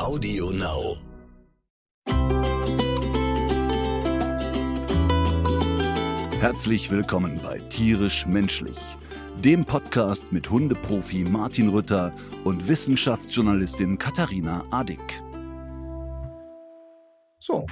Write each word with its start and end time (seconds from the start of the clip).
Audio 0.00 0.50
Now. 0.50 0.96
Herzlich 6.40 6.90
willkommen 6.90 7.38
bei 7.42 7.58
Tierisch 7.68 8.24
Menschlich, 8.26 8.78
dem 9.44 9.66
Podcast 9.66 10.32
mit 10.32 10.48
Hundeprofi 10.48 11.24
Martin 11.24 11.68
Rütter 11.68 12.14
und 12.44 12.66
Wissenschaftsjournalistin 12.66 13.98
Katharina 13.98 14.64
Adick. 14.70 15.22
So, 17.38 17.66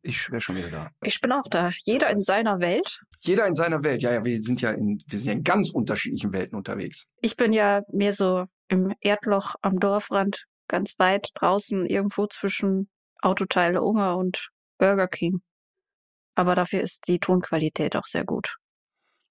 ich 0.00 0.30
wäre 0.30 0.40
schon 0.40 0.56
wieder 0.56 0.70
da. 0.70 0.90
Ich 1.02 1.20
bin 1.20 1.30
auch 1.32 1.46
da. 1.50 1.72
Jeder 1.84 2.08
in 2.08 2.22
seiner 2.22 2.58
Welt. 2.60 3.02
Jeder 3.20 3.46
in 3.46 3.54
seiner 3.54 3.84
Welt. 3.84 4.00
Ja, 4.00 4.14
ja, 4.14 4.24
wir 4.24 4.40
sind 4.40 4.62
ja 4.62 4.70
in, 4.70 5.02
wir 5.06 5.18
sind 5.18 5.26
ja 5.26 5.34
in 5.34 5.44
ganz 5.44 5.68
unterschiedlichen 5.68 6.32
Welten 6.32 6.56
unterwegs. 6.56 7.04
Ich 7.20 7.36
bin 7.36 7.52
ja 7.52 7.82
mehr 7.92 8.14
so 8.14 8.46
im 8.68 8.94
Erdloch 9.02 9.56
am 9.60 9.78
Dorfrand, 9.78 10.46
ganz 10.68 10.98
weit 10.98 11.30
draußen, 11.34 11.86
irgendwo 11.86 12.26
zwischen 12.26 12.88
Autoteile 13.20 13.82
Unger 13.82 14.16
und 14.16 14.50
Burger 14.78 15.08
King. 15.08 15.42
Aber 16.34 16.54
dafür 16.54 16.82
ist 16.82 17.08
die 17.08 17.18
Tonqualität 17.18 17.96
auch 17.96 18.06
sehr 18.06 18.24
gut. 18.24 18.56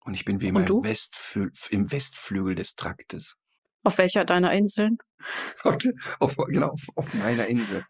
Und 0.01 0.13
ich 0.13 0.25
bin 0.25 0.41
wie 0.41 0.47
immer 0.47 0.67
im, 0.67 0.83
Westflü 0.83 1.51
im 1.69 1.91
Westflügel 1.91 2.55
des 2.55 2.75
Traktes. 2.75 3.37
Auf 3.83 3.97
welcher 3.97 4.25
deiner 4.25 4.51
Inseln? 4.53 4.97
auf, 5.63 5.77
auf, 6.19 6.35
genau, 6.47 6.71
auf, 6.71 6.81
auf 6.95 7.13
meiner 7.13 7.47
Insel. 7.47 7.85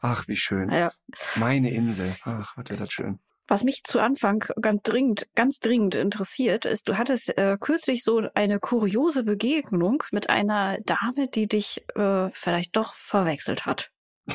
Ach, 0.00 0.26
wie 0.28 0.36
schön. 0.36 0.70
Ja. 0.70 0.92
Meine 1.36 1.70
Insel. 1.70 2.16
Ach, 2.22 2.56
was 2.56 2.70
wäre 2.70 2.78
das 2.78 2.92
schön. 2.92 3.18
Was 3.50 3.64
mich 3.64 3.82
zu 3.82 3.98
Anfang 3.98 4.44
ganz 4.60 4.80
dringend, 4.84 5.26
ganz 5.34 5.58
dringend 5.58 5.96
interessiert, 5.96 6.64
ist, 6.66 6.88
du 6.88 6.96
hattest 6.96 7.36
äh, 7.36 7.56
kürzlich 7.58 8.04
so 8.04 8.22
eine 8.34 8.60
kuriose 8.60 9.24
Begegnung 9.24 10.04
mit 10.12 10.30
einer 10.30 10.78
Dame, 10.82 11.26
die 11.26 11.48
dich 11.48 11.82
äh, 11.96 12.30
vielleicht 12.32 12.76
doch 12.76 12.94
verwechselt 12.94 13.66
hat. 13.66 13.90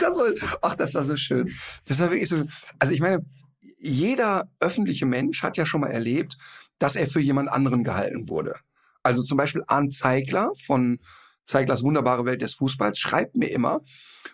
das 0.00 0.18
war, 0.18 0.32
ach, 0.62 0.74
das 0.74 0.94
war 0.94 1.04
so 1.04 1.16
schön. 1.16 1.54
Das 1.84 2.00
war 2.00 2.10
wirklich 2.10 2.28
so. 2.28 2.42
Also 2.80 2.92
ich 2.92 3.00
meine, 3.00 3.24
jeder 3.78 4.50
öffentliche 4.58 5.06
Mensch 5.06 5.44
hat 5.44 5.56
ja 5.56 5.64
schon 5.64 5.82
mal 5.82 5.92
erlebt, 5.92 6.36
dass 6.80 6.96
er 6.96 7.06
für 7.06 7.20
jemand 7.20 7.50
anderen 7.50 7.84
gehalten 7.84 8.28
wurde. 8.28 8.56
Also 9.04 9.22
zum 9.22 9.36
Beispiel 9.36 9.62
Arndt 9.68 9.94
Zeigler 9.94 10.50
von 10.66 10.98
Zeiglers 11.46 11.84
wunderbare 11.84 12.24
Welt 12.24 12.42
des 12.42 12.54
Fußballs, 12.54 12.98
schreibt 12.98 13.36
mir 13.36 13.52
immer 13.52 13.82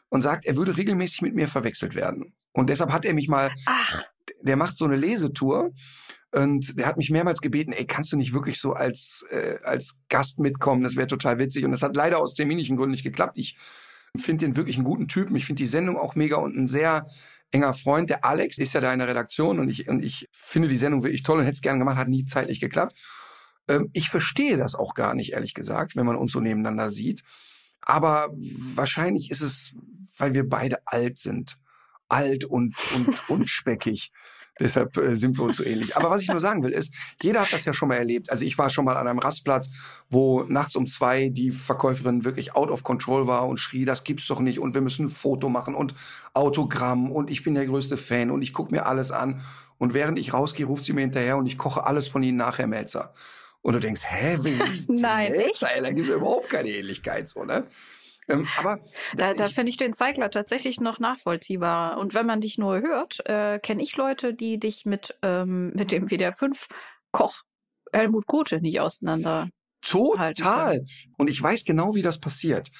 und 0.09 0.23
sagt, 0.23 0.47
er 0.47 0.57
würde 0.57 0.79
regelmäßig 0.79 1.21
mit 1.21 1.35
mir 1.35 1.49
verwechselt 1.49 1.95
werden. 1.95 2.33
Und 2.53 2.71
deshalb 2.71 2.93
hat 2.93 3.05
er 3.05 3.15
mich 3.15 3.29
mal, 3.29 3.53
Ach. 3.67 4.03
der 4.43 4.57
macht 4.57 4.77
so 4.77 4.85
eine 4.85 4.97
Lesetour 4.97 5.73
und 6.33 6.79
der 6.79 6.87
hat 6.87 6.97
mich 6.97 7.11
mehrmals 7.11 7.41
gebeten, 7.41 7.73
ey, 7.73 7.87
kannst 7.87 8.13
du 8.13 8.17
nicht 8.17 8.33
wirklich 8.33 8.61
so 8.61 8.73
als, 8.73 9.25
äh, 9.31 9.59
als 9.65 9.99
Gast 10.09 10.39
mitkommen? 10.39 10.83
Das 10.83 10.97
wäre 10.97 11.07
total 11.07 11.39
witzig. 11.39 11.65
Und 11.65 11.73
das 11.73 11.83
hat 11.83 11.97
leider 11.97 12.19
aus 12.19 12.35
terminischen 12.35 12.77
Gründen 12.77 12.93
nicht 12.93 13.05
geklappt. 13.05 13.37
Ich 13.37 13.57
finde 14.17 14.47
den 14.47 14.57
wirklich 14.57 14.77
einen 14.77 14.85
guten 14.85 15.09
Typen. 15.09 15.37
Ich 15.37 15.47
finde 15.47 15.63
die 15.63 15.67
Sendung 15.67 15.97
auch 15.97 16.15
mega 16.15 16.37
und 16.37 16.57
ein 16.57 16.69
sehr 16.69 17.05
enger 17.51 17.75
Freund. 17.75 18.11
Der 18.11 18.25
Alex 18.25 18.59
ist 18.59 18.73
ja 18.75 18.81
da 18.81 18.93
in 18.93 19.01
der 19.01 19.09
Redaktion 19.09 19.59
und 19.59 19.69
ich, 19.69 19.89
und 19.89 20.05
ich 20.05 20.29
finde 20.33 20.69
die 20.69 20.77
Sendung 20.77 21.03
wirklich 21.03 21.23
toll 21.23 21.39
und 21.39 21.45
hätte 21.45 21.55
es 21.55 21.63
gerne 21.63 21.79
gemacht, 21.79 21.97
hat 21.97 22.09
nie 22.09 22.25
zeitlich 22.25 22.61
geklappt. 22.61 22.97
Ähm, 23.69 23.91
ich 23.93 24.09
verstehe 24.09 24.57
das 24.57 24.75
auch 24.75 24.95
gar 24.95 25.15
nicht, 25.15 25.33
ehrlich 25.33 25.55
gesagt, 25.55 25.97
wenn 25.97 26.07
man 26.07 26.17
uns 26.17 26.33
so 26.33 26.41
nebeneinander 26.41 26.91
sieht. 26.91 27.23
Aber 27.81 28.29
wahrscheinlich 28.75 29.31
ist 29.31 29.41
es, 29.41 29.73
weil 30.19 30.35
wir 30.35 30.49
beide 30.49 30.79
alt 30.87 31.19
sind. 31.19 31.57
Alt 32.11 32.45
und, 32.45 32.75
und, 32.95 33.09
und 33.31 33.51
speckig. 33.51 34.13
Deshalb 34.61 34.97
äh, 34.99 35.17
sind 35.17 35.39
wir 35.39 35.45
uns 35.45 35.57
so 35.57 35.65
ähnlich. 35.65 35.97
Aber 35.97 36.11
was 36.11 36.23
ich 36.23 36.29
nur 36.29 36.41
sagen 36.41 36.63
will, 36.63 36.73
ist, 36.73 36.95
jeder 37.23 37.41
hat 37.41 37.53
das 37.53 37.65
ja 37.65 37.73
schon 37.73 37.89
mal 37.89 37.97
erlebt. 37.97 38.31
Also 38.31 38.45
ich 38.45 38.59
war 38.59 38.69
schon 38.69 38.85
mal 38.85 38.97
an 38.97 39.09
einem 39.09 39.19
Rastplatz, 39.19 39.71
wo 40.11 40.43
nachts 40.45 40.77
um 40.77 40.87
zwei 40.87 41.31
die 41.31 41.51
Verkäuferin 41.51 42.25
wirklich 42.25 42.55
out 42.55 42.71
of 42.71 42.83
control 42.83 43.27
war 43.27 43.49
und 43.49 43.59
schrie, 43.59 43.87
das 43.87 44.05
gibt's 44.05 44.27
doch 44.27 44.41
nicht 44.41 44.59
und 44.59 44.75
wir 44.75 44.83
müssen 44.83 45.07
ein 45.07 45.11
Foto 45.11 45.49
machen 45.49 45.75
und 45.75 45.95
Autogramm 46.35 47.11
und 47.11 47.31
ich 47.31 47.43
bin 47.43 47.55
der 47.55 47.67
größte 47.67 47.97
Fan 47.97 48.31
und 48.31 48.43
ich 48.43 48.53
guck 48.53 48.71
mir 48.71 48.87
alles 48.87 49.11
an. 49.11 49.41
Und 49.79 49.95
während 49.95 50.19
ich 50.19 50.35
rausgehe, 50.35 50.67
ruft 50.67 50.85
sie 50.85 50.93
mir 50.93 51.01
hinterher 51.01 51.39
und 51.39 51.47
ich 51.47 51.57
koche 51.57 51.87
alles 51.87 52.09
von 52.09 52.23
ihnen 52.23 52.37
nachher, 52.37 52.67
Melzer. 52.67 53.15
Und 53.63 53.75
du 53.75 53.81
denkst, 53.81 54.03
hä, 54.05 54.39
wie 54.43 54.59
Nein, 55.01 55.35
echt? 55.35 55.63
Da 55.63 55.91
gibt 55.91 56.09
es 56.09 56.15
überhaupt 56.15 56.49
keine 56.49 56.69
Ähnlichkeit, 56.69 57.29
so, 57.29 57.45
ne? 57.45 57.67
Ähm, 58.29 58.47
aber 58.59 58.81
da, 59.15 59.35
da 59.35 59.49
finde 59.49 59.71
ich 59.71 59.77
den 59.77 59.93
Zeigler 59.93 60.31
tatsächlich 60.31 60.81
noch 60.81 60.99
nachvollziehbar. 60.99 61.99
Und 61.99 62.15
wenn 62.15 62.27
man 62.27 62.41
dich 62.41 62.59
nur 62.59 62.81
hört, 62.81 63.21
äh, 63.27 63.59
kenne 63.59 63.83
ich 63.83 63.97
Leute, 63.97 64.35
die 64.35 64.59
dich 64.59 64.87
mit, 64.87 65.17
ähm, 65.23 65.73
mit 65.75 65.93
dem 65.93 66.09
WDR 66.09 66.33
5 66.33 66.69
Koch 67.13 67.43
Helmut 67.93 68.27
Kote 68.27 68.61
nicht 68.61 68.81
auseinander. 68.81 69.49
Total. 69.83 70.85
Und 71.17 71.29
ich 71.29 71.43
weiß 71.43 71.65
genau, 71.65 71.95
wie 71.95 72.03
das 72.03 72.21
passiert. 72.21 72.71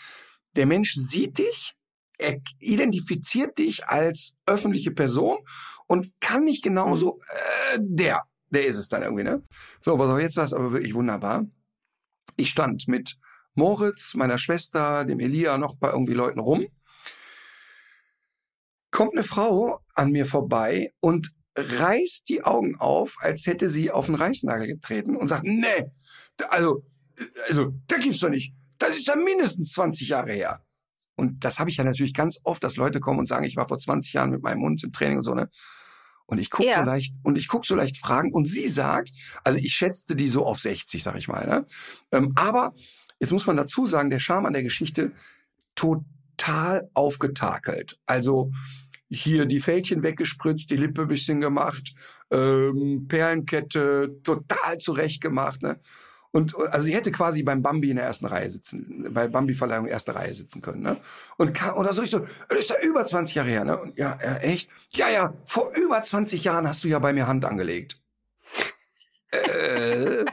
Der 0.57 0.67
Mensch 0.67 0.95
sieht 0.95 1.39
dich, 1.39 1.75
er 2.19 2.37
identifiziert 2.59 3.59
dich 3.59 3.87
als 3.87 4.37
öffentliche 4.47 4.91
Person 4.91 5.39
und 5.87 6.13
kann 6.21 6.45
nicht 6.45 6.63
genauso 6.63 7.19
äh, 7.73 7.79
der 7.81 8.25
der 8.51 8.67
ist 8.67 8.77
es 8.77 8.89
dann 8.89 9.03
irgendwie, 9.03 9.25
ne? 9.25 9.43
So, 9.81 9.93
aber 9.93 10.21
jetzt 10.21 10.37
war 10.37 10.45
es 10.45 10.53
aber 10.53 10.73
wirklich 10.73 10.95
wunderbar. 10.95 11.47
Ich 12.37 12.51
stand 12.51 12.89
mit 12.89 13.17
Moritz, 13.55 14.15
meiner 14.15 14.39
Schwester, 14.39 15.05
dem 15.05 15.21
Elia, 15.21 15.59
noch 15.59 15.77
bei 15.77 15.91
irgendwie 15.91 16.15
Leuten 16.15 16.41
rum. 16.41 16.67
Kommt 18.91 19.13
eine 19.13 19.23
Frau 19.23 19.81
an 19.95 20.11
mir 20.11 20.27
vorbei 20.27 20.93
und 21.01 21.31
reißt 21.57 22.29
die 22.29 22.43
Augen 22.43 22.77
auf, 22.79 23.17
als 23.21 23.47
hätte 23.47 23.71
sie 23.71 23.91
auf 23.91 24.09
einen 24.09 24.17
Reißnagel 24.17 24.67
getreten 24.67 25.17
und 25.17 25.29
sagt, 25.29 25.45
nee, 25.45 25.91
also, 26.49 26.85
also, 27.49 27.73
da 27.87 27.99
gibt's 27.99 28.21
doch 28.21 28.31
nicht. 28.31 28.55
Das 28.79 28.97
ist 28.97 29.07
ja 29.07 29.17
mindestens 29.17 29.73
20 29.73 30.09
Jahre 30.09 30.33
her. 30.33 30.65
Und 31.17 31.45
das 31.45 31.59
habe 31.59 31.69
ich 31.69 31.77
ja 31.77 31.85
natürlich 31.85 32.15
ganz 32.15 32.41
oft, 32.45 32.65
dass 32.65 32.77
Leute 32.77 32.99
kommen 32.99 33.19
und 33.19 33.27
sagen, 33.27 33.45
ich 33.45 33.57
war 33.57 33.69
vor 33.69 33.79
20 33.79 34.15
Jahren 34.15 34.31
mit 34.31 34.43
meinem 34.43 34.63
Hund 34.63 34.83
im 34.83 34.93
Training 34.93 35.19
und 35.19 35.23
so, 35.23 35.35
ne? 35.35 35.51
Und 36.31 36.39
ich 36.39 36.49
guck 36.49 36.65
ja. 36.65 36.79
so 36.79 36.85
leicht 36.85 37.15
und 37.25 37.37
ich 37.37 37.49
guck 37.49 37.67
so 37.67 37.75
leicht 37.75 37.99
Fragen 37.99 38.33
und 38.33 38.47
sie 38.47 38.69
sagt, 38.69 39.11
also 39.43 39.59
ich 39.59 39.75
schätzte 39.75 40.15
die 40.15 40.29
so 40.29 40.47
auf 40.47 40.61
60, 40.61 41.03
sag 41.03 41.17
ich 41.17 41.27
mal. 41.27 41.45
Ne? 41.45 41.67
Ähm, 42.13 42.33
aber 42.37 42.73
jetzt 43.21 43.33
muss 43.33 43.47
man 43.47 43.57
dazu 43.57 43.87
sagen, 43.87 44.11
der 44.11 44.19
Charme 44.19 44.47
an 44.47 44.53
der 44.53 44.65
Geschichte 44.65 45.13
total 45.77 46.91
aufgetakelt. 46.95 47.99
Also 48.07 48.51
hier 49.09 49.47
die 49.47 49.61
Fältchen 49.61 50.03
weggespritzt, 50.03 50.71
die 50.71 50.77
Lippe 50.77 51.07
bisschen 51.07 51.41
gemacht, 51.41 51.95
ähm, 52.31 53.07
Perlenkette 53.09 54.21
total 54.23 54.79
zurecht 54.79 55.21
gemacht. 55.21 55.63
Ne? 55.63 55.79
Und 56.33 56.57
also 56.73 56.87
sie 56.87 56.95
hätte 56.95 57.11
quasi 57.11 57.43
beim 57.43 57.61
Bambi 57.61 57.91
in 57.91 57.97
der 57.97 58.07
ersten 58.07 58.27
Reihe 58.27 58.49
sitzen, 58.49 59.09
bei 59.13 59.27
Bambi-Verleihung 59.27 59.87
erste 59.87 60.15
Reihe 60.15 60.33
sitzen 60.33 60.63
können. 60.63 60.83
Ne? 60.83 60.97
Und 61.37 61.55
kam, 61.55 61.77
oder 61.77 61.93
so 61.93 62.03
ich 62.03 62.11
so, 62.11 62.21
das 62.49 62.59
ist 62.59 62.71
ja 62.71 62.77
über 62.83 63.05
20 63.05 63.35
Jahre 63.35 63.51
her, 63.51 63.65
ne? 63.65 63.81
Und 63.81 63.97
ja, 63.97 64.17
ja, 64.23 64.37
echt? 64.37 64.71
Ja, 64.91 65.09
ja, 65.09 65.35
vor 65.45 65.73
über 65.75 66.03
20 66.03 66.45
Jahren 66.45 66.69
hast 66.69 66.85
du 66.85 66.89
ja 66.89 67.01
bei 67.01 67.13
mir 67.13 67.27
Hand 67.27 67.45
angelegt. 67.45 68.01
Äh, 69.33 70.25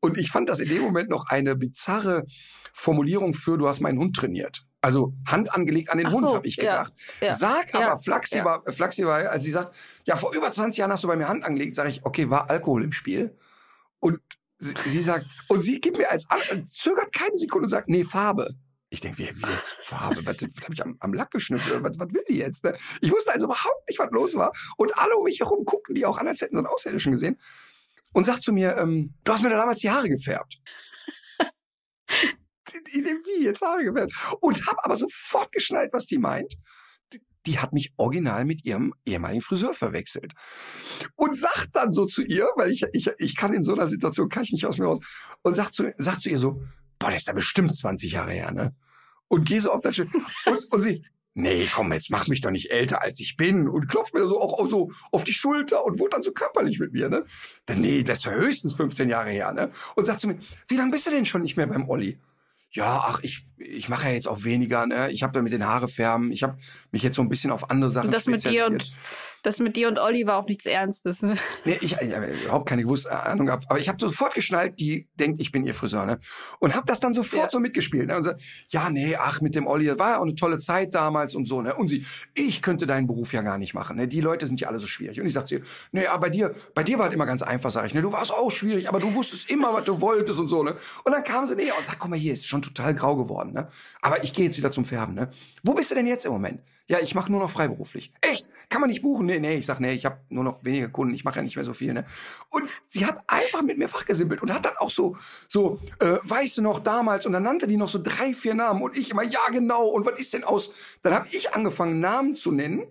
und 0.00 0.18
ich 0.18 0.30
fand 0.30 0.48
das 0.48 0.60
in 0.60 0.68
dem 0.68 0.82
Moment 0.82 1.10
noch 1.10 1.28
eine 1.28 1.56
bizarre 1.56 2.24
Formulierung 2.72 3.34
für, 3.34 3.56
du 3.58 3.68
hast 3.68 3.80
meinen 3.80 3.98
Hund 3.98 4.16
trainiert. 4.16 4.66
Also 4.80 5.14
Hand 5.26 5.52
angelegt 5.54 5.90
an 5.90 5.98
den 5.98 6.08
Ach 6.08 6.12
Hund, 6.12 6.30
so, 6.30 6.36
habe 6.36 6.46
ich 6.46 6.56
gedacht. 6.56 6.92
Ja, 7.20 7.28
ja, 7.28 7.34
Sag 7.34 7.74
aber 7.74 7.84
ja, 7.84 7.96
Flaxi, 7.96 8.44
War, 8.44 8.62
Flaxi 8.70 9.04
war, 9.04 9.30
als 9.30 9.42
sie 9.42 9.50
sagt, 9.50 9.76
ja, 10.04 10.16
vor 10.16 10.34
über 10.34 10.52
20 10.52 10.78
Jahren 10.78 10.92
hast 10.92 11.02
du 11.02 11.08
bei 11.08 11.16
mir 11.16 11.28
Hand 11.28 11.44
angelegt, 11.44 11.74
sage 11.74 11.88
ich, 11.88 12.04
okay, 12.04 12.30
war 12.30 12.50
Alkohol 12.50 12.84
im 12.84 12.92
Spiel? 12.92 13.36
Und 13.98 14.20
Sie, 14.58 14.74
sie 14.88 15.02
sagt, 15.02 15.26
und 15.48 15.60
sie 15.60 15.80
gibt 15.80 15.98
mir 15.98 16.10
als 16.10 16.26
zögert 16.68 17.12
keine 17.12 17.36
Sekunde 17.36 17.66
und 17.66 17.70
sagt, 17.70 17.88
nee, 17.88 18.04
Farbe. 18.04 18.54
Ich 18.88 19.00
denke, 19.00 19.18
wie, 19.18 19.28
wie 19.36 19.52
jetzt 19.52 19.76
Farbe? 19.82 20.24
Was, 20.24 20.36
was 20.40 20.64
habe 20.64 20.74
ich 20.74 20.82
am, 20.82 20.96
am 21.00 21.12
Lack 21.12 21.30
geschnüffelt? 21.30 21.82
Was, 21.82 21.98
was 21.98 22.14
will 22.14 22.24
die 22.28 22.38
jetzt? 22.38 22.64
Ne? 22.64 22.74
Ich 23.00 23.12
wusste 23.12 23.32
also 23.32 23.46
überhaupt 23.46 23.88
nicht, 23.88 23.98
was 23.98 24.10
los 24.12 24.34
war. 24.36 24.52
Und 24.76 24.96
alle 24.96 25.16
um 25.16 25.24
mich 25.24 25.40
herum 25.40 25.64
guckten 25.64 25.94
die 25.94 26.06
auch 26.06 26.18
an, 26.18 26.28
als 26.28 26.40
hätten 26.40 26.54
so 26.54 26.58
einen 26.58 26.68
Außerirdischen 26.68 27.12
gesehen. 27.12 27.38
Und 28.16 28.24
sagt 28.24 28.42
zu 28.42 28.50
mir, 28.54 28.78
ähm, 28.78 29.12
du 29.24 29.32
hast 29.32 29.42
mir 29.42 29.50
da 29.50 29.58
damals 29.58 29.80
die 29.80 29.90
Haare 29.90 30.08
gefärbt. 30.08 30.56
wie 32.94 33.44
jetzt 33.44 33.60
Haare 33.60 33.84
gefärbt? 33.84 34.14
Und 34.40 34.66
habe 34.66 34.82
aber 34.82 34.96
sofort 34.96 35.52
geschnallt, 35.52 35.92
was 35.92 36.06
die 36.06 36.16
meint 36.16 36.54
die 37.46 37.58
hat 37.60 37.72
mich 37.72 37.92
original 37.96 38.44
mit 38.44 38.64
ihrem 38.64 38.92
ehemaligen 39.04 39.40
Friseur 39.40 39.72
verwechselt. 39.72 40.32
Und 41.14 41.38
sagt 41.38 41.68
dann 41.74 41.92
so 41.92 42.06
zu 42.06 42.24
ihr, 42.24 42.48
weil 42.56 42.72
ich, 42.72 42.84
ich, 42.92 43.08
ich 43.18 43.36
kann 43.36 43.52
in 43.52 43.62
so 43.62 43.72
einer 43.72 43.86
Situation, 43.86 44.28
kann 44.28 44.42
ich 44.42 44.52
nicht 44.52 44.66
aus 44.66 44.78
mir 44.78 44.86
raus, 44.86 44.98
und 45.42 45.54
sagt 45.54 45.74
zu, 45.74 45.94
sagt 45.98 46.22
zu 46.22 46.30
ihr 46.30 46.38
so, 46.38 46.60
boah, 46.98 47.10
das 47.10 47.18
ist 47.18 47.28
ja 47.28 47.34
bestimmt 47.34 47.72
20 47.72 48.12
Jahre 48.12 48.32
her, 48.32 48.50
ne? 48.50 48.72
Und 49.28 49.46
geh 49.46 49.60
so 49.60 49.70
auf 49.70 49.80
das 49.80 49.94
Schiff. 49.94 50.10
Und, 50.46 50.72
und 50.72 50.82
sie, 50.82 51.04
nee, 51.36 51.68
komm, 51.72 51.92
jetzt 51.92 52.10
mach 52.10 52.26
mich 52.26 52.40
doch 52.40 52.50
nicht 52.50 52.70
älter, 52.70 53.02
als 53.02 53.20
ich 53.20 53.36
bin. 53.36 53.68
Und 53.68 53.88
klopft 53.88 54.14
mir 54.14 54.26
so 54.26 54.40
auch, 54.40 54.66
so 54.66 54.90
auf 55.12 55.24
die 55.24 55.34
Schulter 55.34 55.84
und 55.84 55.98
wurde 55.98 56.10
dann 56.10 56.22
so 56.22 56.32
körperlich 56.32 56.80
mit 56.80 56.92
mir, 56.92 57.08
ne? 57.08 57.24
Dann, 57.66 57.80
nee, 57.80 58.02
das 58.02 58.18
ist 58.18 58.24
ja 58.24 58.32
höchstens 58.32 58.74
15 58.74 59.08
Jahre 59.08 59.30
her, 59.30 59.52
ne? 59.52 59.70
Und 59.94 60.06
sagt 60.06 60.20
zu 60.20 60.28
mir, 60.28 60.38
wie 60.68 60.76
lange 60.76 60.90
bist 60.90 61.06
du 61.06 61.10
denn 61.10 61.24
schon 61.24 61.42
nicht 61.42 61.56
mehr 61.56 61.66
beim 61.66 61.88
Olli? 61.88 62.18
ja, 62.76 63.04
ach, 63.06 63.20
ich, 63.22 63.46
ich 63.56 63.88
mache 63.88 64.08
ja 64.08 64.12
jetzt 64.12 64.28
auch 64.28 64.44
weniger, 64.44 64.86
ne? 64.86 65.10
Ich 65.10 65.22
habe 65.22 65.32
da 65.32 65.40
mit 65.40 65.52
den 65.52 65.66
Haare 65.66 65.88
färben, 65.88 66.30
ich 66.30 66.42
habe 66.42 66.56
mich 66.92 67.02
jetzt 67.02 67.16
so 67.16 67.22
ein 67.22 67.28
bisschen 67.28 67.50
auf 67.50 67.70
andere 67.70 67.90
Sachen 67.90 68.06
und 68.06 68.14
das 68.14 68.26
mit 68.26 68.46
dir 68.46 68.66
und 68.66 68.96
Das 69.46 69.60
mit 69.60 69.76
dir 69.76 69.86
und 69.86 70.00
Olli 70.00 70.26
war 70.26 70.38
auch 70.38 70.48
nichts 70.48 70.66
Ernstes. 70.66 71.22
Ne? 71.22 71.36
Nee, 71.64 71.78
ich, 71.80 71.92
ich 72.00 72.14
habe 72.16 72.26
überhaupt 72.26 72.68
keine 72.68 72.82
gewusst, 72.82 73.08
Ahnung 73.08 73.46
gehabt. 73.46 73.66
Aber 73.68 73.78
ich 73.78 73.88
habe 73.88 73.96
sofort 74.00 74.34
geschnallt, 74.34 74.80
die 74.80 75.06
denkt, 75.20 75.38
ich 75.40 75.52
bin 75.52 75.64
ihr 75.64 75.72
Friseur. 75.72 76.04
Ne? 76.04 76.18
Und 76.58 76.74
habe 76.74 76.84
das 76.86 76.98
dann 76.98 77.14
sofort 77.14 77.44
Ja. 77.44 77.50
so 77.50 77.60
mitgespielt. 77.60 78.08
Ne? 78.08 78.16
Und 78.16 78.24
so, 78.24 78.32
ja, 78.70 78.90
nee, 78.90 79.14
ach, 79.14 79.40
mit 79.40 79.54
dem 79.54 79.68
Olli, 79.68 79.86
das 79.86 80.00
war 80.00 80.10
ja 80.10 80.18
auch 80.18 80.22
eine 80.22 80.34
tolle 80.34 80.58
Zeit 80.58 80.96
damals 80.96 81.36
und 81.36 81.46
so. 81.46 81.62
Ne? 81.62 81.76
Und 81.76 81.86
sie, 81.86 82.04
ich 82.34 82.60
könnte 82.60 82.88
deinen 82.88 83.06
Beruf 83.06 83.32
ja 83.32 83.42
gar 83.42 83.56
nicht 83.56 83.72
machen. 83.72 83.98
Ne? 83.98 84.08
Die 84.08 84.20
Leute 84.20 84.48
sind 84.48 84.60
ja 84.60 84.66
alle 84.66 84.80
so 84.80 84.88
schwierig. 84.88 85.20
Und 85.20 85.28
ich 85.28 85.32
sagte 85.32 85.54
ihr, 85.56 85.62
nee, 85.92 86.06
aber 86.08 86.22
bei 86.22 86.30
dir, 86.30 86.52
bei 86.74 86.82
dir 86.82 86.98
war 86.98 87.06
es 87.06 87.14
immer 87.14 87.26
ganz 87.26 87.42
einfach, 87.42 87.70
sag 87.70 87.86
ich. 87.86 87.94
Ne? 87.94 88.02
Du 88.02 88.12
warst 88.12 88.32
auch 88.32 88.50
schwierig, 88.50 88.88
aber 88.88 88.98
du 88.98 89.14
wusstest 89.14 89.48
immer, 89.48 89.72
was 89.72 89.84
du 89.84 90.00
wolltest 90.00 90.40
und 90.40 90.48
so. 90.48 90.64
Ne? 90.64 90.74
Und 91.04 91.12
dann 91.12 91.22
kam 91.22 91.46
sie 91.46 91.54
näher 91.54 91.78
und 91.78 91.86
sagt, 91.86 92.00
guck 92.00 92.10
mal, 92.10 92.18
hier 92.18 92.32
ist 92.32 92.48
schon 92.48 92.62
total 92.62 92.96
grau 92.96 93.14
geworden. 93.14 93.52
Ne? 93.52 93.68
Aber 94.02 94.24
ich 94.24 94.32
gehe 94.32 94.46
jetzt 94.46 94.58
wieder 94.58 94.72
zum 94.72 94.84
Färben. 94.84 95.14
Ne? 95.14 95.30
Wo 95.62 95.72
bist 95.72 95.92
du 95.92 95.94
denn 95.94 96.08
jetzt 96.08 96.26
im 96.26 96.32
Moment? 96.32 96.62
Ja, 96.88 96.98
ich 97.00 97.16
mache 97.16 97.32
nur 97.32 97.40
noch 97.40 97.50
freiberuflich. 97.50 98.12
Echt? 98.20 98.48
Kann 98.68 98.80
man 98.80 98.88
nicht 98.88 99.02
buchen? 99.02 99.26
Nee, 99.26 99.35
nee, 99.40 99.56
ich 99.56 99.66
sag, 99.66 99.80
nee, 99.80 99.92
ich 99.92 100.04
habe 100.04 100.20
nur 100.28 100.44
noch 100.44 100.64
wenige 100.64 100.90
Kunden, 100.90 101.14
ich 101.14 101.24
mache 101.24 101.36
ja 101.36 101.42
nicht 101.42 101.56
mehr 101.56 101.64
so 101.64 101.72
viel, 101.74 101.92
ne? 101.92 102.04
Und 102.50 102.74
sie 102.88 103.06
hat 103.06 103.22
einfach 103.26 103.62
mit 103.62 103.78
mir 103.78 103.88
fachgesimpelt 103.88 104.42
und 104.42 104.52
hat 104.52 104.64
dann 104.64 104.76
auch 104.78 104.90
so, 104.90 105.16
so, 105.48 105.80
äh, 106.00 106.18
weißt 106.22 106.58
du 106.58 106.62
noch 106.62 106.78
damals? 106.78 107.26
Und 107.26 107.32
dann 107.32 107.42
nannte 107.42 107.66
die 107.66 107.76
noch 107.76 107.88
so 107.88 108.00
drei, 108.02 108.34
vier 108.34 108.54
Namen 108.54 108.82
und 108.82 108.96
ich 108.96 109.10
immer, 109.10 109.22
ja 109.22 109.48
genau, 109.50 109.86
und 109.86 110.06
was 110.06 110.18
ist 110.18 110.34
denn 110.34 110.44
aus, 110.44 110.72
dann 111.02 111.14
habe 111.14 111.28
ich 111.30 111.54
angefangen, 111.54 112.00
Namen 112.00 112.34
zu 112.34 112.52
nennen. 112.52 112.86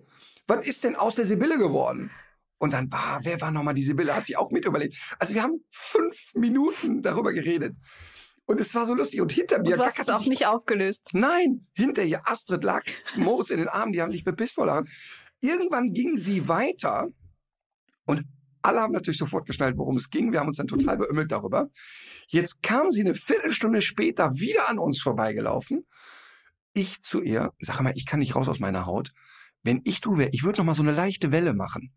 Was 0.46 0.66
ist 0.66 0.84
denn 0.84 0.94
aus 0.94 1.16
der 1.16 1.24
Sibylle 1.24 1.58
geworden? 1.58 2.10
Und 2.58 2.72
dann 2.72 2.90
war, 2.90 3.20
wer 3.22 3.40
war 3.40 3.50
nochmal 3.50 3.74
die 3.74 3.82
Sibylle? 3.82 4.14
Hat 4.14 4.26
sie 4.26 4.36
auch 4.36 4.50
mit 4.50 4.64
überlegt. 4.64 4.96
Also 5.18 5.34
wir 5.34 5.42
haben 5.42 5.64
fünf 5.70 6.32
Minuten 6.34 7.02
darüber 7.02 7.32
geredet. 7.32 7.76
Und 8.46 8.60
es 8.60 8.74
war 8.74 8.86
so 8.86 8.94
lustig. 8.94 9.20
Und 9.20 9.32
hinter 9.32 9.58
mir 9.58 9.72
Und 9.72 9.78
du 9.78 9.84
hast 9.84 9.98
es 9.98 10.08
auch 10.08 10.24
nicht 10.24 10.46
aufgelöst. 10.46 11.10
Nein, 11.12 11.66
hinter 11.74 12.04
ihr 12.04 12.22
Astrid 12.28 12.62
lag 12.62 12.84
Moritz 13.16 13.50
in 13.50 13.58
den 13.58 13.68
Armen, 13.68 13.92
die 13.92 14.00
haben 14.00 14.12
sich 14.12 14.24
bepisst 14.24 14.54
vor 14.54 14.66
Lachen. 14.66 14.88
Irgendwann 15.46 15.92
ging 15.92 16.16
sie 16.16 16.48
weiter 16.48 17.08
und 18.04 18.24
alle 18.62 18.80
haben 18.80 18.92
natürlich 18.92 19.18
sofort 19.18 19.46
geschnallt, 19.46 19.78
worum 19.78 19.96
es 19.96 20.10
ging. 20.10 20.32
Wir 20.32 20.40
haben 20.40 20.48
uns 20.48 20.56
dann 20.56 20.66
total 20.66 20.96
beömmelt 20.96 21.30
darüber. 21.30 21.70
Jetzt 22.26 22.64
kam 22.64 22.90
sie 22.90 23.02
eine 23.02 23.14
Viertelstunde 23.14 23.80
später 23.80 24.32
wieder 24.32 24.68
an 24.68 24.80
uns 24.80 25.00
vorbeigelaufen. 25.00 25.86
Ich 26.72 27.00
zu 27.00 27.22
ihr, 27.22 27.52
sag 27.58 27.80
mal, 27.80 27.92
ich 27.94 28.06
kann 28.06 28.18
nicht 28.18 28.34
raus 28.34 28.48
aus 28.48 28.58
meiner 28.58 28.84
Haut. 28.84 29.12
Wenn 29.62 29.82
ich 29.84 30.00
du 30.00 30.18
wäre, 30.18 30.30
ich 30.32 30.42
würde 30.42 30.58
noch 30.58 30.66
mal 30.66 30.74
so 30.74 30.82
eine 30.82 30.92
leichte 30.92 31.30
Welle 31.30 31.54
machen. 31.54 31.92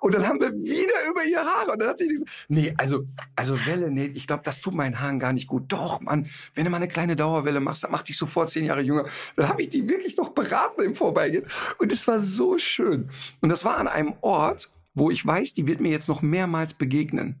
Und 0.00 0.14
dann 0.14 0.26
haben 0.26 0.40
wir 0.40 0.52
wieder 0.52 0.94
über 1.10 1.24
ihr 1.24 1.44
Haare. 1.44 1.72
Und 1.72 1.80
dann 1.80 1.88
hat 1.88 1.98
sie 1.98 2.08
gesagt, 2.08 2.30
nee, 2.48 2.72
also, 2.76 3.06
also 3.36 3.66
Welle, 3.66 3.90
nee, 3.90 4.10
ich 4.14 4.26
glaube, 4.26 4.42
das 4.44 4.60
tut 4.60 4.74
meinen 4.74 5.00
Haaren 5.00 5.18
gar 5.18 5.32
nicht 5.32 5.46
gut. 5.46 5.64
Doch, 5.68 6.00
Mann, 6.00 6.26
wenn 6.54 6.64
du 6.64 6.70
mal 6.70 6.78
eine 6.78 6.88
kleine 6.88 7.16
Dauerwelle 7.16 7.60
machst, 7.60 7.84
dann 7.84 7.90
mach 7.90 8.02
dich 8.02 8.16
sofort 8.16 8.50
zehn 8.50 8.64
Jahre 8.64 8.82
jünger. 8.82 9.04
Dann 9.36 9.48
habe 9.48 9.62
ich 9.62 9.70
die 9.70 9.88
wirklich 9.88 10.16
noch 10.16 10.30
beraten 10.30 10.82
im 10.82 10.94
Vorbeigehen. 10.94 11.44
Und 11.78 11.92
es 11.92 12.06
war 12.06 12.20
so 12.20 12.58
schön. 12.58 13.08
Und 13.40 13.48
das 13.48 13.64
war 13.64 13.78
an 13.78 13.88
einem 13.88 14.14
Ort, 14.20 14.70
wo 14.94 15.10
ich 15.10 15.24
weiß, 15.26 15.54
die 15.54 15.66
wird 15.66 15.80
mir 15.80 15.90
jetzt 15.90 16.08
noch 16.08 16.22
mehrmals 16.22 16.74
begegnen. 16.74 17.40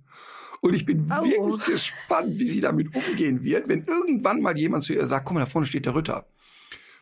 Und 0.60 0.74
ich 0.74 0.86
bin 0.86 1.06
Oh. 1.12 1.24
wirklich 1.24 1.66
gespannt, 1.66 2.38
wie 2.38 2.46
sie 2.46 2.60
damit 2.60 2.94
umgehen 2.96 3.44
wird, 3.44 3.68
wenn 3.68 3.84
irgendwann 3.84 4.40
mal 4.40 4.56
jemand 4.58 4.82
zu 4.82 4.94
ihr 4.94 5.04
sagt, 5.06 5.26
guck 5.26 5.34
mal, 5.34 5.40
da 5.40 5.46
vorne 5.46 5.66
steht 5.66 5.84
der 5.86 5.94
Ritter. 5.94 6.26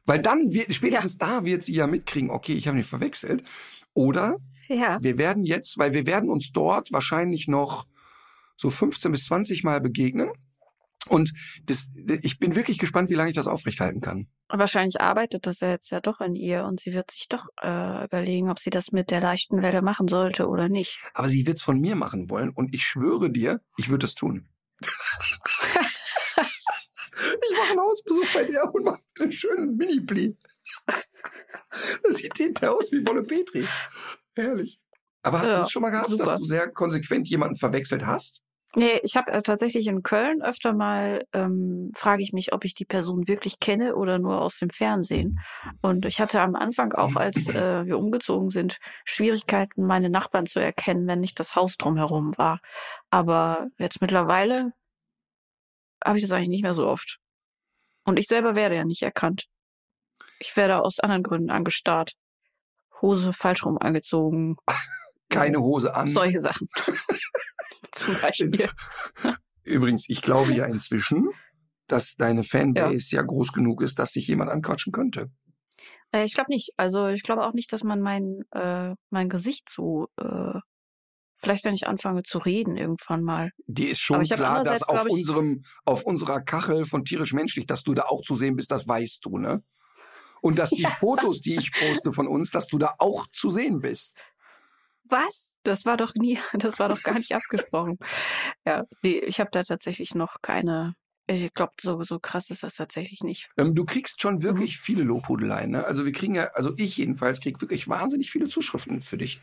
Weil 0.05 0.21
dann 0.21 0.53
wird, 0.53 0.75
spätestens 0.75 1.17
da 1.17 1.45
wird 1.45 1.63
sie 1.63 1.75
ja 1.75 1.87
mitkriegen, 1.87 2.31
okay, 2.31 2.55
ich 2.55 2.67
habe 2.67 2.77
ihn 2.79 2.85
verwechselt. 2.85 3.45
Oder 3.95 4.39
Ja. 4.73 4.99
wir 5.03 5.19
werden 5.19 5.45
jetzt, 5.45 5.79
weil 5.79 5.93
wir 5.93 6.07
werden 6.07 6.31
uns 6.31 6.53
dort 6.53 6.93
wahrscheinlich 6.93 7.49
noch 7.49 7.87
so 8.57 8.71
15 8.71 9.13
bis 9.13 9.27
20 9.27 9.65
Mal 9.65 9.81
begegnen. 9.81 10.31
Und 11.09 11.33
das, 11.65 11.89
ich 12.23 12.39
bin 12.39 12.55
wirklich 12.55 12.79
gespannt, 12.79 13.11
wie 13.11 13.15
lange 13.15 13.31
ich 13.31 13.35
das 13.35 13.49
aufrechthalten 13.49 14.01
kann. 14.01 14.29
Wahrscheinlich 14.49 15.01
arbeitet 15.01 15.47
das 15.47 15.61
ja 15.61 15.71
jetzt 15.71 15.91
ja 15.91 16.01
doch 16.01 16.21
in 16.21 16.37
ihr 16.37 16.65
und 16.65 16.79
sie 16.79 16.93
wird 16.93 17.11
sich 17.11 17.27
doch 17.29 17.49
äh, 17.61 18.05
überlegen, 18.05 18.51
ob 18.51 18.61
sie 18.61 18.71
das 18.71 18.93
mit 18.93 19.11
der 19.11 19.21
leichten 19.21 19.63
Welle 19.63 19.83
machen 19.83 20.07
sollte 20.07 20.47
oder 20.47 20.69
nicht. 20.69 21.01
Aber 21.13 21.29
sie 21.29 21.47
wird's 21.47 21.63
von 21.63 21.81
mir 21.81 21.97
machen 21.97 22.31
wollen 22.31 22.51
und 22.51 22.73
ich 22.73 22.85
schwöre 22.85 23.31
dir, 23.31 23.61
ich 23.77 23.89
würde 23.89 24.07
es 24.07 24.15
tun. 24.15 24.49
ich 24.81 24.89
mache 27.57 27.71
einen 27.71 27.81
Hausbesuch 27.81 28.33
bei 28.35 28.45
dir 28.45 28.71
und 28.73 28.85
mache 28.85 29.01
einen 29.19 29.33
schönen 29.33 29.77
Mini-Pli. 29.77 30.37
Das 32.05 32.17
sieht 32.17 32.37
hinterher 32.37 32.75
aus 32.75 32.93
wie 32.93 33.05
Wolle 33.07 33.23
Petri. 33.23 33.67
Herrlich. 34.37 34.79
Aber 35.23 35.39
hast 35.39 35.49
du 35.49 35.53
Ja, 35.53 35.59
das 35.61 35.71
schon 35.71 35.83
mal 35.83 35.91
gehabt, 35.91 36.11
super. 36.11 36.25
dass 36.25 36.37
du 36.39 36.45
sehr 36.45 36.71
konsequent 36.71 37.29
jemanden 37.29 37.57
verwechselt 37.57 38.05
hast? 38.07 38.43
Nee, 38.75 39.01
ich 39.03 39.17
habe 39.17 39.31
äh, 39.33 39.43
tatsächlich 39.43 39.87
in 39.87 40.03
Köln 40.03 40.41
öfter 40.43 40.73
mal, 40.73 41.27
ähm, 41.35 41.93
frage 41.95 42.23
ich 42.23 42.33
mich, 42.33 42.55
ob 42.55 42.65
ich 42.65 42.75
die 42.75 42.87
Person 42.87 43.29
wirklich 43.29 43.61
kenne 43.61 43.95
oder 43.97 44.19
nur 44.19 44.41
aus 44.41 44.59
dem 44.59 44.71
Fernsehen. 44.71 45.41
Und 45.83 46.07
ich 46.07 46.21
hatte 46.21 46.41
am 46.41 46.55
Anfang 46.57 46.93
auch, 46.95 47.17
als 47.17 47.49
äh, 47.51 47.85
wir 47.85 47.99
umgezogen 47.99 48.49
sind, 48.49 48.79
Schwierigkeiten, 49.05 49.85
meine 49.85 50.09
Nachbarn 50.09 50.47
zu 50.47 50.59
erkennen, 50.59 51.07
wenn 51.07 51.21
nicht 51.21 51.39
das 51.39 51.55
Haus 51.55 51.77
drumherum 51.77 52.37
war. 52.39 52.61
Aber 53.11 53.69
jetzt 53.79 54.01
mittlerweile 54.01 54.73
habe 56.03 56.17
ich 56.17 56.25
das 56.25 56.33
eigentlich 56.33 56.49
nicht 56.49 56.63
mehr 56.63 56.75
so 56.75 56.87
oft. 56.89 57.19
Und 58.05 58.19
ich 58.19 58.27
selber 58.27 58.55
werde 58.55 58.77
ja 58.77 58.85
nicht 58.85 59.03
erkannt. 59.03 59.45
Ich 60.39 60.57
werde 60.57 60.81
aus 60.81 60.99
anderen 60.99 61.23
Gründen 61.23 61.51
angestarrt. 61.51 62.15
Hose 63.03 63.33
falsch 63.33 63.65
rum 63.67 63.79
angezogen. 63.79 64.57
Keine 65.29 65.61
Hose 65.61 65.95
an. 65.95 66.09
Solche 66.09 66.41
Sachen. 66.41 66.67
Zum 67.93 68.21
Beispiel. 68.21 68.69
Übrigens, 69.65 70.09
ich 70.09 70.23
glaube 70.23 70.53
ja 70.53 70.67
inzwischen, 70.67 71.31
dass 71.87 72.15
deine 72.15 72.43
Fanbase 72.43 73.17
ja. 73.17 73.23
groß 73.23 73.53
genug 73.53 73.83
ist, 73.83 73.99
dass 73.99 74.13
dich 74.13 74.27
jemand 74.27 74.51
anquatschen 74.51 74.93
könnte. 74.93 75.31
Äh, 76.13 76.25
ich 76.25 76.35
glaube 76.35 76.51
nicht. 76.51 76.73
Also 76.77 77.09
ich 77.09 77.23
glaube 77.23 77.45
auch 77.47 77.53
nicht, 77.53 77.73
dass 77.73 77.83
man 77.83 78.01
mein, 78.01 78.43
äh, 78.53 78.95
mein 79.11 79.29
Gesicht 79.29 79.69
so, 79.71 80.09
äh, 80.19 80.59
vielleicht 81.37 81.65
wenn 81.65 81.75
ich 81.75 81.87
anfange 81.87 82.23
zu 82.23 82.39
reden 82.39 82.77
irgendwann 82.77 83.23
mal. 83.23 83.51
Dir 83.67 83.91
ist 83.91 84.01
schon 84.01 84.23
klar, 84.23 84.63
dass 84.63 84.83
auf 84.83 85.07
ich- 85.07 85.13
unserem, 85.13 85.61
auf 85.85 86.05
unserer 86.05 86.41
Kachel 86.41 86.85
von 86.85 87.05
tierisch 87.05 87.33
menschlich, 87.33 87.67
dass 87.67 87.83
du 87.83 87.95
da 87.95 88.03
auch 88.05 88.23
zu 88.23 88.37
sehen 88.37 88.57
bist, 88.57 88.71
das 88.71 88.87
weißt 88.87 89.25
du, 89.25 89.39
ne? 89.39 89.63
Und 90.43 90.59
dass 90.59 90.69
die 90.71 90.83
Ja. 90.83 90.91
Fotos, 90.91 91.41
die 91.41 91.55
ich 91.57 91.73
poste 91.73 92.13
von 92.13 92.29
uns, 92.29 92.51
dass 92.51 92.67
du 92.67 92.77
da 92.77 92.95
auch 92.99 93.27
zu 93.33 93.51
sehen 93.51 93.81
bist. 93.81 94.19
Was? 95.09 95.59
Das 95.63 95.85
war 95.85 95.97
doch 95.97 96.15
nie, 96.15 96.39
das 96.53 96.79
war 96.79 96.89
doch 96.89 97.03
gar 97.03 97.15
nicht 97.15 97.33
abgesprochen. 97.35 97.99
Ja, 98.67 98.85
nee, 99.03 99.19
ich 99.19 99.41
habe 99.41 99.51
da 99.53 99.63
tatsächlich 99.63 100.15
noch 100.15 100.37
keine. 100.43 100.95
Ich 101.29 101.55
glaube, 101.55 101.73
so, 101.81 102.03
so 102.03 102.19
krass 102.19 102.51
ist 102.51 102.63
das 102.65 102.75
tatsächlich 102.75 103.21
nicht. 103.23 103.49
Ähm, 103.57 103.75
du 103.75 103.85
kriegst 103.85 104.21
schon 104.21 104.35
Mhm. 104.37 104.43
wirklich 104.43 104.79
viele 104.79 105.05
Lobhudeleien, 105.05 105.71
ne? 105.71 105.85
Also 105.87 106.05
wir 106.05 106.13
kriegen 106.13 106.35
ja, 106.35 106.51
also 106.55 106.75
ich 106.77 106.97
jedenfalls 106.97 107.41
krieg 107.41 107.61
wirklich 107.61 107.89
wahnsinnig 107.89 108.31
viele 108.31 108.49
Zuschriften 108.49 109.01
für 109.01 109.17
dich. 109.19 109.41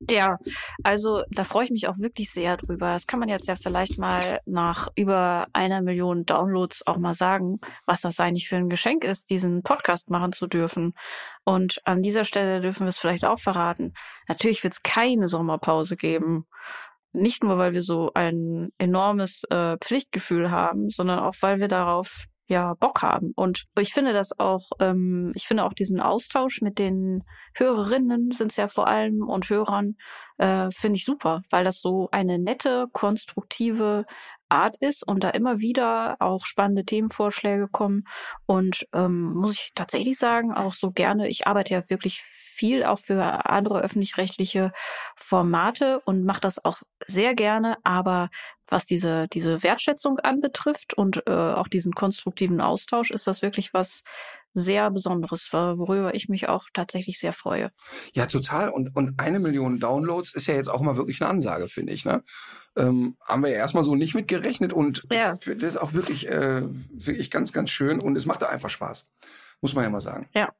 Ja, 0.00 0.36
also 0.82 1.22
da 1.30 1.42
freue 1.44 1.64
ich 1.64 1.70
mich 1.70 1.88
auch 1.88 1.98
wirklich 1.98 2.30
sehr 2.30 2.58
drüber. 2.58 2.92
Das 2.92 3.06
kann 3.06 3.18
man 3.18 3.30
jetzt 3.30 3.48
ja 3.48 3.56
vielleicht 3.56 3.98
mal 3.98 4.40
nach 4.44 4.88
über 4.94 5.46
einer 5.54 5.80
Million 5.80 6.26
Downloads 6.26 6.86
auch 6.86 6.98
mal 6.98 7.14
sagen, 7.14 7.60
was 7.86 8.02
das 8.02 8.20
eigentlich 8.20 8.48
für 8.48 8.56
ein 8.56 8.68
Geschenk 8.68 9.04
ist, 9.04 9.30
diesen 9.30 9.62
Podcast 9.62 10.10
machen 10.10 10.32
zu 10.32 10.48
dürfen. 10.48 10.92
Und 11.44 11.80
an 11.84 12.02
dieser 12.02 12.24
Stelle 12.24 12.60
dürfen 12.60 12.82
wir 12.82 12.90
es 12.90 12.98
vielleicht 12.98 13.24
auch 13.24 13.38
verraten. 13.38 13.94
Natürlich 14.28 14.62
wird 14.62 14.74
es 14.74 14.82
keine 14.82 15.28
Sommerpause 15.28 15.96
geben. 15.96 16.46
Nicht 17.12 17.42
nur, 17.42 17.56
weil 17.56 17.72
wir 17.72 17.82
so 17.82 18.10
ein 18.12 18.72
enormes 18.76 19.44
äh, 19.44 19.78
Pflichtgefühl 19.78 20.50
haben, 20.50 20.90
sondern 20.90 21.20
auch, 21.20 21.36
weil 21.40 21.58
wir 21.58 21.68
darauf 21.68 22.26
ja 22.48 22.74
Bock 22.74 23.02
haben. 23.02 23.32
Und 23.34 23.64
ich 23.78 23.92
finde 23.92 24.12
das 24.12 24.38
auch, 24.38 24.70
ähm, 24.80 25.32
ich 25.34 25.46
finde 25.46 25.64
auch 25.64 25.72
diesen 25.72 26.00
Austausch 26.00 26.60
mit 26.62 26.78
den 26.78 27.22
Hörerinnen 27.54 28.30
sind 28.32 28.50
es 28.52 28.56
ja 28.56 28.68
vor 28.68 28.86
allem 28.86 29.28
und 29.28 29.48
Hörern, 29.48 29.96
äh, 30.38 30.68
finde 30.70 30.96
ich 30.96 31.04
super, 31.04 31.42
weil 31.50 31.64
das 31.64 31.80
so 31.80 32.08
eine 32.12 32.38
nette, 32.38 32.86
konstruktive 32.92 34.04
Art 34.48 34.76
ist 34.80 35.06
und 35.06 35.24
da 35.24 35.30
immer 35.30 35.58
wieder 35.58 36.16
auch 36.20 36.46
spannende 36.46 36.84
Themenvorschläge 36.84 37.68
kommen. 37.68 38.04
Und 38.46 38.86
ähm, 38.92 39.34
muss 39.34 39.54
ich 39.54 39.72
tatsächlich 39.74 40.18
sagen, 40.18 40.52
auch 40.52 40.74
so 40.74 40.90
gerne, 40.92 41.28
ich 41.28 41.46
arbeite 41.46 41.74
ja 41.74 41.82
wirklich 41.88 42.22
viel 42.56 42.84
auch 42.84 42.98
für 42.98 43.46
andere 43.46 43.80
öffentlich-rechtliche 43.82 44.72
Formate 45.16 46.00
und 46.04 46.24
mache 46.24 46.40
das 46.40 46.64
auch 46.64 46.82
sehr 47.06 47.34
gerne, 47.34 47.76
aber 47.84 48.30
was 48.68 48.86
diese, 48.86 49.28
diese 49.28 49.62
Wertschätzung 49.62 50.18
anbetrifft 50.18 50.94
und 50.94 51.22
äh, 51.26 51.30
auch 51.30 51.68
diesen 51.68 51.92
konstruktiven 51.92 52.60
Austausch, 52.60 53.10
ist 53.10 53.26
das 53.26 53.42
wirklich 53.42 53.72
was 53.74 54.02
sehr 54.58 54.90
Besonderes, 54.90 55.52
worüber 55.52 56.14
ich 56.14 56.30
mich 56.30 56.48
auch 56.48 56.64
tatsächlich 56.72 57.18
sehr 57.18 57.34
freue. 57.34 57.70
Ja, 58.14 58.24
total. 58.24 58.70
Und, 58.70 58.96
und 58.96 59.20
eine 59.20 59.38
Million 59.38 59.78
Downloads 59.78 60.34
ist 60.34 60.46
ja 60.46 60.54
jetzt 60.54 60.70
auch 60.70 60.80
mal 60.80 60.96
wirklich 60.96 61.20
eine 61.20 61.28
Ansage, 61.28 61.68
finde 61.68 61.92
ich. 61.92 62.06
Ne? 62.06 62.22
Ähm, 62.74 63.18
haben 63.22 63.42
wir 63.42 63.50
ja 63.50 63.58
erstmal 63.58 63.84
so 63.84 63.94
nicht 63.94 64.14
mit 64.14 64.28
gerechnet 64.28 64.72
und 64.72 65.02
Ja. 65.12 65.36
das 65.58 65.76
auch 65.76 65.92
wirklich, 65.92 66.26
äh, 66.28 66.62
wirklich 66.90 67.30
ganz, 67.30 67.52
ganz 67.52 67.68
schön 67.68 68.00
und 68.00 68.16
es 68.16 68.24
macht 68.24 68.40
da 68.40 68.48
einfach 68.48 68.70
Spaß. 68.70 69.06
Muss 69.60 69.74
man 69.74 69.84
ja 69.84 69.90
mal 69.90 70.00
sagen. 70.00 70.26
Ja. 70.32 70.50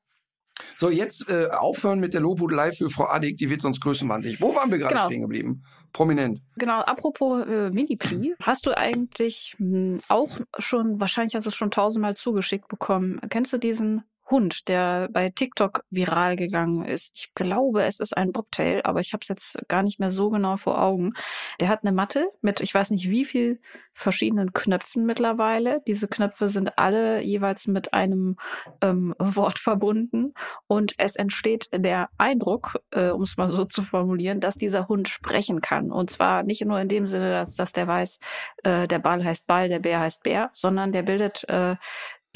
So, 0.76 0.90
jetzt 0.90 1.28
äh, 1.28 1.48
aufhören 1.48 2.00
mit 2.00 2.14
der 2.14 2.20
Lobhudelei 2.20 2.72
für 2.72 2.88
Frau 2.88 3.06
Adig, 3.08 3.36
die 3.36 3.50
wird 3.50 3.60
sonst 3.60 3.80
größenwahnsinnig. 3.80 4.40
Wo 4.40 4.54
waren 4.54 4.70
wir 4.70 4.78
gerade 4.78 4.94
Genau. 4.94 5.06
stehen 5.06 5.22
geblieben? 5.22 5.62
Prominent. 5.92 6.40
Genau, 6.56 6.80
apropos 6.80 7.46
äh, 7.46 7.70
Mini-Pli, 7.70 8.34
hast 8.42 8.66
du 8.66 8.76
eigentlich 8.76 9.54
mh, 9.58 10.00
auch 10.08 10.38
schon, 10.58 11.00
wahrscheinlich 11.00 11.34
hast 11.34 11.44
du 11.44 11.48
es 11.50 11.56
schon 11.56 11.70
tausendmal 11.70 12.16
zugeschickt 12.16 12.68
bekommen, 12.68 13.20
kennst 13.28 13.52
du 13.52 13.58
diesen 13.58 14.02
Hund, 14.30 14.68
der 14.68 15.08
bei 15.12 15.30
TikTok 15.30 15.84
viral 15.90 16.36
gegangen 16.36 16.84
ist. 16.84 17.12
Ich 17.14 17.34
glaube, 17.34 17.84
es 17.84 18.00
ist 18.00 18.16
ein 18.16 18.32
Bobtail, 18.32 18.82
aber 18.84 19.00
ich 19.00 19.12
habe 19.12 19.22
es 19.22 19.28
jetzt 19.28 19.58
gar 19.68 19.82
nicht 19.82 20.00
mehr 20.00 20.10
so 20.10 20.30
genau 20.30 20.56
vor 20.56 20.82
Augen. 20.82 21.12
Der 21.60 21.68
hat 21.68 21.84
eine 21.84 21.92
Matte 21.92 22.28
mit, 22.42 22.60
ich 22.60 22.74
weiß 22.74 22.90
nicht 22.90 23.08
wie 23.08 23.24
viel 23.24 23.60
verschiedenen 23.96 24.52
Knöpfen 24.52 25.06
mittlerweile. 25.06 25.80
Diese 25.86 26.06
Knöpfe 26.06 26.48
sind 26.48 26.76
alle 26.76 27.22
jeweils 27.22 27.66
mit 27.66 27.94
einem 27.94 28.36
ähm, 28.82 29.14
Wort 29.18 29.58
verbunden 29.58 30.34
und 30.66 30.94
es 30.98 31.16
entsteht 31.16 31.68
der 31.72 32.10
Eindruck, 32.18 32.80
äh, 32.90 33.08
um 33.08 33.22
es 33.22 33.38
mal 33.38 33.48
so 33.48 33.64
zu 33.64 33.80
formulieren, 33.80 34.40
dass 34.40 34.56
dieser 34.56 34.88
Hund 34.88 35.08
sprechen 35.08 35.62
kann. 35.62 35.90
Und 35.90 36.10
zwar 36.10 36.42
nicht 36.42 36.64
nur 36.64 36.78
in 36.78 36.88
dem 36.88 37.06
Sinne, 37.06 37.30
dass, 37.30 37.56
dass 37.56 37.72
der 37.72 37.86
weiß, 37.86 38.18
äh, 38.64 38.86
der 38.86 38.98
Ball 38.98 39.24
heißt 39.24 39.46
Ball, 39.46 39.70
der 39.70 39.78
Bär 39.78 40.00
heißt 40.00 40.22
Bär, 40.22 40.50
sondern 40.52 40.92
der 40.92 41.02
bildet 41.02 41.48
äh, 41.48 41.76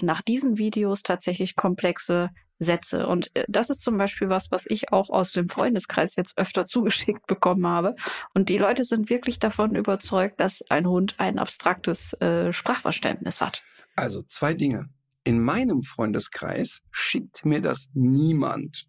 nach 0.03 0.23
diesen 0.23 0.59
Videos 0.59 1.03
tatsächlich 1.03 1.57
komplexe 1.57 2.31
Sätze. 2.61 3.07
Und 3.07 3.35
äh, 3.35 3.45
das 3.49 3.71
ist 3.71 3.83
zum 3.83 3.97
Beispiel 3.97 4.29
was, 4.29 4.51
was 4.51 4.67
ich 4.69 4.93
auch 4.93 5.11
aus 5.11 5.33
dem 5.33 5.49
Freundeskreis 5.49 6.15
jetzt 6.17 6.39
öfter 6.39 6.65
zugeschickt 6.67 7.27
bekommen 7.27 7.67
habe. 7.67 7.97
Und 8.35 8.49
die 8.49 8.59
Leute 8.59 8.85
sind 8.85 9.11
wirklich 9.11 9.39
davon 9.39 9.75
überzeugt, 9.75 10.39
dass 10.39 10.63
ein 10.69 10.87
Hund 10.87 11.15
ein 11.19 11.39
abstraktes 11.39 12.13
äh, 12.15 12.53
Sprachverständnis 12.53 13.41
hat. 13.41 13.63
Also 13.97 14.23
zwei 14.23 14.55
Dinge. 14.55 14.89
In 15.25 15.43
meinem 15.43 15.83
Freundeskreis 15.83 16.83
schickt 16.91 17.45
mir 17.45 17.61
das 17.61 17.91
niemand. 17.95 18.87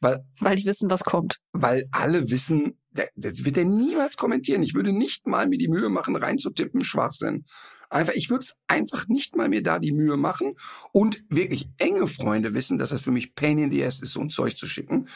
Weil, 0.00 0.24
weil 0.40 0.56
die 0.56 0.64
wissen, 0.64 0.88
was 0.88 1.04
kommt. 1.04 1.36
Weil 1.52 1.84
alle 1.92 2.30
wissen, 2.30 2.79
das 2.92 3.44
wird 3.44 3.56
er 3.56 3.64
niemals 3.64 4.16
kommentieren. 4.16 4.62
Ich 4.62 4.74
würde 4.74 4.92
nicht 4.92 5.26
mal 5.26 5.48
mir 5.48 5.58
die 5.58 5.68
Mühe 5.68 5.88
machen, 5.88 6.16
reinzutippen, 6.16 6.82
Schwachsinn. 6.82 7.44
Einfach, 7.88 8.14
ich 8.14 8.30
würde 8.30 8.42
es 8.42 8.56
einfach 8.66 9.06
nicht 9.08 9.36
mal 9.36 9.48
mir 9.48 9.62
da 9.62 9.78
die 9.78 9.92
Mühe 9.92 10.16
machen. 10.16 10.54
Und 10.92 11.22
wirklich 11.28 11.68
enge 11.78 12.06
Freunde 12.06 12.54
wissen, 12.54 12.78
dass 12.78 12.92
es 12.92 13.02
für 13.02 13.12
mich 13.12 13.34
Pain 13.34 13.58
in 13.58 13.70
the 13.70 13.84
ass 13.84 14.02
ist, 14.02 14.12
so 14.12 14.20
ein 14.20 14.30
Zeug 14.30 14.56
zu 14.56 14.66
schicken. 14.66 15.08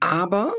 Aber 0.00 0.52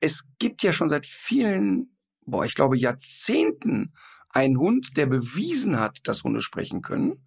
es 0.00 0.24
gibt 0.38 0.62
ja 0.62 0.72
schon 0.72 0.88
seit 0.88 1.06
vielen, 1.06 1.96
boah, 2.26 2.44
ich 2.44 2.54
glaube 2.54 2.76
Jahrzehnten 2.76 3.92
einen 4.30 4.58
Hund, 4.58 4.96
der 4.96 5.06
bewiesen 5.06 5.78
hat, 5.78 6.00
dass 6.04 6.24
Hunde 6.24 6.40
sprechen 6.40 6.82
können. 6.82 7.24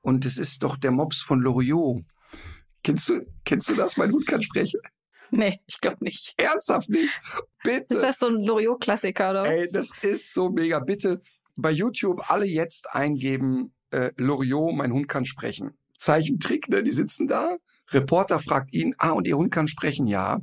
Und 0.00 0.24
es 0.24 0.38
ist 0.38 0.62
doch 0.62 0.76
der 0.76 0.90
Mops 0.90 1.20
von 1.20 1.40
Loriot. 1.40 2.04
Kennst 2.82 3.08
du, 3.08 3.26
kennst 3.44 3.68
du 3.68 3.74
das? 3.74 3.96
Mein 3.96 4.12
Hund 4.12 4.26
kann 4.26 4.40
sprechen. 4.40 4.80
Nee, 5.32 5.60
ich 5.66 5.78
glaube 5.78 6.04
nicht. 6.04 6.34
Ernsthaft 6.40 6.88
nicht? 6.88 7.08
Bitte. 7.62 7.94
Ist 7.94 8.02
das 8.02 8.18
so 8.18 8.26
ein 8.26 8.42
Loriot-Klassiker, 8.42 9.30
oder? 9.30 9.46
Ey, 9.46 9.70
das 9.70 9.92
ist 10.02 10.34
so 10.34 10.50
mega. 10.50 10.80
Bitte 10.80 11.22
bei 11.56 11.70
YouTube 11.70 12.30
alle 12.30 12.46
jetzt 12.46 12.90
eingeben, 12.90 13.72
äh, 13.90 14.12
Loriot, 14.16 14.74
mein 14.74 14.92
Hund 14.92 15.08
kann 15.08 15.24
sprechen. 15.24 15.76
Zeichentrick, 15.96 16.68
ne? 16.68 16.82
Die 16.82 16.90
sitzen 16.90 17.28
da. 17.28 17.58
Reporter 17.90 18.38
fragt 18.38 18.72
ihn, 18.72 18.94
ah, 18.98 19.10
und 19.10 19.26
Ihr 19.26 19.36
Hund 19.36 19.52
kann 19.52 19.68
sprechen, 19.68 20.06
ja. 20.06 20.40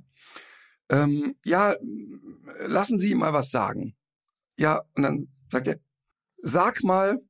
Ähm, 0.89 1.35
ja, 1.43 1.75
lassen 2.59 2.99
Sie 2.99 3.11
ihm 3.11 3.19
mal 3.19 3.33
was 3.33 3.51
sagen. 3.51 3.95
Ja, 4.57 4.83
und 4.95 5.03
dann 5.03 5.27
sagt 5.49 5.67
er, 5.67 5.79
sag 6.41 6.83
mal, 6.83 7.21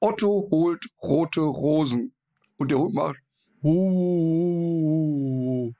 Otto 0.00 0.48
holt 0.50 0.84
rote 1.02 1.40
Rosen. 1.40 2.14
Und 2.56 2.70
der 2.70 2.78
Hund 2.78 2.94
macht, 2.94 3.20
uh, 3.62 5.72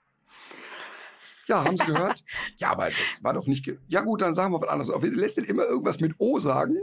ja, 1.46 1.64
haben 1.64 1.76
Sie 1.76 1.84
gehört? 1.84 2.24
ja, 2.56 2.70
aber 2.70 2.86
das 2.86 3.22
war 3.22 3.32
doch 3.34 3.46
nicht. 3.46 3.70
ja 3.88 4.00
gut, 4.02 4.22
dann 4.22 4.34
sagen 4.34 4.52
wir 4.52 4.60
was 4.60 4.68
anderes. 4.68 4.90
Fall 4.90 5.14
lässt 5.14 5.38
er 5.38 5.48
immer 5.48 5.64
irgendwas 5.64 6.00
mit 6.00 6.14
O 6.18 6.38
sagen 6.38 6.76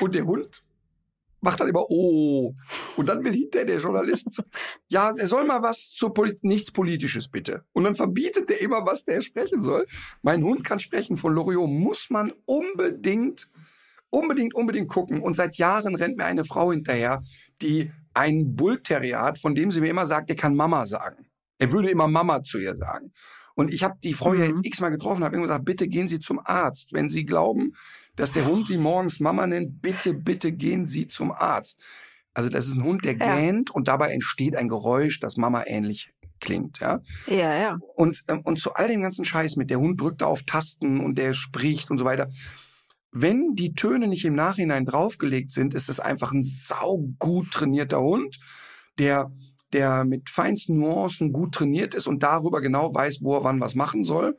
und 0.00 0.14
der 0.14 0.24
Hund 0.26 0.64
macht 1.44 1.60
dann 1.60 1.68
immer 1.68 1.88
O. 1.90 2.54
Und 2.96 3.08
dann 3.08 3.22
will 3.22 3.32
hinterher 3.32 3.66
der 3.66 3.78
Journalist, 3.78 4.42
ja, 4.88 5.14
er 5.16 5.26
soll 5.28 5.44
mal 5.44 5.62
was 5.62 5.90
zur 5.90 6.12
Polit 6.12 6.42
nichts 6.42 6.72
Politisches 6.72 7.28
bitte. 7.28 7.64
Und 7.72 7.84
dann 7.84 7.94
verbietet 7.94 8.50
er 8.50 8.60
immer, 8.60 8.84
was 8.84 9.04
der 9.04 9.20
sprechen 9.20 9.62
soll. 9.62 9.86
Mein 10.22 10.42
Hund 10.42 10.64
kann 10.64 10.80
sprechen 10.80 11.16
von 11.16 11.32
Loriot, 11.32 11.68
muss 11.68 12.08
man 12.10 12.32
unbedingt, 12.46 13.48
unbedingt, 14.10 14.54
unbedingt 14.54 14.88
gucken. 14.88 15.20
Und 15.20 15.36
seit 15.36 15.56
Jahren 15.56 15.94
rennt 15.94 16.16
mir 16.16 16.24
eine 16.24 16.44
Frau 16.44 16.72
hinterher, 16.72 17.20
die 17.60 17.90
einen 18.14 18.56
Bullterrier 18.56 19.20
hat, 19.20 19.38
von 19.38 19.54
dem 19.54 19.70
sie 19.70 19.80
mir 19.80 19.90
immer 19.90 20.06
sagt, 20.06 20.30
er 20.30 20.36
kann 20.36 20.56
Mama 20.56 20.86
sagen. 20.86 21.26
Er 21.58 21.70
würde 21.72 21.90
immer 21.90 22.08
Mama 22.08 22.42
zu 22.42 22.58
ihr 22.58 22.74
sagen. 22.74 23.12
Und 23.54 23.72
ich 23.72 23.82
habe 23.84 23.94
die 24.02 24.14
Frau 24.14 24.30
mhm. 24.30 24.40
ja 24.40 24.46
jetzt 24.46 24.58
mhm. 24.58 24.64
x-mal 24.64 24.90
getroffen, 24.90 25.24
habe 25.24 25.36
immer 25.36 25.44
gesagt, 25.44 25.64
bitte 25.64 25.88
gehen 25.88 26.08
Sie 26.08 26.20
zum 26.20 26.40
Arzt. 26.44 26.92
Wenn 26.92 27.08
Sie 27.08 27.24
glauben, 27.24 27.72
dass 28.16 28.32
der 28.32 28.46
Hund 28.46 28.66
Sie 28.66 28.78
morgens 28.78 29.20
Mama 29.20 29.46
nennt, 29.46 29.80
bitte, 29.80 30.14
bitte 30.14 30.52
gehen 30.52 30.86
Sie 30.86 31.06
zum 31.06 31.32
Arzt. 31.32 31.80
Also 32.34 32.48
das 32.48 32.66
ist 32.66 32.74
ein 32.74 32.82
Hund, 32.82 33.04
der 33.04 33.16
ja. 33.16 33.36
gähnt 33.36 33.70
und 33.70 33.86
dabei 33.86 34.10
entsteht 34.10 34.56
ein 34.56 34.68
Geräusch, 34.68 35.20
das 35.20 35.36
Mama 35.36 35.64
ähnlich 35.66 36.12
klingt, 36.40 36.80
ja. 36.80 37.00
Ja, 37.28 37.56
ja. 37.56 37.78
Und, 37.94 38.22
ähm, 38.28 38.40
und 38.44 38.58
zu 38.58 38.74
all 38.74 38.88
dem 38.88 39.02
ganzen 39.02 39.24
Scheiß 39.24 39.56
mit, 39.56 39.70
der 39.70 39.78
Hund 39.78 40.00
drückt 40.00 40.20
da 40.20 40.26
auf 40.26 40.42
Tasten 40.42 41.00
und 41.00 41.16
der 41.16 41.32
spricht 41.32 41.90
und 41.90 41.98
so 41.98 42.04
weiter. 42.04 42.28
Wenn 43.12 43.54
die 43.54 43.74
Töne 43.74 44.08
nicht 44.08 44.24
im 44.24 44.34
Nachhinein 44.34 44.84
draufgelegt 44.84 45.52
sind, 45.52 45.74
ist 45.74 45.88
es 45.88 46.00
einfach 46.00 46.32
ein 46.32 46.42
saugut 46.42 47.52
trainierter 47.52 48.00
Hund, 48.00 48.38
der 48.98 49.30
der 49.74 50.04
mit 50.04 50.30
feinsten 50.30 50.78
Nuancen 50.78 51.32
gut 51.32 51.52
trainiert 51.54 51.94
ist 51.94 52.06
und 52.06 52.22
darüber 52.22 52.60
genau 52.60 52.94
weiß, 52.94 53.18
wo 53.22 53.36
er 53.36 53.44
wann 53.44 53.60
was 53.60 53.74
machen 53.74 54.04
soll. 54.04 54.36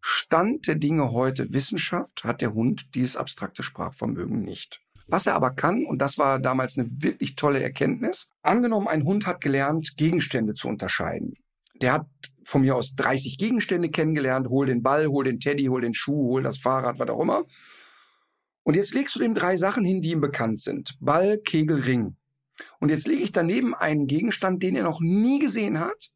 Stand 0.00 0.68
der 0.68 0.76
Dinge 0.76 1.10
heute 1.10 1.52
Wissenschaft 1.52 2.22
hat 2.22 2.40
der 2.40 2.54
Hund 2.54 2.94
dieses 2.94 3.16
abstrakte 3.16 3.64
Sprachvermögen 3.64 4.42
nicht. 4.42 4.80
Was 5.08 5.26
er 5.26 5.34
aber 5.34 5.50
kann, 5.50 5.84
und 5.84 5.98
das 6.00 6.18
war 6.18 6.38
damals 6.38 6.76
eine 6.76 6.88
wirklich 6.90 7.36
tolle 7.36 7.62
Erkenntnis, 7.62 8.28
angenommen, 8.42 8.86
ein 8.86 9.04
Hund 9.04 9.26
hat 9.26 9.40
gelernt, 9.40 9.96
Gegenstände 9.96 10.54
zu 10.54 10.68
unterscheiden. 10.68 11.34
Der 11.80 11.92
hat 11.92 12.06
von 12.44 12.62
mir 12.62 12.76
aus 12.76 12.94
30 12.94 13.38
Gegenstände 13.38 13.88
kennengelernt, 13.88 14.48
hol 14.48 14.66
den 14.66 14.82
Ball, 14.82 15.06
hol 15.06 15.24
den 15.24 15.40
Teddy, 15.40 15.66
hol 15.66 15.80
den 15.80 15.94
Schuh, 15.94 16.30
hol 16.30 16.42
das 16.42 16.58
Fahrrad, 16.58 16.98
was 16.98 17.08
auch 17.08 17.20
immer. 17.20 17.44
Und 18.62 18.74
jetzt 18.74 18.94
legst 18.94 19.16
du 19.16 19.22
ihm 19.22 19.34
drei 19.34 19.56
Sachen 19.56 19.84
hin, 19.84 20.02
die 20.02 20.10
ihm 20.10 20.20
bekannt 20.20 20.60
sind. 20.60 20.96
Ball, 21.00 21.38
Kegel, 21.38 21.80
Ring. 21.80 22.16
Und 22.80 22.90
jetzt 22.90 23.06
lege 23.06 23.22
ich 23.22 23.32
daneben 23.32 23.74
einen 23.74 24.06
Gegenstand, 24.06 24.62
den 24.62 24.76
er 24.76 24.84
noch 24.84 25.00
nie 25.00 25.38
gesehen 25.38 25.80
hat 25.80 26.10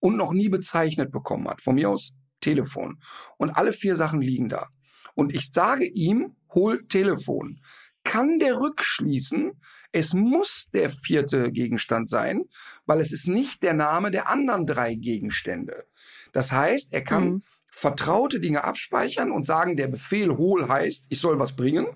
und 0.00 0.16
noch 0.16 0.32
nie 0.32 0.48
bezeichnet 0.48 1.12
bekommen 1.12 1.48
hat. 1.48 1.60
Von 1.60 1.76
mir 1.76 1.90
aus 1.90 2.12
Telefon. 2.40 2.98
Und 3.38 3.50
alle 3.50 3.72
vier 3.72 3.94
Sachen 3.94 4.20
liegen 4.20 4.48
da. 4.48 4.68
Und 5.14 5.34
ich 5.34 5.50
sage 5.50 5.86
ihm, 5.86 6.36
hol 6.50 6.86
Telefon. 6.86 7.60
Kann 8.04 8.40
der 8.40 8.60
rückschließen, 8.60 9.52
es 9.92 10.12
muss 10.12 10.68
der 10.72 10.90
vierte 10.90 11.52
Gegenstand 11.52 12.08
sein, 12.08 12.42
weil 12.84 13.00
es 13.00 13.12
ist 13.12 13.28
nicht 13.28 13.62
der 13.62 13.74
Name 13.74 14.10
der 14.10 14.28
anderen 14.28 14.66
drei 14.66 14.94
Gegenstände. 14.94 15.84
Das 16.32 16.50
heißt, 16.50 16.92
er 16.92 17.04
kann 17.04 17.24
mhm. 17.24 17.42
vertraute 17.70 18.40
Dinge 18.40 18.64
abspeichern 18.64 19.30
und 19.30 19.46
sagen, 19.46 19.76
der 19.76 19.86
Befehl 19.86 20.36
hol 20.36 20.68
heißt, 20.68 21.06
ich 21.10 21.20
soll 21.20 21.38
was 21.38 21.54
bringen. 21.54 21.86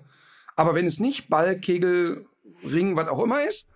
Aber 0.55 0.75
wenn 0.75 0.85
es 0.85 0.99
nicht 0.99 1.27
Ball, 1.27 1.59
Kegel, 1.59 2.25
Ring, 2.63 2.95
was 2.95 3.09
auch 3.09 3.21
immer 3.21 3.43
ist, 3.43 3.67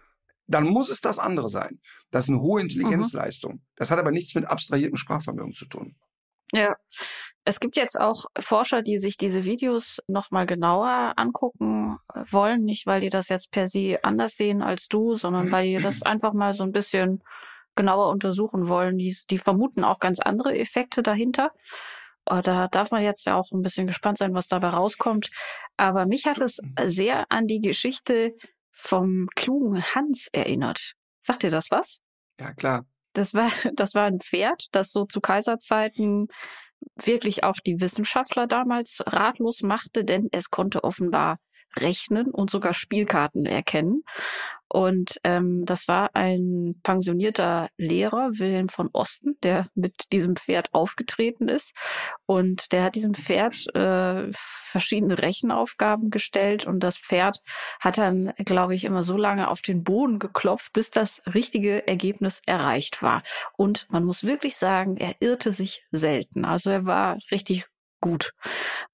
dann 0.53 0.65
muss 0.65 0.89
es 0.89 1.01
das 1.01 1.20
andere 1.20 1.50
sein. 1.50 1.79
Das 2.12 2.25
ist 2.25 2.29
eine 2.29 2.41
hohe 2.41 2.62
Intelligenzleistung. 2.62 3.53
Mhm. 3.53 3.62
Das 3.75 3.91
hat 3.91 4.00
aber 4.00 4.12
nichts 4.12 4.36
mit 4.36 4.46
abstrahiertem 4.46 4.98
Sprachvermögen 4.98 5.53
zu 5.53 5.65
tun. 5.65 5.96
Ja. 6.53 6.75
Es 7.43 7.60
gibt 7.60 7.75
jetzt 7.75 8.00
auch 8.00 8.25
Forscher, 8.39 8.84
die 8.84 9.00
sich 9.00 9.17
diese 9.17 9.46
Videos 9.46 10.00
nochmal 10.08 10.46
genauer 10.46 11.13
angucken 11.15 11.98
wollen. 12.29 12.63
Nicht, 12.65 12.86
weil 12.86 13.01
die 13.01 13.10
das 13.10 13.29
jetzt 13.29 13.51
per 13.51 13.67
se 13.67 13.98
anders 14.03 14.36
sehen 14.36 14.62
als 14.62 14.88
du, 14.88 15.15
sondern 15.15 15.51
weil 15.51 15.65
die 15.65 15.81
das 15.81 16.01
einfach 16.03 16.34
mal 16.34 16.53
so 16.53 16.63
ein 16.63 16.72
bisschen 16.72 17.24
genauer 17.75 18.10
untersuchen 18.10 18.67
wollen. 18.67 18.98
Die, 18.98 19.15
die 19.29 19.39
vermuten 19.39 19.84
auch 19.84 20.00
ganz 20.00 20.20
andere 20.20 20.58
Effekte 20.58 21.01
dahinter. 21.01 21.51
Äh, 22.25 22.41
da 22.41 22.67
darf 22.67 22.91
man 22.91 23.01
jetzt 23.01 23.25
ja 23.25 23.36
auch 23.38 23.51
ein 23.51 23.63
bisschen 23.63 23.88
gespannt 23.88 24.17
sein, 24.17 24.36
was 24.36 24.48
dabei 24.48 24.70
rauskommt. 24.70 25.31
Aber 25.77 26.05
mich 26.05 26.25
hat 26.25 26.41
es 26.41 26.60
sehr 26.86 27.25
an 27.29 27.48
die 27.48 27.62
Geschichte 27.62 28.36
vom 28.72 29.28
klugen 29.36 29.84
Hans 29.96 30.28
erinnert. 30.32 30.94
Sagt 31.22 31.44
dir 31.44 31.51
das 31.51 31.72
was? 31.72 32.00
Ja, 32.40 32.54
klar. 32.54 32.86
Das 33.13 33.34
war, 33.34 33.50
das 33.75 33.94
war 33.94 34.06
ein 34.06 34.20
Pferd, 34.20 34.66
das 34.72 34.92
so 34.92 35.06
zu 35.06 35.22
Kaiserzeiten 35.22 36.28
wirklich 36.96 37.44
auch 37.44 37.58
die 37.66 37.80
Wissenschaftler 37.80 38.48
damals 38.48 39.04
ratlos 39.06 39.62
machte, 39.62 40.04
denn 40.04 40.30
es 40.32 40.50
konnte 40.50 40.84
offenbar 40.84 41.38
rechnen 41.78 42.32
und 42.32 42.50
sogar 42.50 42.74
Spielkarten 42.74 43.46
erkennen. 43.46 44.04
Und 44.72 45.20
ähm, 45.25 45.66
das 45.66 45.88
war 45.90 46.16
ein 46.16 46.80
pensionierter 46.84 47.70
Lehrer, 47.78 48.30
Wilhelm 48.38 48.70
von 48.70 48.90
Osten, 48.94 49.38
der 49.44 49.68
mit 49.75 50.12
diesem 50.13 50.38
Pferd 50.38 50.74
aufgetreten 50.74 51.50
ist. 51.50 51.74
Und 52.25 52.72
der 52.72 52.84
hat 52.84 52.96
diesem 52.96 53.13
Pferd 53.13 53.68
äh, 53.75 54.30
verschiedene 54.32 55.22
Rechenaufgaben 55.22 56.10
gestellt. 56.10 56.66
Und 56.66 56.80
das 56.80 56.98
Pferd 56.98 57.40
hat 57.82 57.98
dann, 57.98 58.32
glaube 58.38 58.74
ich, 58.74 58.86
immer 58.86 59.04
so 59.04 59.18
lange 59.18 59.50
auf 59.50 59.62
den 59.62 59.84
Boden 59.84 60.20
geklopft, 60.20 60.72
bis 60.72 60.90
das 60.90 61.22
richtige 61.34 61.86
Ergebnis 61.88 62.42
erreicht 62.46 63.01
war. 63.01 63.24
Und 63.58 63.88
man 63.90 64.06
muss 64.06 64.24
wirklich 64.24 64.56
sagen, 64.56 64.96
er 64.96 65.16
irrte 65.20 65.51
sich 65.51 65.84
selten. 65.92 66.46
Also 66.46 66.70
er 66.70 66.86
war 66.86 67.18
richtig 67.30 67.66
gut. 68.01 68.34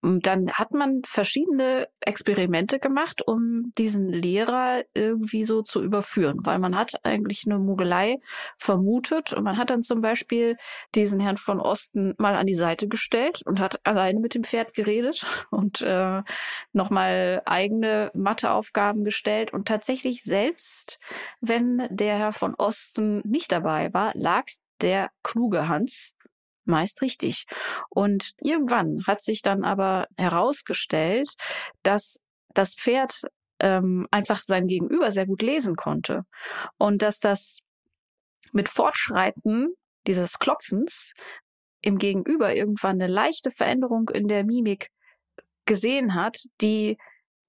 Dann 0.01 0.51
hat 0.51 0.73
man 0.73 1.01
verschiedene 1.05 1.87
Experimente 2.01 2.79
gemacht, 2.79 3.25
um 3.25 3.73
diesen 3.77 4.09
Lehrer 4.09 4.83
irgendwie 4.93 5.45
so 5.45 5.61
zu 5.61 5.81
überführen, 5.81 6.41
weil 6.43 6.59
man 6.59 6.75
hat 6.75 7.03
eigentlich 7.03 7.43
eine 7.45 7.57
Mogelei 7.57 8.17
vermutet 8.57 9.33
und 9.33 9.43
man 9.43 9.57
hat 9.57 9.69
dann 9.69 9.81
zum 9.81 10.01
Beispiel 10.01 10.57
diesen 10.93 11.19
Herrn 11.19 11.37
von 11.37 11.59
Osten 11.59 12.13
mal 12.17 12.35
an 12.35 12.45
die 12.45 12.55
Seite 12.55 12.87
gestellt 12.87 13.41
und 13.45 13.59
hat 13.59 13.79
alleine 13.85 14.19
mit 14.19 14.35
dem 14.35 14.43
Pferd 14.43 14.73
geredet 14.73 15.25
und 15.51 15.81
äh, 15.81 16.21
nochmal 16.73 17.41
eigene 17.45 18.11
Matheaufgaben 18.13 19.03
gestellt 19.03 19.53
und 19.53 19.67
tatsächlich 19.67 20.23
selbst, 20.23 20.99
wenn 21.41 21.87
der 21.89 22.17
Herr 22.17 22.33
von 22.33 22.55
Osten 22.55 23.21
nicht 23.25 23.51
dabei 23.51 23.93
war, 23.93 24.11
lag 24.15 24.45
der 24.81 25.09
kluge 25.23 25.67
Hans 25.67 26.15
meist 26.67 27.01
richtig. 27.01 27.45
Und 27.89 28.31
irgendwann 28.41 29.03
hat 29.05 29.21
sich 29.21 29.41
dann 29.41 29.63
aber 29.63 30.07
herausgestellt, 30.17 31.29
dass 31.83 32.19
das 32.53 32.75
Pferd 32.75 33.21
ähm, 33.59 34.07
einfach 34.11 34.41
sein 34.43 34.67
Gegenüber 34.67 35.11
sehr 35.11 35.25
gut 35.25 35.41
lesen 35.41 35.75
konnte 35.75 36.23
und 36.77 37.01
dass 37.01 37.19
das 37.19 37.59
mit 38.51 38.69
Fortschreiten 38.69 39.73
dieses 40.05 40.39
Klopfens 40.39 41.13
im 41.81 41.97
Gegenüber 41.97 42.55
irgendwann 42.55 43.01
eine 43.01 43.11
leichte 43.11 43.51
Veränderung 43.51 44.09
in 44.09 44.27
der 44.27 44.43
Mimik 44.43 44.89
gesehen 45.65 46.15
hat, 46.15 46.37
die 46.61 46.97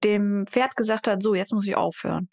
dem 0.03 0.45
Pferd 0.47 0.75
gesagt 0.75 1.07
hat, 1.07 1.21
so, 1.21 1.33
jetzt 1.33 1.53
muss 1.53 1.67
ich 1.67 1.75
aufhören. 1.75 2.29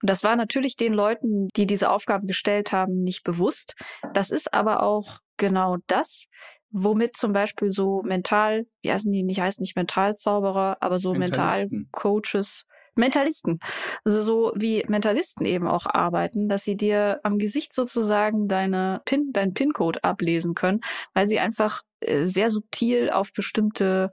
Und 0.00 0.10
das 0.10 0.24
war 0.24 0.36
natürlich 0.36 0.76
den 0.76 0.92
Leuten, 0.92 1.48
die 1.56 1.66
diese 1.66 1.90
Aufgabe 1.90 2.26
gestellt 2.26 2.72
haben, 2.72 3.02
nicht 3.02 3.22
bewusst. 3.22 3.74
Das 4.12 4.30
ist 4.30 4.52
aber 4.52 4.82
auch 4.82 5.18
genau 5.42 5.78
das, 5.88 6.28
womit 6.70 7.16
zum 7.16 7.32
Beispiel 7.32 7.72
so 7.72 8.02
mental, 8.04 8.66
wie 8.80 8.92
heißen 8.92 9.12
die, 9.12 9.24
nicht 9.24 9.40
heißen 9.40 9.60
nicht 9.60 9.76
Mentalzauberer, 9.76 10.76
aber 10.80 11.00
so 11.00 11.14
Mentalcoaches, 11.14 12.64
Mentalisten, 12.94 13.58
also 14.04 14.22
so 14.22 14.52
wie 14.54 14.84
Mentalisten 14.86 15.46
eben 15.46 15.66
auch 15.66 15.86
arbeiten, 15.86 16.48
dass 16.48 16.62
sie 16.62 16.76
dir 16.76 17.20
am 17.24 17.38
Gesicht 17.38 17.72
sozusagen 17.72 18.48
deine 18.48 19.00
Pin, 19.04 19.30
dein 19.32 19.52
PIN-Code 19.52 20.04
ablesen 20.04 20.54
können, 20.54 20.80
weil 21.12 21.26
sie 21.26 21.40
einfach 21.40 21.82
äh, 22.00 22.26
sehr 22.26 22.50
subtil 22.50 23.10
auf 23.10 23.32
bestimmte 23.32 24.12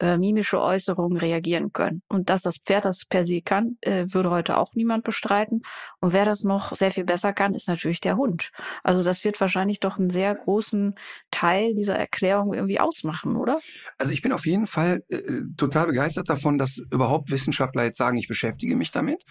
äh, 0.00 0.18
mimische 0.18 0.60
Äußerungen 0.60 1.18
reagieren 1.18 1.72
können. 1.72 2.02
Und 2.08 2.30
dass 2.30 2.42
das 2.42 2.56
Pferd 2.58 2.84
das 2.84 3.04
per 3.08 3.24
se 3.24 3.42
kann, 3.42 3.76
äh, 3.80 4.06
würde 4.08 4.30
heute 4.30 4.58
auch 4.58 4.74
niemand 4.74 5.04
bestreiten. 5.04 5.62
Und 6.00 6.12
wer 6.12 6.24
das 6.24 6.42
noch 6.42 6.74
sehr 6.74 6.90
viel 6.90 7.04
besser 7.04 7.32
kann, 7.32 7.54
ist 7.54 7.68
natürlich 7.68 8.00
der 8.00 8.16
Hund. 8.16 8.50
Also 8.82 9.02
das 9.02 9.24
wird 9.24 9.40
wahrscheinlich 9.40 9.80
doch 9.80 9.98
einen 9.98 10.10
sehr 10.10 10.34
großen 10.34 10.94
Teil 11.30 11.74
dieser 11.74 11.96
Erklärung 11.96 12.54
irgendwie 12.54 12.80
ausmachen, 12.80 13.36
oder? 13.36 13.58
Also 13.98 14.12
ich 14.12 14.22
bin 14.22 14.32
auf 14.32 14.46
jeden 14.46 14.66
Fall 14.66 15.02
äh, 15.08 15.20
total 15.56 15.86
begeistert 15.86 16.28
davon, 16.28 16.58
dass 16.58 16.82
überhaupt 16.90 17.30
Wissenschaftler 17.30 17.84
jetzt 17.84 17.98
sagen, 17.98 18.16
ich 18.16 18.28
beschäftige 18.28 18.76
mich 18.76 18.90
damit 18.90 19.24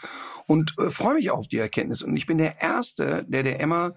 und 0.47 0.73
äh, 0.79 0.89
freue 0.89 1.15
mich 1.15 1.31
auf 1.31 1.47
die 1.47 1.57
Erkenntnis. 1.57 2.01
Und 2.01 2.15
ich 2.15 2.25
bin 2.25 2.37
der 2.37 2.61
Erste, 2.61 3.25
der 3.27 3.43
der 3.43 3.59
Emma 3.59 3.93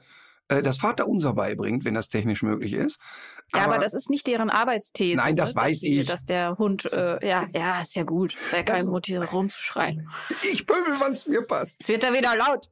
äh, 0.49 0.63
das 0.63 0.79
Vaterunser 0.79 1.35
beibringt, 1.35 1.85
wenn 1.85 1.95
das 1.95 2.09
technisch 2.09 2.43
möglich 2.43 2.73
ist. 2.73 3.01
Ja, 3.53 3.61
aber, 3.61 3.75
aber 3.75 3.83
das 3.83 3.95
ist 3.95 4.11
nicht 4.11 4.27
deren 4.27 4.51
Arbeitsthese. 4.51 5.17
Nein, 5.17 5.37
das 5.37 5.55
ne? 5.55 5.63
weiß 5.63 5.81
dass, 5.81 5.83
ich. 5.83 6.07
Dass 6.07 6.25
der 6.25 6.57
Hund, 6.59 6.91
äh, 6.93 7.27
ja, 7.27 7.47
ja, 7.55 7.83
ist 7.83 7.95
ja 7.95 8.05
gut. 8.05 8.37
Wäre 8.53 8.65
kein 8.65 8.89
hier 9.05 9.25
rumzuschreien. 9.25 10.09
Ich 10.53 10.67
pöbel, 10.67 10.95
wann 10.99 11.13
es 11.13 11.27
mir 11.27 11.43
passt. 11.43 11.81
Jetzt 11.81 11.89
wird 11.89 12.05
er 12.05 12.13
wieder 12.13 12.37
laut. 12.37 12.69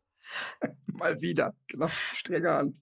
Mal 0.86 1.20
wieder, 1.20 1.54
genau, 1.66 1.88
strenger 2.14 2.58
an. 2.58 2.80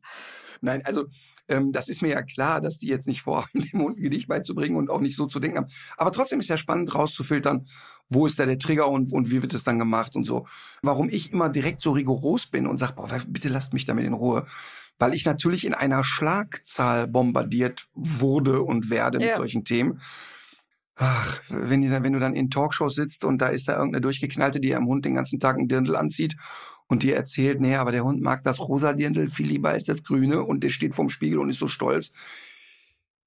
Nein, 0.61 0.82
also 0.84 1.06
ähm, 1.49 1.72
das 1.72 1.88
ist 1.88 2.02
mir 2.02 2.08
ja 2.08 2.22
klar, 2.22 2.61
dass 2.61 2.78
die 2.78 2.87
jetzt 2.87 3.06
nicht 3.06 3.22
vorhaben, 3.22 3.61
dem 3.72 3.80
Hund 3.80 3.99
ein 3.99 4.02
Gedicht 4.02 4.28
beizubringen 4.28 4.76
und 4.76 4.90
auch 4.90 5.00
nicht 5.00 5.16
so 5.16 5.26
zu 5.26 5.40
denken 5.40 5.58
haben. 5.58 5.72
Aber 5.96 6.12
trotzdem 6.12 6.40
ist 6.40 6.49
ja 6.49 6.56
spannend 6.56 6.94
rauszufiltern, 6.94 7.64
wo 8.08 8.26
ist 8.26 8.38
da 8.38 8.46
der 8.46 8.58
Trigger 8.58 8.88
und, 8.88 9.12
und 9.12 9.30
wie 9.30 9.42
wird 9.42 9.54
es 9.54 9.64
dann 9.64 9.78
gemacht 9.78 10.16
und 10.16 10.25
so. 10.25 10.46
Warum 10.82 11.08
ich 11.08 11.32
immer 11.32 11.49
direkt 11.49 11.80
so 11.80 11.92
rigoros 11.92 12.46
bin 12.46 12.66
und 12.66 12.78
sage, 12.78 12.94
bitte 13.28 13.49
lasst 13.49 13.72
mich 13.72 13.84
damit 13.84 14.06
in 14.06 14.12
Ruhe. 14.12 14.44
Weil 15.02 15.14
ich 15.14 15.26
natürlich 15.26 15.66
in 15.66 15.75
einer 15.75 16.04
Schlagzahl 16.04 17.09
bombardiert 17.09 17.88
wurde 17.92 18.62
und 18.62 18.88
werde 18.88 19.18
ja. 19.18 19.26
mit 19.26 19.37
solchen 19.37 19.64
Themen. 19.64 19.99
Ach, 20.94 21.40
wenn, 21.49 21.90
wenn 21.90 22.12
du 22.12 22.21
dann 22.21 22.37
in 22.37 22.50
Talkshows 22.50 22.94
sitzt 22.94 23.25
und 23.25 23.38
da 23.38 23.49
ist 23.49 23.66
da 23.66 23.76
irgendeine 23.76 24.00
Durchgeknallte, 24.00 24.61
die 24.61 24.76
am 24.76 24.87
Hund 24.87 25.04
den 25.04 25.16
ganzen 25.16 25.40
Tag 25.40 25.59
ein 25.59 25.66
Dirndl 25.66 25.97
anzieht 25.97 26.37
und 26.87 27.02
dir 27.02 27.16
erzählt, 27.16 27.61
nee, 27.61 27.75
aber 27.75 27.90
der 27.90 28.04
Hund 28.04 28.23
mag 28.23 28.44
das 28.44 28.61
rosa 28.61 28.92
Dirndl 28.92 29.26
viel 29.26 29.49
lieber 29.49 29.71
als 29.71 29.87
das 29.87 30.04
grüne 30.04 30.44
und 30.44 30.62
der 30.62 30.68
steht 30.68 30.94
vorm 30.94 31.09
Spiegel 31.09 31.40
und 31.40 31.50
ist 31.50 31.59
so 31.59 31.66
stolz, 31.66 32.12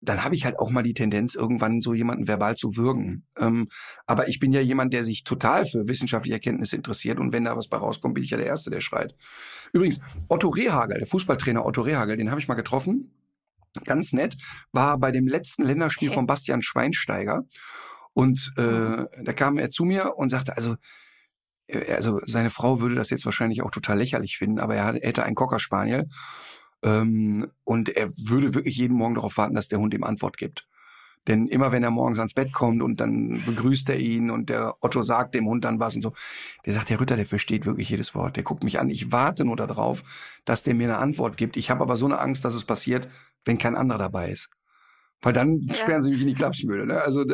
dann 0.01 0.23
habe 0.23 0.35
ich 0.35 0.45
halt 0.45 0.59
auch 0.59 0.69
mal 0.69 0.83
die 0.83 0.93
Tendenz, 0.93 1.35
irgendwann 1.35 1.81
so 1.81 1.93
jemanden 1.93 2.27
verbal 2.27 2.55
zu 2.55 2.75
würgen. 2.77 3.25
Ähm, 3.39 3.67
aber 4.05 4.27
ich 4.27 4.39
bin 4.39 4.53
ja 4.53 4.61
jemand, 4.61 4.93
der 4.93 5.03
sich 5.03 5.23
total 5.23 5.65
für 5.65 5.87
wissenschaftliche 5.87 6.35
Erkenntnisse 6.35 6.75
interessiert 6.75 7.19
und 7.19 7.33
wenn 7.33 7.45
da 7.45 7.55
was 7.57 7.67
bei 7.67 7.77
rauskommt, 7.77 8.13
bin 8.13 8.23
ich 8.23 8.29
ja 8.29 8.37
der 8.37 8.47
Erste, 8.47 8.69
der 8.69 8.81
schreit. 8.81 9.15
Übrigens, 9.73 9.99
Otto 10.27 10.49
Rehagel, 10.49 10.99
der 10.99 11.07
Fußballtrainer 11.07 11.65
Otto 11.65 11.81
Rehagel, 11.81 12.17
den 12.17 12.29
habe 12.29 12.39
ich 12.39 12.47
mal 12.47 12.55
getroffen. 12.55 13.11
Ganz 13.83 14.13
nett, 14.13 14.37
war 14.71 14.97
bei 14.97 15.11
dem 15.11 15.27
letzten 15.27 15.63
Länderspiel 15.63 16.09
von 16.09 16.27
Bastian 16.27 16.61
Schweinsteiger. 16.61 17.43
Und 18.13 18.53
äh, 18.55 19.05
da 19.23 19.33
kam 19.33 19.57
er 19.57 19.69
zu 19.69 19.83
mir 19.83 20.15
und 20.15 20.29
sagte, 20.29 20.55
also 20.55 20.77
äh, 21.67 21.93
also 21.93 22.19
seine 22.25 22.49
Frau 22.49 22.79
würde 22.79 22.95
das 22.95 23.09
jetzt 23.09 23.25
wahrscheinlich 23.25 23.61
auch 23.61 23.71
total 23.71 23.97
lächerlich 23.97 24.37
finden, 24.37 24.59
aber 24.59 24.75
er, 24.75 24.93
hätte 24.93 25.23
einen 25.23 25.35
Cocker 25.35 25.59
Spaniel 25.59 26.07
ähm, 26.85 27.51
und 27.63 27.89
er 27.89 28.09
würde 28.11 28.53
wirklich 28.53 28.77
jeden 28.77 28.95
Morgen 28.95 29.15
darauf 29.15 29.37
warten, 29.37 29.55
dass 29.55 29.67
der 29.67 29.79
Hund 29.79 29.93
ihm 29.93 30.03
Antwort 30.03 30.37
gibt. 30.37 30.67
Denn 31.27 31.47
immer 31.47 31.71
wenn 31.71 31.81
er 31.81 31.89
morgens 31.89 32.19
ans 32.19 32.35
Bett 32.35 32.53
kommt 32.53 32.83
und 32.83 32.99
dann 32.99 33.41
begrüßt 33.43 33.89
er 33.89 33.97
ihn 33.97 34.29
und 34.29 34.49
der 34.51 34.75
Otto 34.81 35.01
sagt 35.01 35.33
dem 35.33 35.47
Hund 35.47 35.65
dann 35.65 35.79
was 35.79 35.95
und 35.95 36.03
so, 36.03 36.13
der 36.65 36.73
sagt, 36.73 36.91
der 36.91 37.01
Ritter, 37.01 37.15
der 37.15 37.25
versteht 37.25 37.65
wirklich 37.65 37.89
jedes 37.89 38.13
Wort. 38.13 38.35
Der 38.35 38.43
guckt 38.43 38.63
mich 38.63 38.79
an. 38.79 38.91
Ich 38.91 39.11
warte 39.11 39.43
nur 39.43 39.55
darauf, 39.55 40.03
dass 40.45 40.61
der 40.61 40.75
mir 40.75 40.83
eine 40.83 40.99
Antwort 40.99 41.35
gibt. 41.35 41.57
Ich 41.57 41.71
habe 41.71 41.81
aber 41.81 41.97
so 41.97 42.05
eine 42.05 42.19
Angst, 42.19 42.45
dass 42.45 42.53
es 42.53 42.63
passiert, 42.63 43.07
wenn 43.43 43.57
kein 43.57 43.75
anderer 43.75 43.97
dabei 43.97 44.29
ist. 44.29 44.49
Weil 45.23 45.33
dann 45.33 45.61
ja. 45.61 45.73
sperren 45.73 46.03
sie 46.03 46.11
mich 46.11 46.21
in 46.21 46.27
die 46.27 46.35
Klapsmühle. 46.35 46.85
Ne? 46.85 47.01
Also 47.01 47.25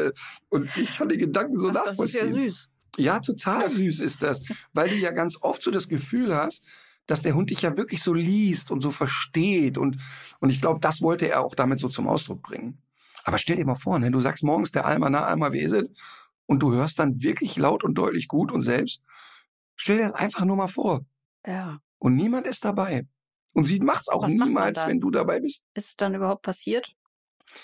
und 0.47 0.77
ich 0.77 0.97
kann 0.97 1.09
die 1.09 1.17
Gedanken 1.17 1.57
so 1.57 1.67
Ach, 1.69 1.73
nachvollziehen. 1.73 2.21
Das 2.21 2.29
ist 2.29 2.35
ja 2.37 2.43
süß. 2.43 2.69
Ja, 2.97 3.19
total 3.19 3.69
süß 3.71 3.99
ist 3.99 4.21
das, 4.21 4.41
weil 4.73 4.89
du 4.89 4.95
ja 4.95 5.11
ganz 5.11 5.37
oft 5.41 5.63
so 5.63 5.71
das 5.71 5.89
Gefühl 5.89 6.33
hast, 6.35 6.65
dass 7.07 7.21
der 7.21 7.35
Hund 7.35 7.49
dich 7.49 7.61
ja 7.61 7.77
wirklich 7.77 8.01
so 8.01 8.13
liest 8.13 8.71
und 8.71 8.81
so 8.81 8.91
versteht 8.91 9.77
und 9.77 9.97
und 10.39 10.49
ich 10.49 10.61
glaube, 10.61 10.79
das 10.79 11.01
wollte 11.01 11.27
er 11.27 11.43
auch 11.43 11.55
damit 11.55 11.79
so 11.79 11.89
zum 11.89 12.07
Ausdruck 12.07 12.41
bringen. 12.41 12.81
Aber 13.23 13.37
stell 13.37 13.57
dir 13.57 13.65
mal 13.65 13.75
vor, 13.75 13.99
ne, 13.99 14.11
du 14.11 14.19
sagst 14.19 14.43
morgens 14.43 14.71
der 14.71 14.85
Alma 14.85 15.09
na 15.09 15.25
Alma 15.25 15.51
Weset 15.51 15.89
und 16.45 16.59
du 16.59 16.73
hörst 16.73 16.99
dann 16.99 17.21
wirklich 17.21 17.57
laut 17.57 17.83
und 17.83 17.95
deutlich 17.95 18.27
gut 18.27 18.51
und 18.51 18.63
selbst. 18.63 19.01
Stell 19.75 19.97
dir 19.97 20.09
das 20.09 20.13
einfach 20.13 20.45
nur 20.45 20.55
mal 20.55 20.67
vor. 20.67 21.05
Ja. 21.45 21.79
Und 21.97 22.15
niemand 22.15 22.47
ist 22.47 22.65
dabei. 22.65 23.07
Und 23.53 23.65
sie 23.65 23.79
macht's 23.79 24.09
auch 24.09 24.23
Was 24.23 24.33
niemals, 24.33 24.79
macht 24.79 24.87
wenn 24.87 24.99
du 24.99 25.11
dabei 25.11 25.39
bist. 25.39 25.63
Ist 25.73 25.89
es 25.89 25.95
dann 25.95 26.15
überhaupt 26.15 26.41
passiert? 26.41 26.93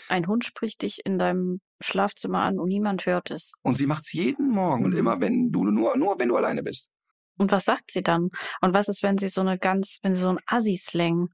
Ein 0.10 0.28
Hund 0.28 0.44
spricht 0.44 0.82
dich 0.82 1.06
in 1.06 1.18
deinem 1.18 1.62
Schlafzimmer 1.80 2.42
an 2.42 2.60
und 2.60 2.68
niemand 2.68 3.06
hört 3.06 3.32
es. 3.32 3.54
Und 3.62 3.78
sie 3.78 3.88
macht's 3.88 4.12
jeden 4.14 4.50
Morgen 4.50 4.82
mhm. 4.82 4.86
und 4.86 4.94
immer 4.94 5.22
wenn 5.22 5.52
du 5.52 5.64
nur 5.64 5.96
nur 5.98 6.20
wenn 6.20 6.30
du 6.30 6.36
alleine 6.36 6.64
bist. 6.64 6.90
Und 7.38 7.52
was 7.52 7.66
sagt 7.66 7.92
sie 7.92 8.04
dann? 8.04 8.30
Und 8.62 8.74
was 8.74 8.88
ist, 8.90 9.04
wenn 9.04 9.18
sie 9.18 9.30
so 9.30 9.42
eine 9.42 9.58
ganz, 9.58 10.00
wenn 10.02 10.16
sie 10.16 10.22
so 10.22 10.30
ein 10.30 10.40
Assi-Slang 10.48 11.30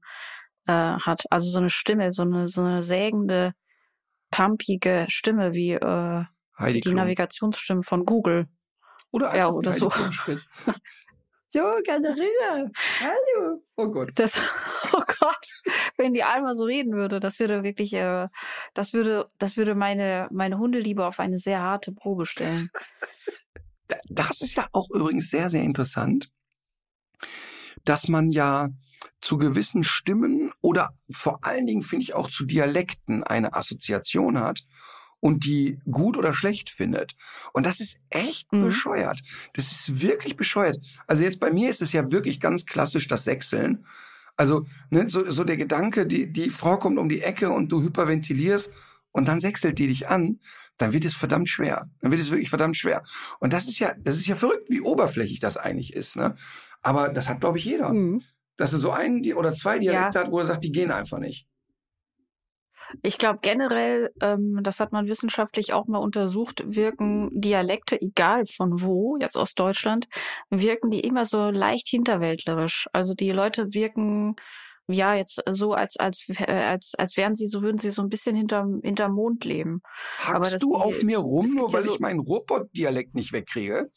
äh, 0.66 0.72
hat, 0.72 1.24
also 1.30 1.50
so 1.50 1.58
eine 1.58 1.70
Stimme, 1.70 2.10
so 2.10 2.22
eine 2.22 2.48
so 2.48 2.62
eine 2.62 2.82
sägende, 2.82 3.54
pumpige 4.30 5.06
Stimme 5.08 5.54
wie 5.54 5.72
äh, 5.72 6.24
Heidi 6.58 6.80
die. 6.80 6.94
Navigationsstimme 6.94 7.82
von 7.82 8.04
Google. 8.04 8.48
Oder 9.10 9.30
einfach 9.30 9.38
ja, 9.38 9.50
oder 9.50 9.72
so. 9.72 9.90
So, 9.90 11.60
Katharina, 11.86 12.70
hallo. 13.00 13.62
Oh 13.76 13.88
Gott. 13.88 14.10
Das, 14.16 14.40
oh 14.92 15.02
Gott, 15.20 15.46
wenn 15.96 16.14
die 16.14 16.24
Alma 16.24 16.54
so 16.54 16.64
reden 16.64 16.94
würde, 16.94 17.20
das 17.20 17.38
würde 17.38 17.62
wirklich, 17.62 17.92
äh, 17.92 18.28
das 18.74 18.92
würde, 18.92 19.30
das 19.38 19.56
würde 19.56 19.76
meine, 19.76 20.28
meine 20.32 20.58
Hundeliebe 20.58 21.06
auf 21.06 21.20
eine 21.20 21.38
sehr 21.38 21.60
harte 21.60 21.92
Probe 21.92 22.26
stellen. 22.26 22.70
Das 24.08 24.40
ist 24.40 24.54
ja 24.54 24.68
auch 24.72 24.90
übrigens 24.90 25.30
sehr, 25.30 25.48
sehr 25.48 25.62
interessant, 25.62 26.30
dass 27.84 28.08
man 28.08 28.30
ja 28.30 28.70
zu 29.20 29.38
gewissen 29.38 29.84
Stimmen 29.84 30.52
oder 30.60 30.92
vor 31.10 31.44
allen 31.44 31.66
Dingen 31.66 31.82
finde 31.82 32.04
ich 32.04 32.14
auch 32.14 32.28
zu 32.28 32.44
Dialekten 32.44 33.24
eine 33.24 33.54
Assoziation 33.54 34.38
hat 34.38 34.64
und 35.20 35.44
die 35.44 35.78
gut 35.90 36.18
oder 36.18 36.34
schlecht 36.34 36.68
findet. 36.68 37.14
Und 37.54 37.64
das 37.64 37.80
ist 37.80 37.96
echt 38.10 38.52
mhm. 38.52 38.64
bescheuert. 38.66 39.22
Das 39.54 39.72
ist 39.72 40.02
wirklich 40.02 40.36
bescheuert. 40.36 40.78
Also 41.06 41.22
jetzt 41.22 41.40
bei 41.40 41.50
mir 41.50 41.70
ist 41.70 41.80
es 41.80 41.92
ja 41.92 42.12
wirklich 42.12 42.40
ganz 42.40 42.66
klassisch 42.66 43.08
das 43.08 43.24
Sechseln. 43.24 43.86
Also 44.36 44.66
ne, 44.90 45.08
so, 45.08 45.30
so 45.30 45.44
der 45.44 45.56
Gedanke, 45.56 46.06
die, 46.06 46.30
die 46.30 46.50
Frau 46.50 46.76
kommt 46.76 46.98
um 46.98 47.08
die 47.08 47.22
Ecke 47.22 47.50
und 47.50 47.72
du 47.72 47.82
hyperventilierst 47.82 48.72
und 49.14 49.28
dann 49.28 49.40
sechselt 49.40 49.78
die 49.78 49.86
dich 49.86 50.08
an, 50.08 50.40
dann 50.76 50.92
wird 50.92 51.04
es 51.04 51.14
verdammt 51.14 51.48
schwer. 51.48 51.88
Dann 52.00 52.10
wird 52.10 52.20
es 52.20 52.30
wirklich 52.30 52.50
verdammt 52.50 52.76
schwer. 52.76 53.02
Und 53.38 53.52
das 53.52 53.68
ist 53.68 53.78
ja, 53.78 53.94
das 53.96 54.16
ist 54.16 54.26
ja 54.26 54.34
verrückt, 54.34 54.68
wie 54.68 54.80
oberflächlich 54.80 55.38
das 55.38 55.56
eigentlich 55.56 55.94
ist. 55.94 56.16
Ne? 56.16 56.34
Aber 56.82 57.08
das 57.08 57.28
hat, 57.28 57.40
glaube 57.40 57.58
ich, 57.58 57.64
jeder. 57.64 57.92
Mhm. 57.92 58.22
Dass 58.56 58.72
er 58.72 58.80
so 58.80 58.90
einen 58.90 59.24
oder 59.34 59.54
zwei 59.54 59.78
Dialekte 59.78 60.18
ja. 60.18 60.24
hat, 60.24 60.32
wo 60.32 60.40
er 60.40 60.44
sagt, 60.44 60.64
die 60.64 60.72
gehen 60.72 60.90
einfach 60.90 61.18
nicht. 61.18 61.46
Ich 63.02 63.18
glaube 63.18 63.38
generell, 63.40 64.12
ähm, 64.20 64.60
das 64.62 64.80
hat 64.80 64.92
man 64.92 65.06
wissenschaftlich 65.06 65.72
auch 65.72 65.86
mal 65.86 65.98
untersucht, 65.98 66.62
wirken 66.66 67.30
Dialekte, 67.32 68.00
egal 68.00 68.46
von 68.46 68.80
wo, 68.82 69.16
jetzt 69.16 69.36
aus 69.36 69.54
Deutschland, 69.54 70.08
wirken 70.50 70.90
die 70.90 71.00
immer 71.00 71.24
so 71.24 71.50
leicht 71.50 71.88
hinterwäldlerisch. 71.88 72.88
Also 72.92 73.14
die 73.14 73.30
Leute 73.30 73.74
wirken 73.74 74.36
ja 74.88 75.14
jetzt 75.14 75.42
so 75.52 75.72
als 75.72 75.96
als 75.96 76.26
äh, 76.28 76.44
als 76.52 76.92
als 76.96 77.16
wären 77.16 77.34
sie 77.34 77.46
so 77.46 77.62
würden 77.62 77.78
sie 77.78 77.90
so 77.90 78.02
ein 78.02 78.08
bisschen 78.08 78.36
hinterm 78.36 78.80
hinterm 78.82 79.12
Mond 79.12 79.44
leben. 79.44 79.80
Hackst 80.18 80.62
du 80.62 80.76
auf 80.76 81.02
mir 81.02 81.18
rum, 81.18 81.50
nur 81.54 81.72
weil 81.72 81.82
ja 81.82 81.88
so 81.88 81.94
ich 81.94 82.00
meinen 82.00 82.20
Ruhrpott-Dialekt 82.20 83.14
nicht 83.14 83.32
wegkriege? 83.32 83.88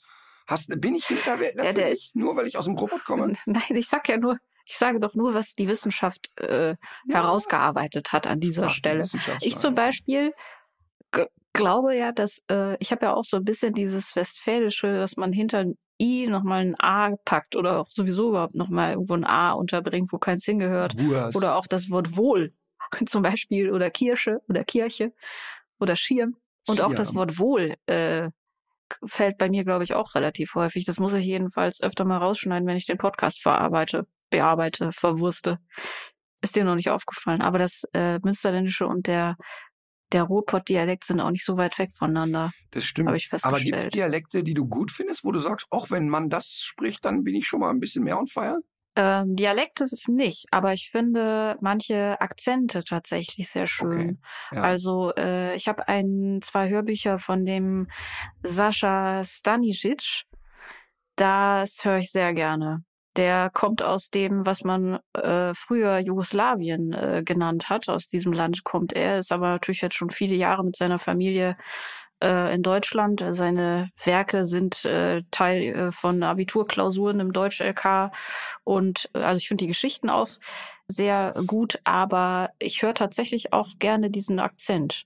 Hast, 0.47 0.69
bin 0.80 0.95
ich 0.95 1.06
Hinterwäldler? 1.06 1.65
Ja, 1.65 1.73
der 1.73 1.89
ist 1.89 2.15
nur, 2.15 2.38
weil 2.38 2.47
ich 2.47 2.58
aus 2.58 2.65
dem 2.65 2.78
Ruhrpott 2.78 3.04
komme. 3.04 3.36
Nein, 3.45 3.63
ich 3.69 3.89
sag 3.89 4.08
ja 4.08 4.15
nur, 4.15 4.38
ich 4.65 4.78
sage 4.78 5.02
doch 5.02 5.13
nur, 5.13 5.34
was 5.34 5.56
die 5.56 5.67
Wissenschaft 5.67 6.32
äh, 6.39 6.69
ja. 6.69 6.76
herausgearbeitet 7.10 8.13
hat 8.13 8.28
an 8.28 8.39
dieser 8.39 8.67
Ach, 8.67 8.73
Stelle. 8.73 9.04
Ich 9.41 9.58
zum 9.58 9.76
Beispiel 9.76 10.34
glaube 11.58 11.95
ja, 11.95 12.12
dass 12.12 12.43
äh, 12.50 12.78
ich 12.80 12.91
habe 12.91 13.08
ja 13.08 13.13
auch 13.13 13.26
so 13.26 13.38
ein 13.38 13.43
bisschen 13.43 13.73
dieses 13.73 14.15
Westfälische, 14.15 15.00
dass 15.00 15.17
man 15.17 15.34
hinter 15.34 15.65
I 16.02 16.28
nochmal 16.28 16.62
ein 16.62 16.76
A 16.80 17.16
packt 17.26 17.56
oder 17.56 17.80
auch 17.80 17.88
sowieso 17.90 18.30
überhaupt 18.30 18.56
nochmal 18.56 18.94
irgendwo 18.94 19.14
ein 19.14 19.26
A 19.26 19.52
unterbringt, 19.54 20.12
wo 20.12 20.18
keins 20.18 20.46
hingehört. 20.46 20.98
Wurst. 20.98 21.36
Oder 21.36 21.56
auch 21.56 21.68
das 21.68 21.90
Wort 21.90 22.16
Wohl 22.16 22.54
zum 23.06 23.24
Beispiel 23.24 23.72
oder 23.72 23.90
Kirche 23.90 24.42
oder 24.48 24.64
Kirche 24.64 25.14
oder 25.80 25.96
Schirm. 25.96 26.38
Und 26.68 26.82
auch 26.82 26.94
das 26.94 27.16
Wort 27.16 27.40
Wohl 27.40 27.76
äh, 27.86 28.30
fällt 29.06 29.38
bei 29.38 29.50
mir, 29.50 29.64
glaube 29.64 29.86
ich, 29.86 29.94
auch 29.94 30.16
relativ 30.16 30.54
häufig. 30.56 30.86
Das 30.86 31.00
muss 31.00 31.14
ich 31.14 31.26
jedenfalls 31.26 31.82
öfter 31.82 32.04
mal 32.04 32.18
rausschneiden, 32.18 32.68
wenn 32.68 32.76
ich 32.76 32.86
den 32.86 32.98
Podcast 32.98 33.42
verarbeite, 33.42 34.06
bearbeite, 34.30 34.92
verwurste. 34.92 35.60
Ist 36.42 36.56
dir 36.56 36.66
noch 36.66 36.76
nicht 36.76 36.90
aufgefallen. 36.90 37.42
Aber 37.42 37.58
das 37.58 37.84
äh, 37.94 38.20
Münsterländische 38.20 38.86
und 38.86 39.08
der 39.08 39.38
der 40.12 40.24
Ruhrpott-Dialekt 40.24 41.04
sind 41.04 41.20
auch 41.20 41.32
nicht 41.32 41.46
so 41.46 41.58
weit 41.58 41.78
weg 41.80 41.91
voneinander. 41.91 42.52
Das 42.72 42.86
stimmt. 42.86 43.15
ich 43.15 43.30
Aber 43.43 43.60
gibt 43.60 43.78
es 43.78 43.89
Dialekte, 43.89 44.43
die 44.43 44.54
du 44.54 44.67
gut 44.67 44.91
findest, 44.91 45.24
wo 45.24 45.32
du 45.32 45.39
sagst, 45.39 45.67
auch 45.70 45.91
wenn 45.91 46.10
man 46.10 46.30
das 46.30 46.62
spricht, 46.63 47.06
dann 47.06 47.24
bin 47.24 47.36
ich 47.36 47.48
schon 47.48 47.60
mal 47.60 47.70
ein 47.70 47.80
bisschen 47.80 48.04
mehr 48.04 48.17
on 48.17 48.28
fire? 48.28 48.60
Ähm, 48.96 49.36
Dialekte 49.36 49.84
ist 49.84 49.93
es 49.93 50.08
nicht, 50.08 50.46
aber 50.50 50.74
ich 50.74 50.89
finde 50.89 51.58
manche 51.62 52.20
Akzente 52.20 52.84
tatsächlich 52.84 53.48
sehr 53.48 53.67
schön. 53.67 53.91
Okay, 53.91 54.56
ja. 54.56 54.62
Also 54.63 55.13
äh, 55.15 55.56
ich 55.56 55.67
habe 55.67 55.88
ein 55.88 56.39
zwei 56.41 56.70
Hörbücher 56.70 57.20
von 57.20 57.46
dem 57.46 57.88
Sascha 58.41 59.24
Stanisic. 59.24 60.24
Das 61.15 61.86
höre 61.86 61.98
ich 61.98 62.12
sehr 62.12 62.34
gerne 62.34 62.84
der 63.17 63.49
kommt 63.49 63.82
aus 63.82 64.10
dem, 64.10 64.45
was 64.45 64.63
man 64.63 64.99
äh, 65.13 65.53
früher 65.53 65.97
Jugoslawien 65.97 66.93
äh, 66.93 67.23
genannt 67.25 67.69
hat. 67.69 67.89
Aus 67.89 68.08
diesem 68.08 68.32
Land 68.32 68.63
kommt 68.63 68.93
er, 68.93 69.19
ist 69.19 69.32
aber 69.32 69.49
natürlich 69.49 69.82
jetzt 69.82 69.95
schon 69.95 70.12
viele 70.12 70.36
Jahre 70.36 70.63
mit 70.63 70.75
seiner 70.75 70.99
Familie 70.99 71.58
äh, 72.23 72.53
in 72.53 72.62
Deutschland. 72.63 73.23
Seine 73.32 73.89
Werke 74.03 74.45
sind 74.45 74.86
äh, 74.86 75.23
Teil 75.32 75.63
äh, 75.63 75.91
von 75.91 76.21
Abiturklausuren 76.21 77.19
im 77.19 77.34
Deutsch-LK. 77.34 78.12
Und 78.63 79.10
äh, 79.13 79.19
also 79.19 79.39
ich 79.39 79.47
finde 79.47 79.63
die 79.63 79.69
Geschichten 79.69 80.10
auch 80.10 80.30
sehr 80.88 81.34
gut, 81.45 81.80
aber 81.84 82.51
ich 82.60 82.82
höre 82.84 82.93
tatsächlich 82.93 83.51
auch 83.51 83.69
gerne 83.80 84.10
diesen 84.10 84.39
Akzent. 84.39 85.06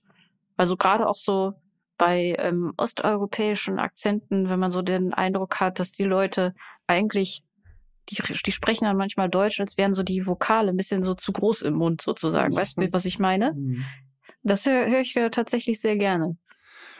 Also 0.56 0.76
gerade 0.76 1.08
auch 1.08 1.16
so 1.16 1.54
bei 1.98 2.36
ähm, 2.38 2.72
osteuropäischen 2.76 3.78
Akzenten, 3.78 4.48
wenn 4.48 4.58
man 4.58 4.70
so 4.70 4.82
den 4.82 5.14
Eindruck 5.14 5.60
hat, 5.60 5.78
dass 5.78 5.92
die 5.92 6.04
Leute 6.04 6.54
eigentlich 6.86 7.42
die, 8.10 8.16
die 8.44 8.52
sprechen 8.52 8.84
dann 8.84 8.96
manchmal 8.96 9.28
Deutsch, 9.28 9.60
als 9.60 9.76
wären 9.76 9.94
so 9.94 10.02
die 10.02 10.26
Vokale 10.26 10.70
ein 10.70 10.76
bisschen 10.76 11.04
so 11.04 11.14
zu 11.14 11.32
groß 11.32 11.62
im 11.62 11.74
Mund 11.74 12.02
sozusagen. 12.02 12.54
Weißt 12.54 12.76
du, 12.76 12.92
was 12.92 13.04
ich 13.04 13.18
meine? 13.18 13.52
Mhm. 13.54 13.84
Das 14.42 14.66
höre 14.66 14.88
hör 14.88 15.00
ich 15.00 15.16
tatsächlich 15.30 15.80
sehr 15.80 15.96
gerne. 15.96 16.36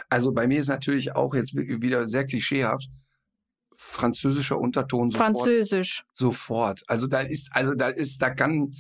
Also 0.08 0.32
bei 0.32 0.46
mir 0.46 0.60
ist 0.60 0.68
natürlich 0.68 1.16
auch 1.16 1.34
jetzt 1.34 1.54
wieder 1.54 2.06
sehr 2.06 2.24
klischeehaft 2.24 2.88
französischer 3.76 4.58
Unterton 4.58 5.10
sofort. 5.10 5.36
Französisch. 5.36 6.04
Sofort. 6.12 6.82
Also 6.86 7.06
da 7.08 7.20
ist, 7.20 7.50
also 7.52 7.74
da 7.74 7.88
ist, 7.88 8.22
da 8.22 8.30
kann 8.30 8.72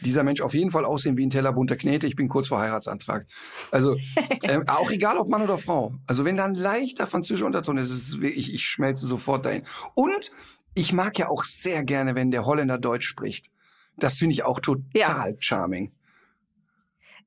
dieser 0.00 0.24
Mensch 0.24 0.40
auf 0.40 0.54
jeden 0.54 0.70
Fall 0.70 0.84
aussehen 0.84 1.16
wie 1.16 1.24
ein 1.24 1.30
Teller 1.30 1.52
bunter 1.52 1.76
Knete. 1.76 2.06
Ich 2.06 2.16
bin 2.16 2.28
kurz 2.28 2.48
vor 2.48 2.58
Heiratsantrag. 2.58 3.26
Also 3.70 3.96
äh, 4.42 4.60
auch 4.66 4.90
egal 4.90 5.16
ob 5.16 5.28
Mann 5.28 5.42
oder 5.42 5.58
Frau. 5.58 5.94
Also 6.06 6.24
wenn 6.24 6.36
da 6.36 6.44
ein 6.44 6.54
leichter 6.54 7.06
französischer 7.06 7.46
Unterton 7.46 7.78
ist, 7.78 7.90
ist 7.90 8.08
es 8.08 8.20
wirklich, 8.20 8.52
ich 8.52 8.64
schmelze 8.64 9.06
sofort 9.06 9.46
dahin. 9.46 9.62
Und 9.94 10.32
ich 10.74 10.92
mag 10.92 11.18
ja 11.18 11.28
auch 11.28 11.44
sehr 11.44 11.84
gerne, 11.84 12.14
wenn 12.14 12.30
der 12.30 12.44
Holländer 12.44 12.78
Deutsch 12.78 13.06
spricht. 13.06 13.50
Das 13.96 14.18
finde 14.18 14.34
ich 14.34 14.44
auch 14.44 14.60
total 14.60 15.30
ja. 15.30 15.36
charming. 15.38 15.92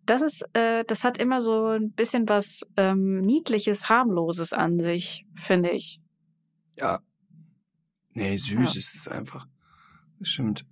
Das 0.05 0.21
ist, 0.21 0.45
äh, 0.53 0.83
das 0.85 1.03
hat 1.03 1.17
immer 1.17 1.41
so 1.41 1.67
ein 1.69 1.91
bisschen 1.91 2.29
was 2.29 2.61
ähm, 2.77 3.21
niedliches, 3.21 3.89
harmloses 3.89 4.53
an 4.53 4.79
sich, 4.79 5.25
finde 5.35 5.71
ich. 5.71 5.99
Ja. 6.77 6.99
Nee, 8.13 8.37
süß 8.37 8.73
ja. 8.73 8.79
ist 8.79 8.95
es 8.95 9.07
einfach. 9.07 9.47
Das 10.19 10.29
stimmt. 10.29 10.65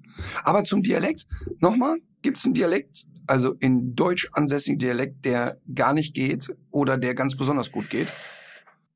Aber 0.44 0.64
zum 0.64 0.84
Dialekt, 0.84 1.26
nochmal, 1.60 1.98
gibt 2.22 2.38
es 2.38 2.46
einen 2.46 2.54
Dialekt, 2.54 3.06
also 3.28 3.54
in 3.54 3.96
Deutsch 3.96 4.30
ansässigen 4.34 4.80
Dialekt, 4.80 5.26
der 5.26 5.58
gar 5.74 5.94
nicht 5.94 6.14
geht 6.14 6.56
oder 6.72 6.98
der 6.98 7.16
ganz 7.16 7.36
besonders 7.36 7.72
gut 7.72 7.90
geht? 7.90 8.08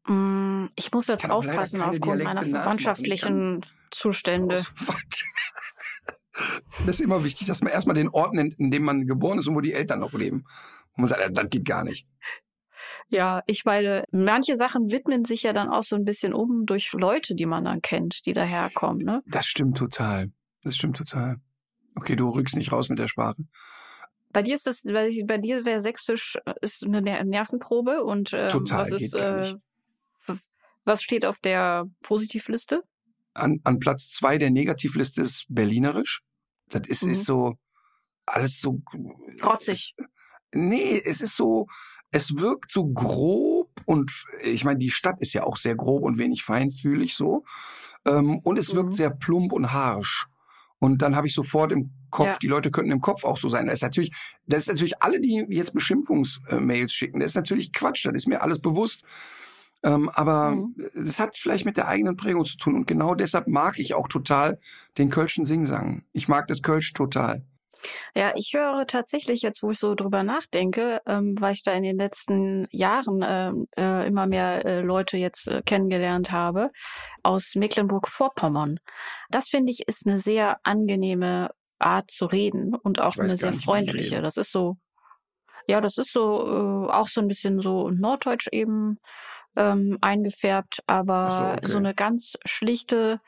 Mm, 0.08 0.68
ich 0.76 0.92
muss 0.92 1.08
jetzt 1.08 1.30
aufpassen 1.30 1.82
aufgrund 1.82 2.24
meiner 2.24 2.44
verwandtschaftlichen 2.44 3.66
Zustände. 3.92 4.64
Das 6.86 7.00
ist 7.00 7.02
immer 7.02 7.24
wichtig, 7.24 7.48
dass 7.48 7.64
man 7.64 7.74
erstmal 7.74 7.96
den 7.96 8.10
Ort 8.10 8.36
nennt, 8.36 8.60
in 8.60 8.70
dem 8.70 8.84
man 8.84 9.08
geboren 9.08 9.40
ist 9.40 9.48
und 9.48 9.56
wo 9.56 9.62
die 9.62 9.74
Eltern 9.74 10.02
noch 10.02 10.14
leben. 10.14 10.46
Und 10.92 10.98
man 11.02 11.08
sagt, 11.08 11.36
das 11.36 11.50
geht 11.50 11.66
gar 11.66 11.84
nicht. 11.84 12.08
Ja, 13.10 13.42
ich 13.48 13.66
meine, 13.66 14.04
manche 14.12 14.56
Sachen 14.56 14.92
widmen 14.92 15.26
sich 15.26 15.44
ja 15.44 15.54
dann 15.54 15.70
auch 15.70 15.84
so 15.84 15.96
ein 15.96 16.04
bisschen 16.04 16.34
um 16.34 16.66
durch 16.66 16.92
Leute, 16.94 17.36
die 17.36 17.46
man 17.46 17.66
dann 17.66 17.82
kennt, 17.82 18.26
die 18.26 18.34
daherkommen, 18.34 19.04
ne? 19.04 19.24
Das 19.26 19.48
stimmt 19.48 19.78
total. 19.78 20.32
Das 20.62 20.76
stimmt 20.76 20.98
total. 20.98 21.38
Okay, 21.96 22.16
du 22.16 22.30
rückst 22.30 22.58
nicht 22.58 22.72
raus 22.72 22.90
mit 22.90 23.00
der 23.00 23.08
Sprache. 23.08 23.44
Bei 24.34 24.42
dir 24.44 24.56
ist 24.56 24.68
das, 24.68 24.84
bei 24.84 25.38
dir 25.38 25.66
wäre 25.66 25.80
Sächsisch 25.80 26.38
äh, 26.46 26.54
ist 26.62 26.86
eine 26.86 27.02
Nervenprobe 27.02 28.04
und 28.04 28.34
ähm, 28.34 28.50
total, 28.50 28.82
was 28.82 28.92
ist, 28.92 29.16
äh, 29.16 29.56
was 30.88 31.04
steht 31.04 31.26
auf 31.26 31.40
der 31.40 31.86
Positivliste? 32.02 32.82
An, 33.34 33.60
an 33.66 33.80
Platz 33.80 34.10
zwei 34.10 34.38
der 34.38 34.50
Negativliste 34.50 35.22
ist 35.22 35.46
Berlinerisch. 35.50 36.22
Das 36.70 36.88
ist, 36.88 37.04
mhm. 37.04 37.12
ist 37.12 37.26
so 37.26 37.56
alles 38.26 38.60
so 38.60 38.82
rotzig. 39.44 39.96
Nee, 40.54 41.02
es 41.06 41.22
ist 41.22 41.36
so, 41.36 41.68
es 42.10 42.36
wirkt 42.36 42.72
so 42.72 42.88
grob 42.88 43.70
und 43.86 44.12
ich 44.42 44.64
meine, 44.64 44.80
die 44.80 44.90
Stadt 44.90 45.20
ist 45.20 45.34
ja 45.34 45.44
auch 45.44 45.58
sehr 45.58 45.76
grob 45.76 46.04
und 46.04 46.18
wenig 46.18 46.44
feinfühlig 46.44 47.16
so. 47.16 47.44
Ähm, 48.06 48.40
und 48.40 48.58
es 48.58 48.74
wirkt 48.74 48.90
mhm. 48.90 48.94
sehr 48.94 49.10
plump 49.10 49.52
und 49.52 49.74
harsch. 49.74 50.28
Und 50.80 51.02
dann 51.02 51.16
habe 51.16 51.28
ich 51.28 51.34
sofort 51.34 51.72
im 51.72 51.92
Kopf, 52.10 52.28
ja. 52.28 52.38
die 52.42 52.48
Leute 52.48 52.72
könnten 52.72 52.92
im 52.92 53.02
Kopf 53.02 53.26
auch 53.26 53.38
so 53.38 53.50
sein. 53.50 53.66
Das 53.66 53.76
ist 53.76 53.82
natürlich, 53.82 54.12
das 54.46 54.64
ist 54.64 54.70
natürlich 54.70 55.02
alle, 55.02 55.20
die 55.20 55.46
jetzt 55.50 55.74
Beschimpfungsmails 55.74 56.94
schicken, 56.94 57.20
das 57.20 57.32
ist 57.32 57.36
natürlich 57.36 57.74
Quatsch, 57.74 58.06
das 58.06 58.14
ist 58.14 58.28
mir 58.28 58.42
alles 58.42 58.60
bewusst. 58.60 59.04
Ähm, 59.84 60.10
aber 60.10 60.52
mhm. 60.52 60.76
es 60.96 61.20
hat 61.20 61.38
vielleicht 61.38 61.66
mit 61.66 61.78
der 61.78 61.88
eigenen 61.88 62.18
Prägung 62.18 62.46
zu 62.46 62.58
tun. 62.58 62.76
Und 62.76 62.88
genau 62.88 63.16
deshalb 63.16 63.48
mag 63.48 63.80
ich 63.80 63.94
auch 63.94 64.08
total 64.08 64.60
den 64.98 65.10
Kölschen 65.10 65.46
Singsang. 65.46 66.04
Ich 66.14 66.28
mag 66.28 66.48
das 66.48 66.62
Kölsch 66.62 66.94
total. 66.94 67.44
Ja, 68.16 68.34
ich 68.36 68.54
höre 68.54 68.88
tatsächlich 68.88 69.42
jetzt, 69.42 69.62
wo 69.62 69.72
ich 69.72 69.80
so 69.80 69.96
drüber 69.96 70.24
nachdenke, 70.24 71.02
ähm, 71.06 71.36
weil 71.40 71.54
ich 71.54 71.64
da 71.64 71.74
in 71.74 71.84
den 71.84 71.98
letzten 71.98 72.68
Jahren 72.72 73.22
äh, 73.22 73.52
äh, 73.78 74.08
immer 74.08 74.26
mehr 74.26 74.66
äh, 74.66 74.82
Leute 74.82 75.18
jetzt 75.18 75.48
äh, 75.48 75.62
kennengelernt 75.64 76.32
habe, 76.32 76.72
aus 77.24 77.54
Mecklenburg-Vorpommern. 77.56 78.80
Das 79.30 79.50
finde 79.50 79.72
ich 79.72 79.88
ist 79.88 80.08
eine 80.08 80.20
sehr 80.20 80.58
angenehme 80.64 81.52
Art 81.80 82.10
zu 82.10 82.26
reden 82.26 82.76
und 82.76 83.00
auch 83.00 83.18
eine 83.18 83.38
sehr 83.38 83.52
nicht, 83.52 83.64
freundliche. 83.64 84.22
Das 84.22 84.38
ist 84.38 84.52
so, 84.52 84.78
ja, 85.68 85.82
das 85.82 85.98
ist 85.98 86.12
so 86.12 86.88
äh, 86.88 86.92
auch 86.92 87.08
so 87.08 87.22
ein 87.22 87.28
bisschen 87.28 87.60
so 87.60 87.90
Norddeutsch 87.90 88.48
eben 88.52 89.00
ähm, 89.58 89.98
eingefärbt, 90.02 90.84
aber 90.88 91.30
so, 91.30 91.44
okay. 91.44 91.72
so 91.72 91.78
eine 91.80 91.94
ganz 91.94 92.38
schlichte, 92.46 93.20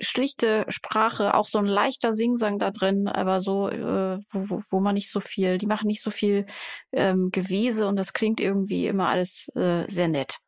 schlichte 0.00 0.64
Sprache, 0.68 1.34
auch 1.34 1.46
so 1.46 1.58
ein 1.58 1.66
leichter 1.66 2.12
Singsang 2.12 2.58
da 2.58 2.70
drin, 2.70 3.06
aber 3.06 3.40
so, 3.40 3.68
äh, 3.68 4.18
wo, 4.32 4.50
wo, 4.50 4.62
wo 4.70 4.80
man 4.80 4.94
nicht 4.94 5.10
so 5.10 5.20
viel, 5.20 5.58
die 5.58 5.66
machen 5.66 5.86
nicht 5.86 6.02
so 6.02 6.10
viel 6.10 6.46
ähm, 6.92 7.30
Gewese 7.30 7.86
und 7.86 7.96
das 7.96 8.12
klingt 8.12 8.40
irgendwie 8.40 8.86
immer 8.86 9.08
alles 9.08 9.48
äh, 9.54 9.84
sehr 9.88 10.08
nett. 10.08 10.38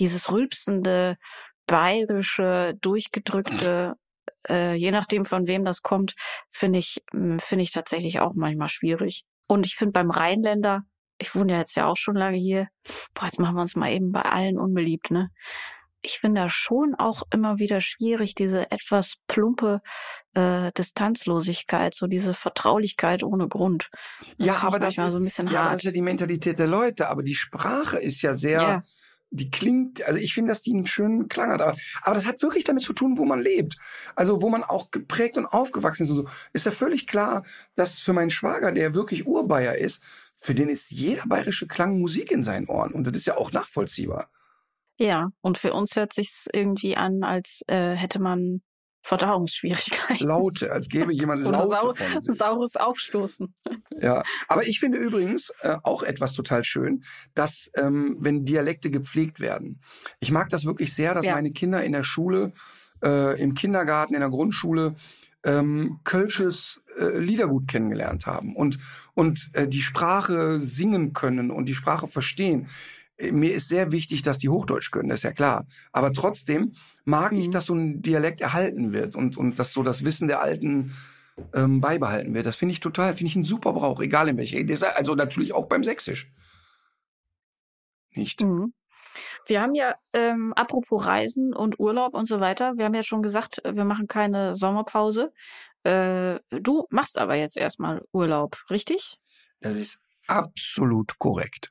Dieses 0.00 0.30
rülpsende, 0.30 1.16
bayerische, 1.66 2.74
durchgedrückte, 2.80 3.94
äh, 4.48 4.74
je 4.74 4.90
nachdem 4.90 5.24
von 5.24 5.46
wem 5.46 5.64
das 5.64 5.82
kommt, 5.82 6.14
finde 6.50 6.78
ich, 6.78 7.02
hm, 7.12 7.38
finde 7.38 7.62
ich 7.62 7.72
tatsächlich 7.72 8.20
auch 8.20 8.32
manchmal 8.34 8.68
schwierig. 8.68 9.24
Und 9.48 9.66
ich 9.66 9.76
finde 9.76 9.92
beim 9.92 10.10
Rheinländer, 10.10 10.82
ich 11.18 11.34
wohne 11.34 11.52
ja 11.52 11.58
jetzt 11.58 11.76
ja 11.76 11.86
auch 11.86 11.96
schon 11.96 12.16
lange 12.16 12.38
hier. 12.38 12.68
Boah, 13.14 13.26
jetzt 13.26 13.40
machen 13.40 13.54
wir 13.54 13.62
uns 13.62 13.76
mal 13.76 13.92
eben 13.92 14.12
bei 14.12 14.22
allen 14.22 14.58
unbeliebt, 14.58 15.10
ne? 15.10 15.30
ich 16.06 16.18
finde 16.18 16.42
das 16.42 16.52
schon 16.52 16.94
auch 16.94 17.22
immer 17.30 17.58
wieder 17.58 17.80
schwierig, 17.80 18.34
diese 18.34 18.70
etwas 18.70 19.16
plumpe 19.26 19.80
äh, 20.34 20.70
Distanzlosigkeit, 20.72 21.94
so 21.94 22.06
diese 22.06 22.32
Vertraulichkeit 22.32 23.22
ohne 23.22 23.48
Grund. 23.48 23.90
Das 24.38 24.46
ja, 24.46 24.56
aber 24.62 24.78
das 24.78 24.96
ist, 24.96 25.12
so 25.12 25.18
ein 25.18 25.24
bisschen 25.24 25.48
ja, 25.48 25.64
hart. 25.64 25.72
das 25.74 25.80
ist 25.80 25.86
ja 25.86 25.90
die 25.92 26.02
Mentalität 26.02 26.58
der 26.58 26.68
Leute, 26.68 27.08
aber 27.08 27.22
die 27.22 27.34
Sprache 27.34 27.98
ist 27.98 28.22
ja 28.22 28.34
sehr, 28.34 28.60
Ja. 28.60 28.80
die 29.30 29.50
klingt, 29.50 30.04
also 30.04 30.20
ich 30.20 30.32
finde, 30.32 30.50
dass 30.50 30.62
die 30.62 30.72
einen 30.72 30.86
schönen 30.86 31.28
Klang 31.28 31.50
hat, 31.50 31.60
aber, 31.60 31.74
aber 32.02 32.14
das 32.14 32.26
hat 32.26 32.40
wirklich 32.42 32.64
damit 32.64 32.84
zu 32.84 32.92
tun, 32.92 33.18
wo 33.18 33.24
man 33.24 33.40
lebt. 33.40 33.76
Also 34.14 34.40
wo 34.42 34.48
man 34.48 34.62
auch 34.62 34.90
geprägt 34.92 35.36
und 35.36 35.46
aufgewachsen 35.46 36.04
ist 36.04 36.10
und 36.10 36.16
so. 36.16 36.24
Ist 36.52 36.66
ja 36.66 36.72
völlig 36.72 37.06
klar, 37.06 37.42
dass 37.74 37.98
für 37.98 38.12
meinen 38.12 38.30
Schwager, 38.30 38.70
der 38.70 38.94
wirklich 38.94 39.26
Urbayer 39.26 39.76
ist, 39.76 40.02
für 40.36 40.54
den 40.54 40.68
ist 40.68 40.90
jeder 40.90 41.24
bayerische 41.26 41.66
Klang 41.66 41.98
Musik 41.98 42.30
in 42.30 42.42
seinen 42.42 42.68
Ohren. 42.68 42.92
Und 42.92 43.06
das 43.06 43.16
ist 43.16 43.26
ja 43.26 43.36
auch 43.36 43.52
nachvollziehbar. 43.52 44.28
Ja, 44.98 45.28
und 45.42 45.58
für 45.58 45.72
uns 45.74 45.94
hört 45.96 46.12
sich's 46.14 46.46
irgendwie 46.52 46.96
an, 46.96 47.22
als 47.22 47.62
äh, 47.66 47.94
hätte 47.94 48.18
man 48.20 48.62
Verdauungsschwierigkeiten. 49.02 50.26
Laute, 50.26 50.72
als 50.72 50.88
gäbe 50.88 51.12
jemand 51.12 51.44
Oder 51.46 51.58
sau 51.62 51.70
Laute 51.86 52.02
von 52.04 52.20
sich. 52.20 52.34
saures 52.36 52.76
Aufstoßen. 52.76 53.54
Ja, 54.00 54.22
aber 54.48 54.66
ich 54.66 54.80
finde 54.80 54.98
übrigens 54.98 55.52
äh, 55.60 55.76
auch 55.82 56.02
etwas 56.02 56.32
total 56.34 56.64
schön, 56.64 57.02
dass 57.34 57.70
ähm, 57.74 58.16
wenn 58.20 58.44
Dialekte 58.44 58.90
gepflegt 58.90 59.40
werden. 59.40 59.80
Ich 60.20 60.30
mag 60.30 60.48
das 60.48 60.64
wirklich 60.64 60.94
sehr, 60.94 61.14
dass 61.14 61.26
Ja. 61.26 61.34
meine 61.34 61.52
Kinder 61.52 61.82
in 61.84 61.92
der 61.92 62.02
Schule, 62.02 62.52
äh, 63.04 63.40
im 63.40 63.54
Kindergarten, 63.54 64.14
in 64.14 64.20
der 64.20 64.30
Grundschule 64.30 64.94
ähm, 65.44 66.00
Kölsches 66.04 66.80
äh, 66.98 67.18
Liedergut 67.18 67.68
kennengelernt 67.68 68.26
haben 68.26 68.56
und 68.56 68.78
und 69.14 69.50
äh, 69.52 69.68
die 69.68 69.82
Sprache 69.82 70.60
singen 70.60 71.12
können 71.12 71.50
und 71.50 71.66
die 71.68 71.74
Sprache 71.74 72.06
verstehen. 72.08 72.68
Äh, 73.16 73.32
Mir 73.32 73.54
ist 73.54 73.68
sehr 73.68 73.92
wichtig, 73.92 74.22
dass 74.22 74.38
die 74.38 74.48
Hochdeutsch 74.48 74.90
können, 74.90 75.08
das 75.08 75.20
ist 75.20 75.24
ja 75.24 75.32
klar. 75.32 75.66
Aber 75.92 76.12
trotzdem 76.12 76.72
mag 77.04 77.32
ich, 77.32 77.48
Mhm. 77.48 77.52
dass 77.52 77.66
so 77.66 77.74
ein 77.74 78.02
Dialekt 78.02 78.40
erhalten 78.40 78.92
wird 78.92 79.16
und, 79.16 79.36
und 79.36 79.58
dass 79.58 79.72
so 79.72 79.82
das 79.82 80.04
Wissen 80.04 80.28
der 80.28 80.40
Alten 80.40 80.92
ähm, 81.52 81.80
beibehalten 81.80 82.34
wird. 82.34 82.46
Das 82.46 82.56
finde 82.56 82.72
ich 82.72 82.80
total, 82.80 83.12
finde 83.14 83.30
ich 83.30 83.36
ein 83.36 83.44
super 83.44 83.72
Brauch, 83.74 84.00
egal 84.00 84.28
in 84.28 84.36
welcher. 84.38 84.96
Also 84.96 85.14
natürlich 85.14 85.52
auch 85.52 85.66
beim 85.66 85.84
Sächsisch. 85.84 86.30
Nicht? 88.14 88.40
Mhm. 88.42 88.72
Wir 89.46 89.60
haben 89.60 89.74
ja, 89.74 89.94
ähm, 90.12 90.52
apropos 90.54 91.06
Reisen 91.06 91.54
und 91.54 91.78
Urlaub 91.78 92.14
und 92.14 92.26
so 92.26 92.40
weiter, 92.40 92.72
wir 92.76 92.86
haben 92.86 92.94
ja 92.94 93.02
schon 93.02 93.22
gesagt, 93.22 93.60
wir 93.64 93.84
machen 93.84 94.08
keine 94.08 94.54
Sommerpause. 94.54 95.32
Äh, 95.86 96.40
du 96.50 96.84
machst 96.90 97.16
aber 97.16 97.36
jetzt 97.36 97.56
erstmal 97.56 98.02
Urlaub, 98.10 98.58
richtig? 98.70 99.18
Das 99.60 99.76
ist 99.76 100.00
absolut 100.26 101.16
korrekt. 101.20 101.70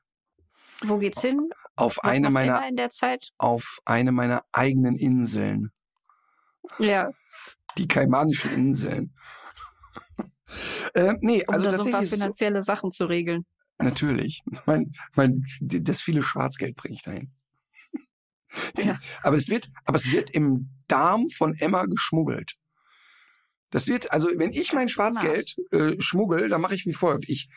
Wo 0.82 0.98
geht's 0.98 1.22
hin? 1.22 1.50
Auf 1.76 1.98
Was 2.02 2.16
eine 2.16 2.30
meiner, 2.30 2.58
Emma 2.58 2.68
in 2.70 2.78
der 2.78 2.90
Zeit? 2.92 3.32
auf 3.38 3.80
eine 3.84 4.14
meiner 4.14 4.46
eigenen 4.54 4.96
Inseln. 4.96 5.74
Ja, 6.80 7.10
Die 7.78 7.90
Kaimanischen 7.90 8.54
Inseln. 8.54 9.14
äh, 10.94 11.16
nee, 11.20 11.44
um 11.46 11.54
also 11.54 11.70
da 11.70 11.76
so 11.76 11.84
ein 11.84 11.92
paar 11.92 12.02
es 12.04 12.12
so, 12.12 12.16
finanzielle 12.16 12.62
Sachen 12.62 12.92
zu 12.92 13.08
regeln. 13.08 13.46
natürlich. 13.80 14.44
Mein, 14.66 14.94
mein, 15.18 15.44
das 15.60 16.02
viele 16.02 16.24
Schwarzgeld 16.24 16.78
bringe 16.78 16.96
ich 16.96 17.04
dahin. 17.04 17.34
Die, 18.78 18.84
Ja. 18.84 18.98
Aber 19.24 19.36
es 19.36 19.50
wird, 19.50 19.70
aber 19.84 19.98
es 19.98 20.10
wird 20.10 20.30
im 20.30 20.70
Darm 20.88 21.28
von 21.28 21.58
Emma 21.58 21.84
geschmuggelt. 21.84 22.56
Das 23.76 23.88
wird, 23.88 24.10
also 24.14 24.30
wenn 24.38 24.52
ich 24.54 24.72
mein. 24.72 24.88
Schwarzgeld 24.88 25.58
äh, 25.72 25.96
schmuggel, 26.00 26.48
dann 26.48 26.62
mache 26.62 26.76
ich 26.76 26.86
wie 26.86 26.94
folgt. 26.94 27.28
Ich 27.28 27.50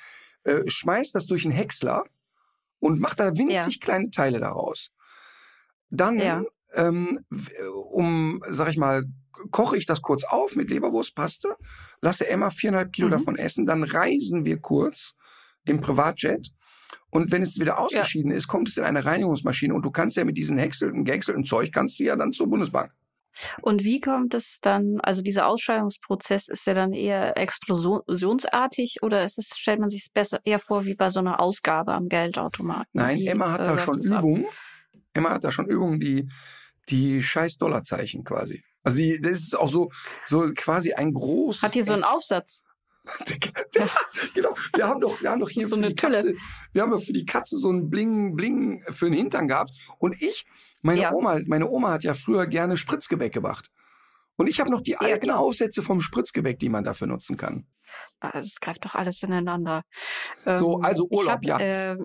äh, 0.42 0.62
schmeiß 0.66 1.12
das 1.12 1.26
durch 1.26 1.44
einen 1.44 1.54
Häcksler 1.54 2.02
und 2.80 2.98
mache 2.98 3.14
da 3.16 3.36
winzig 3.36 3.80
kleine 3.80 4.10
Teile 4.10 4.40
daraus. 4.40 4.90
Dann, 5.90 6.18
Ja. 6.18 6.42
ähm, 6.74 7.20
um, 7.92 8.42
sag 8.48 8.68
ich 8.68 8.76
mal, 8.76 9.04
koche 9.52 9.76
ich 9.76 9.86
das 9.86 10.02
kurz 10.02 10.24
auf 10.24 10.56
mit 10.56 10.70
Leberwurstpaste, 10.70 11.54
lasse 12.00 12.28
Emma 12.28 12.50
viereinhalb 12.50 12.92
Kilo 12.92 13.06
Mhm. 13.06 13.12
davon 13.12 13.36
essen, 13.38 13.64
dann 13.66 13.84
reisen 13.84 14.44
wir 14.44 14.58
kurz 14.58 15.14
im 15.64 15.80
Privatjet. 15.80 16.48
Und 17.10 17.30
wenn 17.30 17.42
es 17.42 17.60
wieder 17.60 17.78
ausgeschieden 17.78 18.32
ist, 18.32 18.48
kommt 18.48 18.68
es 18.68 18.76
in 18.76 18.82
eine 18.84 19.04
Reinigungsmaschine 19.04 19.72
und 19.72 19.82
du 19.82 19.92
kannst 19.92 20.16
ja 20.16 20.24
mit 20.24 20.36
diesen 20.36 20.58
häckselten, 20.58 21.04
gehäckselten 21.04 21.44
Zeug 21.44 21.70
kannst 21.72 22.00
du 22.00 22.04
ja 22.04 22.16
dann 22.16 22.32
zur 22.32 22.48
Bundesbank. 22.48 22.90
Und 23.62 23.84
wie 23.84 24.00
kommt 24.00 24.34
es 24.34 24.58
dann, 24.60 25.00
also 25.02 25.22
dieser 25.22 25.46
Ausscheidungsprozess 25.46 26.48
ist 26.48 26.66
ja 26.66 26.74
dann 26.74 26.92
eher 26.92 27.36
explosionsartig 27.36 28.98
oder 29.02 29.24
ist 29.24 29.38
es, 29.38 29.56
stellt 29.56 29.80
man 29.80 29.88
sich 29.88 30.02
es 30.06 30.12
besser 30.12 30.40
eher 30.44 30.58
vor 30.58 30.84
wie 30.84 30.94
bei 30.94 31.10
so 31.10 31.20
einer 31.20 31.40
Ausgabe 31.40 31.92
am 31.92 32.08
Geldautomaten? 32.08 32.90
Nein, 32.92 33.18
Wie, 33.18 33.26
Emma 33.26 33.52
hat 33.52 33.60
äh, 33.60 33.64
da 33.64 33.78
schon 33.78 34.12
ab? 34.12 34.22
Übungen. 34.22 34.46
Emma 35.12 35.30
hat 35.30 35.44
da 35.44 35.52
schon 35.52 35.66
Übungen, 35.66 36.00
die, 36.00 36.28
die 36.88 37.22
scheiß 37.22 37.58
Dollarzeichen 37.58 38.24
quasi. 38.24 38.62
Also 38.82 38.98
die, 38.98 39.20
das 39.20 39.38
ist 39.38 39.58
auch 39.58 39.68
so, 39.68 39.90
so 40.24 40.50
quasi 40.54 40.92
ein 40.92 41.12
großes. 41.12 41.62
Hat 41.62 41.74
die 41.74 41.82
so 41.82 41.92
einen. 41.92 42.04
Aufsatz? 42.04 42.62
ja, 43.74 43.88
genau. 44.34 44.54
Wir 44.74 44.86
haben 44.88 45.00
doch, 45.00 45.20
wir 45.20 45.30
haben 45.30 45.40
doch 45.40 45.48
hier 45.50 45.66
So 45.66 45.76
für 45.76 45.82
eine 45.82 45.88
die 45.88 45.94
Tülle. 45.96 46.16
Katze, 46.16 46.34
wir 46.72 46.82
haben 46.82 46.90
doch 46.90 47.02
für 47.02 47.12
die 47.12 47.24
Katze 47.26 47.56
so 47.56 47.68
einen 47.70 47.90
Bling, 47.90 48.36
Bling 48.36 48.82
für 48.90 49.06
den 49.06 49.14
Hintern 49.14 49.48
gehabt. 49.48 49.72
Und 49.98 50.20
ich, 50.22 50.46
meine 50.82 51.00
Ja. 51.02 51.12
Oma, 51.12 51.40
meine 51.46 51.68
Oma 51.68 51.92
hat 51.92 52.04
ja 52.04 52.14
früher 52.14 52.46
gerne 52.46 52.76
Spritzgebäck 52.76 53.32
gemacht. 53.32 53.70
Und 54.36 54.46
ich 54.48 54.60
habe 54.60 54.70
noch 54.70 54.82
die 54.82 54.96
alten 54.96 55.26
genau. 55.26 55.38
Aufsätze 55.46 55.82
vom 55.82 56.00
Spritzgebäck, 56.00 56.58
die 56.60 56.68
man 56.68 56.84
dafür 56.84 57.06
nutzen 57.08 57.36
kann. 57.36 57.66
Ah, 58.20 58.30
Das 58.40 58.60
greift 58.60 58.84
doch 58.84 58.94
alles 58.94 59.22
ineinander. 59.22 59.82
So, 60.44 60.78
Ähm, 60.78 60.84
also 60.84 61.08
Urlaub, 61.10 61.32
hab, 61.34 61.44
ja. 61.44 61.58
Äh, 61.58 61.96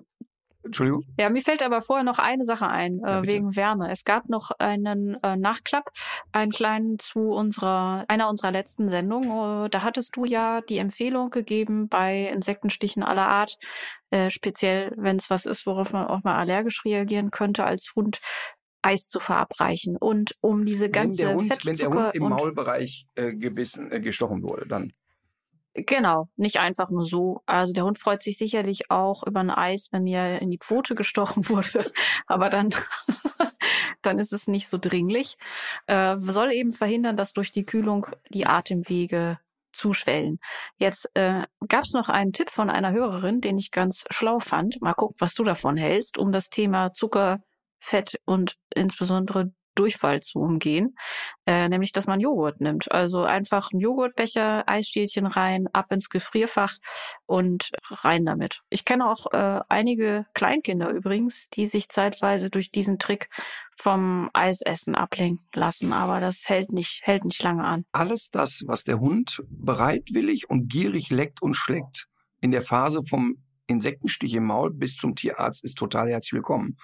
Entschuldigung. 0.64 1.04
ja, 1.18 1.28
mir 1.28 1.42
fällt 1.42 1.62
aber 1.62 1.80
vorher 1.82 2.04
noch 2.04 2.18
eine 2.18 2.44
Sache 2.44 2.66
ein, 2.66 3.00
Ja, 3.00 3.20
äh, 3.20 3.26
wegen 3.26 3.56
Wärme. 3.56 3.90
Es 3.90 4.04
gab 4.04 4.28
noch 4.28 4.50
einen 4.58 5.16
äh, 5.22 5.36
Nachklapp, 5.36 5.90
einen 6.32 6.52
kleinen 6.52 6.98
zu 6.98 7.30
unserer, 7.30 8.04
einer 8.08 8.28
unserer 8.28 8.50
letzten 8.50 8.88
Sendungen. 8.88 9.66
Äh, 9.66 9.70
da 9.70 9.82
hattest 9.82 10.16
du 10.16 10.24
ja 10.24 10.60
die 10.62 10.78
Empfehlung 10.78 11.30
gegeben, 11.30 11.88
bei 11.88 12.28
Insektenstichen 12.28 13.02
aller 13.02 13.28
Art, 13.28 13.56
äh, 14.10 14.30
speziell 14.30 14.92
wenn 14.96 15.16
es 15.16 15.30
was 15.30 15.46
ist, 15.46 15.66
worauf 15.66 15.92
man 15.92 16.06
auch 16.06 16.22
mal 16.24 16.36
allergisch 16.36 16.84
reagieren 16.84 17.30
könnte 17.30 17.64
als 17.64 17.92
Hund, 17.94 18.20
Eis 18.82 19.08
zu 19.08 19.18
verabreichen. 19.20 19.96
Und 19.96 20.34
um 20.40 20.64
diese 20.64 20.86
Wenn 20.86 20.92
ganze 20.92 21.22
der 21.24 21.34
Hund, 21.34 21.42
wenn 21.42 21.48
der 21.48 21.58
Fettzucker 21.58 22.06
Hund 22.06 22.14
im 22.14 22.22
Maulbereich 22.24 23.06
äh, 23.14 23.34
gebissen, 23.34 23.90
äh, 23.90 24.00
gestochen 24.00 24.42
wurde, 24.42 24.66
dann. 24.66 24.92
Genau, 25.74 26.28
nicht 26.36 26.60
einfach 26.60 26.88
nur 26.90 27.04
so. 27.04 27.42
Also 27.46 27.72
der 27.72 27.84
Hund 27.84 27.98
freut 27.98 28.22
sich 28.22 28.38
sicherlich 28.38 28.90
auch 28.92 29.24
über 29.26 29.40
ein 29.40 29.50
Eis, 29.50 29.88
wenn 29.90 30.06
ihr 30.06 30.40
in 30.40 30.50
die 30.50 30.58
Pfote 30.58 30.94
gestochen 30.94 31.48
wurde, 31.48 31.92
aber 32.26 32.48
dann, 32.48 32.72
dann 34.02 34.18
ist 34.18 34.32
es 34.32 34.46
nicht 34.46 34.68
so 34.68 34.78
dringlich. 34.78 35.36
Äh, 35.86 36.16
soll 36.18 36.52
eben 36.52 36.72
verhindern, 36.72 37.16
dass 37.16 37.32
durch 37.32 37.50
die 37.50 37.64
Kühlung 37.64 38.06
die 38.30 38.46
Atemwege 38.46 39.38
zuschwellen. 39.72 40.38
Jetzt 40.78 41.10
äh, 41.14 41.42
gab 41.68 41.82
es 41.82 41.92
noch 41.92 42.08
einen 42.08 42.32
Tipp 42.32 42.50
von 42.50 42.70
einer 42.70 42.92
Hörerin, 42.92 43.40
den 43.40 43.58
ich 43.58 43.72
ganz 43.72 44.04
schlau 44.10 44.38
fand. 44.38 44.80
Mal 44.80 44.94
gucken, 44.94 45.16
was 45.18 45.34
du 45.34 45.42
davon 45.42 45.76
hältst, 45.76 46.18
um 46.18 46.30
das 46.30 46.50
Thema 46.50 46.92
Zucker, 46.92 47.40
Fett 47.80 48.20
und 48.24 48.56
insbesondere 48.74 49.52
Durchfall 49.74 50.20
zu 50.20 50.38
umgehen, 50.38 50.96
äh, 51.46 51.68
nämlich 51.68 51.92
dass 51.92 52.06
man 52.06 52.20
Joghurt 52.20 52.60
nimmt. 52.60 52.90
Also 52.90 53.22
einfach 53.22 53.70
einen 53.72 53.80
Joghurtbecher, 53.80 54.68
Eisstielchen 54.68 55.26
rein, 55.26 55.68
ab 55.72 55.90
ins 55.90 56.08
Gefrierfach 56.08 56.74
und 57.26 57.70
rein 57.90 58.24
damit. 58.24 58.60
Ich 58.70 58.84
kenne 58.84 59.08
auch 59.08 59.32
äh, 59.32 59.60
einige 59.68 60.26
Kleinkinder 60.34 60.90
übrigens, 60.90 61.48
die 61.54 61.66
sich 61.66 61.88
zeitweise 61.88 62.50
durch 62.50 62.70
diesen 62.70 62.98
Trick 62.98 63.28
vom 63.76 64.30
Eisessen 64.32 64.94
ablenken 64.94 65.48
lassen, 65.54 65.92
aber 65.92 66.20
das 66.20 66.48
hält 66.48 66.70
nicht 66.70 67.00
hält 67.02 67.24
nicht 67.24 67.42
lange 67.42 67.64
an. 67.64 67.84
Alles 67.92 68.30
das, 68.30 68.62
was 68.66 68.84
der 68.84 69.00
Hund 69.00 69.42
bereitwillig 69.48 70.48
und 70.48 70.68
gierig 70.68 71.10
leckt 71.10 71.42
und 71.42 71.54
schleckt, 71.54 72.06
in 72.40 72.52
der 72.52 72.62
Phase 72.62 73.02
vom 73.02 73.36
Insektenstich 73.66 74.34
im 74.34 74.44
Maul 74.44 74.72
bis 74.72 74.96
zum 74.96 75.14
Tierarzt, 75.14 75.64
ist 75.64 75.78
total 75.78 76.10
herzlich 76.10 76.34
willkommen. 76.34 76.76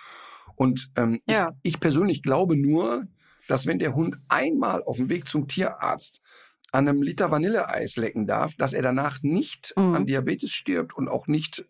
Und 0.61 0.91
ähm, 0.97 1.21
Ja. 1.27 1.53
ich, 1.63 1.73
ich 1.75 1.81
persönlich 1.81 2.23
glaube 2.23 2.55
nur, 2.55 3.07
dass 3.49 3.67
wenn 3.67 3.79
der 3.79 3.95
Hund 3.95 4.19
einmal 4.29 4.83
auf 4.83 4.99
dem 4.99 5.09
Weg 5.09 5.27
zum 5.27 5.49
Tierarzt 5.49 6.21
an 6.71 6.87
einem 6.87 7.01
Liter 7.01 7.31
Vanilleeis 7.31 7.97
lecken 7.97 8.27
darf, 8.27 8.55
dass 8.57 8.75
er 8.75 8.83
danach 8.83 9.23
nicht 9.23 9.73
Mhm. 9.77 9.95
an 9.95 10.07
Diabetes 10.07 10.53
stirbt 10.53 10.95
und 10.95 11.09
auch 11.09 11.27
nicht 11.29 11.65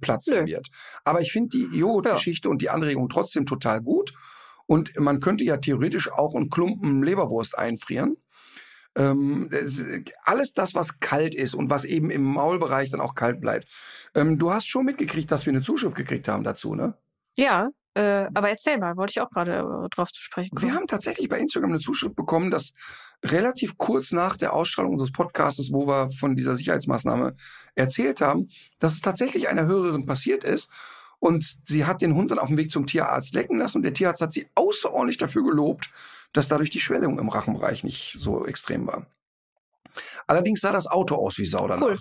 platzen 0.00 0.38
Nö. 0.38 0.46
wird. 0.46 0.68
Aber 1.02 1.20
ich 1.20 1.32
finde 1.32 1.48
die 1.58 1.76
Joghurtgeschichte 1.76 2.48
und 2.48 2.62
die 2.62 2.70
Anregung 2.70 3.08
trotzdem 3.08 3.44
total 3.44 3.80
gut. 3.82 4.14
Und 4.66 4.96
man 5.00 5.18
könnte 5.18 5.42
ja 5.42 5.56
theoretisch 5.56 6.08
auch 6.12 6.36
einen 6.36 6.48
Klumpen 6.48 7.02
Leberwurst 7.02 7.58
einfrieren. 7.58 8.18
Ähm, 8.94 9.50
alles 10.22 10.52
das, 10.52 10.76
was 10.76 11.00
kalt 11.00 11.34
ist 11.34 11.54
und 11.54 11.70
was 11.70 11.84
eben 11.84 12.10
im 12.10 12.22
Maulbereich 12.22 12.90
dann 12.90 13.00
auch 13.00 13.16
kalt 13.16 13.40
bleibt. 13.40 13.66
Ähm, 14.14 14.38
du 14.38 14.52
hast 14.52 14.68
schon 14.68 14.84
mitgekriegt, 14.84 15.30
dass 15.32 15.44
wir 15.44 15.52
eine 15.52 15.62
Zuschrift 15.62 15.96
gekriegt 15.96 16.28
haben 16.28 16.44
dazu, 16.44 16.76
ne? 16.76 16.94
Ja, 17.34 17.70
äh, 17.98 18.28
aber 18.32 18.48
erzähl 18.48 18.78
mal, 18.78 18.96
wollte 18.96 19.10
ich 19.10 19.20
auch 19.20 19.28
gerade 19.28 19.58
äh, 19.58 19.88
drauf 19.88 20.12
zu 20.12 20.22
sprechen 20.22 20.54
kommen. 20.54 20.70
Wir 20.70 20.76
haben 20.76 20.86
tatsächlich 20.86 21.28
bei 21.28 21.40
Instagram 21.40 21.70
eine 21.70 21.80
Zuschrift 21.80 22.14
bekommen, 22.14 22.52
dass 22.52 22.72
relativ 23.24 23.76
kurz 23.76 24.12
nach 24.12 24.36
der 24.36 24.52
Ausstrahlung 24.52 24.92
unseres 24.92 25.10
Podcasts, 25.10 25.72
wo 25.72 25.88
wir 25.88 26.08
von 26.08 26.36
dieser 26.36 26.54
Sicherheitsmaßnahme 26.54 27.34
erzählt 27.74 28.20
haben, 28.20 28.50
dass 28.78 28.92
es 28.92 29.00
tatsächlich 29.00 29.48
einer 29.48 29.66
Hörerin 29.66 30.06
passiert 30.06 30.44
ist 30.44 30.70
Und 31.18 31.56
sie 31.64 31.86
hat 31.86 32.00
den 32.00 32.14
Hund 32.14 32.30
dann 32.30 32.38
auf 32.38 32.46
dem 32.46 32.56
Weg 32.56 32.70
zum 32.70 32.86
Tierarzt 32.86 33.34
lecken 33.34 33.58
lassen 33.58 33.78
und 33.78 33.82
der 33.82 33.94
Tierarzt 33.94 34.22
hat 34.22 34.32
sie 34.32 34.48
außerordentlich 34.54 35.16
dafür 35.16 35.42
gelobt, 35.42 35.90
dass 36.32 36.46
dadurch 36.46 36.70
die 36.70 36.78
Schwellung 36.78 37.18
im 37.18 37.28
Rachenbereich 37.28 37.82
nicht 37.82 38.16
so 38.20 38.46
extrem 38.46 38.86
war. 38.86 39.06
Allerdings 40.28 40.60
sah 40.60 40.70
das 40.70 40.86
Auto 40.86 41.16
aus 41.16 41.36
wie 41.38 41.46
Sau 41.46 41.66
danach. 41.66 41.84
Cool. 41.84 41.98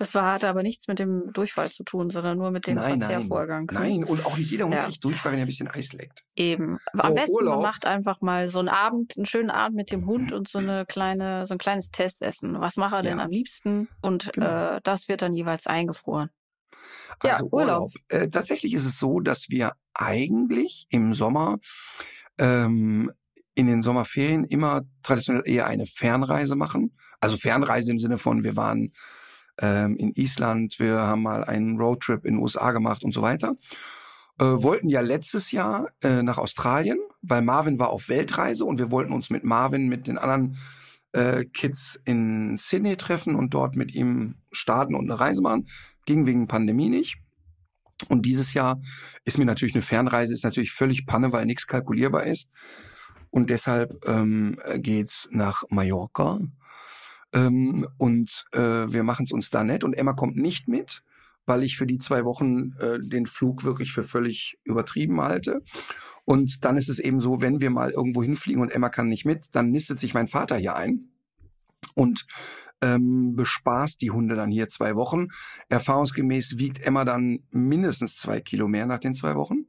Das 0.00 0.14
war, 0.14 0.32
hatte 0.32 0.48
aber 0.48 0.62
nichts 0.62 0.88
mit 0.88 0.98
dem 0.98 1.30
Durchfall 1.34 1.70
zu 1.70 1.84
tun, 1.84 2.08
sondern 2.08 2.38
nur 2.38 2.50
mit 2.50 2.66
dem 2.66 2.76
Nein, 2.76 3.00
Verzehrvorgang. 3.00 3.68
Nein, 3.70 3.98
nein, 4.00 4.04
und 4.04 4.24
auch 4.24 4.38
nicht 4.38 4.50
jeder 4.50 4.64
Hund 4.64 4.72
Ja. 4.74 4.84
kriegt 4.86 5.04
Durchfall, 5.04 5.32
wenn 5.32 5.40
er 5.40 5.44
ein 5.44 5.46
bisschen 5.46 5.68
Eis 5.68 5.92
leckt. 5.92 6.24
Eben. 6.36 6.78
So, 6.94 7.00
am 7.02 7.14
besten 7.14 7.36
Urlaub. 7.36 7.56
man 7.56 7.62
macht 7.62 7.84
einfach 7.84 8.22
mal 8.22 8.48
so 8.48 8.60
einen 8.60 8.70
Abend, 8.70 9.12
einen 9.18 9.26
schönen 9.26 9.50
Abend 9.50 9.76
mit 9.76 9.92
dem 9.92 10.06
Hund 10.06 10.32
und 10.32 10.48
so 10.48 10.56
eine 10.56 10.86
kleine, 10.86 11.46
so 11.46 11.52
ein 11.54 11.58
kleines 11.58 11.90
Testessen. 11.90 12.58
Was 12.60 12.78
macht 12.78 12.94
er 12.94 13.02
denn 13.02 13.18
Ja. 13.18 13.24
am 13.24 13.30
liebsten? 13.30 13.88
Und 14.00 14.32
Genau. 14.32 14.76
äh, 14.76 14.80
das 14.84 15.08
wird 15.08 15.20
dann 15.20 15.34
jeweils 15.34 15.66
eingefroren. 15.66 16.30
Ja, 17.22 17.34
Also 17.34 17.48
Urlaub. 17.52 17.92
Äh, 18.08 18.28
tatsächlich 18.30 18.72
ist 18.72 18.86
es 18.86 18.98
so, 18.98 19.20
dass 19.20 19.50
wir 19.50 19.74
eigentlich 19.92 20.86
im 20.88 21.12
Sommer 21.12 21.58
ähm, 22.38 23.12
in 23.54 23.66
den 23.66 23.82
Sommerferien 23.82 24.44
immer 24.44 24.82
traditionell 25.02 25.42
eher 25.44 25.66
eine 25.66 25.84
Fernreise 25.84 26.56
machen. 26.56 26.96
Also 27.20 27.36
Fernreise 27.36 27.90
im 27.90 27.98
Sinne 27.98 28.16
von, 28.16 28.44
wir 28.44 28.56
waren 28.56 28.92
ähm, 29.60 29.96
in 29.96 30.12
Island, 30.14 30.78
wir 30.78 30.98
haben 30.98 31.22
mal 31.22 31.44
einen 31.44 31.78
Roadtrip 31.78 32.24
in 32.24 32.34
den 32.34 32.42
USA 32.42 32.72
gemacht 32.72 33.04
und 33.04 33.12
so 33.12 33.22
weiter. 33.22 33.54
Äh, 34.38 34.44
wollten 34.44 34.88
ja 34.88 35.02
letztes 35.02 35.52
Jahr 35.52 35.88
äh, 36.02 36.22
nach 36.22 36.38
Australien, 36.38 36.98
weil 37.20 37.42
Marvin 37.42 37.78
war 37.78 37.90
auf 37.90 38.08
Weltreise 38.08 38.64
und 38.64 38.78
wir 38.78 38.90
wollten 38.90 39.12
uns 39.12 39.28
mit 39.28 39.44
Marvin, 39.44 39.88
mit 39.88 40.06
den 40.06 40.16
anderen 40.16 40.56
äh, 41.12 41.44
Kids 41.44 42.00
in 42.04 42.56
Sydney 42.56 42.96
treffen 42.96 43.34
und 43.34 43.52
dort 43.52 43.76
mit 43.76 43.92
ihm 43.92 44.36
starten 44.50 44.94
und 44.94 45.10
eine 45.10 45.20
Reise 45.20 45.42
machen. 45.42 45.66
Ging 46.06 46.24
wegen 46.24 46.48
Pandemie 46.48 46.88
nicht. 46.88 47.18
Und 48.08 48.24
dieses 48.24 48.54
Jahr 48.54 48.80
ist 49.24 49.36
mir 49.36 49.44
natürlich 49.44 49.74
eine 49.74 49.82
Fernreise, 49.82 50.32
ist 50.32 50.44
natürlich 50.44 50.72
völlig 50.72 51.04
Panne, 51.04 51.32
weil 51.32 51.44
nichts 51.44 51.66
kalkulierbar 51.66 52.24
ist. 52.24 52.48
Und 53.28 53.50
deshalb 53.50 53.92
ähm, 54.08 54.58
geht's 54.76 55.28
nach 55.30 55.64
Mallorca. 55.68 56.40
Ähm, 57.32 57.86
und 57.98 58.46
äh, 58.52 58.58
wir 58.92 59.02
machen 59.02 59.24
es 59.24 59.32
uns 59.32 59.50
da 59.50 59.64
nett. 59.64 59.84
Und 59.84 59.94
Emma 59.94 60.12
kommt 60.12 60.36
nicht 60.36 60.68
mit, 60.68 61.02
weil 61.46 61.62
ich 61.62 61.76
für 61.76 61.86
die 61.86 61.98
zwei 61.98 62.24
Wochen 62.24 62.72
äh, 62.78 62.98
den 63.00 63.26
Flug 63.26 63.64
wirklich 63.64 63.92
für 63.92 64.04
völlig 64.04 64.58
übertrieben 64.64 65.20
halte. 65.20 65.62
Und 66.24 66.64
dann 66.64 66.76
ist 66.76 66.88
es 66.88 66.98
eben 66.98 67.20
so, 67.20 67.40
wenn 67.40 67.60
wir 67.60 67.70
mal 67.70 67.90
irgendwo 67.90 68.22
hinfliegen 68.22 68.62
und 68.62 68.70
Emma 68.70 68.88
kann 68.88 69.08
nicht 69.08 69.24
mit, 69.24 69.46
dann 69.52 69.70
nistet 69.70 70.00
sich 70.00 70.14
mein 70.14 70.28
Vater 70.28 70.56
hier 70.56 70.76
ein 70.76 71.08
und 71.94 72.26
ähm, 72.82 73.34
bespaßt 73.36 74.00
die 74.00 74.10
Hunde 74.10 74.36
dann 74.36 74.50
hier 74.50 74.68
zwei 74.68 74.94
Wochen. 74.96 75.28
Erfahrungsgemäß 75.68 76.58
wiegt 76.58 76.80
Emma 76.80 77.04
dann 77.04 77.40
mindestens 77.50 78.16
zwei 78.16 78.40
Kilo 78.40 78.68
mehr 78.68 78.86
nach 78.86 79.00
den 79.00 79.14
zwei 79.14 79.34
Wochen. 79.34 79.66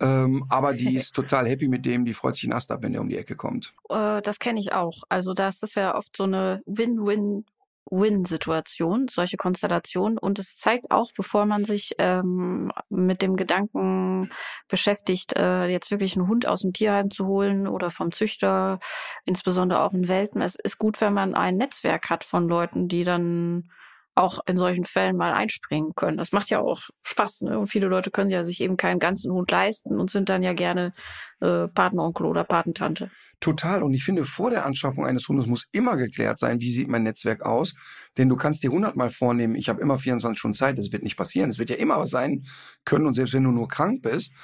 Ähm, 0.00 0.44
aber 0.48 0.72
die 0.72 0.96
ist 0.96 1.14
total 1.14 1.48
happy 1.48 1.68
mit 1.68 1.86
dem, 1.86 2.04
die 2.04 2.14
freut 2.14 2.34
sich 2.36 2.48
ein 2.48 2.52
Ast 2.52 2.72
ab, 2.72 2.82
wenn 2.82 2.92
der 2.92 3.02
um 3.02 3.08
die 3.08 3.18
Ecke 3.18 3.36
kommt. 3.36 3.74
Äh, 3.88 4.22
das 4.22 4.38
kenne 4.38 4.58
ich 4.58 4.72
auch. 4.72 5.02
Also 5.08 5.34
da 5.34 5.48
ist 5.48 5.62
es 5.62 5.74
ja 5.74 5.94
oft 5.94 6.16
so 6.16 6.22
eine 6.24 6.62
Win-Win-Win-Situation, 6.66 9.08
solche 9.08 9.36
Konstellationen. 9.36 10.16
Und 10.18 10.38
es 10.38 10.56
zeigt 10.56 10.90
auch, 10.90 11.10
bevor 11.16 11.44
man 11.44 11.64
sich 11.64 11.94
ähm, 11.98 12.72
mit 12.88 13.20
dem 13.22 13.36
Gedanken 13.36 14.30
beschäftigt, 14.68 15.36
äh, 15.36 15.66
jetzt 15.66 15.90
wirklich 15.90 16.16
einen 16.16 16.28
Hund 16.28 16.46
aus 16.46 16.62
dem 16.62 16.72
Tierheim 16.72 17.10
zu 17.10 17.26
holen 17.26 17.68
oder 17.68 17.90
vom 17.90 18.12
Züchter, 18.12 18.78
insbesondere 19.26 19.82
auch 19.82 19.92
in 19.92 20.08
Welpen. 20.08 20.40
Es 20.40 20.54
ist 20.54 20.78
gut, 20.78 21.00
wenn 21.00 21.12
man 21.12 21.34
ein 21.34 21.56
Netzwerk 21.56 22.08
hat 22.10 22.22
von 22.24 22.48
Leuten, 22.48 22.88
die 22.88 23.04
dann 23.04 23.70
auch 24.14 24.40
in 24.46 24.56
solchen 24.56 24.84
Fällen 24.84 25.16
mal 25.16 25.32
einspringen 25.32 25.92
können. 25.94 26.18
Das 26.18 26.32
macht 26.32 26.50
ja 26.50 26.60
auch 26.60 26.82
Spaß. 27.04 27.42
Ne? 27.42 27.58
Und 27.58 27.68
viele 27.68 27.86
Leute 27.86 28.10
können 28.10 28.30
ja 28.30 28.44
sich 28.44 28.60
eben 28.60 28.76
keinen 28.76 28.98
ganzen 28.98 29.32
Hund 29.32 29.50
leisten 29.50 29.98
und 29.98 30.10
sind 30.10 30.28
dann 30.28 30.42
ja 30.42 30.52
gerne 30.52 30.92
äh, 31.40 31.68
Patenonkel 31.68 32.26
oder 32.26 32.44
Patentante. 32.44 33.10
Total. 33.40 33.82
Und 33.82 33.94
ich 33.94 34.04
finde, 34.04 34.24
vor 34.24 34.50
der 34.50 34.66
Anschaffung 34.66 35.06
eines 35.06 35.26
Hundes 35.28 35.46
muss 35.46 35.66
immer 35.72 35.96
geklärt 35.96 36.38
sein, 36.38 36.60
wie 36.60 36.72
sieht 36.72 36.88
mein 36.88 37.04
Netzwerk 37.04 37.42
aus. 37.42 37.74
Denn 38.18 38.28
du 38.28 38.36
kannst 38.36 38.62
dir 38.62 38.70
hundertmal 38.70 39.10
vornehmen, 39.10 39.54
ich 39.54 39.68
habe 39.68 39.80
immer 39.80 39.96
24 39.96 40.38
Stunden 40.38 40.56
Zeit. 40.56 40.76
Das 40.76 40.92
wird 40.92 41.02
nicht 41.02 41.16
passieren. 41.16 41.48
Es 41.48 41.58
wird 41.58 41.70
ja 41.70 41.76
immer 41.76 41.98
was 41.98 42.10
sein 42.10 42.42
können. 42.84 43.06
Und 43.06 43.14
selbst 43.14 43.32
wenn 43.32 43.44
du 43.44 43.50
nur 43.50 43.68
krank 43.68 44.02
bist. 44.02 44.34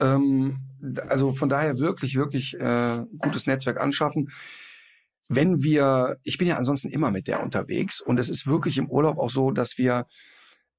Ähm, 0.00 0.58
also 1.08 1.32
von 1.32 1.48
daher 1.48 1.78
wirklich, 1.78 2.16
wirklich 2.16 2.54
äh, 2.58 3.02
gutes 3.18 3.46
Netzwerk 3.46 3.78
anschaffen. 3.78 4.28
Wenn 5.28 5.62
wir, 5.62 6.16
ich 6.22 6.38
bin 6.38 6.46
ja 6.48 6.56
ansonsten 6.56 6.88
immer 6.90 7.10
mit 7.10 7.26
der 7.26 7.42
unterwegs. 7.42 8.00
Und 8.00 8.18
es 8.18 8.28
ist 8.28 8.46
wirklich 8.46 8.78
im 8.78 8.88
Urlaub 8.90 9.18
auch 9.18 9.30
so, 9.30 9.50
dass 9.50 9.76
wir, 9.78 10.06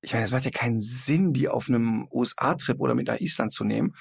ich 0.02 0.14
meine, 0.14 0.26
es 0.26 0.32
macht 0.32 0.46
ja 0.46 0.52
keinen 0.52 0.80
Sinn, 0.80 1.34
die 1.34 1.50
auf 1.50 1.68
einem 1.70 2.08
USA-Trip 2.12 2.80
oder 2.80 2.96
mit 2.96 3.08
nach 3.08 3.20
Island 3.20 3.52
zu 3.52 3.64
nehmen. 3.66 3.94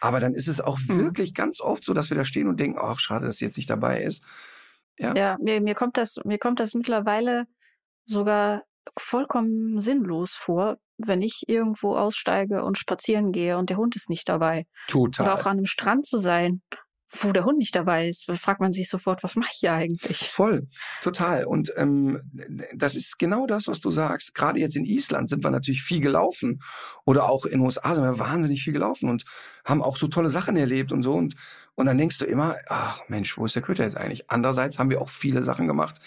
Aber 0.00 0.20
dann 0.20 0.32
ist 0.34 0.48
es 0.48 0.60
auch 0.60 0.78
Mhm. 0.88 0.98
wirklich 0.98 1.34
ganz 1.34 1.60
oft 1.60 1.84
so, 1.84 1.92
dass 1.92 2.08
wir 2.10 2.16
da 2.16 2.24
stehen 2.24 2.48
und 2.48 2.58
denken, 2.58 2.78
ach, 2.80 2.98
schade, 3.00 3.26
dass 3.26 3.36
sie 3.36 3.44
jetzt 3.44 3.56
nicht 3.58 3.68
dabei 3.68 4.02
ist. 4.02 4.24
Ja. 4.98 5.14
Ja, 5.14 5.36
mir, 5.40 5.60
mir 5.60 5.74
kommt 5.74 5.96
das, 5.96 6.16
mir 6.24 6.38
kommt 6.38 6.60
das 6.60 6.74
mittlerweile 6.74 7.46
sogar 8.06 8.62
vollkommen 8.98 9.80
sinnlos 9.80 10.32
vor, 10.32 10.78
wenn 10.98 11.22
ich 11.22 11.44
irgendwo 11.46 11.96
aussteige 11.96 12.64
und 12.64 12.76
spazieren 12.78 13.32
gehe 13.32 13.56
und 13.56 13.70
der 13.70 13.76
Hund 13.76 13.96
ist 13.96 14.10
nicht 14.10 14.28
dabei. 14.28 14.66
Total. 14.88 15.26
Oder 15.26 15.34
auch 15.34 15.46
an 15.46 15.58
einem 15.58 15.66
Strand 15.66 16.06
zu 16.06 16.18
sein, 16.18 16.62
wo 17.10 17.32
der 17.32 17.44
Hund 17.44 17.58
nicht 17.58 17.74
dabei 17.74 18.08
ist. 18.08 18.30
Fragt 18.38 18.60
man 18.60 18.72
sich 18.72 18.88
sofort, 18.88 19.22
was 19.22 19.36
mache 19.36 19.50
ich 19.52 19.58
hier 19.60 19.72
eigentlich? 19.72 20.30
Voll, 20.30 20.68
total. 21.02 21.44
Und 21.44 21.72
ähm, 21.76 22.20
das 22.74 22.94
ist 22.94 23.18
genau 23.18 23.46
das, 23.46 23.66
was 23.66 23.80
du 23.80 23.90
sagst. 23.90 24.34
Gerade 24.34 24.60
jetzt 24.60 24.76
in 24.76 24.84
Island 24.84 25.28
sind 25.28 25.42
wir 25.42 25.50
natürlich 25.50 25.82
viel 25.82 26.00
gelaufen. 26.00 26.60
Oder 27.04 27.28
auch 27.28 27.44
in 27.44 27.52
den 27.52 27.60
USA 27.60 27.94
sind 27.94 28.04
wir 28.04 28.18
wahnsinnig 28.18 28.62
viel 28.62 28.72
gelaufen 28.72 29.08
und 29.08 29.24
haben 29.64 29.82
auch 29.82 29.96
so 29.96 30.08
tolle 30.08 30.30
Sachen 30.30 30.56
erlebt 30.56 30.92
und 30.92 31.02
so. 31.02 31.14
Und, 31.14 31.34
und 31.74 31.86
dann 31.86 31.98
denkst 31.98 32.18
du 32.18 32.26
immer, 32.26 32.56
ach 32.68 33.00
Mensch, 33.08 33.36
wo 33.36 33.44
ist 33.44 33.56
der 33.56 33.62
Köter 33.62 33.84
jetzt 33.84 33.96
eigentlich? 33.96 34.30
Andererseits 34.30 34.78
haben 34.78 34.90
wir 34.90 35.00
auch 35.00 35.08
viele 35.08 35.42
Sachen 35.42 35.66
gemacht, 35.66 36.00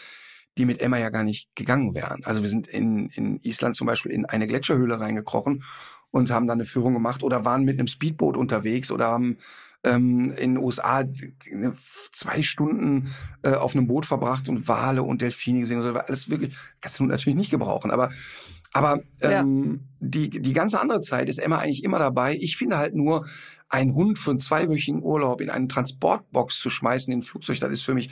die 0.58 0.66
mit 0.66 0.80
Emma 0.80 0.98
ja 0.98 1.10
gar 1.10 1.24
nicht 1.24 1.56
gegangen 1.56 1.96
wären. 1.96 2.24
Also 2.24 2.42
wir 2.42 2.50
sind 2.50 2.68
in, 2.68 3.10
in 3.10 3.40
Island 3.42 3.76
zum 3.76 3.88
Beispiel 3.88 4.12
in 4.12 4.26
eine 4.26 4.48
Gletscherhöhle 4.48 5.00
reingekrochen 5.00 5.64
und 6.12 6.32
haben 6.32 6.48
dann 6.48 6.58
eine 6.58 6.66
Führung 6.66 6.94
gemacht 6.94 7.24
oder 7.24 7.44
waren 7.44 7.64
mit 7.64 7.80
einem 7.80 7.88
Speedboot 7.88 8.38
unterwegs 8.38 8.92
oder 8.92 9.08
haben 9.08 9.38
ähm, 9.84 10.32
in 10.32 10.56
den 10.56 10.58
USA 10.58 11.04
zwei 12.12 12.42
Stunden 12.42 13.14
äh, 13.42 13.54
auf 13.54 13.76
einem 13.76 13.88
Boot 13.88 14.06
verbracht 14.06 14.48
und 14.48 14.68
Wale 14.68 15.04
und 15.04 15.22
Delfine 15.22 15.62
gesehen. 15.62 15.82
Und 15.82 15.84
so. 15.84 16.00
Alles 16.00 16.30
wirklich, 16.30 16.56
kannst 16.82 17.00
du 17.00 17.06
natürlich 17.06 17.38
nicht 17.38 17.52
gebrauchen. 17.52 17.90
Aber, 17.90 18.12
aber 18.74 19.02
ähm, 19.22 19.88
die, 20.00 20.30
die 20.30 20.54
ganze 20.54 20.80
andere 20.80 21.02
Zeit 21.02 21.30
ist 21.30 21.40
Emma 21.40 21.58
eigentlich 21.58 21.84
immer 21.84 22.00
dabei. 22.00 22.38
Ich 22.40 22.58
finde 22.58 22.78
halt 22.78 22.96
nur, 22.96 23.26
einen 23.74 23.96
Hund 23.96 24.20
für 24.20 24.30
einen 24.30 24.40
zweiwöchigen 24.40 25.02
Urlaub 25.02 25.42
in 25.42 25.50
eine 25.50 25.68
Transportbox 25.68 26.60
zu 26.60 26.70
schmeißen 26.70 27.12
in 27.12 27.20
ein 27.20 27.24
Flugzeug, 27.24 27.60
das 27.60 27.72
ist 27.72 27.84
für 27.84 27.96
mich, 27.96 28.12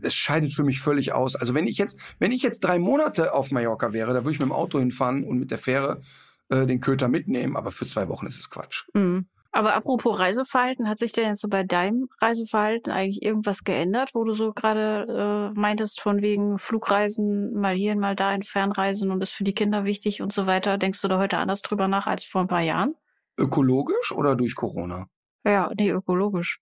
das 0.00 0.14
scheidet 0.14 0.52
für 0.52 0.64
mich 0.64 0.80
völlig 0.80 1.12
aus. 1.12 1.36
Also 1.36 1.54
wenn 1.54 1.66
ich 1.66 1.78
jetzt, 1.78 2.14
wenn 2.18 2.32
ich 2.32 2.42
jetzt 2.42 2.60
drei 2.60 2.78
Monate 2.78 3.32
auf 3.32 3.50
Mallorca 3.50 3.92
wäre, 3.92 4.12
da 4.12 4.24
würde 4.24 4.32
ich 4.32 4.40
mit 4.40 4.48
dem 4.48 4.52
Auto 4.52 4.78
hinfahren 4.78 5.24
und 5.24 5.38
mit 5.38 5.50
der 5.50 5.58
Fähre 5.58 6.00
äh, 6.48 6.66
den 6.66 6.80
Köter 6.80 7.08
mitnehmen, 7.08 7.56
aber 7.56 7.70
für 7.70 7.86
zwei 7.86 8.08
Wochen 8.08 8.26
ist 8.26 8.38
es 8.38 8.50
Quatsch. 8.50 8.86
Mhm. 8.94 9.26
Aber 9.50 9.74
apropos 9.74 10.18
Reiseverhalten, 10.18 10.88
hat 10.88 10.98
sich 10.98 11.12
denn 11.12 11.28
jetzt 11.28 11.40
so 11.40 11.48
bei 11.48 11.64
deinem 11.64 12.08
Reiseverhalten 12.20 12.92
eigentlich 12.92 13.22
irgendwas 13.22 13.64
geändert, 13.64 14.10
wo 14.14 14.24
du 14.24 14.34
so 14.34 14.52
gerade 14.52 15.52
äh, 15.56 15.58
meintest, 15.58 16.00
von 16.00 16.20
wegen 16.20 16.58
Flugreisen, 16.58 17.54
mal 17.54 17.74
hierhin, 17.74 17.98
mal 17.98 18.14
dahin, 18.14 18.42
Fernreisen 18.42 19.10
und 19.10 19.22
ist 19.22 19.32
für 19.32 19.44
die 19.44 19.54
Kinder 19.54 19.84
wichtig 19.84 20.20
und 20.20 20.32
so 20.32 20.46
weiter? 20.46 20.76
Denkst 20.76 21.00
du 21.00 21.08
da 21.08 21.18
heute 21.18 21.38
anders 21.38 21.62
drüber 21.62 21.88
nach 21.88 22.06
als 22.06 22.24
vor 22.24 22.42
ein 22.42 22.46
paar 22.46 22.60
Jahren? 22.60 22.94
Ökologisch 23.38 24.12
oder 24.12 24.36
durch 24.36 24.54
Corona? 24.54 25.08
Ja, 25.44 25.70
nee, 25.78 25.90
ökologisch. 25.90 26.60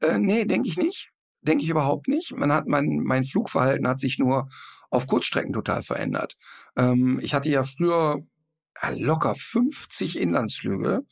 Äh, 0.00 0.18
nee, 0.18 0.46
denke 0.46 0.68
ich 0.68 0.78
nicht. 0.78 1.12
Denke 1.46 1.64
ich 1.64 1.70
überhaupt 1.70 2.08
nicht. 2.08 2.36
Man 2.36 2.52
hat 2.52 2.66
mein, 2.66 3.02
mein 3.04 3.24
Flugverhalten 3.24 3.86
hat 3.88 4.00
sich 4.00 4.18
nur 4.18 4.46
auf 4.90 5.06
Kurzstrecken 5.06 5.52
total 5.52 5.82
verändert. 5.82 6.36
Ähm, 6.76 7.20
ich 7.22 7.34
hatte 7.34 7.50
ja 7.50 7.62
früher 7.62 8.22
locker 8.94 9.34
50 9.34 10.18
Inlandsflüge 10.18 11.02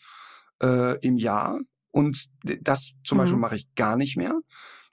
äh, 0.63 0.99
im 1.01 1.17
Jahr 1.17 1.61
und 1.91 2.27
das 2.61 2.93
zum 3.05 3.19
Mhm. 3.19 3.23
Beispiel 3.23 3.39
mache 3.39 3.57
ich 3.57 3.75
gar 3.75 3.97
nicht 3.97 4.17
mehr. 4.17 4.39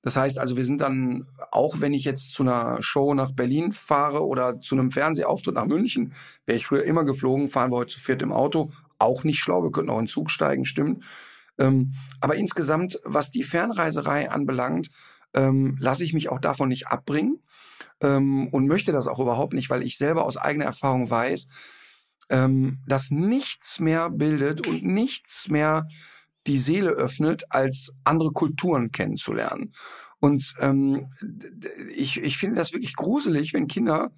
Das 0.03 0.15
heißt 0.15 0.39
also, 0.39 0.57
wir 0.57 0.65
sind 0.65 0.81
dann, 0.81 1.27
auch 1.51 1.79
wenn 1.79 1.93
ich 1.93 2.05
jetzt 2.05 2.33
zu 2.33 2.41
einer 2.41 2.81
Show 2.81 3.13
nach 3.13 3.31
Berlin 3.33 3.71
fahre 3.71 4.25
oder 4.25 4.59
zu 4.59 4.75
einem 4.75 4.89
Fernsehauftritt 4.89 5.55
nach 5.55 5.67
München, 5.67 6.13
wäre 6.45 6.57
ich 6.57 6.65
früher 6.65 6.83
immer 6.85 7.03
geflogen, 7.03 7.47
fahren 7.47 7.71
wir 7.71 7.77
heute 7.77 7.93
zu 7.93 7.99
viert 7.99 8.23
im 8.23 8.31
Auto. 8.31 8.71
Auch 8.97 9.23
nicht 9.23 9.39
schlau, 9.39 9.63
wir 9.63 9.71
könnten 9.71 9.91
auch 9.91 9.99
in 9.99 10.05
den 10.05 10.11
Zug 10.11 10.31
steigen, 10.31 10.65
stimmt. 10.65 11.05
Ähm, 11.59 11.93
aber 12.19 12.35
insgesamt, 12.35 12.99
was 13.03 13.29
die 13.29 13.43
Fernreiserei 13.43 14.31
anbelangt, 14.31 14.89
ähm, 15.33 15.77
lasse 15.79 16.03
ich 16.03 16.13
mich 16.13 16.29
auch 16.29 16.39
davon 16.39 16.69
nicht 16.69 16.87
abbringen 16.87 17.41
ähm, 18.01 18.47
und 18.49 18.67
möchte 18.67 18.91
das 18.91 19.07
auch 19.07 19.19
überhaupt 19.19 19.53
nicht, 19.53 19.69
weil 19.69 19.83
ich 19.83 19.97
selber 19.97 20.25
aus 20.25 20.37
eigener 20.37 20.65
Erfahrung 20.65 21.09
weiß, 21.09 21.47
ähm, 22.29 22.79
dass 22.87 23.11
nichts 23.11 23.79
mehr 23.79 24.09
bildet 24.09 24.67
und 24.67 24.83
nichts 24.83 25.49
mehr 25.49 25.87
die 26.47 26.57
Seele 26.57 26.89
öffnet, 26.91 27.43
als 27.49 27.93
andere 28.03 28.31
Kulturen 28.31 28.91
kennenzulernen. 28.91 29.73
Und 30.19 30.55
ähm, 30.59 31.11
ich, 31.95 32.21
ich 32.21 32.37
finde 32.37 32.55
das 32.57 32.73
wirklich 32.73 32.95
gruselig, 32.95 33.53
wenn 33.53 33.67
Kinder 33.67 34.11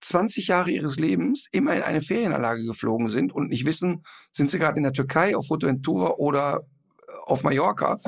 20 0.00 0.48
Jahre 0.48 0.70
ihres 0.70 0.98
Lebens 0.98 1.46
immer 1.52 1.74
in 1.74 1.82
eine 1.82 2.00
Ferienanlage 2.00 2.64
geflogen 2.64 3.08
sind 3.08 3.32
und 3.32 3.48
nicht 3.48 3.66
wissen, 3.66 4.02
sind 4.32 4.50
sie 4.50 4.58
gerade 4.58 4.76
in 4.76 4.82
der 4.82 4.92
Türkei, 4.92 5.36
auf 5.36 5.46
Fuerteventura 5.46 6.14
oder 6.16 6.62
auf 7.26 7.42
Mallorca. 7.42 7.98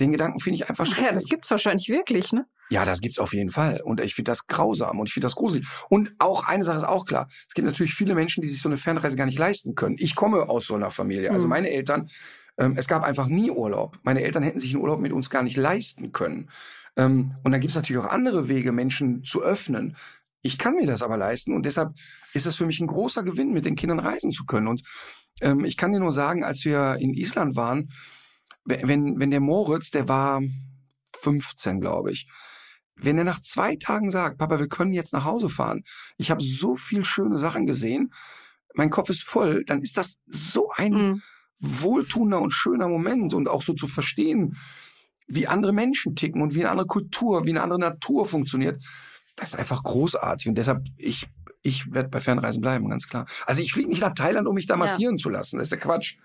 Den 0.00 0.12
Gedanken 0.12 0.40
finde 0.40 0.56
ich 0.56 0.68
einfach 0.68 0.86
schrecklich. 0.86 1.06
Ja, 1.06 1.12
das 1.12 1.24
gibt's 1.24 1.50
wahrscheinlich 1.50 1.88
wirklich, 1.88 2.32
ne? 2.32 2.46
Ja, 2.70 2.84
das 2.84 3.00
gibt's 3.00 3.18
auf 3.18 3.32
jeden 3.34 3.50
Fall. 3.50 3.80
Und 3.82 4.00
ich 4.00 4.14
finde 4.14 4.30
das 4.30 4.46
grausam 4.46 5.00
und 5.00 5.08
ich 5.08 5.14
finde 5.14 5.24
das 5.26 5.34
gruselig. 5.36 5.66
Und 5.88 6.14
auch 6.18 6.44
eine 6.46 6.64
Sache 6.64 6.76
ist 6.76 6.84
auch 6.84 7.04
klar. 7.06 7.26
Es 7.46 7.54
gibt 7.54 7.66
natürlich 7.66 7.94
viele 7.94 8.14
Menschen, 8.14 8.42
die 8.42 8.48
sich 8.48 8.60
so 8.60 8.68
eine 8.68 8.76
Fernreise 8.76 9.16
gar 9.16 9.24
nicht 9.26 9.38
leisten 9.38 9.74
können. 9.74 9.96
Ich 9.98 10.14
komme 10.14 10.48
aus 10.48 10.66
so 10.66 10.74
einer 10.74 10.90
Familie. 10.90 11.30
Also 11.32 11.46
Mhm. 11.46 11.50
meine 11.50 11.70
Eltern, 11.70 12.06
ähm, 12.58 12.74
es 12.76 12.86
gab 12.86 13.02
einfach 13.04 13.26
nie 13.26 13.50
Urlaub. 13.50 13.98
Meine 14.02 14.22
Eltern 14.22 14.42
hätten 14.42 14.60
sich 14.60 14.74
einen 14.74 14.82
Urlaub 14.82 15.00
mit 15.00 15.12
uns 15.12 15.30
gar 15.30 15.42
nicht 15.42 15.56
leisten 15.56 16.12
können. 16.12 16.50
Ähm, 16.96 17.34
und 17.42 17.52
dann 17.52 17.60
gibt's 17.60 17.76
natürlich 17.76 18.04
auch 18.04 18.10
andere 18.10 18.48
Wege, 18.48 18.70
Menschen 18.72 19.24
zu 19.24 19.42
öffnen. 19.42 19.96
Ich 20.42 20.58
kann 20.58 20.74
mir 20.74 20.86
das 20.86 21.02
aber 21.02 21.16
leisten 21.16 21.54
und 21.54 21.64
deshalb 21.66 21.94
ist 22.34 22.46
es 22.46 22.56
für 22.56 22.66
mich 22.66 22.80
ein 22.80 22.86
großer 22.86 23.22
Gewinn, 23.22 23.52
mit 23.52 23.64
den 23.64 23.76
Kindern 23.76 23.98
reisen 23.98 24.30
zu 24.30 24.44
können. 24.44 24.68
Und 24.68 24.82
ähm, 25.40 25.64
ich 25.64 25.76
kann 25.76 25.92
dir 25.92 26.00
nur 26.00 26.12
sagen, 26.12 26.44
als 26.44 26.64
wir 26.64 26.96
in 27.00 27.14
Island 27.14 27.56
waren, 27.56 27.88
wenn, 28.68 29.18
wenn 29.18 29.30
der 29.30 29.40
Moritz, 29.40 29.90
der 29.90 30.08
war 30.08 30.42
15, 31.20 31.80
glaube 31.80 32.12
ich, 32.12 32.28
wenn 32.96 33.16
er 33.18 33.24
nach 33.24 33.40
zwei 33.40 33.76
Tagen 33.76 34.10
sagt, 34.10 34.38
Papa, 34.38 34.58
wir 34.58 34.68
können 34.68 34.92
jetzt 34.92 35.12
nach 35.12 35.24
Hause 35.24 35.48
fahren, 35.48 35.84
ich 36.16 36.30
habe 36.30 36.42
so 36.42 36.76
viel 36.76 37.04
schöne 37.04 37.38
Sachen 37.38 37.66
gesehen, 37.66 38.12
mein 38.74 38.90
Kopf 38.90 39.08
ist 39.10 39.24
voll, 39.24 39.64
dann 39.64 39.80
ist 39.82 39.96
das 39.96 40.16
so 40.26 40.70
ein 40.76 40.92
Mhm. 40.92 41.22
wohltuender 41.60 42.40
und 42.40 42.52
schöner 42.52 42.88
Moment 42.88 43.34
und 43.34 43.48
auch 43.48 43.62
so 43.62 43.72
zu 43.72 43.86
verstehen, 43.88 44.56
wie 45.26 45.46
andere 45.46 45.72
Menschen 45.72 46.14
ticken 46.16 46.42
und 46.42 46.54
wie 46.54 46.60
eine 46.60 46.70
andere 46.70 46.86
Kultur, 46.86 47.44
wie 47.44 47.50
eine 47.50 47.62
andere 47.62 47.78
Natur 47.80 48.26
funktioniert. 48.26 48.82
Das 49.36 49.50
ist 49.50 49.58
einfach 49.58 49.82
großartig 49.82 50.48
und 50.48 50.56
deshalb 50.56 50.84
ich 50.96 51.26
ich 51.62 51.92
werde 51.92 52.08
bei 52.08 52.20
Fernreisen 52.20 52.60
bleiben, 52.62 52.88
ganz 52.88 53.08
klar. 53.08 53.26
Also 53.44 53.60
ich 53.62 53.72
fliege 53.72 53.88
nicht 53.88 54.00
nach 54.00 54.14
Thailand, 54.14 54.46
um 54.46 54.54
mich 54.54 54.66
da 54.66 54.74
Ja. 54.74 54.78
massieren 54.78 55.18
zu 55.18 55.28
lassen. 55.28 55.58
Das 55.58 55.68
ist 55.68 55.72
ja 55.72 55.78
Quatsch. 55.78 56.16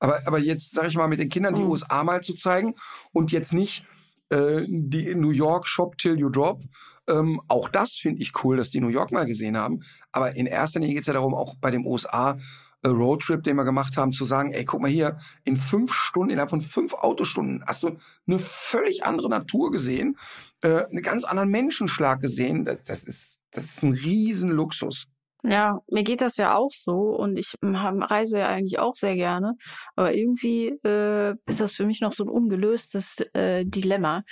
Aber 0.00 0.22
aber 0.26 0.38
jetzt 0.38 0.74
sage 0.74 0.88
ich 0.88 0.96
mal 0.96 1.08
mit 1.08 1.20
den 1.20 1.28
Kindern 1.28 1.54
die 1.54 1.62
Mhm. 1.62 1.70
USA 1.70 2.02
mal 2.02 2.22
zu 2.22 2.34
zeigen 2.34 2.74
und 3.12 3.30
jetzt 3.32 3.52
nicht 3.52 3.84
äh, 4.30 4.64
die 4.68 5.14
New 5.14 5.30
York 5.30 5.68
Shop 5.68 5.96
Till 5.98 6.18
You 6.18 6.30
Drop. 6.30 6.62
Ähm, 7.08 7.40
auch 7.48 7.68
das 7.68 7.94
finde 7.94 8.22
ich 8.22 8.32
cool, 8.44 8.56
dass 8.56 8.70
die 8.70 8.80
New 8.80 8.88
York 8.88 9.12
mal 9.12 9.26
gesehen 9.26 9.56
haben. 9.56 9.80
Aber 10.12 10.34
in 10.36 10.46
erster 10.46 10.80
Linie 10.80 10.94
geht 10.94 11.02
es 11.02 11.06
ja 11.08 11.14
darum, 11.14 11.34
auch 11.34 11.54
bei 11.60 11.70
dem 11.70 11.86
USA 11.86 12.36
äh, 12.82 12.88
Roadtrip, 12.88 13.42
den 13.42 13.56
wir 13.56 13.64
gemacht 13.64 13.96
haben, 13.96 14.12
zu 14.12 14.24
sagen, 14.24 14.52
ey, 14.52 14.64
guck 14.64 14.80
mal 14.80 14.90
hier, 14.90 15.16
in 15.44 15.56
fünf 15.56 15.92
Stunden, 15.92 16.30
innerhalb 16.30 16.50
von 16.50 16.60
fünf 16.60 16.94
Autostunden 16.94 17.62
hast 17.66 17.82
du 17.82 17.96
eine 18.26 18.38
völlig 18.38 19.04
andere 19.04 19.28
Natur 19.28 19.70
gesehen, 19.70 20.16
äh, 20.62 20.84
einen 20.84 21.02
ganz 21.02 21.24
anderen 21.24 21.50
Menschenschlag 21.50 22.20
gesehen. 22.20 22.64
Das, 22.64 22.78
das 22.84 23.04
ist 23.04 23.40
das 23.52 23.64
ist 23.64 23.82
ein 23.82 23.92
Riesenluxus. 23.92 25.08
Ja, 25.42 25.80
mir 25.88 26.02
geht 26.02 26.20
das 26.20 26.36
ja 26.36 26.54
auch 26.54 26.70
so 26.70 26.92
und 26.92 27.38
ich 27.38 27.54
reise 27.62 28.40
ja 28.40 28.48
eigentlich 28.48 28.78
auch 28.78 28.94
sehr 28.94 29.16
gerne, 29.16 29.54
aber 29.96 30.14
irgendwie 30.14 30.68
äh, 30.84 31.34
ist 31.46 31.60
das 31.60 31.72
für 31.72 31.86
mich 31.86 32.00
noch 32.02 32.12
so 32.12 32.24
ein 32.24 32.28
ungelöstes 32.28 33.20
äh, 33.32 33.64
Dilemma, 33.64 34.22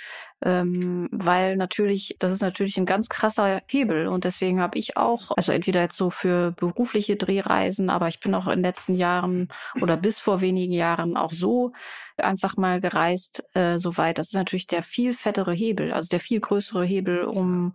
ähm, 0.43 1.09
weil 1.11 1.57
natürlich, 1.57 2.15
das 2.19 2.33
ist 2.33 2.41
natürlich 2.41 2.77
ein 2.77 2.85
ganz 2.85 3.09
krasser 3.09 3.61
Hebel 3.67 4.07
und 4.07 4.23
deswegen 4.23 4.61
habe 4.61 4.77
ich 4.77 4.97
auch, 4.97 5.31
also 5.35 5.51
entweder 5.51 5.81
jetzt 5.81 5.97
so 5.97 6.11
für 6.11 6.51
berufliche 6.51 7.15
Drehreisen, 7.15 7.89
aber 7.89 8.07
ich 8.07 8.19
bin 8.19 8.35
auch 8.35 8.45
in 8.45 8.59
den 8.59 8.63
letzten 8.63 8.93
Jahren 8.93 9.47
oder 9.81 9.97
bis 9.97 10.19
vor 10.19 10.41
wenigen 10.41 10.73
Jahren 10.73 11.17
auch 11.17 11.33
so 11.33 11.71
einfach 12.17 12.55
mal 12.55 12.81
gereist, 12.81 13.43
äh, 13.53 13.79
so 13.79 13.97
weit. 13.97 14.17
Das 14.17 14.27
ist 14.27 14.35
natürlich 14.35 14.67
der 14.67 14.83
viel 14.83 15.13
fettere 15.13 15.53
Hebel, 15.53 15.91
also 15.91 16.09
der 16.09 16.19
viel 16.19 16.39
größere 16.39 16.85
Hebel, 16.85 17.23
um 17.23 17.73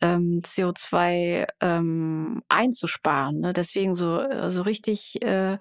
ähm, 0.00 0.40
CO2 0.44 1.46
ähm, 1.60 2.42
einzusparen. 2.48 3.40
Ne? 3.40 3.52
Deswegen 3.52 3.94
so, 3.94 4.20
äh, 4.20 4.50
so 4.50 4.62
richtig, 4.62 5.20
äh, 5.22 5.58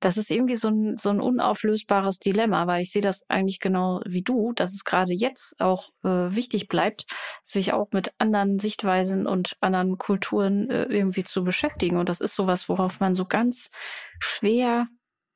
das 0.00 0.18
ist 0.18 0.30
irgendwie 0.30 0.56
so 0.56 0.68
ein, 0.68 0.96
so 0.98 1.10
ein 1.10 1.20
unauflösbares 1.20 2.18
Dilemma, 2.18 2.66
weil 2.66 2.82
ich 2.82 2.92
sehe 2.92 3.02
das 3.02 3.28
eigentlich 3.28 3.60
genau 3.60 4.00
wie 4.04 4.22
du, 4.22 4.52
dass 4.52 4.74
es 4.74 4.84
gerade 4.84 5.12
jetzt 5.12 5.58
auch 5.58 5.90
äh, 6.04 6.08
wichtig 6.08 6.68
bleibt, 6.68 7.06
sich 7.42 7.72
auch 7.72 7.88
mit 7.92 8.12
anderen 8.18 8.58
Sichtweisen 8.58 9.26
und 9.26 9.56
anderen 9.60 9.96
Kulturen 9.98 10.68
äh, 10.70 10.84
irgendwie 10.84 11.24
zu 11.24 11.44
beschäftigen. 11.44 11.96
Und 11.96 12.08
das 12.08 12.20
ist 12.20 12.34
sowas, 12.34 12.68
worauf 12.68 13.00
man 13.00 13.14
so 13.14 13.24
ganz 13.24 13.70
schwer 14.18 14.88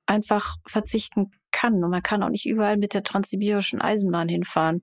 einfach 0.06 0.56
verzichten 0.66 1.30
kann. 1.52 1.82
Und 1.82 1.90
man 1.90 2.02
kann 2.02 2.22
auch 2.22 2.28
nicht 2.28 2.46
überall 2.46 2.76
mit 2.76 2.94
der 2.94 3.02
transsibirischen 3.02 3.80
Eisenbahn 3.80 4.28
hinfahren. 4.28 4.82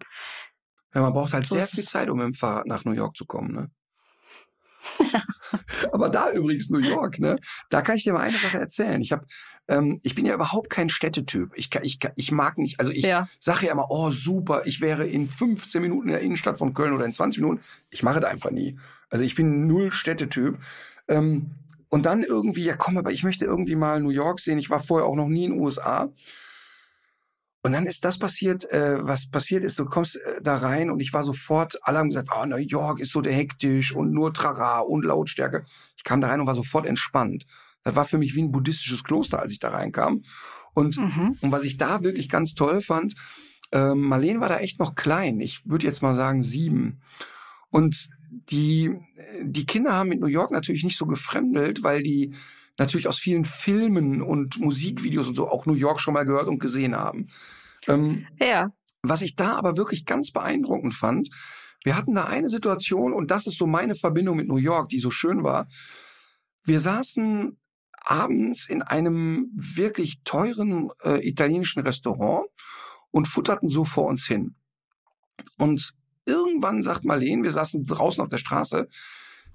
Ja, 0.93 1.01
man 1.01 1.13
braucht 1.13 1.33
halt 1.33 1.45
So 1.45 1.55
sehr 1.55 1.67
viel. 1.67 1.83
Zeit, 1.83 2.09
um 2.09 2.17
mit 2.17 2.25
dem 2.25 2.33
Fahrrad 2.33 2.65
nach 2.67 2.85
New 2.85 2.91
York 2.93 3.15
zu 3.15 3.25
kommen, 3.25 3.53
ne? 3.53 3.69
Aber 5.91 6.09
da 6.09 6.31
übrigens 6.31 6.69
New 6.69 6.79
York, 6.79 7.19
ne? 7.19 7.37
Da 7.69 7.81
kann 7.81 7.97
ich 7.97 8.03
dir 8.03 8.13
mal 8.13 8.21
eine 8.21 8.37
Sache 8.37 8.57
erzählen. 8.57 9.01
Ich 9.01 9.11
habe, 9.11 9.25
ähm, 9.67 9.99
ich 10.03 10.15
bin 10.15 10.25
ja 10.25 10.33
überhaupt 10.33 10.69
kein 10.69 10.89
Städtetyp. 10.89 11.51
Ich, 11.55 11.69
ich, 11.81 11.99
ich 12.15 12.31
mag 12.31 12.57
nicht, 12.57 12.79
also 12.79 12.91
ich 12.91 13.03
Ja. 13.03 13.27
sage 13.39 13.65
ja 13.65 13.71
immer, 13.71 13.87
oh 13.89 14.11
super, 14.11 14.63
ich 14.65 14.81
wäre 14.81 15.05
in 15.05 15.27
15 15.27 15.81
Minuten 15.81 16.07
in 16.07 16.13
der 16.13 16.21
Innenstadt 16.21 16.57
von 16.57 16.73
Köln 16.73 16.93
oder 16.93 17.05
in 17.05 17.13
20 17.13 17.41
Minuten. 17.41 17.61
Ich 17.89 18.03
mache 18.03 18.19
das 18.19 18.29
einfach 18.29 18.51
nie. 18.51 18.77
Also 19.09 19.25
ich 19.25 19.35
bin 19.35 19.67
null 19.67 19.91
Städtetyp. 19.91 20.57
Ähm, 21.07 21.51
und 21.89 22.05
dann 22.05 22.23
irgendwie, 22.23 22.63
ja 22.63 22.75
komm, 22.75 22.97
aber 22.97 23.11
ich 23.11 23.23
möchte 23.23 23.45
irgendwie 23.45 23.75
mal 23.75 24.01
New 24.01 24.09
York 24.09 24.39
sehen. 24.39 24.57
Ich 24.59 24.69
war 24.69 24.79
vorher 24.79 25.07
auch 25.07 25.15
noch 25.15 25.27
nie 25.27 25.45
in 25.45 25.51
den 25.51 25.59
USA. 25.61 26.09
Und 27.67 27.73
dann 27.73 27.85
ist 27.85 28.05
das 28.05 28.17
passiert, 28.17 28.63
äh, 28.71 28.95
was 29.05 29.29
passiert 29.29 29.65
ist, 29.65 29.77
du 29.77 29.83
kommst 29.83 30.15
äh, 30.15 30.41
da 30.41 30.55
rein 30.55 30.89
und 30.89 31.01
ich 31.01 31.11
war 31.11 31.21
sofort, 31.21 31.77
alle 31.81 31.97
haben 31.97 32.07
gesagt, 32.07 32.29
oh, 32.33 32.45
New 32.45 32.55
York 32.55 33.01
ist 33.01 33.11
so 33.11 33.19
der 33.19 33.33
hektisch 33.33 33.93
und 33.93 34.13
nur 34.13 34.33
Trara 34.33 34.79
und 34.79 35.03
Lautstärke. 35.03 35.65
Ich 35.97 36.05
kam 36.05 36.21
da 36.21 36.29
rein 36.29 36.39
und 36.39 36.47
war 36.47 36.55
sofort 36.55 36.85
entspannt. 36.85 37.45
Das 37.83 37.97
war 37.97 38.05
für 38.05 38.19
mich 38.19 38.35
wie 38.35 38.43
ein 38.43 38.53
buddhistisches 38.53 39.03
Kloster, 39.03 39.39
als 39.41 39.51
ich 39.51 39.59
da 39.59 39.71
reinkam. 39.71 40.21
Und, 40.75 40.95
Mhm. 40.95 41.35
und 41.41 41.51
was 41.51 41.65
ich 41.65 41.75
da 41.75 42.03
wirklich 42.03 42.29
ganz 42.29 42.53
toll 42.53 42.79
fand, 42.79 43.15
ähm, 43.73 43.99
Marlene 43.99 44.39
war 44.39 44.47
da 44.47 44.59
echt 44.59 44.79
noch 44.79 44.95
klein. 44.95 45.41
Ich 45.41 45.59
würde 45.65 45.87
jetzt 45.87 46.01
mal 46.01 46.15
sagen 46.15 46.43
sieben. 46.43 47.01
Und 47.69 48.07
die, 48.31 48.95
die 49.43 49.65
Kinder 49.65 49.91
haben 49.91 50.07
mit 50.07 50.21
New 50.21 50.27
York 50.27 50.51
natürlich 50.51 50.85
nicht 50.85 50.97
so 50.97 51.05
gefremdelt, 51.05 51.83
weil 51.83 52.01
die 52.01 52.33
natürlich 52.77 53.07
aus 53.07 53.19
vielen 53.19 53.45
Filmen 53.45 54.21
und 54.21 54.59
Musikvideos 54.59 55.27
und 55.27 55.35
so 55.35 55.49
auch 55.49 55.65
New 55.65 55.73
York 55.73 55.99
schon 55.99 56.13
mal 56.13 56.25
gehört 56.25 56.47
und 56.47 56.59
gesehen 56.59 56.95
haben. 56.95 57.27
Ähm, 57.87 58.27
Ja. 58.39 58.69
was 59.01 59.21
ich 59.21 59.35
da 59.35 59.55
aber 59.55 59.77
wirklich 59.77 60.05
ganz 60.05 60.31
beeindruckend 60.31 60.93
fand, 60.93 61.29
wir 61.83 61.95
hatten 61.95 62.13
da 62.15 62.25
eine 62.25 62.49
Situation 62.49 63.13
und 63.13 63.31
das 63.31 63.47
ist 63.47 63.57
so 63.57 63.67
meine 63.67 63.95
Verbindung 63.95 64.35
mit 64.37 64.47
New 64.47 64.57
York, 64.57 64.89
die 64.89 64.99
so 64.99 65.11
schön 65.11 65.43
war. 65.43 65.67
Wir 66.65 66.79
saßen 66.79 67.57
abends 67.93 68.67
in 68.67 68.81
einem 68.81 69.49
wirklich 69.55 70.21
teuren 70.23 70.89
äh, 71.03 71.25
italienischen 71.27 71.81
Restaurant 71.83 72.47
und 73.11 73.27
futterten 73.27 73.69
so 73.69 73.85
vor 73.85 74.05
uns 74.05 74.25
hin. 74.25 74.55
Und 75.57 75.93
irgendwann 76.25 76.81
sagt 76.81 77.05
Marlene, 77.05 77.43
wir 77.43 77.51
saßen 77.51 77.85
draußen 77.85 78.21
auf 78.21 78.29
der 78.29 78.37
Straße, 78.37 78.87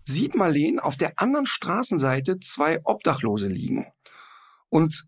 sieht 0.05 0.34
Marlene 0.34 0.82
auf 0.82 0.96
der 0.96 1.12
anderen 1.16 1.46
Straßenseite 1.46 2.38
zwei 2.38 2.80
Obdachlose 2.84 3.48
liegen. 3.48 3.86
Und 4.68 5.07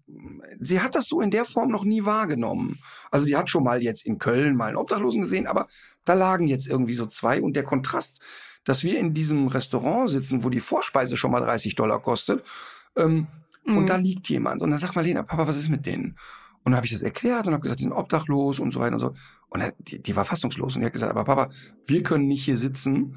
sie 0.60 0.80
hat 0.82 0.94
das 0.94 1.06
so 1.06 1.22
in 1.22 1.30
der 1.30 1.46
Form 1.46 1.70
noch 1.70 1.84
nie 1.84 2.04
wahrgenommen. 2.04 2.78
Also 3.10 3.24
die 3.26 3.36
hat 3.36 3.48
schon 3.48 3.64
mal 3.64 3.82
jetzt 3.82 4.06
in 4.06 4.18
Köln 4.18 4.56
mal 4.56 4.66
einen 4.66 4.76
Obdachlosen 4.76 5.22
gesehen, 5.22 5.46
aber 5.46 5.68
da 6.04 6.12
lagen 6.12 6.48
jetzt 6.48 6.68
irgendwie 6.68 6.92
so 6.94 7.06
zwei. 7.06 7.40
Und 7.40 7.56
der 7.56 7.62
Kontrast, 7.62 8.20
dass 8.64 8.84
wir 8.84 8.98
in 8.98 9.14
diesem 9.14 9.48
Restaurant 9.48 10.10
sitzen, 10.10 10.44
wo 10.44 10.50
die 10.50 10.60
Vorspeise 10.60 11.16
schon 11.16 11.30
mal 11.30 11.40
30 11.40 11.76
Dollar 11.76 12.02
kostet, 12.02 12.44
ähm, 12.96 13.26
Mhm. 13.64 13.78
und 13.78 13.88
da 13.88 13.96
liegt 13.96 14.28
jemand. 14.28 14.62
Und 14.62 14.70
dann 14.70 14.78
sagt 14.78 14.94
Marlene, 14.94 15.24
Papa, 15.24 15.48
was 15.48 15.56
ist 15.56 15.70
mit 15.70 15.86
denen? 15.86 16.16
Und 16.62 16.72
dann 16.72 16.76
habe 16.76 16.86
ich 16.86 16.92
das 16.92 17.02
erklärt 17.02 17.46
und 17.46 17.52
habe 17.52 17.62
gesagt, 17.62 17.80
die 17.80 17.84
sind 17.84 17.92
obdachlos 17.92 18.58
und 18.58 18.72
so 18.72 18.80
weiter 18.80 18.94
und 18.94 19.00
so. 19.00 19.14
Und 19.48 19.62
die, 19.78 20.00
die 20.02 20.16
war 20.16 20.24
fassungslos. 20.24 20.74
Und 20.76 20.80
die 20.82 20.86
hat 20.86 20.92
gesagt, 20.92 21.10
aber 21.10 21.24
Papa, 21.24 21.50
wir 21.86 22.02
können 22.02 22.26
nicht 22.26 22.44
hier 22.44 22.56
sitzen 22.56 23.16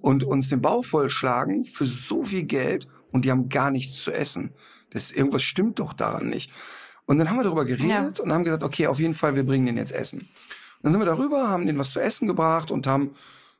und 0.00 0.24
uns 0.24 0.48
den 0.48 0.60
Bauch 0.60 0.84
vollschlagen 0.84 1.64
für 1.64 1.86
so 1.86 2.22
viel 2.24 2.44
Geld 2.44 2.88
und 3.12 3.24
die 3.24 3.30
haben 3.30 3.48
gar 3.48 3.70
nichts 3.70 4.02
zu 4.02 4.12
essen. 4.12 4.54
Das 4.90 5.10
irgendwas 5.10 5.42
stimmt 5.42 5.78
doch 5.78 5.92
daran 5.92 6.28
nicht. 6.28 6.52
Und 7.06 7.18
dann 7.18 7.28
haben 7.28 7.38
wir 7.38 7.44
darüber 7.44 7.64
geredet 7.64 8.20
und 8.20 8.32
haben 8.32 8.44
gesagt, 8.44 8.62
okay, 8.62 8.86
auf 8.86 9.00
jeden 9.00 9.14
Fall, 9.14 9.34
wir 9.34 9.44
bringen 9.44 9.66
denen 9.66 9.78
jetzt 9.78 9.92
Essen. 9.92 10.20
Und 10.20 10.28
dann 10.82 10.92
sind 10.92 11.00
wir 11.00 11.06
darüber, 11.06 11.48
haben 11.48 11.66
denen 11.66 11.78
was 11.78 11.92
zu 11.92 12.00
essen 12.00 12.28
gebracht 12.28 12.70
und 12.70 12.86
haben 12.86 13.10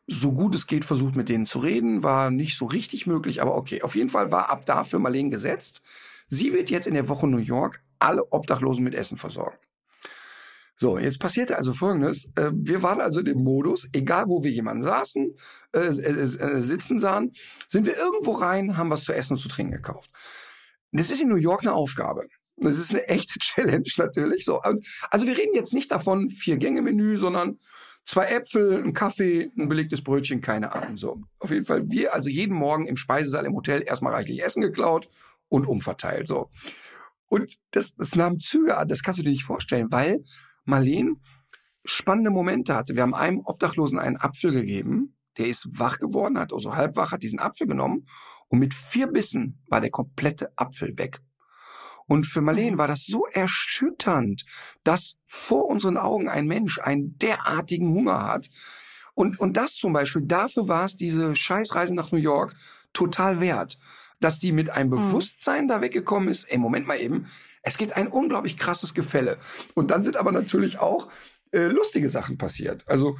so 0.07 0.33
gut 0.33 0.55
es 0.55 0.67
geht 0.67 0.85
versucht, 0.85 1.17
mit 1.17 1.29
denen 1.29 1.47
zu 1.47 1.59
reden. 1.59 2.03
War 2.03 2.31
nicht 2.31 2.57
so 2.57 2.67
richtig 2.67 3.07
möglich, 3.07 3.43
aber 3.43 3.57
okay. 3.57 3.83
Auf 3.83 3.95
jeden 3.95 4.09
Fall 4.09 4.33
war 4.33 4.51
ab 4.51 4.67
da 4.67 4.85
für 4.85 4.99
Marlene 4.99 5.31
gesetzt. 5.31 5.83
Sie 6.29 6.53
wird 6.53 6.71
jetzt 6.71 6.87
in 6.87 6.95
der 6.95 7.09
Woche 7.09 7.27
New 7.27 7.39
York 7.39 7.83
alle 7.99 8.33
Obdachlosen 8.33 8.85
mit 8.85 8.95
Essen 8.95 9.17
versorgen. 9.17 9.57
So, 10.81 10.97
jetzt 10.97 11.21
passierte 11.21 11.59
also 11.59 11.75
Folgendes. 11.75 12.31
Äh, 12.37 12.53
Wir 12.55 12.83
waren 12.83 13.03
also 13.03 13.21
in 13.21 13.27
dem 13.27 13.45
Modus, 13.45 13.87
egal 13.93 14.25
wo 14.29 14.43
wir 14.43 14.51
jemanden 14.51 14.83
saßen, 14.83 15.37
äh, 15.73 15.79
äh, 15.79 16.21
äh, 16.23 16.61
sitzen 16.61 16.99
sahen, 16.99 17.33
sind 17.69 17.85
wir 17.85 17.99
irgendwo 17.99 18.33
rein, 18.33 18.79
haben 18.79 18.89
was 18.89 19.05
zu 19.05 19.13
essen 19.13 19.35
und 19.35 19.41
zu 19.41 19.49
trinken 19.49 19.73
gekauft. 19.73 20.11
Das 20.93 21.11
ist 21.11 21.21
in 21.21 21.29
New 21.29 21.37
York 21.37 21.63
eine 21.63 21.75
Aufgabe. 21.75 22.27
Das 22.57 22.79
ist 22.79 22.93
eine 22.93 23.07
echte 23.09 23.39
Challenge 23.41 23.91
natürlich. 23.99 24.47
So, 24.47 24.63
also 25.11 25.27
wir 25.27 25.37
reden 25.37 25.53
jetzt 25.55 25.75
nicht 25.75 25.93
davon 25.93 26.31
vier 26.31 26.57
Gänge 26.57 26.81
Menü, 26.81 27.19
sondern 27.19 27.59
zwei 28.07 28.25
Äpfel, 28.25 28.83
ein 28.83 28.95
Kaffee, 28.95 29.51
ein 29.59 29.69
belegtes 29.69 30.01
Brötchen, 30.03 30.41
keine 30.41 30.73
Ahnung. 30.73 30.97
So. 30.97 31.21
Auf 31.41 31.51
jeden 31.51 31.67
Fall, 31.67 31.91
wir 31.91 32.15
also 32.15 32.31
jeden 32.31 32.57
Morgen 32.57 32.87
im 32.87 32.97
Speisesaal 32.97 33.45
im 33.45 33.55
Hotel 33.55 33.83
erstmal 33.83 34.15
reichlich 34.15 34.43
Essen 34.43 34.63
geklaut 34.63 35.09
und 35.51 35.67
umverteilt. 35.67 36.27
So. 36.27 36.49
Und 37.29 37.59
das, 37.73 37.95
das 37.97 38.17
nahm 38.17 38.39
Züge 38.39 38.79
an, 38.79 38.89
das 38.89 39.03
kannst 39.03 39.21
du 39.21 39.25
dir 39.25 39.31
nicht 39.31 39.45
vorstellen, 39.45 39.89
weil 39.91 40.23
Marleen 40.71 41.21
spannende 41.85 42.31
Momente 42.31 42.75
hatte. 42.75 42.95
Wir 42.95 43.03
haben 43.03 43.15
einem 43.15 43.41
Obdachlosen 43.45 43.99
einen 43.99 44.17
Apfel 44.17 44.53
gegeben, 44.53 45.17
der 45.39 45.49
ist 45.49 45.69
wach 45.73 45.99
geworden, 45.99 46.39
hat 46.39 46.53
also 46.53 46.75
halb 46.75 46.97
wach, 46.97 47.13
hat 47.13 47.23
diesen 47.23 47.39
Apfel 47.39 47.67
genommen 47.67 48.07
und 48.49 48.59
mit 48.59 48.75
vier 48.75 49.07
Bissen 49.07 49.63
war 49.69 49.81
der 49.81 49.91
komplette 49.91 50.53
Apfel 50.57 50.97
weg. 50.99 51.21
Und 52.07 52.25
für 52.25 52.41
Marleen 52.41 52.77
war 52.77 52.89
das 52.89 53.05
so 53.07 53.25
erschütternd, 53.33 54.45
dass 54.83 55.17
vor 55.29 55.67
unseren 55.67 55.97
Augen 55.97 56.29
ein 56.29 56.47
Mensch 56.47 56.81
einen 56.81 57.17
derartigen 57.19 57.95
Hunger 57.95 58.27
hat. 58.27 58.49
Und, 59.15 59.39
und 59.39 59.57
das 59.57 59.75
zum 59.75 59.93
Beispiel, 59.93 60.23
dafür 60.23 60.67
war 60.67 60.87
es 60.87 60.97
diese 60.97 61.37
Scheißreise 61.37 61.95
nach 61.95 62.11
New 62.11 62.19
York 62.19 62.57
total 62.93 63.41
wert. 63.41 63.79
Dass 64.21 64.39
die 64.39 64.53
mit 64.53 64.71
einem 64.71 64.91
mhm. 64.91 64.97
Bewusstsein 64.97 65.69
da 65.69 65.81
weggekommen 65.81 66.29
ist, 66.29 66.45
ey, 66.51 66.59
Moment 66.59 66.87
mal 66.87 67.01
eben, 67.01 67.27
es 67.63 67.79
gibt 67.79 67.97
ein 67.97 68.09
unglaublich 68.09 68.57
krasses 68.57 68.95
Gefälle. 68.95 69.39
Und 69.75 69.91
dann 69.91 70.05
sind 70.05 70.17
aber 70.17 70.33
natürlich 70.33 70.79
auch 70.79 71.09
äh, 71.53 71.67
lustige 71.67 72.09
Sachen 72.09 72.39
passiert. 72.39 72.87
Also 72.87 73.17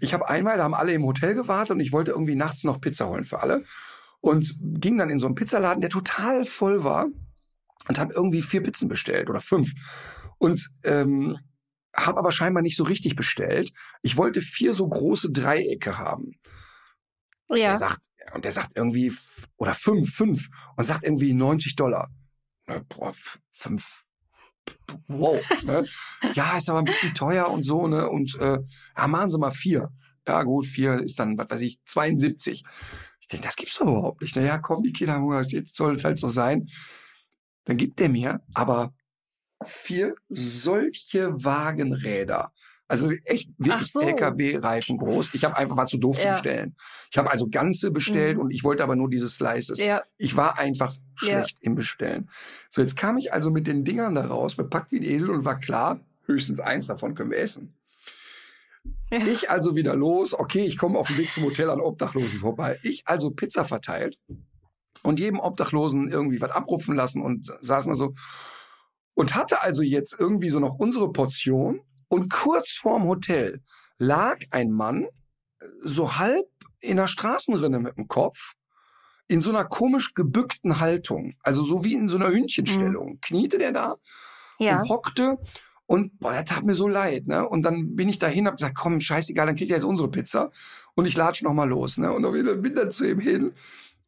ich 0.00 0.14
habe 0.14 0.28
einmal, 0.28 0.56
da 0.56 0.64
haben 0.64 0.74
alle 0.74 0.92
im 0.92 1.04
Hotel 1.04 1.34
gewartet 1.34 1.72
und 1.72 1.80
ich 1.80 1.92
wollte 1.92 2.12
irgendwie 2.12 2.34
nachts 2.34 2.64
noch 2.64 2.80
Pizza 2.80 3.08
holen 3.08 3.24
für 3.24 3.42
alle 3.42 3.64
und 4.20 4.56
ging 4.60 4.96
dann 4.98 5.10
in 5.10 5.18
so 5.18 5.26
einen 5.26 5.34
Pizzaladen, 5.34 5.80
der 5.80 5.90
total 5.90 6.44
voll 6.44 6.84
war 6.84 7.08
und 7.88 7.98
habe 7.98 8.14
irgendwie 8.14 8.42
vier 8.42 8.62
Pizzen 8.62 8.88
bestellt 8.88 9.28
oder 9.28 9.40
fünf. 9.40 9.72
Und 10.38 10.70
ähm, 10.84 11.38
habe 11.94 12.18
aber 12.18 12.32
scheinbar 12.32 12.62
nicht 12.62 12.76
so 12.76 12.84
richtig 12.84 13.16
bestellt. 13.16 13.72
Ich 14.02 14.16
wollte 14.16 14.40
vier 14.40 14.74
so 14.74 14.88
große 14.88 15.30
Dreiecke 15.30 15.98
haben. 15.98 16.32
Ja. 17.56 17.70
Der 17.70 17.78
sagt, 17.78 18.06
und 18.34 18.44
der 18.44 18.52
sagt 18.52 18.76
irgendwie, 18.76 19.12
oder 19.56 19.74
fünf, 19.74 20.14
fünf, 20.14 20.48
und 20.76 20.84
sagt 20.84 21.04
irgendwie 21.04 21.32
90 21.32 21.76
Dollar. 21.76 22.08
Ne, 22.66 22.84
boah, 22.88 23.12
fünf. 23.50 24.04
Wow. 25.08 25.40
Ne? 25.64 25.86
ja, 26.34 26.56
ist 26.56 26.70
aber 26.70 26.80
ein 26.80 26.84
bisschen 26.84 27.14
teuer 27.14 27.48
und 27.48 27.64
so, 27.64 27.86
ne? 27.86 28.08
Und 28.08 28.38
äh, 28.38 28.58
ja, 28.96 29.08
machen 29.08 29.30
Sie 29.30 29.38
mal 29.38 29.50
vier. 29.50 29.90
Ja, 30.26 30.42
gut, 30.44 30.66
vier 30.66 31.00
ist 31.00 31.18
dann, 31.18 31.36
was 31.36 31.50
weiß 31.50 31.60
ich, 31.62 31.80
72. 31.86 32.62
Ich 33.20 33.26
denke, 33.26 33.46
das 33.46 33.56
gibt's 33.56 33.78
doch 33.78 33.86
überhaupt 33.86 34.22
nicht. 34.22 34.36
Naja, 34.36 34.58
komm, 34.58 34.82
die 34.82 34.92
Kinder 34.92 35.14
haben 35.14 35.24
Hunger, 35.24 35.42
jetzt 35.42 35.74
soll 35.74 35.96
es 35.96 36.04
halt 36.04 36.18
so 36.18 36.28
sein. 36.28 36.66
Dann 37.64 37.76
gibt 37.76 38.00
er 38.00 38.08
mir 38.08 38.40
aber 38.54 38.94
vier 39.64 40.14
solche 40.28 41.32
Wagenräder. 41.44 42.52
Also 42.92 43.10
echt 43.24 43.50
wirklich 43.56 43.90
so. 43.90 44.02
LKW-Reifen 44.02 44.98
groß. 44.98 45.30
Ich 45.32 45.44
habe 45.44 45.56
einfach 45.56 45.78
war 45.78 45.86
zu 45.86 45.96
doof 45.96 46.18
ja. 46.18 46.22
zu 46.22 46.28
bestellen. 46.42 46.76
Ich 47.10 47.16
habe 47.16 47.30
also 47.30 47.48
ganze 47.48 47.90
bestellt 47.90 48.36
mhm. 48.36 48.42
und 48.42 48.50
ich 48.50 48.64
wollte 48.64 48.82
aber 48.82 48.96
nur 48.96 49.08
diese 49.08 49.30
Slices. 49.30 49.80
Ja. 49.80 50.02
Ich 50.18 50.36
war 50.36 50.58
einfach 50.58 50.94
schlecht 51.14 51.56
im 51.62 51.74
Bestellen. 51.74 52.28
So, 52.68 52.82
jetzt 52.82 52.94
kam 52.94 53.16
ich 53.16 53.32
also 53.32 53.50
mit 53.50 53.66
den 53.66 53.86
Dingern 53.86 54.14
da 54.14 54.26
raus, 54.26 54.56
bepackt 54.56 54.92
wie 54.92 54.98
ein 54.98 55.04
Esel 55.04 55.30
und 55.30 55.46
war 55.46 55.58
klar, 55.58 56.00
höchstens 56.26 56.60
eins 56.60 56.86
davon 56.86 57.14
können 57.14 57.30
wir 57.30 57.38
essen. 57.38 57.74
Ja. 59.10 59.26
Ich 59.26 59.50
also 59.50 59.74
wieder 59.74 59.96
los. 59.96 60.38
Okay, 60.38 60.66
ich 60.66 60.76
komme 60.76 60.98
auf 60.98 61.06
dem 61.06 61.16
Weg 61.16 61.32
zum 61.32 61.44
Hotel 61.44 61.70
an 61.70 61.80
Obdachlosen 61.80 62.40
vorbei. 62.40 62.78
Ich 62.82 63.04
also 63.06 63.30
Pizza 63.30 63.64
verteilt 63.64 64.18
und 65.02 65.18
jedem 65.18 65.40
Obdachlosen 65.40 66.10
irgendwie 66.10 66.42
was 66.42 66.50
abrupfen 66.50 66.94
lassen 66.94 67.22
und 67.22 67.50
saßen 67.62 67.90
da 67.90 67.96
so 67.96 68.12
und 69.14 69.34
hatte 69.34 69.62
also 69.62 69.82
jetzt 69.82 70.20
irgendwie 70.20 70.50
so 70.50 70.60
noch 70.60 70.74
unsere 70.74 71.10
Portion 71.10 71.80
und 72.12 72.30
kurz 72.30 72.72
vorm 72.72 73.04
Hotel 73.04 73.62
lag 73.96 74.36
ein 74.50 74.70
Mann 74.70 75.06
so 75.82 76.18
halb 76.18 76.44
in 76.80 76.98
der 76.98 77.06
Straßenrinne 77.06 77.78
mit 77.78 77.96
dem 77.96 78.06
Kopf 78.06 78.52
in 79.28 79.40
so 79.40 79.48
einer 79.48 79.64
komisch 79.64 80.12
gebückten 80.12 80.78
Haltung, 80.78 81.32
also 81.42 81.62
so 81.62 81.84
wie 81.84 81.94
in 81.94 82.10
so 82.10 82.18
einer 82.18 82.28
Hündchenstellung. 82.28 83.12
Mhm. 83.12 83.20
Kniete 83.22 83.56
der 83.56 83.72
da 83.72 83.96
ja. 84.58 84.78
und 84.78 84.90
hockte 84.90 85.38
und 85.86 86.18
boah, 86.18 86.32
der 86.32 86.44
tat 86.44 86.64
mir 86.64 86.74
so 86.74 86.86
leid, 86.86 87.28
ne? 87.28 87.48
Und 87.48 87.62
dann 87.62 87.96
bin 87.96 88.10
ich 88.10 88.18
dahin, 88.18 88.46
hab 88.46 88.56
gesagt, 88.56 88.76
komm, 88.76 89.00
scheißegal, 89.00 89.46
dann 89.46 89.56
kriegt 89.56 89.70
er 89.70 89.78
jetzt 89.78 89.84
unsere 89.84 90.10
Pizza 90.10 90.50
und 90.94 91.06
ich 91.06 91.16
latsch 91.16 91.40
noch 91.42 91.54
mal 91.54 91.68
los, 91.68 91.96
ne? 91.96 92.12
Und 92.12 92.24
dann 92.24 92.60
bin 92.60 92.74
dann 92.74 92.90
zu 92.90 93.08
ihm 93.08 93.20
hin 93.20 93.52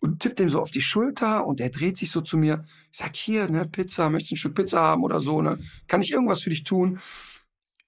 und 0.00 0.20
tippt 0.20 0.40
ihm 0.40 0.50
so 0.50 0.60
auf 0.60 0.70
die 0.70 0.82
Schulter 0.82 1.46
und 1.46 1.58
er 1.58 1.70
dreht 1.70 1.96
sich 1.96 2.10
so 2.10 2.20
zu 2.20 2.36
mir. 2.36 2.64
Ich 2.92 2.98
sag, 2.98 3.16
hier, 3.16 3.48
ne, 3.48 3.64
Pizza, 3.64 4.10
möchtest 4.10 4.32
du 4.32 4.34
ein 4.34 4.36
Stück 4.36 4.56
Pizza 4.56 4.82
haben 4.82 5.04
oder 5.04 5.20
so, 5.20 5.40
ne? 5.40 5.58
Kann 5.86 6.02
ich 6.02 6.12
irgendwas 6.12 6.42
für 6.42 6.50
dich 6.50 6.64
tun? 6.64 6.98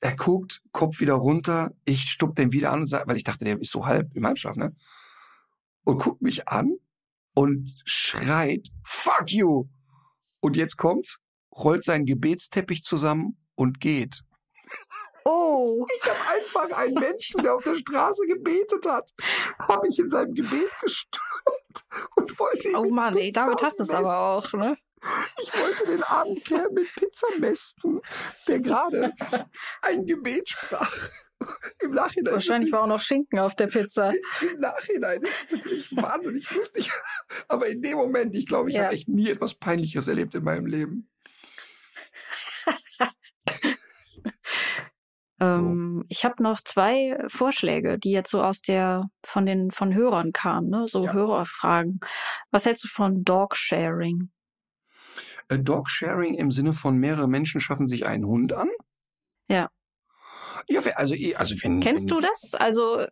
Er 0.01 0.15
guckt, 0.15 0.63
Kopf 0.73 1.01
wieder 1.01 1.15
runter, 1.15 1.71
ich 1.85 2.03
stupp 2.03 2.37
den 2.37 2.53
wieder 2.53 2.73
an 2.73 2.81
und 2.81 2.87
sag, 2.87 3.07
weil 3.09 3.17
ich 3.17 3.25
dachte, 3.25 3.45
der 3.45 3.59
ist 3.61 3.73
so 3.73 3.87
halb 3.87 4.15
im 4.15 4.27
Halbschlaf, 4.27 4.57
ne? 4.57 4.75
Und 5.85 5.99
guckt 6.03 6.21
mich 6.21 6.49
an 6.49 6.77
und 7.35 7.73
schreit, 7.85 8.69
fuck 8.85 9.31
you! 9.31 9.69
Und 10.41 10.57
jetzt 10.57 10.77
kommt's, 10.77 11.19
rollt 11.57 11.85
seinen 11.85 12.07
Gebetsteppich 12.07 12.83
zusammen 12.83 13.39
und 13.55 13.81
geht. 13.81 14.23
Oh. 15.25 15.87
Ich 15.97 16.09
habe 16.09 16.37
einfach 16.37 16.79
einen 16.79 16.95
Menschen, 16.95 17.43
der 17.43 17.55
auf 17.55 17.65
der 17.65 17.75
Straße 17.75 18.27
gebetet 18.27 18.87
hat, 18.87 19.11
habe 19.59 19.89
ich 19.89 19.99
in 19.99 20.09
seinem 20.09 20.35
Gebet 20.35 20.71
gestört 20.81 21.85
und 22.17 22.39
wollte 22.39 22.69
ihn 22.69 22.77
Oh 22.77 22.91
Mann, 22.91 23.17
ey, 23.17 23.33
damit 23.33 23.63
hast 23.63 23.79
du 23.79 23.83
es 23.83 23.91
aber 23.91 24.19
auch, 24.21 24.53
ne? 24.53 24.77
Ich 25.43 25.53
wollte 25.53 25.87
den 25.87 26.03
armen 26.03 26.43
Kerl 26.43 26.71
mit 26.73 26.89
Pizza 26.97 27.27
mästen, 27.39 28.01
der 28.49 28.61
gerade 28.61 29.13
ein 29.83 30.07
Gebet 30.07 30.49
sprach. 30.49 30.93
Im 31.81 31.91
Nachhinein. 31.91 32.33
Wahrscheinlich 32.33 32.73
war 32.73 32.83
auch 32.83 32.87
noch 32.87 33.03
Schinken 33.03 33.39
auf 33.39 33.55
der 33.55 33.67
Pizza. 33.67 34.11
Im 34.41 34.57
Nachhinein 34.59 35.23
ist 35.23 35.45
es 35.45 35.53
natürlich 35.53 35.97
wahnsinnig 35.97 36.51
lustig. 36.51 36.91
Aber 37.49 37.69
in 37.69 37.83
dem 37.83 37.99
Moment, 37.99 38.35
ich 38.35 38.47
glaube, 38.47 38.71
ich 38.71 38.77
ja. 38.77 38.85
habe 38.85 38.95
echt 38.95 39.09
nie 39.09 39.29
etwas 39.29 39.55
Peinliches 39.55 40.09
erlebt 40.09 40.35
in 40.35 40.45
meinem 40.45 40.67
Leben. 40.67 41.11
Ähm, 45.39 46.05
ich 46.09 46.25
habe 46.25 46.43
noch 46.43 46.61
zwei 46.63 47.19
Vorschläge, 47.27 47.99
die 47.99 48.11
jetzt 48.11 48.31
so 48.31 48.43
aus 48.43 48.63
der 48.63 49.11
von 49.23 49.45
den 49.45 49.71
von 49.71 49.95
Hörern 49.95 50.33
kamen, 50.33 50.71
ne? 50.71 50.89
so 50.89 51.05
ja. 51.05 51.13
Hörerfragen. 51.13 52.01
Was 52.51 52.65
hältst 52.65 52.85
du 52.85 52.89
von 52.89 53.23
Dog-Sharing? 53.23 54.23
Äh, 54.23 54.36
Dog-Sharing 55.49 56.35
im 56.35 56.51
Sinne 56.51 56.73
von 56.73 56.97
mehrere 56.99 57.29
Menschen 57.29 57.61
schaffen 57.61 57.89
sich 57.89 58.07
einen 58.07 58.27
Hund 58.27 58.53
an? 58.53 58.69
Ja. 59.49 59.71
Ja, 60.69 60.81
also, 60.97 61.15
also 61.37 61.55
wenn, 61.63 61.81
Kennst 61.81 62.11
wenn, 62.11 62.17
du 62.17 62.23
das? 62.23 62.55
Also 62.55 63.07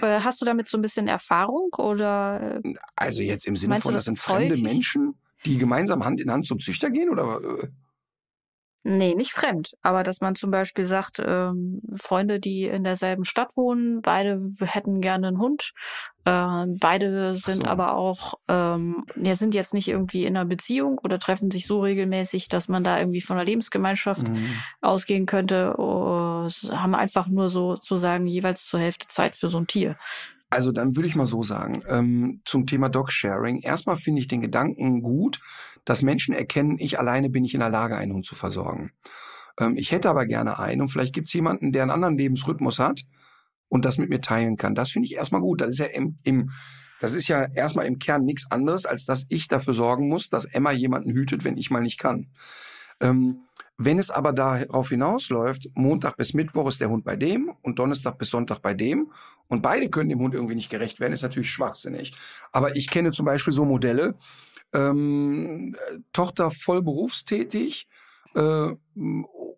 äh, 0.00 0.20
hast 0.20 0.40
du 0.40 0.44
damit 0.44 0.68
so 0.68 0.78
ein 0.78 0.82
bisschen 0.82 1.08
Erfahrung 1.08 1.70
oder? 1.78 2.60
Äh, 2.64 2.74
also 2.96 3.22
jetzt 3.22 3.46
im 3.46 3.56
Sinne 3.56 3.80
von, 3.80 3.94
das, 3.94 4.00
das 4.00 4.04
sind 4.06 4.18
fremde 4.18 4.56
Menschen, 4.56 5.14
die 5.44 5.58
gemeinsam 5.58 6.04
Hand 6.04 6.20
in 6.20 6.30
Hand 6.30 6.46
zum 6.46 6.60
Züchter 6.60 6.90
gehen 6.90 7.10
oder? 7.10 7.40
Äh? 7.42 7.68
Nee, 8.82 9.14
nicht 9.14 9.32
fremd. 9.32 9.76
Aber 9.82 10.02
dass 10.02 10.22
man 10.22 10.34
zum 10.34 10.50
Beispiel 10.50 10.86
sagt, 10.86 11.20
ähm, 11.22 11.82
Freunde, 11.96 12.40
die 12.40 12.64
in 12.64 12.82
derselben 12.82 13.24
Stadt 13.24 13.56
wohnen, 13.56 14.00
beide 14.00 14.40
hätten 14.62 15.02
gerne 15.02 15.28
einen 15.28 15.38
Hund. 15.38 15.72
Äh, 16.24 16.64
beide 16.80 17.36
sind 17.36 17.64
so. 17.64 17.68
aber 17.68 17.94
auch, 17.94 18.34
ähm, 18.48 19.04
ja, 19.16 19.36
sind 19.36 19.54
jetzt 19.54 19.74
nicht 19.74 19.88
irgendwie 19.88 20.24
in 20.24 20.34
einer 20.34 20.46
Beziehung 20.46 20.98
oder 20.98 21.18
treffen 21.18 21.50
sich 21.50 21.66
so 21.66 21.80
regelmäßig, 21.80 22.48
dass 22.48 22.68
man 22.68 22.82
da 22.82 22.98
irgendwie 22.98 23.20
von 23.20 23.36
einer 23.36 23.44
Lebensgemeinschaft 23.44 24.26
mhm. 24.26 24.48
ausgehen 24.80 25.26
könnte. 25.26 25.74
Oh, 25.76 26.48
haben 26.70 26.94
einfach 26.94 27.26
nur 27.26 27.50
so 27.50 27.74
sozusagen 27.74 28.26
jeweils 28.26 28.64
zur 28.64 28.80
Hälfte 28.80 29.08
Zeit 29.08 29.36
für 29.36 29.50
so 29.50 29.58
ein 29.58 29.66
Tier. 29.66 29.96
Also 30.50 30.72
dann 30.72 30.96
würde 30.96 31.08
ich 31.08 31.14
mal 31.14 31.26
so 31.26 31.44
sagen, 31.44 31.82
ähm, 31.88 32.42
zum 32.44 32.66
Thema 32.66 32.88
Dog-Sharing. 32.88 33.60
Erstmal 33.60 33.94
finde 33.94 34.20
ich 34.20 34.26
den 34.26 34.40
Gedanken 34.40 35.00
gut, 35.00 35.38
dass 35.84 36.02
Menschen 36.02 36.34
erkennen, 36.34 36.76
ich 36.80 36.98
alleine 36.98 37.30
bin 37.30 37.42
nicht 37.42 37.54
in 37.54 37.60
der 37.60 37.70
Lage, 37.70 37.96
einen 37.96 38.12
Hund 38.12 38.26
zu 38.26 38.34
versorgen. 38.34 38.90
Ähm, 39.60 39.76
ich 39.76 39.92
hätte 39.92 40.10
aber 40.10 40.26
gerne 40.26 40.58
einen 40.58 40.80
und 40.80 40.88
vielleicht 40.88 41.14
gibt 41.14 41.28
es 41.28 41.32
jemanden, 41.32 41.70
der 41.70 41.82
einen 41.82 41.92
anderen 41.92 42.18
Lebensrhythmus 42.18 42.80
hat 42.80 43.02
und 43.68 43.84
das 43.84 43.98
mit 43.98 44.10
mir 44.10 44.20
teilen 44.20 44.56
kann. 44.56 44.74
Das 44.74 44.90
finde 44.90 45.06
ich 45.06 45.14
erstmal 45.14 45.40
gut. 45.40 45.60
Das 45.60 45.70
ist 45.70 45.78
ja 45.78 45.86
im, 45.86 46.18
im 46.24 46.50
das 47.00 47.14
ist 47.14 47.28
ja 47.28 47.46
erstmal 47.54 47.86
im 47.86 47.98
Kern 47.98 48.24
nichts 48.24 48.50
anderes, 48.50 48.84
als 48.84 49.06
dass 49.06 49.24
ich 49.30 49.48
dafür 49.48 49.72
sorgen 49.72 50.08
muss, 50.08 50.28
dass 50.28 50.44
Emma 50.44 50.70
jemanden 50.70 51.12
hütet, 51.12 51.44
wenn 51.44 51.56
ich 51.56 51.70
mal 51.70 51.80
nicht 51.80 51.98
kann. 51.98 52.26
Ähm, 53.00 53.46
wenn 53.82 53.98
es 53.98 54.10
aber 54.10 54.34
darauf 54.34 54.90
hinausläuft, 54.90 55.70
Montag 55.74 56.18
bis 56.18 56.34
Mittwoch 56.34 56.68
ist 56.68 56.82
der 56.82 56.90
Hund 56.90 57.02
bei 57.02 57.16
dem 57.16 57.50
und 57.62 57.78
Donnerstag 57.78 58.18
bis 58.18 58.28
Sonntag 58.28 58.60
bei 58.60 58.74
dem 58.74 59.10
und 59.48 59.62
beide 59.62 59.88
können 59.88 60.10
dem 60.10 60.20
Hund 60.20 60.34
irgendwie 60.34 60.54
nicht 60.54 60.70
gerecht 60.70 61.00
werden, 61.00 61.14
ist 61.14 61.22
natürlich 61.22 61.50
schwachsinnig. 61.50 62.12
Aber 62.52 62.76
ich 62.76 62.90
kenne 62.90 63.10
zum 63.12 63.24
Beispiel 63.24 63.54
so 63.54 63.64
Modelle, 63.64 64.16
ähm, 64.74 65.74
Tochter 66.12 66.50
voll 66.50 66.82
berufstätig, 66.82 67.88
äh, 68.34 68.68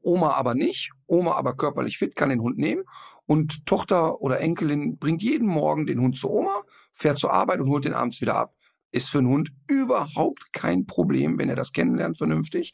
Oma 0.03 0.31
aber 0.33 0.55
nicht, 0.55 0.93
Oma 1.09 1.33
aber 1.33 1.57
körperlich 1.57 1.99
fit, 1.99 2.15
kann 2.15 2.31
den 2.31 2.43
Hund 2.43 2.59
nehmen 2.59 2.85
und 3.27 3.67
Tochter 3.67 4.21
oder 4.21 4.41
Enkelin 4.41 4.99
bringt 4.99 5.23
jeden 5.23 5.49
Morgen 5.49 5.87
den 5.87 6.01
Hund 6.01 6.17
zur 6.17 6.31
Oma, 6.31 6.63
fährt 6.93 7.19
zur 7.19 7.33
Arbeit 7.33 7.61
und 7.61 7.69
holt 7.69 7.85
den 7.85 7.95
abends 7.95 8.21
wieder 8.21 8.37
ab. 8.37 8.55
Ist 8.93 9.11
für 9.11 9.19
einen 9.19 9.29
Hund 9.29 9.51
überhaupt 9.69 10.53
kein 10.53 10.87
Problem, 10.87 11.39
wenn 11.39 11.49
er 11.49 11.57
das 11.57 11.73
kennenlernt 11.73 12.19
vernünftig. 12.19 12.73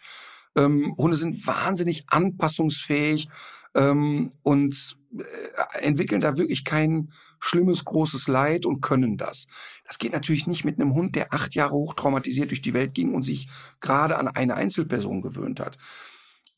Ähm, 0.58 0.94
Hunde 0.98 1.16
sind 1.16 1.46
wahnsinnig 1.46 2.04
anpassungsfähig 2.08 3.28
ähm, 3.74 4.32
und 4.42 4.96
äh, 5.16 5.78
entwickeln 5.78 6.20
da 6.20 6.36
wirklich 6.36 6.64
kein 6.64 7.10
schlimmes, 7.38 7.84
großes 7.84 8.26
Leid 8.26 8.66
und 8.66 8.80
können 8.80 9.16
das. 9.16 9.46
Das 9.86 9.98
geht 9.98 10.12
natürlich 10.12 10.46
nicht 10.46 10.64
mit 10.64 10.80
einem 10.80 10.94
Hund, 10.94 11.14
der 11.14 11.32
acht 11.32 11.54
Jahre 11.54 11.74
hochtraumatisiert 11.74 12.50
durch 12.50 12.62
die 12.62 12.74
Welt 12.74 12.94
ging 12.94 13.14
und 13.14 13.24
sich 13.24 13.48
gerade 13.80 14.18
an 14.18 14.28
eine 14.28 14.56
Einzelperson 14.56 15.22
gewöhnt 15.22 15.60
hat. 15.60 15.78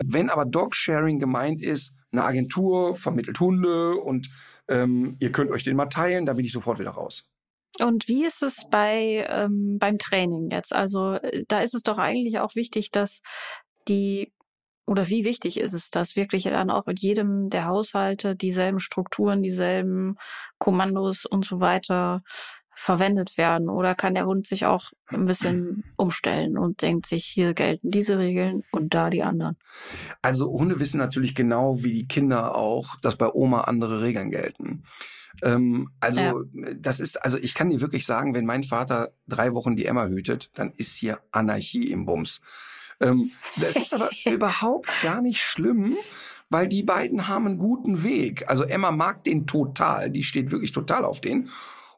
Wenn 0.02 0.30
aber 0.30 0.46
Dog-Sharing 0.46 1.18
gemeint 1.18 1.60
ist, 1.60 1.94
eine 2.10 2.24
Agentur 2.24 2.94
vermittelt 2.94 3.38
Hunde 3.38 3.96
und 3.96 4.30
ähm, 4.68 5.16
ihr 5.20 5.30
könnt 5.30 5.50
euch 5.50 5.62
den 5.62 5.76
mal 5.76 5.86
teilen, 5.86 6.24
da 6.24 6.32
bin 6.32 6.44
ich 6.44 6.52
sofort 6.52 6.78
wieder 6.78 6.90
raus. 6.90 7.28
Und 7.78 8.08
wie 8.08 8.24
ist 8.24 8.42
es 8.42 8.66
bei 8.70 9.26
ähm, 9.28 9.78
beim 9.78 9.98
Training 9.98 10.50
jetzt? 10.50 10.74
Also 10.74 11.14
äh, 11.14 11.44
da 11.48 11.60
ist 11.60 11.74
es 11.74 11.82
doch 11.82 11.98
eigentlich 11.98 12.38
auch 12.38 12.54
wichtig, 12.54 12.90
dass 12.90 13.20
die 13.88 14.32
oder 14.86 15.08
wie 15.08 15.24
wichtig 15.24 15.60
ist 15.60 15.72
es, 15.72 15.90
dass 15.90 16.16
wirklich 16.16 16.44
dann 16.44 16.68
auch 16.68 16.88
in 16.88 16.96
jedem 16.96 17.48
der 17.48 17.66
Haushalte 17.66 18.34
dieselben 18.34 18.80
Strukturen, 18.80 19.40
dieselben 19.40 20.16
Kommandos 20.58 21.26
und 21.26 21.44
so 21.44 21.60
weiter 21.60 22.22
verwendet 22.74 23.36
werden? 23.36 23.68
Oder 23.68 23.94
kann 23.94 24.14
der 24.14 24.26
Hund 24.26 24.46
sich 24.46 24.64
auch 24.64 24.90
ein 25.08 25.26
bisschen 25.26 25.84
umstellen 25.96 26.56
und 26.56 26.82
denkt 26.82 27.06
sich, 27.06 27.24
hier 27.24 27.54
gelten 27.54 27.90
diese 27.90 28.18
Regeln 28.18 28.64
und 28.72 28.94
da 28.94 29.10
die 29.10 29.22
anderen? 29.22 29.58
Also 30.22 30.50
Hunde 30.50 30.80
wissen 30.80 30.98
natürlich 30.98 31.34
genau 31.34 31.84
wie 31.84 31.92
die 31.92 32.08
Kinder 32.08 32.56
auch, 32.56 32.96
dass 33.00 33.16
bei 33.16 33.30
Oma 33.32 33.62
andere 33.62 34.00
Regeln 34.00 34.30
gelten. 34.30 34.84
Ähm, 35.42 35.90
also 36.00 36.20
ja. 36.20 36.34
das 36.76 37.00
ist, 37.00 37.22
also 37.22 37.38
ich 37.38 37.54
kann 37.54 37.70
dir 37.70 37.80
wirklich 37.80 38.06
sagen, 38.06 38.34
wenn 38.34 38.46
mein 38.46 38.64
Vater 38.64 39.12
drei 39.28 39.52
Wochen 39.54 39.76
die 39.76 39.86
Emma 39.86 40.06
hütet, 40.06 40.50
dann 40.54 40.72
ist 40.72 40.96
hier 40.96 41.20
Anarchie 41.30 41.90
im 41.90 42.06
Bums. 42.06 42.40
Ähm, 43.00 43.32
das 43.56 43.76
ist 43.76 43.94
aber 43.94 44.10
überhaupt 44.24 44.90
gar 45.02 45.20
nicht 45.20 45.40
schlimm, 45.40 45.96
weil 46.48 46.68
die 46.68 46.82
beiden 46.82 47.28
haben 47.28 47.46
einen 47.46 47.58
guten 47.58 48.02
Weg. 48.02 48.48
Also 48.48 48.64
Emma 48.64 48.90
mag 48.90 49.24
den 49.24 49.46
total, 49.46 50.10
die 50.10 50.22
steht 50.22 50.50
wirklich 50.50 50.72
total 50.72 51.04
auf 51.04 51.20
den. 51.20 51.48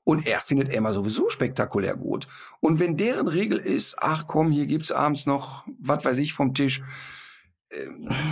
Und 0.05 0.26
er 0.26 0.40
findet 0.40 0.70
Emma 0.70 0.92
sowieso 0.92 1.30
spektakulär 1.30 1.96
gut. 1.96 2.26
Und 2.59 2.80
wenn 2.80 2.96
deren 2.96 3.28
Regel 3.28 3.59
ist, 3.59 3.96
ach 4.00 4.26
komm, 4.26 4.50
hier 4.50 4.66
gibt's 4.66 4.90
abends 4.90 5.26
noch, 5.26 5.64
was 5.78 6.05
weiß 6.05 6.18
ich, 6.18 6.32
vom 6.32 6.55
Tisch, 6.55 6.82
äh, 7.68 7.86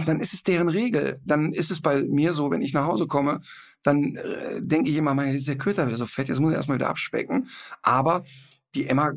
dann 0.04 0.18
ist 0.18 0.34
es 0.34 0.42
deren 0.42 0.68
Regel. 0.68 1.20
Dann 1.24 1.52
ist 1.52 1.70
es 1.70 1.80
bei 1.80 2.02
mir 2.02 2.32
so, 2.32 2.50
wenn 2.50 2.62
ich 2.62 2.74
nach 2.74 2.86
Hause 2.86 3.06
komme, 3.06 3.40
dann 3.84 4.16
äh, 4.16 4.60
denke 4.60 4.90
ich 4.90 4.96
immer, 4.96 5.14
mein, 5.14 5.28
jetzt 5.28 5.42
ist 5.42 5.48
der 5.48 5.58
Köter 5.58 5.86
wieder 5.86 5.96
so 5.96 6.06
fett, 6.06 6.28
jetzt 6.28 6.40
muss 6.40 6.50
ich 6.50 6.56
erstmal 6.56 6.78
wieder 6.78 6.90
abspecken. 6.90 7.48
Aber 7.82 8.24
die 8.74 8.86
Emma 8.86 9.12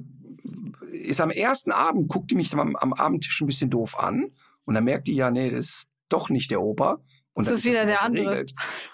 ist 0.92 1.22
am 1.22 1.32
ersten 1.32 1.72
Abend, 1.72 2.08
guckt 2.08 2.32
die 2.32 2.36
mich 2.36 2.54
am, 2.54 2.76
am 2.76 2.94
Abendtisch 2.94 3.42
ein 3.42 3.48
bisschen 3.48 3.70
doof 3.70 3.98
an 3.98 4.32
und 4.66 4.76
dann 4.76 4.84
merkt 4.84 5.08
die 5.08 5.16
ja, 5.16 5.32
nee, 5.32 5.50
das 5.50 5.66
ist 5.66 5.88
doch 6.10 6.30
nicht 6.30 6.52
der 6.52 6.62
Opa. 6.62 7.00
Und 7.36 7.48
das 7.48 7.60
ist 7.60 7.66
wieder 7.66 7.86
der 7.88 8.04
andere. 8.04 8.46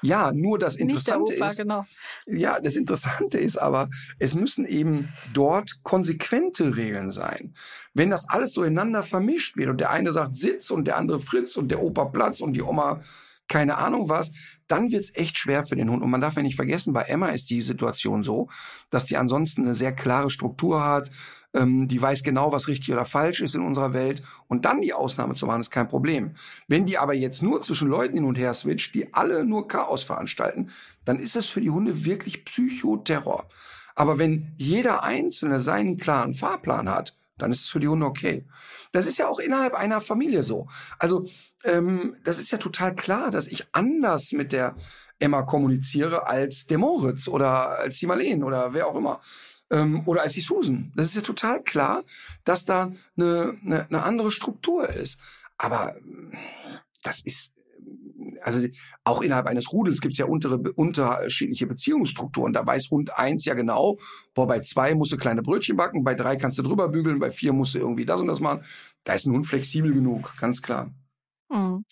Ja, 0.02 0.32
nur 0.32 0.58
das 0.58 0.78
Interessante 0.78 1.36
Opa, 1.36 1.48
ist, 1.48 1.58
genau. 1.58 1.86
ja, 2.26 2.62
das 2.62 2.78
Interessante 2.78 3.38
ist 3.38 3.58
aber, 3.58 3.90
es 4.18 4.34
müssen 4.34 4.66
eben 4.66 5.10
dort 5.34 5.84
konsequente 5.84 6.78
Regeln 6.78 7.12
sein. 7.12 7.54
Wenn 7.94 8.10
das 8.10 8.30
alles 8.30 8.54
so 8.54 8.64
ineinander 8.64 9.04
vermischt 9.04 9.58
wird 9.58 9.70
und 9.70 9.82
der 9.82 9.90
eine 9.90 10.14
sagt 10.14 10.36
Sitz 10.36 10.72
und 10.72 10.86
der 10.88 10.96
andere 10.96 11.20
Fritz 11.20 11.58
und 11.58 11.70
der 11.70 11.84
Opa 11.84 12.06
Platz 12.06 12.40
und 12.40 12.54
die 12.54 12.62
Oma 12.62 13.02
keine 13.50 13.78
Ahnung 13.78 14.08
was, 14.08 14.32
dann 14.68 14.92
wird's 14.92 15.12
echt 15.16 15.38
schwer 15.38 15.64
für 15.64 15.76
den 15.76 15.90
Hund. 15.90 16.02
Und 16.02 16.10
man 16.10 16.22
darf 16.22 16.36
ja 16.36 16.44
nicht 16.44 16.56
vergessen, 16.56 16.94
bei 16.94 17.02
Emma 17.02 17.30
ist 17.30 17.50
die 17.50 17.62
Situation 17.62 18.24
so, 18.24 18.48
dass 18.90 19.06
die 19.06 19.18
ansonsten 19.18 19.64
eine 19.64 19.76
sehr 19.76 19.92
klare 19.92 20.30
Struktur 20.30 20.86
hat, 20.86 21.10
ähm, 21.54 21.88
die 21.88 22.02
weiß 22.02 22.24
genau, 22.24 22.52
was 22.52 22.68
richtig 22.68 22.94
oder 22.94 23.06
falsch 23.06 23.42
ist 23.42 23.56
in 23.56 23.66
unserer 23.66 23.94
Welt. 23.94 24.22
Und 24.48 24.66
dann 24.66 24.82
die 24.82 24.94
Ausnahme 24.94 25.34
zu 25.34 25.46
machen, 25.46 25.62
ist 25.62 25.72
kein 25.72 25.88
Problem. 25.88 26.36
Wenn 26.68 26.86
die 26.86 26.98
aber 26.98 27.14
jetzt 27.14 27.42
nur 27.42 27.62
zwischen 27.62 27.88
Leuten 27.88 28.16
hin 28.16 28.26
und 28.26 28.38
her 28.38 28.54
switcht, 28.54 28.94
die 28.94 29.14
alle 29.14 29.44
nur 29.46 29.68
Chaos 29.68 30.04
veranstalten, 30.04 30.70
dann 31.06 31.20
ist 31.20 31.36
es 31.36 31.48
für 31.48 31.62
die 31.62 31.72
Hunde 31.72 32.06
wirklich 32.06 32.46
Psychoterror. 32.46 33.48
Aber 33.96 34.20
wenn 34.20 34.54
jeder 34.58 35.04
Einzelne 35.04 35.62
seinen 35.62 35.98
klaren 35.98 36.34
Fahrplan 36.34 36.90
hat, 36.90 37.16
dann 37.38 37.52
ist 37.52 37.62
es 37.62 37.70
für 37.70 37.80
die 37.80 37.88
Hunde 37.88 38.06
okay. 38.06 38.46
Das 38.92 39.08
ist 39.08 39.18
ja 39.18 39.28
auch 39.28 39.40
innerhalb 39.40 39.74
einer 39.74 40.02
Familie 40.02 40.44
so. 40.44 40.68
Also 41.00 41.26
ähm, 41.64 42.16
das 42.24 42.38
ist 42.38 42.52
ja 42.52 42.58
total 42.58 42.96
klar, 42.96 43.32
dass 43.32 43.48
ich 43.48 43.68
anders 43.72 44.32
mit 44.34 44.52
der 44.52 44.76
Emma 45.20 45.42
kommuniziere 45.42 46.28
als 46.28 46.68
der 46.68 46.78
Moritz 46.78 47.28
oder 47.28 47.80
als 47.80 47.98
die 47.98 48.08
Marleen 48.08 48.44
oder 48.44 48.74
wer 48.74 48.88
auch 48.88 48.96
immer. 48.96 49.20
Ähm, 49.72 50.04
oder 50.08 50.22
als 50.22 50.34
die 50.34 50.42
Susan. 50.42 50.92
Das 50.96 51.08
ist 51.08 51.16
ja 51.16 51.22
total 51.22 51.62
klar, 51.64 52.04
dass 52.44 52.66
da 52.66 52.92
eine, 53.18 53.58
eine, 53.64 53.86
eine 53.88 54.04
andere 54.04 54.32
Struktur 54.32 54.90
ist. 54.90 55.20
Aber 55.58 55.96
das 57.04 57.22
ist 57.22 57.54
also 58.42 58.66
auch 59.04 59.22
innerhalb 59.22 59.48
eines 59.48 59.72
Rudels 59.72 60.02
gibt 60.02 60.14
es 60.14 60.18
ja 60.18 60.26
untere, 60.26 60.58
unterschiedliche 60.74 61.68
Beziehungsstrukturen. 61.68 62.54
Da 62.54 62.66
weiß 62.66 62.90
Hund 62.92 63.18
eins 63.18 63.46
ja 63.46 63.54
genau, 63.54 63.98
boah, 64.34 64.48
bei 64.48 64.60
zwei 64.62 64.96
musst 64.96 65.12
du 65.12 65.18
kleine 65.18 65.42
Brötchen 65.42 65.78
backen, 65.78 66.04
bei 66.04 66.16
drei 66.16 66.36
kannst 66.36 66.60
du 66.60 66.64
drüber 66.64 66.90
bügeln, 66.90 67.20
bei 67.20 67.32
vier 67.32 67.54
musst 67.54 67.76
du 67.76 67.80
irgendwie 67.80 68.06
das 68.06 68.22
und 68.22 68.28
das 68.28 68.40
machen. 68.40 68.62
Da 69.04 69.14
ist 69.14 69.26
ein 69.26 69.34
Hund 69.34 69.48
flexibel 69.48 69.94
genug, 69.94 70.36
ganz 70.38 70.62
klar. 70.62 70.92
Mhm. 71.50 71.84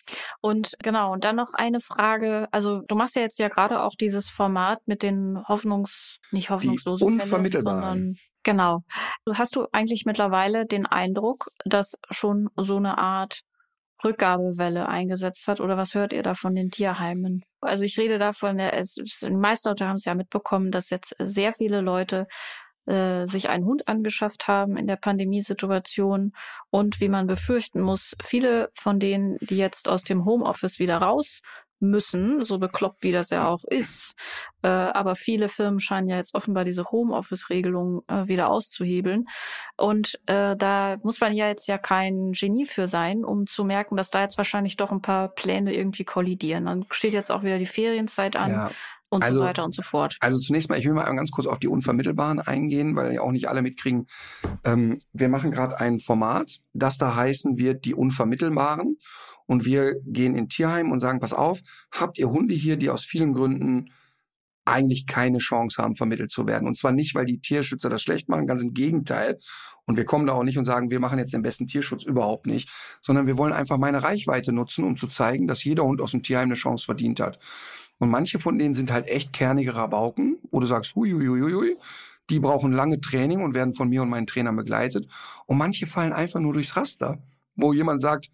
Und 0.41 0.73
genau, 0.83 1.13
und 1.13 1.23
dann 1.23 1.35
noch 1.35 1.53
eine 1.53 1.79
Frage. 1.79 2.47
Also 2.51 2.81
du 2.87 2.95
machst 2.95 3.15
ja 3.15 3.23
jetzt 3.23 3.39
ja 3.39 3.49
gerade 3.49 3.81
auch 3.81 3.95
dieses 3.99 4.29
Format 4.29 4.79
mit 4.85 5.03
den 5.03 5.41
Hoffnungs, 5.47 6.19
nicht 6.31 6.49
hoffnungslosen 6.49 7.07
Unvermittelbaren. 7.07 7.79
Fälle, 7.79 7.91
sondern 7.91 8.15
genau. 8.43 8.83
Hast 9.33 9.55
du 9.55 9.67
eigentlich 9.71 10.05
mittlerweile 10.05 10.65
den 10.65 10.85
Eindruck, 10.85 11.47
dass 11.65 11.95
schon 12.11 12.49
so 12.55 12.77
eine 12.77 12.97
Art 12.97 13.41
Rückgabewelle 14.03 14.87
eingesetzt 14.87 15.47
hat? 15.47 15.59
Oder 15.59 15.77
was 15.77 15.95
hört 15.95 16.13
ihr 16.13 16.23
da 16.23 16.35
von 16.35 16.53
den 16.53 16.69
Tierheimen? 16.69 17.43
Also 17.61 17.83
ich 17.83 17.97
rede 17.97 18.19
davon, 18.19 18.59
es, 18.59 18.95
die 18.95 19.29
meisten 19.31 19.69
Leute 19.69 19.87
haben 19.87 19.95
es 19.95 20.05
ja 20.05 20.13
mitbekommen, 20.13 20.71
dass 20.71 20.91
jetzt 20.91 21.15
sehr 21.19 21.53
viele 21.53 21.81
Leute 21.81 22.27
äh, 22.87 23.27
sich 23.27 23.49
einen 23.49 23.65
Hund 23.65 23.87
angeschafft 23.87 24.47
haben 24.47 24.77
in 24.77 24.87
der 24.87 24.95
Pandemiesituation 24.95 26.33
und 26.69 26.99
wie 26.99 27.09
man 27.09 27.27
befürchten 27.27 27.81
muss, 27.81 28.15
viele 28.23 28.69
von 28.73 28.99
denen, 28.99 29.37
die 29.41 29.57
jetzt 29.57 29.89
aus 29.89 30.03
dem 30.03 30.25
Homeoffice 30.25 30.79
wieder 30.79 30.97
raus 30.97 31.41
müssen, 31.79 32.43
so 32.43 32.57
bekloppt 32.57 33.03
wie 33.03 33.11
das 33.11 33.29
ja 33.29 33.47
auch 33.47 33.63
ist. 33.63 34.15
Äh, 34.63 34.67
aber 34.67 35.15
viele 35.15 35.47
Firmen 35.47 35.79
scheinen 35.79 36.09
ja 36.09 36.17
jetzt 36.17 36.33
offenbar 36.33 36.65
diese 36.65 36.85
Homeoffice-Regelung 36.85 38.01
äh, 38.07 38.27
wieder 38.27 38.49
auszuhebeln. 38.49 39.25
Und 39.75 40.19
äh, 40.25 40.55
da 40.55 40.97
muss 41.03 41.19
man 41.19 41.33
ja 41.33 41.47
jetzt 41.47 41.67
ja 41.67 41.77
kein 41.77 42.31
Genie 42.31 42.65
für 42.65 42.87
sein, 42.87 43.23
um 43.23 43.45
zu 43.45 43.63
merken, 43.63 43.95
dass 43.95 44.09
da 44.09 44.21
jetzt 44.21 44.37
wahrscheinlich 44.37 44.77
doch 44.77 44.91
ein 44.91 45.01
paar 45.01 45.29
Pläne 45.29 45.73
irgendwie 45.73 46.05
kollidieren. 46.05 46.65
Dann 46.65 46.85
steht 46.89 47.13
jetzt 47.13 47.31
auch 47.31 47.43
wieder 47.43 47.59
die 47.59 47.65
Ferienzeit 47.65 48.35
an. 48.35 48.51
Ja 48.51 48.71
und 49.09 49.23
also, 49.23 49.39
so 49.39 49.45
weiter 49.45 49.63
und 49.63 49.73
so 49.73 49.81
fort. 49.81 50.17
Also 50.19 50.37
zunächst 50.39 50.69
mal, 50.69 50.77
ich 50.77 50.85
will 50.85 50.93
mal 50.93 51.03
ganz 51.15 51.31
kurz 51.31 51.47
auf 51.47 51.59
die 51.59 51.67
Unvermittelbaren 51.67 52.39
eingehen, 52.39 52.95
weil 52.95 53.13
ja 53.13 53.21
auch 53.21 53.31
nicht 53.31 53.47
alle 53.47 53.61
mitkriegen. 53.61 54.07
Ähm, 54.65 54.99
wir 55.13 55.29
machen 55.29 55.51
gerade 55.51 55.79
ein 55.79 55.99
Format, 55.99 56.59
das 56.73 56.97
da 56.97 57.15
heißen 57.15 57.57
wird 57.57 57.85
die 57.85 57.93
Unvermittelbaren. 57.93 58.97
Und 59.45 59.63
wir 59.63 59.95
gehen 60.05 60.35
in 60.35 60.49
Tierheim 60.49 60.91
und 60.91 60.99
sagen, 60.99 61.21
pass 61.21 61.33
auf, 61.33 61.61
habt 61.91 62.17
ihr 62.17 62.29
Hunde 62.29 62.53
hier, 62.53 62.75
die 62.75 62.89
aus 62.89 63.05
vielen 63.05 63.31
Gründen 63.31 63.91
eigentlich 64.67 65.07
keine 65.07 65.37
Chance 65.37 65.81
haben, 65.81 65.95
vermittelt 65.95 66.29
zu 66.29 66.45
werden. 66.45 66.67
Und 66.67 66.77
zwar 66.77 66.91
nicht, 66.91 67.15
weil 67.15 67.25
die 67.25 67.39
Tierschützer 67.39 67.89
das 67.89 68.01
schlecht 68.01 68.27
machen, 68.27 68.47
ganz 68.47 68.61
im 68.61 68.73
Gegenteil. 68.73 69.37
Und 69.85 69.95
wir 69.95 70.03
kommen 70.03 70.27
da 70.27 70.33
auch 70.33 70.43
nicht 70.43 70.57
und 70.57 70.65
sagen, 70.65 70.91
wir 70.91 70.99
machen 70.99 71.17
jetzt 71.17 71.33
den 71.33 71.41
besten 71.41 71.67
Tierschutz 71.67 72.03
überhaupt 72.03 72.45
nicht, 72.45 72.69
sondern 73.01 73.27
wir 73.27 73.37
wollen 73.37 73.53
einfach 73.53 73.77
meine 73.77 74.03
Reichweite 74.03 74.51
nutzen, 74.51 74.83
um 74.83 74.97
zu 74.97 75.07
zeigen, 75.07 75.47
dass 75.47 75.63
jeder 75.63 75.85
Hund 75.85 76.01
aus 76.01 76.11
dem 76.11 76.21
Tierheim 76.21 76.49
eine 76.49 76.55
Chance 76.55 76.83
verdient 76.83 77.21
hat. 77.21 77.39
Und 77.99 78.09
manche 78.09 78.39
von 78.39 78.57
denen 78.59 78.75
sind 78.75 78.91
halt 78.91 79.07
echt 79.07 79.33
kernige 79.33 79.75
Rabauken, 79.75 80.37
wo 80.51 80.59
du 80.59 80.65
sagst, 80.65 80.95
hui, 80.95 81.11
hui, 81.11 81.27
hui, 81.27 81.53
hui, 81.53 81.77
die 82.29 82.39
brauchen 82.39 82.71
lange 82.71 82.99
Training 82.99 83.41
und 83.41 83.53
werden 83.53 83.73
von 83.73 83.89
mir 83.89 84.01
und 84.01 84.09
meinen 84.09 84.27
Trainern 84.27 84.55
begleitet. 84.55 85.07
Und 85.45 85.57
manche 85.57 85.87
fallen 85.87 86.13
einfach 86.13 86.39
nur 86.39 86.53
durchs 86.53 86.75
Raster, 86.75 87.21
wo 87.55 87.73
jemand 87.73 88.01
sagt, 88.01 88.29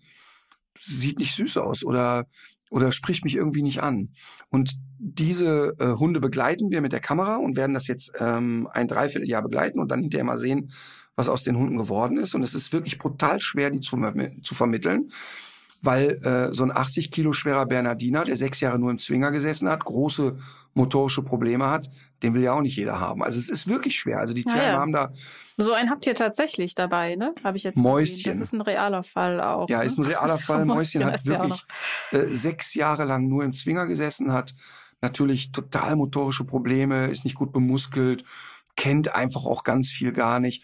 sieht 0.79 1.19
nicht 1.19 1.35
süß 1.35 1.57
aus 1.57 1.83
oder 1.83 2.25
oder 2.73 2.91
spricht 2.91 3.23
mich 3.23 3.35
irgendwie 3.35 3.61
nicht 3.61 3.83
an. 3.83 4.09
Und 4.49 4.79
diese 4.97 5.75
äh, 5.77 5.93
Hunde 5.99 6.19
begleiten 6.19 6.71
wir 6.71 6.81
mit 6.81 6.91
der 6.91 7.01
Kamera 7.01 7.35
und 7.35 7.55
werden 7.55 7.75
das 7.75 7.85
jetzt 7.87 8.13
ähm, 8.17 8.67
ein 8.71 8.87
Dreivierteljahr 8.87 9.43
begleiten 9.43 9.79
und 9.79 9.91
dann 9.91 10.01
hinterher 10.01 10.25
mal 10.25 10.39
sehen, 10.39 10.71
was 11.15 11.29
aus 11.29 11.43
den 11.43 11.55
Hunden 11.55 11.77
geworden 11.77 12.17
ist. 12.17 12.33
Und 12.33 12.41
es 12.41 12.55
ist 12.55 12.73
wirklich 12.73 12.97
brutal 12.97 13.39
schwer, 13.39 13.69
die 13.69 13.79
zu, 13.79 13.95
zu 14.41 14.55
vermitteln 14.55 15.07
weil 15.83 16.19
äh, 16.23 16.53
so 16.53 16.63
ein 16.63 16.71
80 16.71 17.11
Kilo 17.11 17.33
schwerer 17.33 17.65
Bernardiner, 17.65 18.23
der 18.23 18.37
sechs 18.37 18.61
Jahre 18.61 18.79
nur 18.79 18.89
im 18.89 18.99
Zwinger 18.99 19.31
gesessen 19.31 19.69
hat, 19.69 19.83
große 19.83 20.37
motorische 20.73 21.23
Probleme 21.23 21.69
hat, 21.69 21.89
den 22.23 22.33
will 22.33 22.41
ja 22.41 22.53
auch 22.53 22.61
nicht 22.61 22.77
jeder 22.77 22.99
haben. 22.99 23.21
Also 23.21 23.37
es 23.37 23.49
ist 23.49 23.67
wirklich 23.67 23.95
schwer. 23.95 24.19
Also 24.19 24.33
die 24.33 24.43
Tierheime 24.43 24.63
ja, 24.63 24.73
ja. 24.73 24.79
haben 24.79 24.93
da 24.93 25.11
so 25.57 25.73
einen 25.73 25.89
habt 25.89 26.07
ihr 26.07 26.15
tatsächlich 26.15 26.73
dabei, 26.73 27.15
ne? 27.15 27.35
Habe 27.43 27.57
ich 27.57 27.63
jetzt 27.63 27.77
Mäuschen. 27.77 28.15
Gesehen. 28.15 28.31
Das 28.31 28.41
ist 28.41 28.53
ein 28.53 28.61
realer 28.61 29.03
Fall 29.03 29.39
auch. 29.39 29.69
Ja, 29.69 29.79
ne? 29.79 29.85
ist 29.85 29.99
ein 29.99 30.05
realer 30.05 30.37
Fall. 30.39 30.65
Mäuschen 30.65 31.05
hat 31.05 31.25
wirklich 31.25 31.65
äh, 32.11 32.25
sechs 32.33 32.73
Jahre 32.73 33.05
lang 33.05 33.27
nur 33.27 33.43
im 33.43 33.53
Zwinger 33.53 33.85
gesessen, 33.85 34.31
hat 34.31 34.55
natürlich 35.01 35.51
total 35.51 35.95
motorische 35.95 36.45
Probleme, 36.45 37.07
ist 37.07 37.25
nicht 37.25 37.35
gut 37.35 37.51
bemuskelt, 37.51 38.23
kennt 38.75 39.13
einfach 39.13 39.45
auch 39.45 39.63
ganz 39.63 39.89
viel 39.89 40.11
gar 40.11 40.39
nicht 40.39 40.63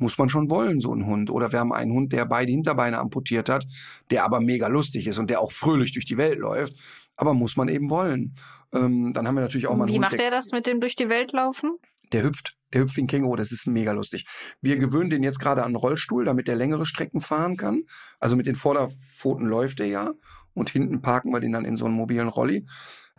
muss 0.00 0.18
man 0.18 0.28
schon 0.28 0.50
wollen, 0.50 0.80
so 0.80 0.92
ein 0.94 1.06
Hund. 1.06 1.30
Oder 1.30 1.52
wir 1.52 1.60
haben 1.60 1.72
einen 1.72 1.92
Hund, 1.92 2.12
der 2.12 2.24
beide 2.24 2.50
Hinterbeine 2.50 2.98
amputiert 2.98 3.48
hat, 3.48 3.64
der 4.10 4.24
aber 4.24 4.40
mega 4.40 4.66
lustig 4.66 5.06
ist 5.06 5.18
und 5.18 5.30
der 5.30 5.40
auch 5.40 5.52
fröhlich 5.52 5.92
durch 5.92 6.04
die 6.06 6.16
Welt 6.16 6.38
läuft. 6.38 6.74
aber 7.16 7.34
muss 7.34 7.54
man 7.56 7.68
eben 7.68 7.90
wollen. 7.90 8.34
Ähm, 8.72 9.12
dann 9.12 9.28
haben 9.28 9.34
wir 9.34 9.42
natürlich 9.42 9.66
auch 9.66 9.76
mal 9.76 9.84
einen 9.84 9.90
Wie 9.90 9.96
Hund, 9.98 10.00
macht 10.06 10.18
der- 10.18 10.24
er 10.26 10.30
das 10.30 10.52
mit 10.52 10.66
dem 10.66 10.80
durch 10.80 10.96
die 10.96 11.08
Welt 11.10 11.32
laufen? 11.32 11.76
der 12.12 12.24
hüpft. 12.24 12.56
Der 12.72 12.80
hüpft 12.80 12.96
wie 12.96 13.02
ein 13.02 13.06
Känguru, 13.06 13.36
das 13.36 13.52
ist 13.52 13.66
mega 13.68 13.92
lustig. 13.92 14.24
Wir 14.60 14.78
gewöhnen 14.78 15.10
den 15.10 15.22
jetzt 15.22 15.38
gerade 15.38 15.60
an 15.60 15.66
einen 15.68 15.76
Rollstuhl, 15.76 16.24
damit 16.24 16.48
der 16.48 16.56
längere 16.56 16.84
Strecken 16.86 17.20
fahren 17.20 17.56
kann. 17.56 17.82
Also 18.18 18.36
mit 18.36 18.46
den 18.48 18.54
Vorderpfoten 18.56 19.46
läuft 19.46 19.78
er 19.80 19.86
ja 19.86 20.10
und 20.54 20.70
hinten 20.70 21.02
parken 21.02 21.30
wir 21.30 21.38
den 21.40 21.52
dann 21.52 21.64
in 21.64 21.76
so 21.76 21.84
einen 21.84 21.94
mobilen 21.94 22.28
Rolli. 22.28 22.64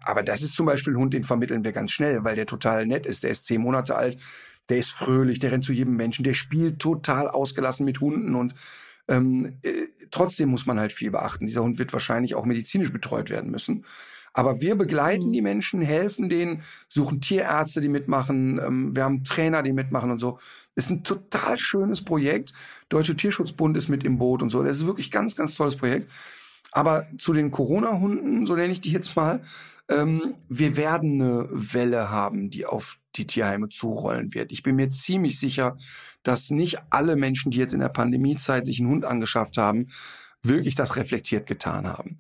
Aber 0.03 0.23
das 0.23 0.41
ist 0.41 0.55
zum 0.55 0.65
Beispiel 0.65 0.93
ein 0.93 0.99
Hund, 0.99 1.13
den 1.13 1.23
vermitteln 1.23 1.63
wir 1.63 1.71
ganz 1.71 1.91
schnell, 1.91 2.23
weil 2.23 2.35
der 2.35 2.45
total 2.45 2.85
nett 2.85 3.05
ist. 3.05 3.23
Der 3.23 3.31
ist 3.31 3.45
zehn 3.45 3.61
Monate 3.61 3.95
alt, 3.95 4.17
der 4.69 4.77
ist 4.77 4.91
fröhlich, 4.91 5.39
der 5.39 5.51
rennt 5.51 5.65
zu 5.65 5.73
jedem 5.73 5.95
Menschen, 5.95 6.23
der 6.23 6.33
spielt 6.33 6.79
total 6.79 7.27
ausgelassen 7.27 7.85
mit 7.85 7.99
Hunden 7.99 8.35
und 8.35 8.55
ähm, 9.07 9.57
äh, 9.63 9.87
trotzdem 10.11 10.49
muss 10.49 10.65
man 10.65 10.79
halt 10.79 10.93
viel 10.93 11.11
beachten. 11.11 11.45
Dieser 11.45 11.63
Hund 11.63 11.79
wird 11.79 11.91
wahrscheinlich 11.91 12.35
auch 12.35 12.45
medizinisch 12.45 12.91
betreut 12.91 13.29
werden 13.29 13.51
müssen. 13.51 13.83
Aber 14.33 14.61
wir 14.61 14.75
begleiten 14.75 15.27
Mhm. 15.27 15.33
die 15.33 15.41
Menschen, 15.41 15.81
helfen 15.81 16.29
denen, 16.29 16.61
suchen 16.87 17.19
Tierärzte, 17.19 17.81
die 17.81 17.89
mitmachen. 17.89 18.59
Ähm, 18.59 18.95
wir 18.95 19.03
haben 19.03 19.23
Trainer, 19.23 19.61
die 19.63 19.73
mitmachen 19.73 20.11
und 20.11 20.19
so. 20.19 20.37
Ist 20.75 20.89
ein 20.89 21.03
total 21.03 21.57
schönes 21.57 22.03
Projekt. 22.03 22.53
Deutsche 22.89 23.15
Tierschutzbund 23.17 23.75
ist 23.75 23.89
mit 23.89 24.03
im 24.03 24.17
Boot 24.17 24.41
und 24.41 24.49
so. 24.49 24.63
Das 24.63 24.77
ist 24.77 24.85
wirklich 24.85 25.07
ein 25.07 25.11
ganz, 25.11 25.35
ganz 25.35 25.55
tolles 25.55 25.75
Projekt. 25.75 26.09
Aber 26.71 27.07
zu 27.17 27.33
den 27.33 27.51
Corona-Hunden, 27.51 28.45
so 28.45 28.55
nenne 28.55 28.71
ich 28.71 28.81
die 28.81 28.91
jetzt 28.91 29.15
mal, 29.15 29.41
ähm, 29.89 30.35
wir 30.47 30.77
werden 30.77 31.21
eine 31.21 31.49
Welle 31.51 32.09
haben, 32.09 32.49
die 32.49 32.65
auf 32.65 32.97
die 33.15 33.27
Tierheime 33.27 33.67
zurollen 33.67 34.33
wird. 34.33 34.51
Ich 34.53 34.63
bin 34.63 34.77
mir 34.77 34.89
ziemlich 34.89 35.37
sicher, 35.37 35.75
dass 36.23 36.49
nicht 36.49 36.79
alle 36.89 37.17
Menschen, 37.17 37.51
die 37.51 37.57
jetzt 37.57 37.73
in 37.73 37.81
der 37.81 37.89
Pandemiezeit 37.89 38.65
sich 38.65 38.79
einen 38.79 38.89
Hund 38.89 39.05
angeschafft 39.05 39.57
haben, 39.57 39.87
wirklich 40.43 40.75
das 40.75 40.95
reflektiert 40.95 41.45
getan 41.47 41.87
haben. 41.87 42.17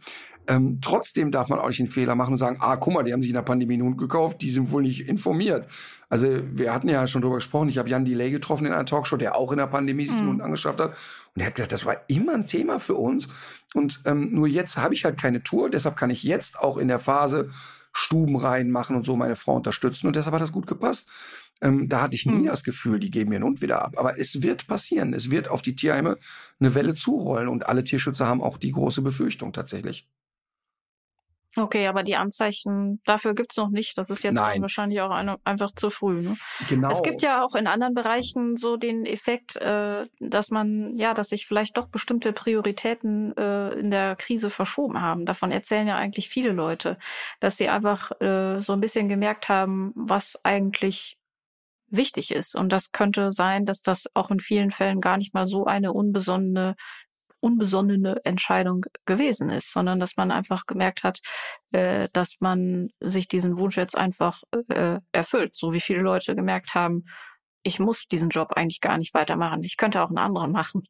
Ähm, 0.47 0.79
trotzdem 0.81 1.31
darf 1.31 1.49
man 1.49 1.59
auch 1.59 1.67
nicht 1.67 1.79
den 1.79 1.87
Fehler 1.87 2.15
machen 2.15 2.31
und 2.31 2.37
sagen, 2.37 2.57
ah, 2.59 2.75
guck 2.75 2.93
mal, 2.93 3.03
die 3.03 3.13
haben 3.13 3.21
sich 3.21 3.29
in 3.29 3.35
der 3.35 3.43
Pandemie 3.43 3.75
einen 3.75 3.83
Hund 3.83 3.97
gekauft, 3.97 4.41
die 4.41 4.49
sind 4.49 4.71
wohl 4.71 4.81
nicht 4.81 5.07
informiert. 5.07 5.67
Also 6.09 6.27
wir 6.51 6.73
hatten 6.73 6.89
ja 6.89 7.05
schon 7.07 7.21
drüber 7.21 7.35
gesprochen, 7.35 7.69
ich 7.69 7.77
habe 7.77 7.89
Jan 7.89 8.05
Delay 8.05 8.31
getroffen 8.31 8.65
in 8.65 8.73
einer 8.73 8.85
Talkshow, 8.85 9.17
der 9.17 9.35
auch 9.35 9.51
in 9.51 9.59
der 9.59 9.67
Pandemie 9.67 10.07
sich 10.07 10.17
einen 10.17 10.25
Mhm. 10.25 10.31
Hund 10.31 10.41
angeschafft 10.41 10.79
hat. 10.79 10.89
Und 10.89 10.97
der 11.35 11.47
hat 11.47 11.55
gesagt, 11.55 11.71
das 11.71 11.85
war 11.85 11.97
immer 12.07 12.33
ein 12.33 12.47
Thema 12.47 12.79
für 12.79 12.95
uns. 12.95 13.27
Und 13.75 14.01
ähm, 14.05 14.33
nur 14.33 14.47
jetzt 14.47 14.77
habe 14.77 14.93
ich 14.93 15.05
halt 15.05 15.21
keine 15.21 15.43
Tour, 15.43 15.69
deshalb 15.69 15.95
kann 15.95 16.09
ich 16.09 16.23
jetzt 16.23 16.59
auch 16.59 16.77
in 16.77 16.87
der 16.87 16.99
Phase 16.99 17.49
Stuben 17.93 18.35
reinmachen 18.35 18.95
und 18.95 19.05
so 19.05 19.15
meine 19.15 19.35
Frau 19.35 19.55
unterstützen. 19.55 20.07
Und 20.07 20.15
deshalb 20.15 20.33
hat 20.33 20.41
das 20.41 20.51
gut 20.51 20.67
gepasst. 20.67 21.09
Ähm, 21.61 21.89
da 21.89 22.01
hatte 22.01 22.15
ich 22.15 22.25
nie 22.25 22.33
Mhm. 22.43 22.45
das 22.45 22.63
Gefühl, 22.63 22.99
die 22.99 23.11
geben 23.11 23.31
ihren 23.33 23.43
Hund 23.43 23.61
wieder 23.61 23.83
ab. 23.83 23.93
Aber 23.97 24.19
es 24.19 24.41
wird 24.41 24.67
passieren. 24.67 25.13
Es 25.13 25.29
wird 25.31 25.47
auf 25.49 25.61
die 25.61 25.75
Tierheime 25.75 26.17
eine 26.59 26.73
Welle 26.75 26.95
zurollen. 26.95 27.47
Und 27.49 27.67
alle 27.67 27.83
Tierschützer 27.83 28.27
haben 28.27 28.41
auch 28.41 28.57
die 28.57 28.71
große 28.71 29.01
Befürchtung 29.01 29.53
tatsächlich. 29.53 30.07
Okay, 31.57 31.87
aber 31.87 32.03
die 32.03 32.15
Anzeichen 32.15 33.01
dafür 33.05 33.35
gibt's 33.35 33.57
noch 33.57 33.69
nicht. 33.69 33.97
Das 33.97 34.09
ist 34.09 34.23
jetzt 34.23 34.35
Nein. 34.35 34.61
wahrscheinlich 34.61 35.01
auch 35.01 35.11
eine, 35.11 35.37
einfach 35.43 35.73
zu 35.73 35.89
früh. 35.89 36.21
Ne? 36.21 36.37
Genau. 36.69 36.91
Es 36.91 37.03
gibt 37.03 37.21
ja 37.21 37.43
auch 37.43 37.55
in 37.55 37.67
anderen 37.67 37.93
Bereichen 37.93 38.55
so 38.55 38.77
den 38.77 39.05
Effekt, 39.05 39.57
äh, 39.57 40.05
dass 40.19 40.49
man, 40.49 40.95
ja, 40.97 41.13
dass 41.13 41.29
sich 41.29 41.45
vielleicht 41.45 41.75
doch 41.75 41.89
bestimmte 41.89 42.31
Prioritäten 42.31 43.35
äh, 43.35 43.71
in 43.73 43.91
der 43.91 44.15
Krise 44.15 44.49
verschoben 44.49 45.01
haben. 45.01 45.25
Davon 45.25 45.51
erzählen 45.51 45.87
ja 45.87 45.97
eigentlich 45.97 46.29
viele 46.29 46.51
Leute, 46.51 46.97
dass 47.41 47.57
sie 47.57 47.67
einfach 47.67 48.11
äh, 48.21 48.61
so 48.61 48.71
ein 48.71 48.79
bisschen 48.81 49.09
gemerkt 49.09 49.49
haben, 49.49 49.91
was 49.95 50.39
eigentlich 50.43 51.17
wichtig 51.89 52.31
ist. 52.31 52.55
Und 52.55 52.71
das 52.71 52.93
könnte 52.93 53.31
sein, 53.31 53.65
dass 53.65 53.81
das 53.81 54.05
auch 54.13 54.31
in 54.31 54.39
vielen 54.39 54.71
Fällen 54.71 55.01
gar 55.01 55.17
nicht 55.17 55.33
mal 55.33 55.47
so 55.47 55.65
eine 55.65 55.91
unbesonnene 55.91 56.75
unbesonnene 57.41 58.21
Entscheidung 58.23 58.85
gewesen 59.05 59.49
ist, 59.49 59.73
sondern 59.73 59.99
dass 59.99 60.15
man 60.15 60.31
einfach 60.31 60.65
gemerkt 60.65 61.03
hat, 61.03 61.19
äh, 61.71 62.07
dass 62.13 62.37
man 62.39 62.89
sich 63.01 63.27
diesen 63.27 63.57
Wunsch 63.57 63.77
jetzt 63.77 63.97
einfach 63.97 64.43
äh, 64.69 64.99
erfüllt, 65.11 65.55
so 65.55 65.73
wie 65.73 65.81
viele 65.81 66.01
Leute 66.01 66.35
gemerkt 66.35 66.73
haben, 66.75 67.05
ich 67.63 67.79
muss 67.79 68.07
diesen 68.07 68.29
Job 68.29 68.53
eigentlich 68.53 68.81
gar 68.81 68.97
nicht 68.97 69.13
weitermachen. 69.13 69.63
Ich 69.63 69.77
könnte 69.77 70.01
auch 70.01 70.09
einen 70.09 70.17
anderen 70.17 70.51
machen. 70.51 70.83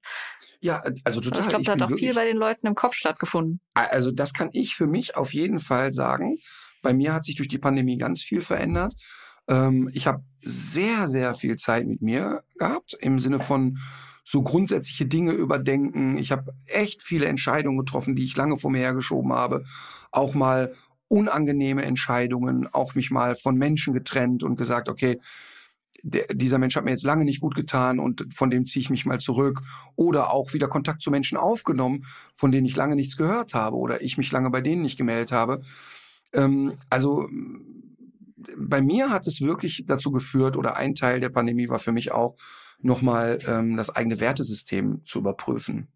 ja, 0.61 0.81
also 1.03 1.19
total. 1.19 1.41
ich 1.41 1.49
glaube, 1.49 1.65
da 1.65 1.73
hat 1.73 1.81
auch 1.81 1.91
viel 1.91 2.13
bei 2.13 2.25
den 2.25 2.37
Leuten 2.37 2.67
im 2.67 2.75
Kopf 2.75 2.95
stattgefunden. 2.95 3.59
Also 3.73 4.11
das 4.11 4.33
kann 4.33 4.49
ich 4.53 4.75
für 4.75 4.87
mich 4.87 5.15
auf 5.15 5.33
jeden 5.33 5.57
Fall 5.57 5.91
sagen. 5.91 6.37
Bei 6.81 6.93
mir 6.93 7.13
hat 7.13 7.25
sich 7.25 7.35
durch 7.35 7.49
die 7.49 7.57
Pandemie 7.57 7.97
ganz 7.97 8.21
viel 8.21 8.41
verändert. 8.41 8.93
Ähm, 9.51 9.91
ich 9.93 10.07
habe 10.07 10.23
sehr, 10.41 11.07
sehr 11.07 11.35
viel 11.35 11.57
Zeit 11.57 11.85
mit 11.85 12.01
mir 12.01 12.43
gehabt, 12.57 12.97
im 12.99 13.19
Sinne 13.19 13.39
von 13.39 13.77
so 14.23 14.41
grundsätzliche 14.41 15.05
Dinge 15.05 15.33
überdenken. 15.33 16.17
Ich 16.17 16.31
habe 16.31 16.53
echt 16.65 17.03
viele 17.03 17.25
Entscheidungen 17.25 17.77
getroffen, 17.77 18.15
die 18.15 18.23
ich 18.23 18.37
lange 18.37 18.57
vor 18.57 18.71
mir 18.71 18.79
hergeschoben 18.79 19.33
habe. 19.33 19.63
Auch 20.11 20.33
mal 20.33 20.73
unangenehme 21.09 21.83
Entscheidungen, 21.83 22.67
auch 22.71 22.95
mich 22.95 23.11
mal 23.11 23.35
von 23.35 23.55
Menschen 23.57 23.93
getrennt 23.93 24.43
und 24.43 24.55
gesagt, 24.55 24.87
okay, 24.87 25.19
der, 26.03 26.27
dieser 26.33 26.57
Mensch 26.57 26.75
hat 26.75 26.85
mir 26.85 26.91
jetzt 26.91 27.03
lange 27.03 27.25
nicht 27.25 27.41
gut 27.41 27.53
getan 27.53 27.99
und 27.99 28.33
von 28.33 28.49
dem 28.49 28.65
ziehe 28.65 28.81
ich 28.81 28.89
mich 28.89 29.05
mal 29.05 29.19
zurück. 29.19 29.61
Oder 29.95 30.31
auch 30.31 30.53
wieder 30.53 30.69
Kontakt 30.69 31.01
zu 31.01 31.11
Menschen 31.11 31.37
aufgenommen, 31.37 32.05
von 32.33 32.51
denen 32.51 32.65
ich 32.65 32.77
lange 32.77 32.95
nichts 32.95 33.17
gehört 33.17 33.53
habe 33.53 33.75
oder 33.75 34.01
ich 34.01 34.17
mich 34.17 34.31
lange 34.31 34.49
bei 34.49 34.61
denen 34.61 34.81
nicht 34.81 34.97
gemeldet 34.97 35.33
habe. 35.33 35.61
Ähm, 36.33 36.73
also 36.89 37.27
bei 38.57 38.81
mir 38.81 39.09
hat 39.09 39.27
es 39.27 39.41
wirklich 39.41 39.83
dazu 39.87 40.11
geführt, 40.11 40.57
oder 40.57 40.77
ein 40.77 40.95
Teil 40.95 41.19
der 41.19 41.29
Pandemie 41.29 41.69
war 41.69 41.79
für 41.79 41.91
mich 41.91 42.11
auch, 42.11 42.35
nochmal 42.79 43.39
ähm, 43.47 43.77
das 43.77 43.89
eigene 43.95 44.19
Wertesystem 44.19 45.03
zu 45.05 45.19
überprüfen. 45.19 45.91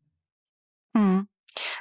Hm. 0.95 1.27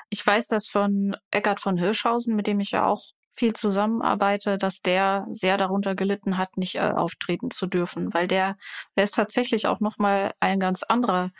Ich 0.08 0.26
weiß 0.26 0.46
das 0.46 0.68
von 0.68 1.16
Eckart 1.30 1.60
von 1.60 1.76
Hirschhausen, 1.76 2.36
mit 2.36 2.46
dem 2.46 2.60
ich 2.60 2.70
ja 2.70 2.86
auch 2.86 3.02
viel 3.36 3.52
zusammenarbeite, 3.52 4.58
dass 4.58 4.80
der 4.80 5.26
sehr 5.30 5.56
darunter 5.56 5.94
gelitten 5.94 6.38
hat, 6.38 6.56
nicht 6.56 6.76
äh, 6.76 6.92
auftreten 6.94 7.50
zu 7.50 7.66
dürfen, 7.66 8.14
weil 8.14 8.28
der, 8.28 8.56
der 8.96 9.04
ist 9.04 9.14
tatsächlich 9.14 9.66
auch 9.66 9.80
nochmal 9.80 10.32
ein 10.40 10.60
ganz 10.60 10.82
anderer 10.84 11.30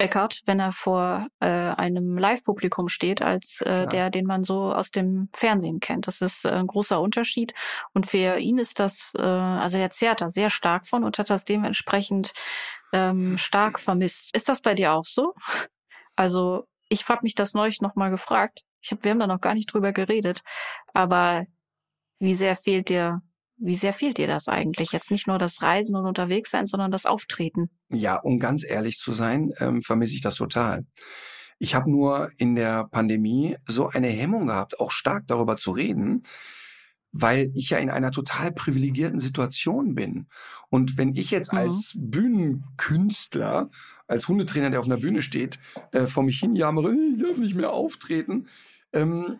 Eckart, 0.00 0.40
wenn 0.46 0.60
er 0.60 0.72
vor 0.72 1.28
äh, 1.40 1.46
einem 1.46 2.16
Live-Publikum 2.18 2.88
steht, 2.88 3.22
als 3.22 3.60
äh, 3.64 3.80
Ja. 3.80 3.86
der, 3.86 4.10
den 4.10 4.26
man 4.26 4.44
so 4.44 4.72
aus 4.72 4.90
dem 4.90 5.28
Fernsehen 5.34 5.80
kennt. 5.80 6.06
Das 6.06 6.20
ist 6.20 6.44
äh, 6.44 6.50
ein 6.50 6.66
großer 6.66 7.00
Unterschied. 7.00 7.52
Und 7.94 8.06
für 8.06 8.38
ihn 8.38 8.58
ist 8.58 8.80
das, 8.80 9.12
äh, 9.16 9.20
also 9.22 9.78
er 9.78 9.90
zehrt 9.90 10.20
da 10.20 10.28
sehr 10.28 10.50
stark 10.50 10.86
von 10.86 11.04
und 11.04 11.18
hat 11.18 11.30
das 11.30 11.44
dementsprechend 11.44 12.32
ähm, 12.92 13.36
stark 13.36 13.78
vermisst. 13.78 14.34
Ist 14.34 14.48
das 14.48 14.60
bei 14.60 14.74
dir 14.74 14.92
auch 14.92 15.06
so? 15.06 15.34
Also 16.16 16.64
ich 16.90 17.08
habe 17.08 17.20
mich 17.22 17.34
das 17.34 17.54
neulich 17.54 17.80
noch 17.80 17.94
mal 17.94 18.10
gefragt. 18.10 18.60
Ich 18.82 18.90
hab, 18.90 19.04
wir 19.04 19.12
haben 19.12 19.20
da 19.20 19.26
noch 19.26 19.40
gar 19.40 19.54
nicht 19.54 19.72
drüber 19.72 19.92
geredet. 19.92 20.42
Aber 20.92 21.46
wie 22.18 22.34
sehr 22.34 22.56
fehlt 22.56 22.90
dir, 22.90 23.22
wie 23.60 23.74
sehr 23.74 23.92
fehlt 23.92 24.18
dir 24.18 24.26
das 24.26 24.48
eigentlich? 24.48 24.92
Jetzt 24.92 25.10
nicht 25.10 25.26
nur 25.26 25.38
das 25.38 25.62
Reisen 25.62 25.94
und 25.96 26.06
unterwegs 26.06 26.50
sein, 26.50 26.66
sondern 26.66 26.90
das 26.90 27.06
Auftreten. 27.06 27.70
Ja, 27.90 28.16
um 28.16 28.38
ganz 28.38 28.64
ehrlich 28.64 28.98
zu 28.98 29.12
sein, 29.12 29.52
ähm, 29.58 29.82
vermisse 29.82 30.14
ich 30.14 30.22
das 30.22 30.36
total. 30.36 30.86
Ich 31.58 31.74
habe 31.74 31.90
nur 31.90 32.30
in 32.38 32.54
der 32.54 32.84
Pandemie 32.88 33.56
so 33.68 33.88
eine 33.88 34.08
Hemmung 34.08 34.46
gehabt, 34.46 34.80
auch 34.80 34.90
stark 34.90 35.26
darüber 35.26 35.56
zu 35.58 35.72
reden, 35.72 36.22
weil 37.12 37.50
ich 37.54 37.70
ja 37.70 37.78
in 37.78 37.90
einer 37.90 38.12
total 38.12 38.52
privilegierten 38.52 39.18
Situation 39.18 39.94
bin. 39.94 40.28
Und 40.70 40.96
wenn 40.96 41.14
ich 41.14 41.30
jetzt 41.30 41.52
Mhm. 41.52 41.58
als 41.58 41.92
Bühnenkünstler, 41.98 43.68
als 44.06 44.28
Hundetrainer, 44.28 44.70
der 44.70 44.80
auf 44.80 44.86
einer 44.86 44.96
Bühne 44.96 45.20
steht, 45.20 45.58
äh, 45.92 46.06
vor 46.06 46.22
mich 46.22 46.38
hinjammere, 46.38 46.94
ich 46.94 47.20
darf 47.22 47.38
nicht 47.38 47.56
mehr 47.56 47.72
auftreten, 47.72 48.46
ähm, 48.92 49.38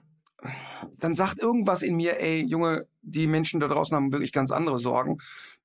dann 0.99 1.15
sagt 1.15 1.39
irgendwas 1.39 1.83
in 1.83 1.97
mir, 1.97 2.21
ey, 2.21 2.45
Junge, 2.45 2.87
die 3.03 3.27
Menschen 3.27 3.61
da 3.61 3.69
draußen 3.69 3.97
haben 3.97 4.13
wirklich 4.13 4.33
ganz 4.33 4.51
andere 4.51 4.79
Sorgen. 4.79 5.19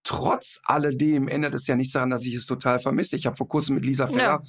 Trotz 0.04 0.60
alledem 0.64 1.28
ändert 1.28 1.56
es 1.56 1.68
ja 1.68 1.76
nichts 1.76 1.94
daran, 1.94 2.10
dass 2.10 2.26
ich 2.26 2.36
es 2.36 2.46
total 2.46 2.80
vermisse. 2.80 3.16
Ich 3.16 3.26
habe 3.26 3.36
vor 3.36 3.48
kurzem 3.48 3.76
mit 3.76 3.86
Lisa 3.86 4.08
Feller 4.08 4.42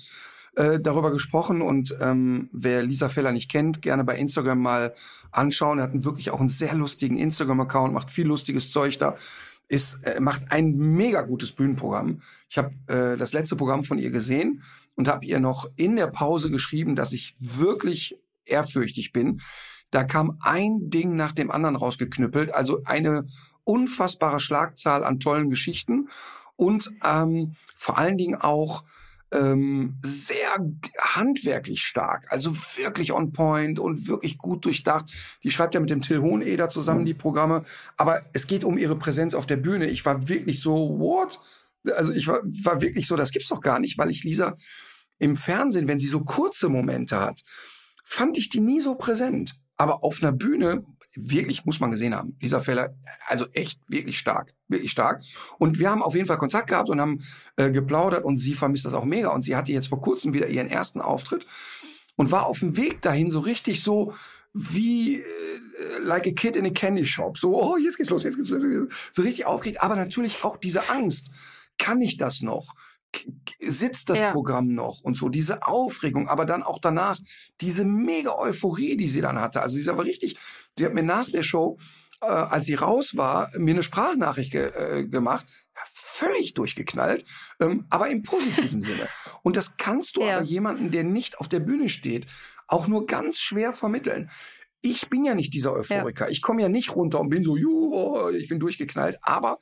äh, 0.56 0.80
darüber 0.80 1.10
gesprochen 1.10 1.62
und 1.62 1.96
ähm, 2.00 2.48
wer 2.52 2.82
Lisa 2.82 3.08
Feller 3.08 3.32
nicht 3.32 3.50
kennt, 3.50 3.82
gerne 3.82 4.04
bei 4.04 4.16
Instagram 4.16 4.58
mal 4.58 4.94
anschauen. 5.30 5.78
Er 5.78 5.84
hat 5.84 5.92
einen 5.92 6.04
wirklich 6.04 6.30
auch 6.30 6.40
einen 6.40 6.48
sehr 6.48 6.74
lustigen 6.74 7.18
Instagram-Account, 7.18 7.92
macht 7.92 8.10
viel 8.10 8.26
lustiges 8.26 8.70
Zeug 8.70 8.98
da. 8.98 9.16
Ist, 9.68 9.98
äh, 10.04 10.20
macht 10.20 10.52
ein 10.52 10.76
mega 10.76 11.22
gutes 11.22 11.52
Bühnenprogramm. 11.52 12.20
Ich 12.48 12.56
habe 12.56 12.70
äh, 12.86 13.16
das 13.16 13.32
letzte 13.32 13.56
Programm 13.56 13.82
von 13.82 13.98
ihr 13.98 14.10
gesehen 14.10 14.62
und 14.94 15.08
habe 15.08 15.26
ihr 15.26 15.40
noch 15.40 15.68
in 15.76 15.96
der 15.96 16.06
Pause 16.06 16.50
geschrieben, 16.50 16.94
dass 16.94 17.12
ich 17.12 17.34
wirklich 17.40 18.16
ehrfürchtig 18.44 19.12
bin. 19.12 19.40
Da 19.96 20.04
kam 20.04 20.36
ein 20.42 20.90
Ding 20.90 21.16
nach 21.16 21.32
dem 21.32 21.50
anderen 21.50 21.74
rausgeknüppelt, 21.74 22.54
also 22.54 22.82
eine 22.84 23.24
unfassbare 23.64 24.40
Schlagzahl 24.40 25.02
an 25.02 25.20
tollen 25.20 25.48
Geschichten 25.48 26.10
und 26.54 26.90
ähm, 27.02 27.56
vor 27.74 27.96
allen 27.96 28.18
Dingen 28.18 28.34
auch 28.34 28.84
ähm, 29.32 29.96
sehr 30.02 30.58
handwerklich 31.00 31.80
stark, 31.80 32.30
also 32.30 32.54
wirklich 32.76 33.14
on 33.14 33.32
point 33.32 33.78
und 33.78 34.06
wirklich 34.06 34.36
gut 34.36 34.66
durchdacht. 34.66 35.06
Die 35.42 35.50
schreibt 35.50 35.72
ja 35.72 35.80
mit 35.80 35.88
dem 35.88 36.02
Till 36.02 36.20
Hoheneder 36.20 36.68
zusammen 36.68 37.06
die 37.06 37.14
Programme, 37.14 37.62
aber 37.96 38.20
es 38.34 38.46
geht 38.46 38.64
um 38.64 38.76
ihre 38.76 38.98
Präsenz 38.98 39.32
auf 39.32 39.46
der 39.46 39.56
Bühne. 39.56 39.86
Ich 39.86 40.04
war 40.04 40.28
wirklich 40.28 40.60
so, 40.60 40.98
what? 40.98 41.40
Also 41.96 42.12
ich 42.12 42.28
war, 42.28 42.40
war 42.42 42.82
wirklich 42.82 43.06
so, 43.06 43.16
das 43.16 43.30
gibt's 43.30 43.48
doch 43.48 43.62
gar 43.62 43.78
nicht, 43.78 43.96
weil 43.96 44.10
ich 44.10 44.24
Lisa 44.24 44.56
im 45.18 45.36
Fernsehen, 45.36 45.88
wenn 45.88 45.98
sie 45.98 46.08
so 46.08 46.20
kurze 46.20 46.68
Momente 46.68 47.18
hat, 47.18 47.44
fand 48.04 48.36
ich 48.36 48.50
die 48.50 48.60
nie 48.60 48.82
so 48.82 48.94
präsent. 48.94 49.58
Aber 49.76 50.02
auf 50.02 50.22
einer 50.22 50.32
Bühne 50.32 50.84
wirklich, 51.16 51.64
muss 51.64 51.80
man 51.80 51.90
gesehen 51.90 52.14
haben. 52.14 52.36
Lisa 52.40 52.60
Feller, 52.60 52.94
also 53.26 53.46
echt 53.52 53.80
wirklich 53.88 54.18
stark, 54.18 54.52
wirklich 54.68 54.90
stark. 54.90 55.22
Und 55.58 55.78
wir 55.78 55.90
haben 55.90 56.02
auf 56.02 56.14
jeden 56.14 56.26
Fall 56.26 56.38
Kontakt 56.38 56.68
gehabt 56.68 56.90
und 56.90 57.00
haben 57.00 57.18
äh, 57.56 57.70
geplaudert 57.70 58.24
und 58.24 58.38
sie 58.38 58.54
vermisst 58.54 58.84
das 58.84 58.94
auch 58.94 59.04
mega. 59.04 59.30
Und 59.30 59.42
sie 59.42 59.56
hatte 59.56 59.72
jetzt 59.72 59.88
vor 59.88 60.00
kurzem 60.00 60.32
wieder 60.34 60.48
ihren 60.48 60.68
ersten 60.68 61.00
Auftritt 61.00 61.46
und 62.16 62.30
war 62.30 62.46
auf 62.46 62.60
dem 62.60 62.76
Weg 62.76 63.02
dahin 63.02 63.30
so 63.30 63.40
richtig 63.40 63.82
so 63.82 64.12
wie 64.52 65.16
äh, 65.16 65.22
like 66.02 66.26
a 66.26 66.30
kid 66.30 66.56
in 66.56 66.66
a 66.66 66.70
candy 66.70 67.04
shop. 67.04 67.38
So, 67.38 67.62
oh, 67.62 67.76
jetzt 67.76 67.96
geht's 67.96 68.10
los, 68.10 68.22
jetzt 68.22 68.36
geht's 68.36 68.50
los. 68.50 68.64
So 69.12 69.22
richtig 69.22 69.46
aufgeregt, 69.46 69.82
aber 69.82 69.96
natürlich 69.96 70.44
auch 70.44 70.56
diese 70.56 70.88
Angst. 70.88 71.30
Kann 71.78 72.00
ich 72.00 72.16
das 72.16 72.40
noch? 72.40 72.74
Sitzt 73.60 74.10
das 74.10 74.20
ja. 74.20 74.32
Programm 74.32 74.74
noch 74.74 75.00
und 75.00 75.16
so 75.16 75.28
diese 75.28 75.66
Aufregung, 75.66 76.28
aber 76.28 76.44
dann 76.44 76.62
auch 76.62 76.80
danach 76.80 77.18
diese 77.60 77.84
mega 77.84 78.32
Euphorie, 78.32 78.96
die 78.96 79.08
sie 79.08 79.20
dann 79.20 79.40
hatte. 79.40 79.62
Also 79.62 79.74
sie 79.74 79.82
ist 79.82 79.88
aber 79.88 80.04
richtig, 80.04 80.38
sie 80.76 80.84
hat 80.84 80.94
mir 80.94 81.02
nach 81.02 81.28
der 81.30 81.42
Show, 81.42 81.78
äh, 82.20 82.26
als 82.26 82.66
sie 82.66 82.74
raus 82.74 83.16
war, 83.16 83.50
mir 83.56 83.72
eine 83.72 83.82
Sprachnachricht 83.82 84.52
ge 84.52 84.70
äh, 84.74 85.04
gemacht, 85.06 85.46
völlig 85.92 86.54
durchgeknallt, 86.54 87.24
ähm, 87.60 87.86
aber 87.90 88.08
im 88.08 88.22
positiven 88.22 88.80
Sinne. 88.82 89.08
Und 89.42 89.56
das 89.56 89.76
kannst 89.76 90.16
du 90.16 90.22
ja. 90.22 90.36
aber 90.36 90.44
jemanden, 90.44 90.90
der 90.90 91.04
nicht 91.04 91.38
auf 91.38 91.48
der 91.48 91.60
Bühne 91.60 91.88
steht, 91.88 92.26
auch 92.66 92.88
nur 92.88 93.06
ganz 93.06 93.40
schwer 93.40 93.72
vermitteln. 93.72 94.30
Ich 94.82 95.08
bin 95.08 95.24
ja 95.24 95.34
nicht 95.34 95.52
dieser 95.52 95.72
Euphoriker. 95.72 96.26
Ja. 96.26 96.30
Ich 96.30 96.42
komme 96.42 96.62
ja 96.62 96.68
nicht 96.68 96.94
runter 96.94 97.20
und 97.20 97.28
bin 97.28 97.42
so, 97.42 97.56
juhu, 97.56 98.28
ich 98.30 98.48
bin 98.48 98.60
durchgeknallt. 98.60 99.18
Aber 99.22 99.58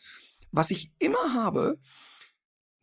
was 0.53 0.71
ich 0.71 0.93
immer 0.99 1.35
habe, 1.35 1.79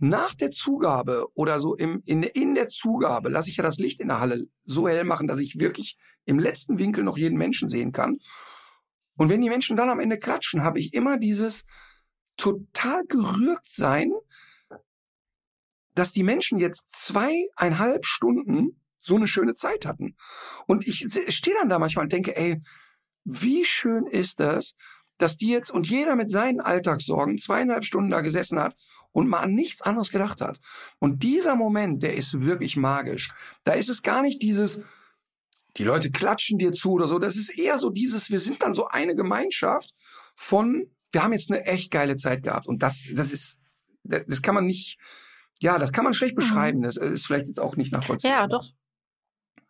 nach 0.01 0.33
der 0.33 0.49
Zugabe 0.49 1.27
oder 1.35 1.59
so 1.59 1.75
im, 1.75 2.01
in, 2.05 2.23
in 2.23 2.55
der 2.55 2.67
Zugabe 2.67 3.29
lasse 3.29 3.51
ich 3.51 3.57
ja 3.57 3.63
das 3.63 3.77
Licht 3.77 3.99
in 3.99 4.07
der 4.07 4.19
Halle 4.19 4.47
so 4.65 4.87
hell 4.87 5.03
machen, 5.03 5.27
dass 5.27 5.39
ich 5.39 5.59
wirklich 5.59 5.95
im 6.25 6.39
letzten 6.39 6.79
Winkel 6.79 7.03
noch 7.03 7.17
jeden 7.17 7.37
Menschen 7.37 7.69
sehen 7.69 7.91
kann. 7.91 8.17
Und 9.15 9.29
wenn 9.29 9.41
die 9.41 9.49
Menschen 9.49 9.77
dann 9.77 9.91
am 9.91 9.99
Ende 9.99 10.17
klatschen, 10.17 10.63
habe 10.63 10.79
ich 10.79 10.95
immer 10.95 11.17
dieses 11.17 11.65
total 12.35 13.05
gerührt 13.05 13.67
sein, 13.67 14.11
dass 15.93 16.11
die 16.11 16.23
Menschen 16.23 16.57
jetzt 16.57 16.95
zweieinhalb 16.95 18.05
Stunden 18.05 18.81
so 19.01 19.15
eine 19.15 19.27
schöne 19.27 19.53
Zeit 19.53 19.85
hatten. 19.85 20.15
Und 20.65 20.87
ich 20.87 21.05
stehe 21.27 21.55
dann 21.55 21.69
da 21.69 21.77
manchmal 21.77 22.05
und 22.05 22.11
denke, 22.11 22.35
ey, 22.35 22.59
wie 23.23 23.65
schön 23.65 24.07
ist 24.07 24.39
das, 24.39 24.75
dass 25.21 25.37
die 25.37 25.49
jetzt 25.49 25.69
und 25.69 25.89
jeder 25.89 26.15
mit 26.15 26.31
seinen 26.31 26.59
Alltagssorgen 26.59 27.37
zweieinhalb 27.37 27.85
Stunden 27.85 28.09
da 28.09 28.21
gesessen 28.21 28.59
hat 28.59 28.75
und 29.11 29.27
mal 29.27 29.39
an 29.39 29.53
nichts 29.53 29.81
anderes 29.81 30.11
gedacht 30.11 30.41
hat. 30.41 30.59
Und 30.99 31.23
dieser 31.23 31.55
Moment, 31.55 32.01
der 32.01 32.15
ist 32.15 32.41
wirklich 32.41 32.75
magisch. 32.75 33.31
Da 33.63 33.73
ist 33.73 33.89
es 33.89 34.01
gar 34.01 34.21
nicht 34.21 34.41
dieses, 34.41 34.81
die 35.77 35.83
Leute 35.83 36.11
klatschen 36.11 36.57
dir 36.57 36.71
zu 36.71 36.93
oder 36.93 37.07
so. 37.07 37.19
Das 37.19 37.37
ist 37.37 37.49
eher 37.49 37.77
so 37.77 37.89
dieses, 37.89 38.31
wir 38.31 38.39
sind 38.39 38.63
dann 38.63 38.73
so 38.73 38.87
eine 38.87 39.15
Gemeinschaft 39.15 39.93
von, 40.35 40.87
wir 41.11 41.23
haben 41.23 41.33
jetzt 41.33 41.51
eine 41.51 41.65
echt 41.65 41.91
geile 41.91 42.15
Zeit 42.15 42.43
gehabt. 42.43 42.67
Und 42.67 42.81
das, 42.81 43.05
das 43.13 43.31
ist, 43.31 43.57
das, 44.03 44.25
das 44.25 44.41
kann 44.41 44.55
man 44.55 44.65
nicht, 44.65 44.97
ja, 45.59 45.77
das 45.77 45.91
kann 45.91 46.03
man 46.03 46.13
schlecht 46.13 46.35
mhm. 46.35 46.39
beschreiben. 46.41 46.81
Das 46.81 46.97
ist 46.97 47.27
vielleicht 47.27 47.47
jetzt 47.47 47.59
auch 47.59 47.75
nicht 47.75 47.91
nachvollziehbar. 47.91 48.41
Ja, 48.41 48.47
doch. 48.47 48.65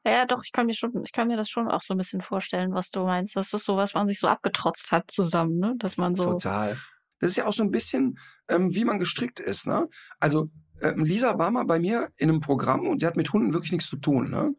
Ja, 0.06 0.26
doch, 0.26 0.44
ich 0.44 0.52
kann 0.52 0.66
mir 0.66 0.74
schon, 0.74 1.04
ich 1.04 1.12
kann 1.12 1.28
mir 1.28 1.38
das 1.38 1.50
schon 1.50 1.68
auch 1.68 1.84
so 1.84 1.94
ein 1.94 1.98
bisschen 1.98 2.22
vorstellen, 2.22 2.74
was 2.74 2.90
du 2.90 3.04
meinst. 3.04 3.36
Das 3.36 3.54
ist 3.54 3.66
so, 3.66 3.78
was 3.78 3.94
man 3.94 4.08
sich 4.08 4.20
so 4.20 4.28
abgetrotzt 4.28 4.92
hat 4.92 5.12
zusammen, 5.12 5.60
ne? 5.60 5.76
Dass 5.78 5.98
man 5.98 6.16
so. 6.16 6.24
Total. 6.24 6.78
Das 7.20 7.32
ist 7.32 7.38
ja 7.38 7.46
auch 7.46 7.54
so 7.54 7.64
ein 7.64 7.70
bisschen, 7.70 8.18
ähm, 8.48 8.74
wie 8.74 8.84
man 8.84 8.98
gestrickt 8.98 9.40
ist, 9.40 9.68
ne? 9.68 9.88
Also, 10.20 10.50
ähm, 10.82 11.06
Lisa 11.06 11.38
war 11.38 11.52
mal 11.52 11.66
bei 11.66 11.80
mir 11.80 12.10
in 12.18 12.30
einem 12.30 12.40
Programm 12.40 12.88
und 12.88 13.02
sie 13.02 13.06
hat 13.06 13.16
mit 13.16 13.32
Hunden 13.32 13.54
wirklich 13.54 13.72
nichts 13.72 13.88
zu 13.88 13.98
tun, 13.98 14.32
ne? 14.32 14.56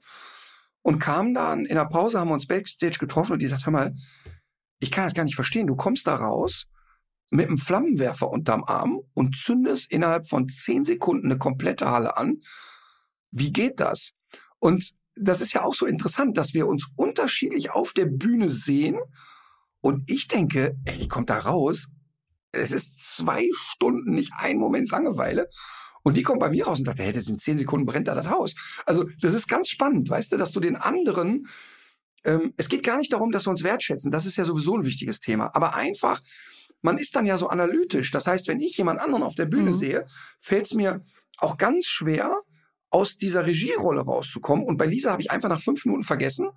Und 0.82 1.00
kam 1.00 1.34
dann 1.34 1.64
in 1.64 1.74
der 1.74 1.86
Pause, 1.86 2.20
haben 2.20 2.28
wir 2.28 2.34
uns 2.34 2.46
Backstage 2.46 2.98
getroffen 2.98 3.32
und 3.32 3.42
die 3.42 3.46
sagt, 3.48 3.66
hör 3.66 3.72
mal, 3.72 3.94
ich 4.78 4.92
kann 4.92 5.04
das 5.04 5.14
gar 5.14 5.24
nicht 5.24 5.34
verstehen. 5.34 5.66
Du 5.66 5.76
kommst 5.76 6.06
da 6.06 6.14
raus 6.14 6.66
mit 7.30 7.48
einem 7.48 7.58
Flammenwerfer 7.58 8.30
unterm 8.30 8.62
Arm 8.64 9.00
und 9.14 9.36
zündest 9.36 9.90
innerhalb 9.90 10.28
von 10.28 10.48
zehn 10.48 10.84
Sekunden 10.84 11.26
eine 11.26 11.38
komplette 11.38 11.90
Halle 11.90 12.16
an. 12.16 12.40
Wie 13.30 13.52
geht 13.52 13.80
das? 13.80 14.12
Und 14.58 14.92
das 15.14 15.40
ist 15.40 15.52
ja 15.52 15.62
auch 15.62 15.74
so 15.74 15.86
interessant, 15.86 16.36
dass 16.36 16.54
wir 16.54 16.66
uns 16.66 16.88
unterschiedlich 16.96 17.70
auf 17.70 17.92
der 17.92 18.06
Bühne 18.06 18.48
sehen. 18.48 18.98
Und 19.80 20.10
ich 20.10 20.28
denke, 20.28 20.76
ey, 20.84 20.98
die 20.98 21.08
kommt 21.08 21.30
da 21.30 21.38
raus. 21.38 21.88
Es 22.52 22.72
ist 22.72 23.00
zwei 23.00 23.48
Stunden, 23.54 24.14
nicht 24.14 24.32
ein 24.36 24.58
Moment 24.58 24.90
Langeweile. 24.90 25.48
Und 26.02 26.16
die 26.16 26.22
kommt 26.22 26.40
bei 26.40 26.50
mir 26.50 26.66
raus 26.66 26.80
und 26.80 26.84
sagt, 26.84 26.98
hey, 26.98 27.12
das 27.12 27.24
sind 27.24 27.40
zehn 27.40 27.58
Sekunden 27.58 27.86
brennt 27.86 28.08
da 28.08 28.14
das 28.14 28.28
Haus. 28.28 28.54
Also 28.86 29.04
das 29.20 29.34
ist 29.34 29.48
ganz 29.48 29.68
spannend, 29.68 30.10
weißt 30.10 30.32
du, 30.32 30.36
dass 30.36 30.52
du 30.52 30.60
den 30.60 30.76
anderen, 30.76 31.46
ähm, 32.24 32.52
es 32.56 32.68
geht 32.68 32.82
gar 32.82 32.96
nicht 32.96 33.12
darum, 33.12 33.30
dass 33.30 33.46
wir 33.46 33.50
uns 33.50 33.62
wertschätzen. 33.62 34.10
Das 34.10 34.26
ist 34.26 34.36
ja 34.36 34.44
sowieso 34.44 34.76
ein 34.76 34.84
wichtiges 34.84 35.20
Thema. 35.20 35.54
Aber 35.54 35.74
einfach, 35.74 36.20
man 36.80 36.98
ist 36.98 37.14
dann 37.14 37.26
ja 37.26 37.36
so 37.36 37.48
analytisch. 37.48 38.10
Das 38.10 38.26
heißt, 38.26 38.48
wenn 38.48 38.60
ich 38.60 38.76
jemand 38.76 39.00
anderen 39.00 39.22
auf 39.22 39.36
der 39.36 39.46
Bühne 39.46 39.70
mhm. 39.70 39.74
sehe, 39.74 40.06
fällt 40.40 40.66
es 40.66 40.74
mir 40.74 41.02
auch 41.38 41.56
ganz 41.56 41.86
schwer, 41.86 42.40
aus 42.92 43.16
dieser 43.18 43.46
Regierolle 43.46 44.02
rauszukommen. 44.02 44.64
Und 44.64 44.76
bei 44.76 44.86
Lisa 44.86 45.10
habe 45.10 45.22
ich 45.22 45.30
einfach 45.30 45.48
nach 45.48 45.60
fünf 45.60 45.84
Minuten 45.84 46.04
vergessen, 46.04 46.50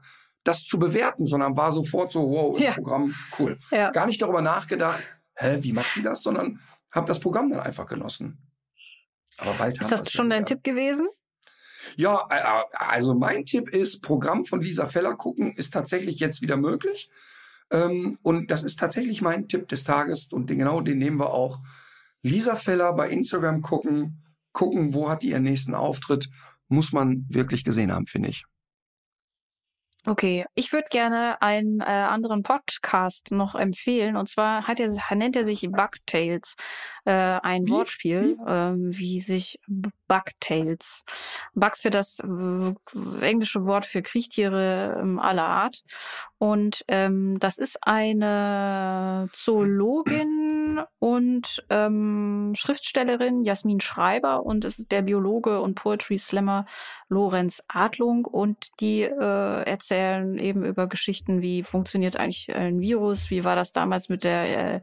das 0.43 0.63
zu 0.63 0.77
bewerten, 0.77 1.25
sondern 1.25 1.57
war 1.57 1.71
sofort 1.71 2.11
so, 2.11 2.29
wow, 2.29 2.59
ja. 2.59 2.73
Programm, 2.73 3.15
cool. 3.39 3.57
Ja. 3.71 3.89
Gar 3.91 4.05
nicht 4.05 4.21
darüber 4.21 4.41
nachgedacht, 4.41 5.01
hä, 5.35 5.57
wie 5.61 5.73
macht 5.73 5.95
die 5.95 6.03
das, 6.03 6.21
sondern 6.21 6.59
habe 6.91 7.07
das 7.07 7.19
Programm 7.19 7.49
dann 7.49 7.61
einfach 7.61 7.87
genossen. 7.87 8.37
Aber 9.37 9.53
bald 9.53 9.79
Ist 9.79 9.91
das 9.91 10.11
schon 10.11 10.29
dein 10.29 10.45
Tipp 10.45 10.63
gewesen? 10.63 11.07
Ja, 11.97 12.27
äh, 12.29 12.37
äh, 12.37 12.63
also 12.73 13.15
mein 13.15 13.45
Tipp 13.45 13.69
ist, 13.69 14.01
Programm 14.01 14.45
von 14.45 14.61
Lisa 14.61 14.85
Feller 14.85 15.15
gucken 15.15 15.53
ist 15.55 15.73
tatsächlich 15.73 16.19
jetzt 16.19 16.41
wieder 16.41 16.57
möglich. 16.57 17.09
Ähm, 17.71 18.19
und 18.21 18.51
das 18.51 18.63
ist 18.63 18.79
tatsächlich 18.79 19.21
mein 19.21 19.47
Tipp 19.47 19.67
des 19.69 19.83
Tages 19.83 20.31
und 20.31 20.47
genau 20.47 20.81
den 20.81 20.97
nehmen 20.97 21.17
wir 21.17 21.33
auch. 21.33 21.59
Lisa 22.21 22.55
Feller 22.55 22.93
bei 22.93 23.09
Instagram 23.09 23.61
gucken, 23.61 24.24
gucken, 24.55 24.95
wo 24.95 25.09
hat 25.09 25.21
die 25.21 25.29
ihren 25.29 25.43
nächsten 25.43 25.75
Auftritt, 25.75 26.29
muss 26.67 26.91
man 26.91 27.25
wirklich 27.29 27.63
gesehen 27.63 27.91
haben, 27.91 28.07
finde 28.07 28.29
ich. 28.29 28.45
Okay, 30.07 30.45
ich 30.53 30.71
würde 30.71 30.87
gerne 30.91 31.41
einen 31.41 31.79
äh, 31.79 31.85
anderen 31.85 32.43
Podcast 32.43 33.31
noch 33.31 33.55
empfehlen. 33.55 34.15
Und 34.15 34.29
zwar 34.29 34.67
hat 34.67 34.79
er, 34.79 34.91
nennt 35.15 35.35
er 35.35 35.43
sich 35.43 35.67
Bugtails, 35.71 36.55
äh, 37.05 37.11
ein 37.11 37.65
wie? 37.65 37.71
Wortspiel, 37.71 38.37
äh, 38.45 38.73
wie 38.75 39.19
sich 39.19 39.59
Bugtails. 40.07 41.05
Bug 41.55 41.75
für 41.75 41.89
das 41.89 42.19
englische 43.19 43.65
Wort 43.65 43.85
für 43.85 44.03
Kriechtiere 44.03 44.95
ähm, 45.01 45.17
aller 45.17 45.47
Art. 45.47 45.81
Und 46.37 46.85
ähm, 46.87 47.39
das 47.39 47.57
ist 47.57 47.79
eine 47.81 49.27
Zoologin 49.33 50.34
und 50.99 51.65
ähm, 51.69 52.53
Schriftstellerin 52.55 53.43
Jasmin 53.43 53.79
Schreiber 53.79 54.45
und 54.45 54.65
es 54.65 54.79
ist 54.79 54.91
der 54.91 55.01
Biologe 55.01 55.61
und 55.61 55.75
Poetry 55.75 56.17
Slammer 56.17 56.65
Lorenz 57.09 57.63
Adlung 57.67 58.25
und 58.25 58.69
die 58.79 59.01
äh, 59.01 59.63
erzählen 59.63 60.37
eben 60.37 60.65
über 60.65 60.87
Geschichten, 60.87 61.41
wie 61.41 61.63
funktioniert 61.63 62.17
eigentlich 62.17 62.53
ein 62.53 62.79
Virus, 62.79 63.29
wie 63.29 63.43
war 63.43 63.55
das 63.55 63.71
damals 63.71 64.09
mit 64.09 64.23
der 64.23 64.75
äh, 64.75 64.81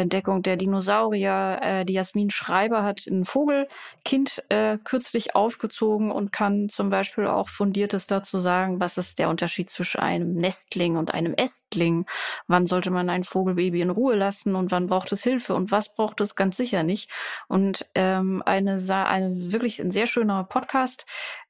Entdeckung 0.00 0.42
der 0.42 0.56
Dinosaurier. 0.56 1.58
Äh, 1.60 1.84
die 1.84 1.92
Jasmin 1.92 2.30
Schreiber 2.30 2.82
hat 2.82 3.06
ein 3.06 3.24
Vogelkind 3.24 4.42
äh, 4.48 4.78
kürzlich 4.82 5.34
aufgezogen 5.34 6.10
und 6.10 6.32
kann 6.32 6.68
zum 6.68 6.90
Beispiel 6.90 7.26
auch 7.26 7.48
fundiertes 7.48 8.06
dazu 8.06 8.40
sagen, 8.40 8.80
was 8.80 8.96
ist 8.96 9.18
der 9.18 9.28
Unterschied 9.28 9.70
zwischen 9.70 10.00
einem 10.00 10.34
Nestling 10.34 10.96
und 10.96 11.12
einem 11.12 11.34
Ästling. 11.34 12.06
Wann 12.46 12.66
sollte 12.66 12.90
man 12.90 13.10
ein 13.10 13.22
Vogelbaby 13.22 13.82
in 13.82 13.90
Ruhe 13.90 14.16
lassen 14.16 14.54
und 14.54 14.70
wann 14.70 14.86
braucht 14.86 15.12
es 15.12 15.22
Hilfe 15.22 15.54
und 15.54 15.70
was 15.70 15.94
braucht 15.94 16.20
es 16.20 16.34
ganz 16.34 16.56
sicher 16.56 16.82
nicht. 16.82 17.10
Und 17.48 17.86
ähm, 17.94 18.42
eine, 18.46 18.78
eine 19.06 19.52
wirklich 19.52 19.80
ein 19.80 19.90
sehr 19.90 20.06
schöner 20.06 20.44
Podcast, 20.44 21.04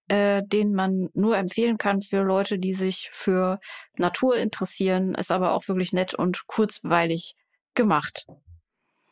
äh, 0.09 0.43
den 0.45 0.75
man 0.75 1.11
nur 1.15 1.37
empfehlen 1.37 1.79
kann 1.79 2.03
für 2.03 2.23
Leute, 2.23 2.59
die 2.59 2.73
sich 2.73 3.09
für 3.13 3.61
Natur 3.97 4.37
interessieren, 4.37 5.15
ist 5.15 5.31
aber 5.31 5.53
auch 5.53 5.69
wirklich 5.69 5.93
nett 5.93 6.15
und 6.15 6.47
kurzweilig 6.49 7.37
gemacht. 7.75 8.27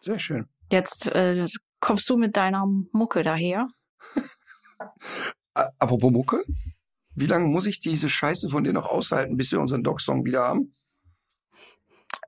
Sehr 0.01 0.19
schön. 0.19 0.49
Jetzt 0.71 1.09
äh, 1.09 1.47
kommst 1.81 2.09
du 2.09 2.17
mit 2.17 2.37
deiner 2.37 2.67
Mucke 2.93 3.23
daher. 3.23 3.67
Apropos 5.55 6.11
Mucke, 6.11 6.43
wie 7.15 7.27
lange 7.27 7.47
muss 7.49 7.67
ich 7.67 7.81
diese 7.81 8.09
Scheiße 8.09 8.49
von 8.49 8.65
dir 8.65 8.73
noch 8.73 8.89
aushalten, 8.89 9.37
bis 9.37 9.53
wir 9.53 9.61
unseren 9.61 9.83
Dog-Song 9.83 10.25
wieder 10.25 10.45
haben? 10.45 10.73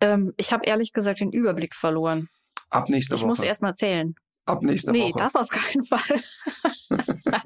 Ähm, 0.00 0.34
ich 0.36 0.52
habe 0.52 0.66
ehrlich 0.66 0.92
gesagt 0.92 1.20
den 1.20 1.32
Überblick 1.32 1.74
verloren. 1.74 2.28
Ab 2.70 2.88
nächster 2.88 3.14
ich 3.14 3.22
Woche. 3.22 3.32
Ich 3.32 3.38
muss 3.38 3.46
erst 3.46 3.62
mal 3.62 3.74
zählen. 3.74 4.14
Ab 4.44 4.62
nächster 4.62 4.92
nee, 4.92 5.04
Woche. 5.04 5.12
Nee, 5.14 5.18
das 5.18 5.36
auf 5.36 5.48
keinen 5.48 5.82
Fall. 5.82 6.20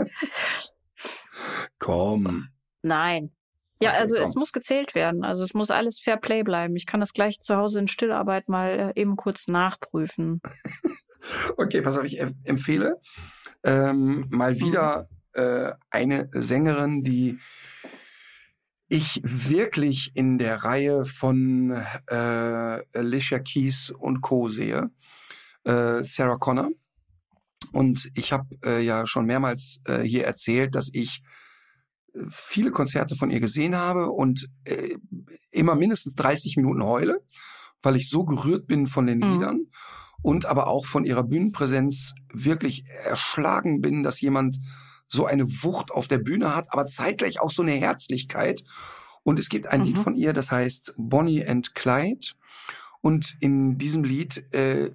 Komm. 1.79 2.49
Nein. 2.83 3.37
Ja, 3.81 3.93
also 3.93 4.17
es 4.17 4.35
muss 4.35 4.53
gezählt 4.53 4.95
werden. 4.95 5.23
Also 5.23 5.45
es 5.45 5.53
muss 5.53 5.71
alles 5.71 5.99
Fair 5.99 6.17
Play 6.17 6.43
bleiben. 6.43 6.77
Ich 6.77 6.87
kann 6.87 7.01
das 7.01 7.13
gleich 7.13 7.41
zu 7.41 7.57
Hause 7.57 7.79
in 7.81 7.89
Stillarbeit 7.89 8.49
mal 8.49 8.93
äh, 8.97 9.01
eben 9.01 9.17
kurz 9.17 9.49
nachprüfen. 9.49 10.41
okay, 11.57 11.83
pass 11.83 11.99
auf, 11.99 12.05
ich 12.05 12.19
empfehle 12.45 12.99
ähm, 13.67 14.27
mal 14.31 14.55
mhm. 14.55 14.61
wieder 14.61 15.09
äh, 15.33 15.73
eine 15.91 16.31
Sängerin, 16.33 17.03
die 17.03 17.39
ich 18.89 19.21
wirklich 19.25 20.13
in 20.15 20.39
der 20.39 20.63
Reihe 20.63 21.05
von 21.05 21.73
äh, 22.07 22.15
Alicia 22.95 23.41
Keys 23.41 23.91
und 23.91 24.21
Co. 24.21 24.49
sehe. 24.49 24.91
Äh, 25.65 26.05
Sarah 26.05 26.39
Connor. 26.39 26.71
Und 27.73 28.11
ich 28.15 28.33
habe 28.33 28.47
äh, 28.65 28.81
ja 28.81 29.07
schon 29.07 29.27
mehrmals 29.27 29.81
äh, 29.87 30.03
hier 30.03 30.25
erzählt, 30.25 30.77
dass 30.77 30.89
ich 30.93 31.23
viele 32.31 32.71
Konzerte 32.71 33.15
von 33.15 33.31
ihr 33.31 33.41
gesehen 33.41 33.77
habe 33.77 34.11
und 34.11 34.49
äh, 34.65 34.97
immer 35.51 35.75
mindestens 35.75 36.15
30 36.15 36.57
Minuten 36.57 36.83
heule, 36.83 37.21
weil 37.83 37.97
ich 37.97 38.09
so 38.09 38.25
gerührt 38.25 38.67
bin 38.67 38.87
von 38.87 39.07
den 39.07 39.19
mhm. 39.19 39.33
Liedern 39.33 39.61
und 40.23 40.47
aber 40.47 40.67
auch 40.67 40.87
von 40.87 41.05
ihrer 41.05 41.23
Bühnenpräsenz 41.23 42.13
wirklich 42.33 42.85
erschlagen 42.87 43.81
bin, 43.81 44.03
dass 44.03 44.21
jemand 44.21 44.59
so 45.09 45.27
eine 45.27 45.45
Wucht 45.45 45.93
auf 45.93 46.09
der 46.09 46.19
Bühne 46.19 46.55
hat, 46.55 46.73
aber 46.73 46.87
zeitgleich 46.87 47.41
auch 47.41 47.51
so 47.51 47.63
eine 47.63 47.73
Herzlichkeit. 47.73 48.65
Und 49.23 49.39
es 49.39 49.49
gibt 49.49 49.67
ein 49.67 49.81
mhm. 49.81 49.87
Lied 49.87 49.99
von 49.99 50.15
ihr, 50.15 50.33
das 50.33 50.51
heißt 50.51 50.95
Bonnie 50.97 51.47
and 51.47 51.75
Clyde. 51.75 52.27
Und 53.01 53.37
in 53.41 53.79
diesem 53.79 54.05
Lied, 54.05 54.53
äh, 54.53 54.91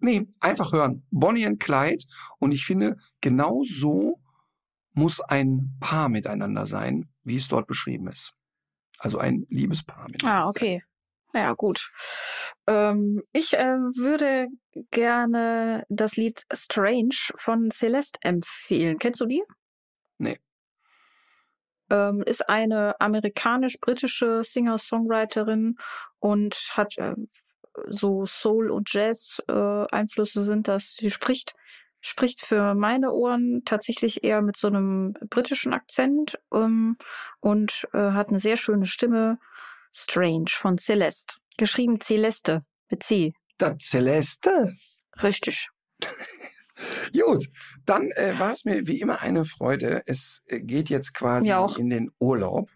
nee, 0.00 0.28
einfach 0.40 0.72
hören. 0.72 1.02
Bonnie 1.10 1.46
and 1.46 1.60
Clyde. 1.60 2.04
Und 2.38 2.52
ich 2.52 2.64
finde, 2.64 2.96
genau 3.20 3.62
so 3.64 4.18
muss 4.96 5.20
ein 5.20 5.76
Paar 5.78 6.08
miteinander 6.08 6.66
sein, 6.66 7.08
wie 7.22 7.36
es 7.36 7.48
dort 7.48 7.66
beschrieben 7.66 8.08
ist. 8.08 8.34
Also 8.98 9.18
ein 9.18 9.46
Liebespaar 9.50 10.08
miteinander. 10.10 10.44
Ah, 10.44 10.48
okay. 10.48 10.82
Ja, 11.34 11.52
gut. 11.52 11.90
Ähm, 12.66 13.22
ich 13.32 13.52
äh, 13.52 13.76
würde 13.76 14.48
gerne 14.90 15.84
das 15.90 16.16
Lied 16.16 16.42
Strange 16.50 17.14
von 17.34 17.70
Celeste 17.70 18.18
empfehlen. 18.22 18.98
Kennst 18.98 19.20
du 19.20 19.26
die? 19.26 19.42
Nee. 20.16 20.38
Ähm, 21.90 22.22
ist 22.22 22.48
eine 22.48 22.98
amerikanisch-britische 22.98 24.42
Singer-Songwriterin 24.42 25.76
und 26.20 26.70
hat 26.72 26.96
äh, 26.96 27.14
so 27.88 28.24
Soul- 28.24 28.70
und 28.70 28.90
Jazz-Einflüsse 28.90 30.40
äh, 30.40 30.44
sind 30.44 30.68
das. 30.68 30.94
Sie 30.94 31.10
spricht 31.10 31.54
spricht 32.06 32.44
für 32.44 32.74
meine 32.74 33.12
Ohren 33.12 33.62
tatsächlich 33.64 34.22
eher 34.22 34.42
mit 34.42 34.56
so 34.56 34.68
einem 34.68 35.14
britischen 35.28 35.72
Akzent 35.72 36.38
ähm, 36.52 36.96
und 37.40 37.86
äh, 37.92 38.12
hat 38.12 38.30
eine 38.30 38.38
sehr 38.38 38.56
schöne 38.56 38.86
Stimme 38.86 39.38
Strange 39.92 40.50
von 40.50 40.78
Celeste. 40.78 41.36
Geschrieben 41.56 42.00
Celeste 42.00 42.64
mit 42.90 43.02
C. 43.02 43.32
Das 43.58 43.78
Celeste? 43.80 44.76
Richtig. 45.22 45.68
Gut, 47.12 47.46
dann 47.86 48.10
äh, 48.12 48.38
war 48.38 48.52
es 48.52 48.64
mir 48.64 48.86
wie 48.86 49.00
immer 49.00 49.20
eine 49.22 49.44
Freude. 49.44 50.02
Es 50.06 50.42
äh, 50.46 50.60
geht 50.60 50.90
jetzt 50.90 51.14
quasi 51.14 51.50
in 51.78 51.90
den 51.90 52.10
Urlaub. 52.20 52.70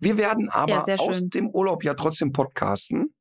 Wir 0.00 0.16
werden 0.16 0.48
aber 0.48 0.84
ja, 0.86 0.96
aus 0.96 1.20
dem 1.22 1.50
Urlaub 1.50 1.84
ja 1.84 1.94
trotzdem 1.94 2.32
podcasten. 2.32 3.14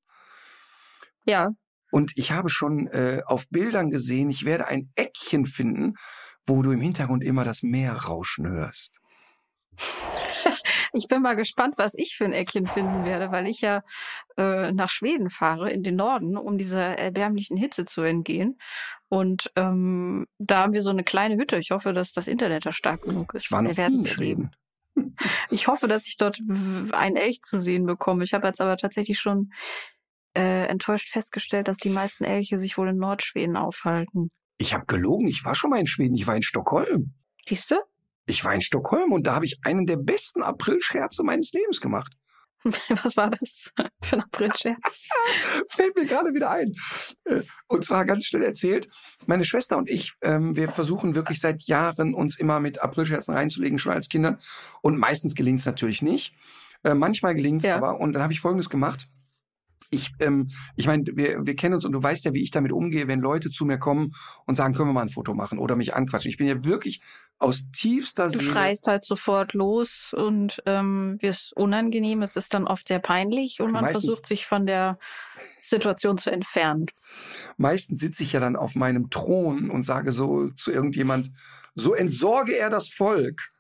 Ja. 1.26 1.52
Und 1.92 2.14
ich 2.16 2.32
habe 2.32 2.50
schon 2.50 2.88
äh, 2.88 3.22
auf 3.26 3.48
Bildern 3.50 3.90
gesehen, 3.90 4.30
ich 4.30 4.46
werde 4.46 4.68
ein 4.68 4.90
Eckchen 4.96 5.46
finden, 5.46 5.96
wo 6.46 6.62
du 6.62 6.72
im 6.72 6.82
Hintergrund 6.82 7.24
immer 7.24 7.44
das 7.44 7.62
Meer 7.62 7.94
rauschen 7.94 8.48
hörst. 8.48 8.94
Ich 10.94 11.08
bin 11.08 11.22
mal 11.22 11.36
gespannt, 11.36 11.76
was 11.78 11.94
ich 11.96 12.16
für 12.16 12.26
ein 12.26 12.34
Eckchen 12.34 12.66
finden 12.66 13.06
werde, 13.06 13.32
weil 13.32 13.48
ich 13.48 13.62
ja 13.62 13.82
äh, 14.38 14.74
nach 14.74 14.90
Schweden 14.90 15.30
fahre, 15.30 15.72
in 15.72 15.84
den 15.84 15.96
Norden, 15.96 16.36
um 16.36 16.58
dieser 16.58 16.98
erbärmlichen 16.98 17.56
Hitze 17.56 17.86
zu 17.86 18.02
entgehen. 18.02 18.58
Und 19.08 19.52
ähm, 19.56 20.28
da 20.38 20.64
haben 20.64 20.74
wir 20.74 20.82
so 20.82 20.90
eine 20.90 21.06
kleine 21.06 21.38
Hütte. 21.38 21.58
Ich 21.58 21.72
hoffe, 21.72 21.94
dass 21.94 22.12
das 22.12 22.28
Internet 22.28 22.66
da 22.66 22.74
stark 22.74 23.04
genug 23.04 23.34
ist. 23.34 23.46
Ich 23.46 23.52
war 23.52 23.62
noch 23.62 23.70
wir 23.70 23.78
werden 23.78 24.00
in 24.00 24.08
Schweden. 24.08 24.52
Ich 25.50 25.68
hoffe, 25.68 25.88
dass 25.88 26.06
ich 26.06 26.18
dort 26.18 26.40
ein 26.92 27.16
Elch 27.16 27.42
zu 27.42 27.60
sehen 27.60 27.86
bekomme. 27.86 28.26
Ich 28.26 28.34
habe 28.34 28.48
jetzt 28.48 28.60
aber 28.60 28.76
tatsächlich 28.76 29.20
schon 29.20 29.52
äh, 30.36 30.66
enttäuscht 30.68 31.10
festgestellt, 31.10 31.68
dass 31.68 31.78
die 31.78 31.90
meisten 31.90 32.24
Elche 32.24 32.58
sich 32.58 32.78
wohl 32.78 32.90
in 32.90 32.98
Nordschweden 32.98 33.58
aufhalten. 33.58 34.30
Ich 34.58 34.74
habe 34.74 34.86
gelogen. 34.86 35.28
Ich 35.28 35.44
war 35.44 35.56
schon 35.56 35.72
mal 35.72 35.80
in 35.80 35.88
Schweden. 35.88 36.16
Ich 36.16 36.28
war 36.28 36.36
in 36.36 36.44
Stockholm. 36.44 37.14
Siehst 37.48 37.72
du? 37.72 37.76
Ich 38.28 38.46
war 38.46 38.54
in 38.54 38.62
Stockholm 38.62 39.12
und 39.12 39.26
da 39.28 39.36
habe 39.36 39.46
ich 39.46 39.60
einen 39.64 39.86
der 39.86 39.98
besten 39.98 40.44
Aprilscherze 40.44 41.24
meines 41.24 41.52
Lebens 41.52 41.82
gemacht. 41.82 42.14
Was 42.64 43.18
war 43.18 43.32
das 43.32 43.72
für 44.04 44.18
ein 44.18 44.22
Aprilscherz? 44.22 45.02
Fällt 45.68 45.96
mir 45.96 46.06
gerade 46.06 46.32
wieder 46.34 46.52
ein. 46.52 46.74
Äh, 47.26 47.42
und 47.68 47.84
zwar 47.84 48.06
ganz 48.06 48.26
schnell 48.26 48.44
erzählt, 48.44 48.88
meine 49.26 49.46
Schwester 49.46 49.78
und 49.78 49.90
ich, 49.90 50.14
ähm, 50.22 50.56
wir 50.56 50.70
versuchen 50.70 51.16
wirklich 51.16 51.40
seit 51.40 51.64
Jahren 51.64 52.14
uns 52.14 52.38
immer 52.38 52.60
mit 52.60 52.82
Aprilscherzen 52.82 53.34
reinzulegen, 53.34 53.80
schon 53.80 53.94
als 53.94 54.10
Kinder. 54.10 54.38
Und 54.82 54.98
meistens 54.98 55.34
gelingt 55.34 55.62
es 55.62 55.66
natürlich 55.66 56.04
nicht. 56.04 56.36
Äh, 56.84 56.94
manchmal 56.94 57.34
gelingt 57.34 57.64
es 57.64 57.68
ja. 57.68 57.78
aber. 57.78 58.00
Und 58.00 58.14
dann 58.14 58.22
habe 58.22 58.34
ich 58.34 58.40
Folgendes 58.40 58.70
gemacht 58.70 59.08
ich, 59.92 60.12
ähm, 60.20 60.48
ich 60.76 60.88
meine, 60.88 61.04
wir, 61.14 61.46
wir 61.46 61.56
kennen 61.56 61.76
uns 61.76 61.86
und 61.86 61.92
du 61.92 62.02
weißt 62.02 62.26
ja, 62.26 62.34
wie 62.34 62.42
ich 62.42 62.50
damit 62.50 62.72
umgehe, 62.72 63.08
wenn 63.08 63.20
Leute 63.20 63.52
zu 63.52 63.66
mir 63.66 63.78
kommen 63.78 64.12
und 64.46 64.56
sagen, 64.56 64.74
können 64.74 64.90
wir 64.90 64.94
mal 64.94 65.02
ein 65.02 65.10
Foto 65.10 65.34
machen 65.34 65.60
oder 65.60 65.76
mich 65.76 65.94
anquatschen. 65.94 66.30
Ich 66.30 66.38
bin 66.38 66.48
ja 66.48 66.64
wirklich 66.64 67.02
aus 67.40 67.66
tiefster 67.74 68.28
Du 68.28 68.40
Seele 68.40 68.52
schreist 68.52 68.88
halt 68.88 69.04
sofort 69.04 69.54
los 69.54 70.14
und 70.16 70.64
ähm, 70.66 71.18
wirst 71.20 71.56
unangenehm. 71.56 72.22
Es 72.22 72.38
ist 72.38 72.54
dann 72.54 72.66
oft 72.66 72.88
sehr 72.88 73.00
peinlich 73.00 73.60
und 73.60 73.72
man 73.72 73.84
Meistens, 73.84 74.06
versucht 74.06 74.28
sich 74.28 74.46
von 74.46 74.66
der 74.66 74.98
Situation 75.62 76.18
zu 76.18 76.32
entfernen. 76.32 76.86
Meistens 77.58 78.00
sitze 78.00 78.24
ich 78.24 78.32
ja 78.32 78.40
dann 78.40 78.56
auf 78.56 78.76
meinem 78.76 79.10
Thron 79.10 79.70
und 79.70 79.84
sage 79.84 80.14
so 80.14 80.50
zu 80.52 80.72
irgendjemand, 80.72 81.32
so 81.76 81.94
entsorge 81.94 82.56
er 82.58 82.70
das 82.70 82.90
Volk. 82.90 83.52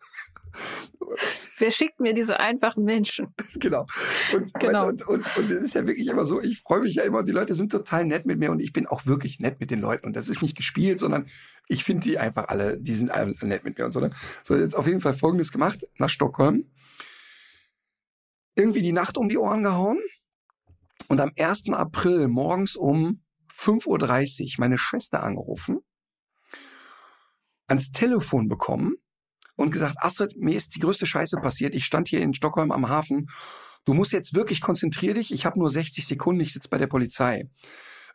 Wer 1.58 1.72
schickt 1.72 2.00
mir 2.00 2.14
diese 2.14 2.40
einfachen 2.40 2.84
Menschen? 2.84 3.34
Genau. 3.60 3.86
Und, 4.34 4.54
genau. 4.56 4.88
Weißt, 4.88 5.08
und, 5.08 5.08
und, 5.08 5.38
und 5.38 5.52
es 5.52 5.64
ist 5.64 5.76
ja 5.76 5.86
wirklich 5.86 6.08
immer 6.08 6.26
so, 6.26 6.42
ich 6.42 6.62
freue 6.62 6.82
mich 6.82 6.96
ja 6.96 7.04
immer, 7.04 7.22
die 7.22 7.32
Leute 7.32 7.54
sind 7.54 7.72
total 7.72 8.06
nett 8.06 8.26
mit 8.26 8.40
mir 8.40 8.50
und 8.50 8.60
ich 8.60 8.74
bin 8.74 8.88
auch 8.88 9.06
wirklich 9.06 9.40
nett 9.40 9.60
mit 9.60 9.70
den 9.70 9.80
Leuten. 9.80 10.08
Und 10.08 10.16
das 10.16 10.30
ist 10.30 10.42
nicht 10.42 10.56
gespielt, 10.56 11.00
sondern 11.00 11.26
ich 11.68 11.84
finde 11.84 12.04
die 12.04 12.18
einfach 12.18 12.48
alle, 12.48 12.80
die 12.80 12.96
sind 12.96 13.12
alle 13.12 13.36
nett 13.42 13.64
mit 13.64 13.78
mir 13.78 13.86
und 13.86 13.92
so. 13.92 14.00
Ne? 14.00 14.12
So, 14.44 14.56
jetzt 14.56 14.76
auf 14.76 14.88
jeden 14.88 15.02
Fall 15.02 15.14
Folgendes 15.14 15.52
gemacht, 15.52 15.86
nach 15.98 16.10
Stockholm. 16.10 16.72
Irgendwie 18.56 18.82
die 18.82 18.94
Nacht 18.94 19.18
um 19.18 19.30
die 19.30 19.38
Ohren 19.38 19.64
gehauen. 19.64 20.00
Und 21.08 21.20
am 21.20 21.32
1. 21.38 21.70
April 21.70 22.28
morgens 22.28 22.76
um 22.76 23.22
5.30 23.54 24.44
Uhr 24.44 24.50
meine 24.58 24.78
Schwester 24.78 25.22
angerufen, 25.22 25.80
ans 27.68 27.92
Telefon 27.92 28.48
bekommen 28.48 29.01
und 29.62 29.72
gesagt, 29.72 29.96
Astrid, 30.00 30.36
mir 30.38 30.56
ist 30.56 30.76
die 30.76 30.80
größte 30.80 31.06
Scheiße 31.06 31.38
passiert. 31.38 31.76
Ich 31.76 31.86
stand 31.86 32.08
hier 32.08 32.22
in 32.22 32.34
Stockholm 32.34 32.72
am 32.72 32.90
Hafen. 32.90 33.30
Du 33.86 33.94
musst 33.94 34.12
jetzt 34.12 34.34
wirklich 34.36 34.62
konzentrier 34.62 35.14
dich. 35.14 35.34
Ich 35.34 35.46
habe 35.46 35.60
nur 35.60 35.70
60 35.70 36.06
Sekunden. 36.06 36.42
Ich 36.42 36.54
sitze 36.54 36.70
bei 36.70 36.78
der 36.78 36.88
Polizei. 36.88 37.50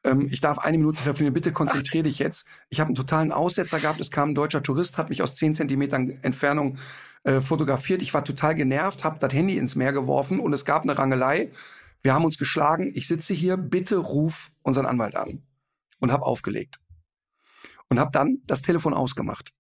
Ähm, 0.05 0.29
ich 0.31 0.41
darf 0.41 0.59
eine 0.59 0.79
Minute 0.79 1.03
telefonieren. 1.03 1.35
Bitte 1.35 1.53
konzentrier 1.53 2.03
dich 2.03 2.19
jetzt. 2.19 2.47
Ich 2.69 2.81
habe 2.81 2.89
einen 2.89 2.95
totalen 2.95 3.33
Aussetzer 3.33 3.81
gehabt. 3.81 4.01
Es 4.01 4.11
kam 4.11 4.31
ein 4.31 4.35
deutscher 4.35 4.63
Tourist, 4.63 4.99
hat 4.99 5.09
mich 5.09 5.23
aus 5.23 5.35
10 5.37 5.55
Zentimetern 5.55 6.19
Entfernung 6.23 6.79
äh, 7.25 7.41
fotografiert. 7.41 8.03
Ich 8.03 8.13
war 8.13 8.25
total 8.25 8.55
genervt, 8.55 9.05
habe 9.05 9.19
das 9.19 9.33
Handy 9.33 9.57
ins 9.57 9.77
Meer 9.77 9.93
geworfen 9.93 10.41
und 10.41 10.53
es 10.53 10.65
gab 10.65 10.83
eine 10.83 10.99
Rangelei. 10.99 11.51
Wir 12.03 12.15
haben 12.15 12.25
uns 12.25 12.39
geschlagen. 12.39 12.93
Ich 12.95 13.09
sitze 13.09 13.35
hier. 13.35 13.57
Bitte 13.57 13.97
ruf 13.97 14.51
unseren 14.63 14.87
Anwalt 14.87 15.17
an. 15.17 15.43
Und 15.99 16.13
habe 16.13 16.27
aufgelegt. 16.27 16.79
Und 17.89 17.99
habe 17.99 18.11
dann 18.13 18.39
das 18.47 18.63
Telefon 18.63 18.95
ausgemacht 18.95 19.56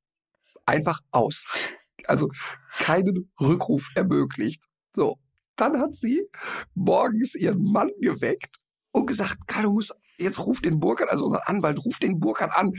einfach 0.67 1.01
aus. 1.11 1.47
Also 2.07 2.31
keinen 2.79 3.33
Rückruf 3.41 3.91
ermöglicht. 3.95 4.65
So, 4.95 5.19
dann 5.57 5.81
hat 5.81 5.97
sie 5.97 6.23
morgens 6.75 7.35
ihren 7.35 7.63
Mann 7.63 7.91
geweckt 8.01 8.57
und 8.93 9.07
gesagt, 9.07 9.47
Karl, 9.47 9.65
du 9.65 9.73
musst 9.73 9.97
jetzt 10.19 10.45
ruf 10.45 10.61
den 10.61 10.81
Burkhardt, 10.81 11.11
also 11.11 11.27
unser 11.27 11.49
Anwalt, 11.49 11.85
ruf 11.85 11.99
den 11.99 12.21
Burkhardt 12.21 12.57
an. 12.57 12.73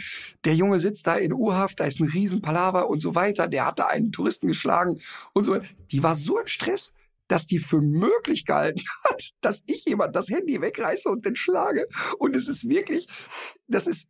Der 0.45 0.55
Junge 0.55 0.79
sitzt 0.79 1.07
da 1.07 1.15
in 1.15 1.33
U-Haft, 1.33 1.79
da 1.79 1.85
ist 1.85 1.99
ein 1.99 2.09
Riesenpalaver 2.09 2.89
und 2.89 2.99
so 2.99 3.15
weiter. 3.15 3.47
Der 3.47 3.65
hat 3.65 3.79
da 3.79 3.87
einen 3.87 4.11
Touristen 4.11 4.47
geschlagen 4.47 4.99
und 5.33 5.45
so. 5.45 5.59
Die 5.91 6.03
war 6.03 6.15
so 6.15 6.39
im 6.39 6.47
Stress, 6.47 6.93
dass 7.27 7.45
die 7.45 7.59
für 7.59 7.81
möglich 7.81 8.45
gehalten 8.45 8.81
hat, 9.03 9.31
dass 9.41 9.63
ich 9.67 9.85
jemand 9.85 10.15
das 10.15 10.29
Handy 10.29 10.61
wegreiße 10.61 11.09
und 11.09 11.25
den 11.25 11.35
schlage. 11.35 11.87
Und 12.17 12.35
es 12.35 12.47
ist 12.47 12.67
wirklich, 12.67 13.07
das 13.67 13.87
ist 13.87 14.07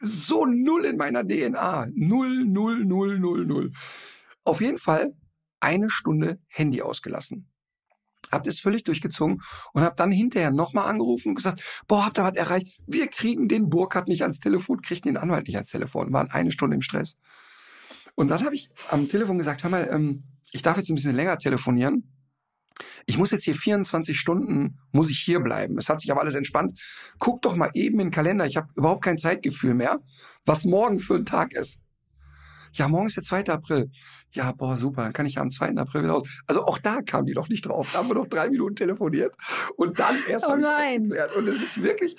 so 0.00 0.46
null 0.46 0.84
in 0.84 0.96
meiner 0.96 1.24
DNA. 1.26 1.88
Null, 1.94 2.44
null, 2.44 2.84
null, 2.84 3.18
null, 3.18 3.46
null. 3.46 3.70
Auf 4.44 4.60
jeden 4.60 4.78
Fall 4.78 5.12
eine 5.60 5.90
Stunde 5.90 6.38
Handy 6.48 6.82
ausgelassen. 6.82 7.48
Hab 8.30 8.44
das 8.44 8.60
völlig 8.60 8.84
durchgezogen 8.84 9.42
und 9.74 9.82
hab 9.82 9.96
dann 9.96 10.10
hinterher 10.10 10.50
nochmal 10.50 10.88
angerufen 10.88 11.30
und 11.30 11.34
gesagt, 11.34 11.84
boah, 11.86 12.06
habt 12.06 12.18
ihr 12.18 12.24
was 12.24 12.34
erreicht? 12.34 12.80
Wir 12.86 13.06
kriegen 13.08 13.46
den 13.46 13.68
Burkhardt 13.68 14.08
nicht 14.08 14.22
ans 14.22 14.40
Telefon, 14.40 14.80
kriegen 14.80 15.02
den 15.02 15.16
Anwalt 15.18 15.46
nicht 15.46 15.56
ans 15.56 15.70
Telefon. 15.70 16.12
Waren 16.12 16.30
eine 16.30 16.50
Stunde 16.50 16.74
im 16.74 16.80
Stress. 16.80 17.18
Und 18.14 18.28
dann 18.28 18.42
habe 18.42 18.54
ich 18.54 18.70
am 18.90 19.08
Telefon 19.08 19.36
gesagt, 19.36 19.62
hör 19.64 19.70
mal, 19.70 19.88
ähm, 19.92 20.24
ich 20.50 20.62
darf 20.62 20.76
jetzt 20.78 20.90
ein 20.90 20.94
bisschen 20.94 21.16
länger 21.16 21.38
telefonieren 21.38 22.11
ich 23.06 23.18
muss 23.18 23.30
jetzt 23.30 23.44
hier 23.44 23.54
24 23.54 24.18
Stunden, 24.18 24.78
muss 24.92 25.10
ich 25.10 25.18
hier 25.18 25.40
bleiben. 25.40 25.78
Es 25.78 25.88
hat 25.88 26.00
sich 26.00 26.10
aber 26.10 26.20
alles 26.20 26.34
entspannt. 26.34 26.80
Guck 27.18 27.42
doch 27.42 27.56
mal 27.56 27.70
eben 27.74 28.00
in 28.00 28.06
den 28.06 28.10
Kalender. 28.10 28.46
Ich 28.46 28.56
habe 28.56 28.68
überhaupt 28.76 29.04
kein 29.04 29.18
Zeitgefühl 29.18 29.74
mehr, 29.74 30.00
was 30.44 30.64
morgen 30.64 30.98
für 30.98 31.14
ein 31.14 31.24
Tag 31.24 31.52
ist. 31.52 31.78
Ja, 32.74 32.88
morgen 32.88 33.06
ist 33.06 33.16
der 33.16 33.24
2. 33.24 33.48
April. 33.48 33.90
Ja, 34.30 34.52
boah, 34.52 34.78
super, 34.78 35.02
dann 35.02 35.12
kann 35.12 35.26
ich 35.26 35.34
ja 35.34 35.42
am 35.42 35.50
2. 35.50 35.76
April 35.76 36.04
wieder 36.04 36.14
raus. 36.14 36.42
Also 36.46 36.64
auch 36.64 36.78
da 36.78 37.02
kam 37.02 37.26
die 37.26 37.34
noch 37.34 37.48
nicht 37.48 37.66
drauf. 37.66 37.92
Da 37.92 37.98
haben 37.98 38.08
wir 38.08 38.14
noch 38.14 38.28
drei 38.28 38.48
Minuten 38.48 38.76
telefoniert 38.76 39.36
und 39.76 39.98
dann 39.98 40.16
erst 40.26 40.46
Oh 40.46 40.52
habe 40.52 40.62
ich 40.62 41.02
geklärt. 41.02 41.36
Und 41.36 41.48
es 41.48 41.60
ist 41.60 41.82
wirklich 41.82 42.16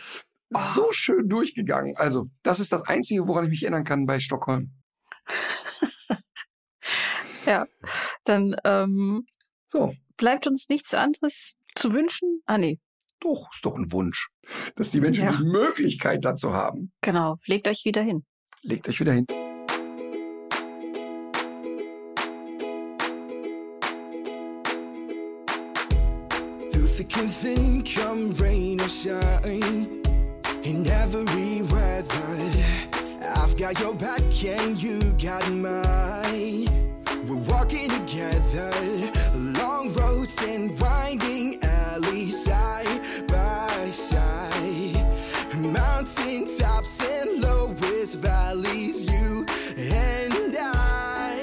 so 0.75 0.91
schön 0.91 1.27
durchgegangen. 1.27 1.95
Also, 1.97 2.29
das 2.43 2.59
ist 2.59 2.71
das 2.71 2.83
Einzige, 2.83 3.27
woran 3.27 3.45
ich 3.45 3.49
mich 3.49 3.63
erinnern 3.63 3.83
kann 3.83 4.05
bei 4.05 4.19
Stockholm. 4.19 4.71
Ja, 7.45 7.65
dann 8.23 8.55
ähm, 8.63 9.25
So, 9.67 9.93
bleibt 10.23 10.47
uns 10.47 10.69
nichts 10.69 10.93
anderes 10.93 11.53
zu 11.75 11.93
wünschen. 11.93 12.41
Ah 12.45 12.57
nee, 12.57 12.79
doch, 13.19 13.49
ist 13.53 13.65
doch 13.65 13.75
ein 13.75 13.91
Wunsch, 13.91 14.29
dass 14.77 14.89
die 14.89 15.01
Menschen 15.01 15.25
Ja. 15.25 15.31
die 15.33 15.43
Möglichkeit 15.43 16.23
dazu 16.23 16.53
haben. 16.53 16.93
genau. 17.01 17.39
Legt 17.45 17.67
euch 17.67 17.81
wieder 17.83 18.01
hin. 18.01 18.23
Legt 18.61 18.87
euch 18.87 19.01
wieder 19.01 19.11
hin. 19.11 19.25
Through 26.71 26.87
thick 26.87 27.17
and 27.17 27.29
thin, 27.31 27.83
come 27.83 28.31
rain 28.39 28.81
or 28.81 28.87
shine. 28.87 30.01
In 30.63 30.87
every 30.87 31.61
weather, 31.63 32.37
I've 33.35 33.55
got 33.57 33.79
your 33.79 33.93
back 33.93 34.21
and 34.45 34.81
you 34.81 34.99
got 35.13 35.45
mine. 35.51 36.67
We're 37.27 37.43
walking 37.47 37.89
together, 37.89 38.71
long 39.83 39.93
roads 39.95 40.43
and 40.43 40.79
winding 40.79 41.59
alleys, 41.63 42.45
side 42.45 43.27
by 43.27 43.89
side. 43.91 45.05
Mountain 45.55 46.47
tops 46.57 47.03
and 47.05 47.41
lowest 47.41 48.19
valleys, 48.19 49.05
you 49.11 49.45
and 49.77 50.55
I. 50.59 51.35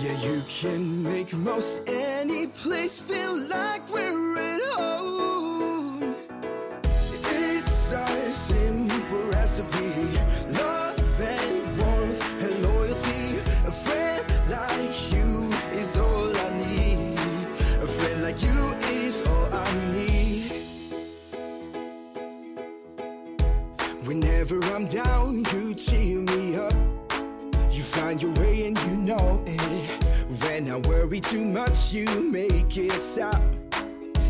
Yeah, 0.00 0.20
you 0.22 0.42
can 0.48 1.02
make 1.02 1.34
most 1.34 1.88
any 1.88 2.46
place 2.48 3.00
feel 3.00 3.36
like 3.36 3.88
we're 3.90 4.38
at 4.38 4.60
home. 4.76 6.14
It's 7.22 7.92
a 7.92 8.06
simple 8.32 9.28
recipe. 9.30 10.25
Know 29.16 29.42
it. 29.46 29.90
When 30.42 30.70
I 30.70 30.78
worry 30.88 31.20
too 31.20 31.44
much, 31.44 31.92
you 31.92 32.06
make 32.30 32.76
it 32.76 33.00
stop. 33.00 33.40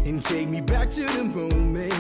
And 0.04 0.22
take 0.22 0.48
me 0.48 0.60
back 0.60 0.90
to 0.90 1.04
the 1.04 1.24
moment 1.24 1.92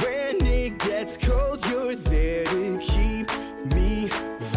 when 0.00 0.36
it 0.46 0.78
gets 0.78 1.16
cold. 1.16 1.64
You're 1.68 1.94
there 1.94 2.44
to 2.44 2.78
keep 2.78 3.26
me 3.74 4.08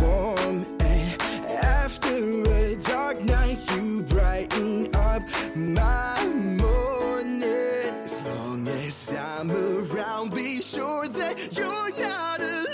warm. 0.01 0.65
And 0.79 1.19
after 1.63 2.15
a 2.51 2.75
dark 2.77 3.21
night, 3.23 3.59
you 3.75 4.03
brighten 4.03 4.87
up 4.95 5.23
my 5.55 6.23
morning. 6.57 7.43
As 8.03 8.23
long 8.25 8.67
as 8.67 9.15
I'm 9.15 9.51
around, 9.51 10.33
be 10.33 10.61
sure 10.61 11.07
that 11.07 11.55
you're 11.55 11.91
not 12.01 12.39
alone. 12.39 12.72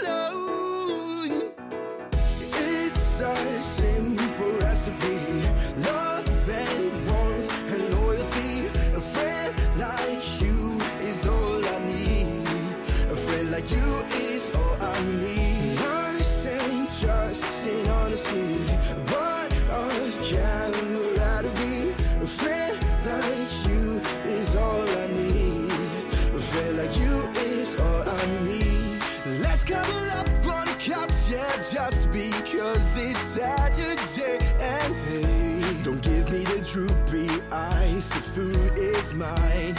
Is 39.00 39.14
mine. 39.14 39.76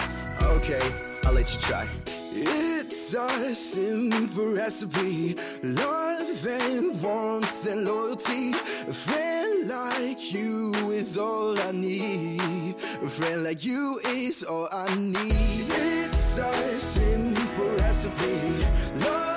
Okay, 0.57 0.81
I'll 1.25 1.35
let 1.35 1.53
you 1.53 1.61
try. 1.61 1.87
It's 2.33 3.13
a 3.13 3.55
simple 3.55 4.55
recipe. 4.55 5.37
Love 5.63 6.47
and 6.47 7.03
warmth 7.03 7.67
and 7.67 7.85
loyalty. 7.85 8.53
A 8.89 8.95
friend 9.07 9.69
like 9.69 10.33
you 10.33 10.73
is 10.91 11.19
all 11.19 11.59
I 11.61 11.73
need. 11.73 12.75
A 13.07 13.11
friend 13.19 13.45
like 13.45 13.63
you 13.65 14.01
is 14.07 14.43
all 14.43 14.69
I 14.73 14.89
need. 14.97 15.67
It's 15.69 16.39
a 16.39 16.53
simple 16.79 17.71
recipe. 17.77 18.41
Love 19.05 19.30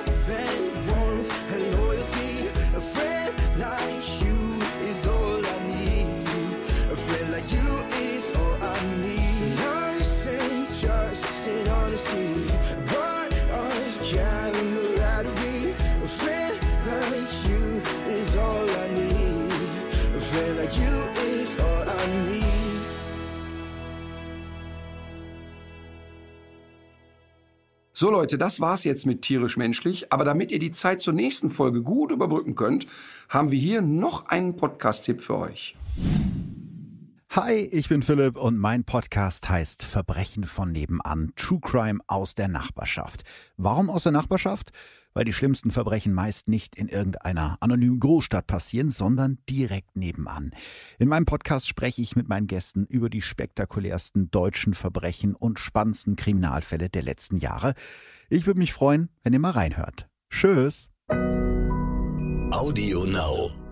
So 28.04 28.12
Leute, 28.12 28.38
das 28.38 28.60
war's 28.60 28.84
jetzt 28.84 29.06
mit 29.06 29.22
tierisch 29.22 29.56
menschlich. 29.56 30.12
Aber 30.12 30.26
damit 30.26 30.52
ihr 30.52 30.60
die 30.60 30.72
Zeit 30.72 31.02
zur 31.02 31.14
nächsten 31.14 31.50
Folge 31.50 31.84
gut 31.84 32.12
überbrücken 32.12 32.54
könnt, 32.54 32.86
haben 33.30 33.50
wir 33.50 33.58
hier 33.58 33.82
noch 33.82 34.26
einen 34.26 34.58
Podcast-Tipp 34.58 35.22
für 35.22 35.38
euch. 35.38 35.78
Hi, 37.30 37.54
ich 37.54 37.88
bin 37.88 38.04
Philipp 38.04 38.36
und 38.36 38.58
mein 38.58 38.84
Podcast 38.84 39.48
heißt 39.48 39.84
Verbrechen 39.84 40.44
von 40.44 40.74
nebenan, 40.74 41.32
True 41.38 41.62
Crime 41.62 42.02
aus 42.08 42.36
der 42.36 42.50
Nachbarschaft. 42.50 43.24
Warum 43.56 43.90
aus 43.90 44.04
der 44.04 44.12
Nachbarschaft? 44.12 44.74
Weil 45.14 45.26
die 45.26 45.34
schlimmsten 45.34 45.72
Verbrechen 45.72 46.14
meist 46.14 46.48
nicht 46.48 46.76
in 46.76 46.88
irgendeiner 46.88 47.58
anonymen 47.60 48.00
Großstadt 48.00 48.48
passieren, 48.48 48.90
sondern 48.90 49.38
direkt 49.50 49.96
nebenan. 49.96 50.52
In 51.00 51.08
meinem 51.08 51.26
Podcast 51.26 51.68
spreche 51.68 52.02
ich 52.02 52.16
mit 52.16 52.28
meinen 52.28 52.48
Gästen 52.48 52.86
über 52.86 53.10
die 53.10 53.22
spektakulärsten 53.22 54.32
deutschen 54.32 54.74
Verbrechen 54.74 55.36
und 55.36 55.60
spannendsten 55.60 56.16
Kriminalfälle 56.16 56.90
der 56.90 57.04
letzten 57.04 57.38
Jahre. 57.38 57.74
Ich 58.30 58.46
würde 58.46 58.60
mich 58.60 58.74
freuen, 58.74 59.10
wenn 59.24 59.34
ihr 59.34 59.40
mal 59.40 59.52
reinhört. 59.52 60.08
Tschüss! 60.30 60.90
Audio 62.52 63.06
Now. 63.06 63.63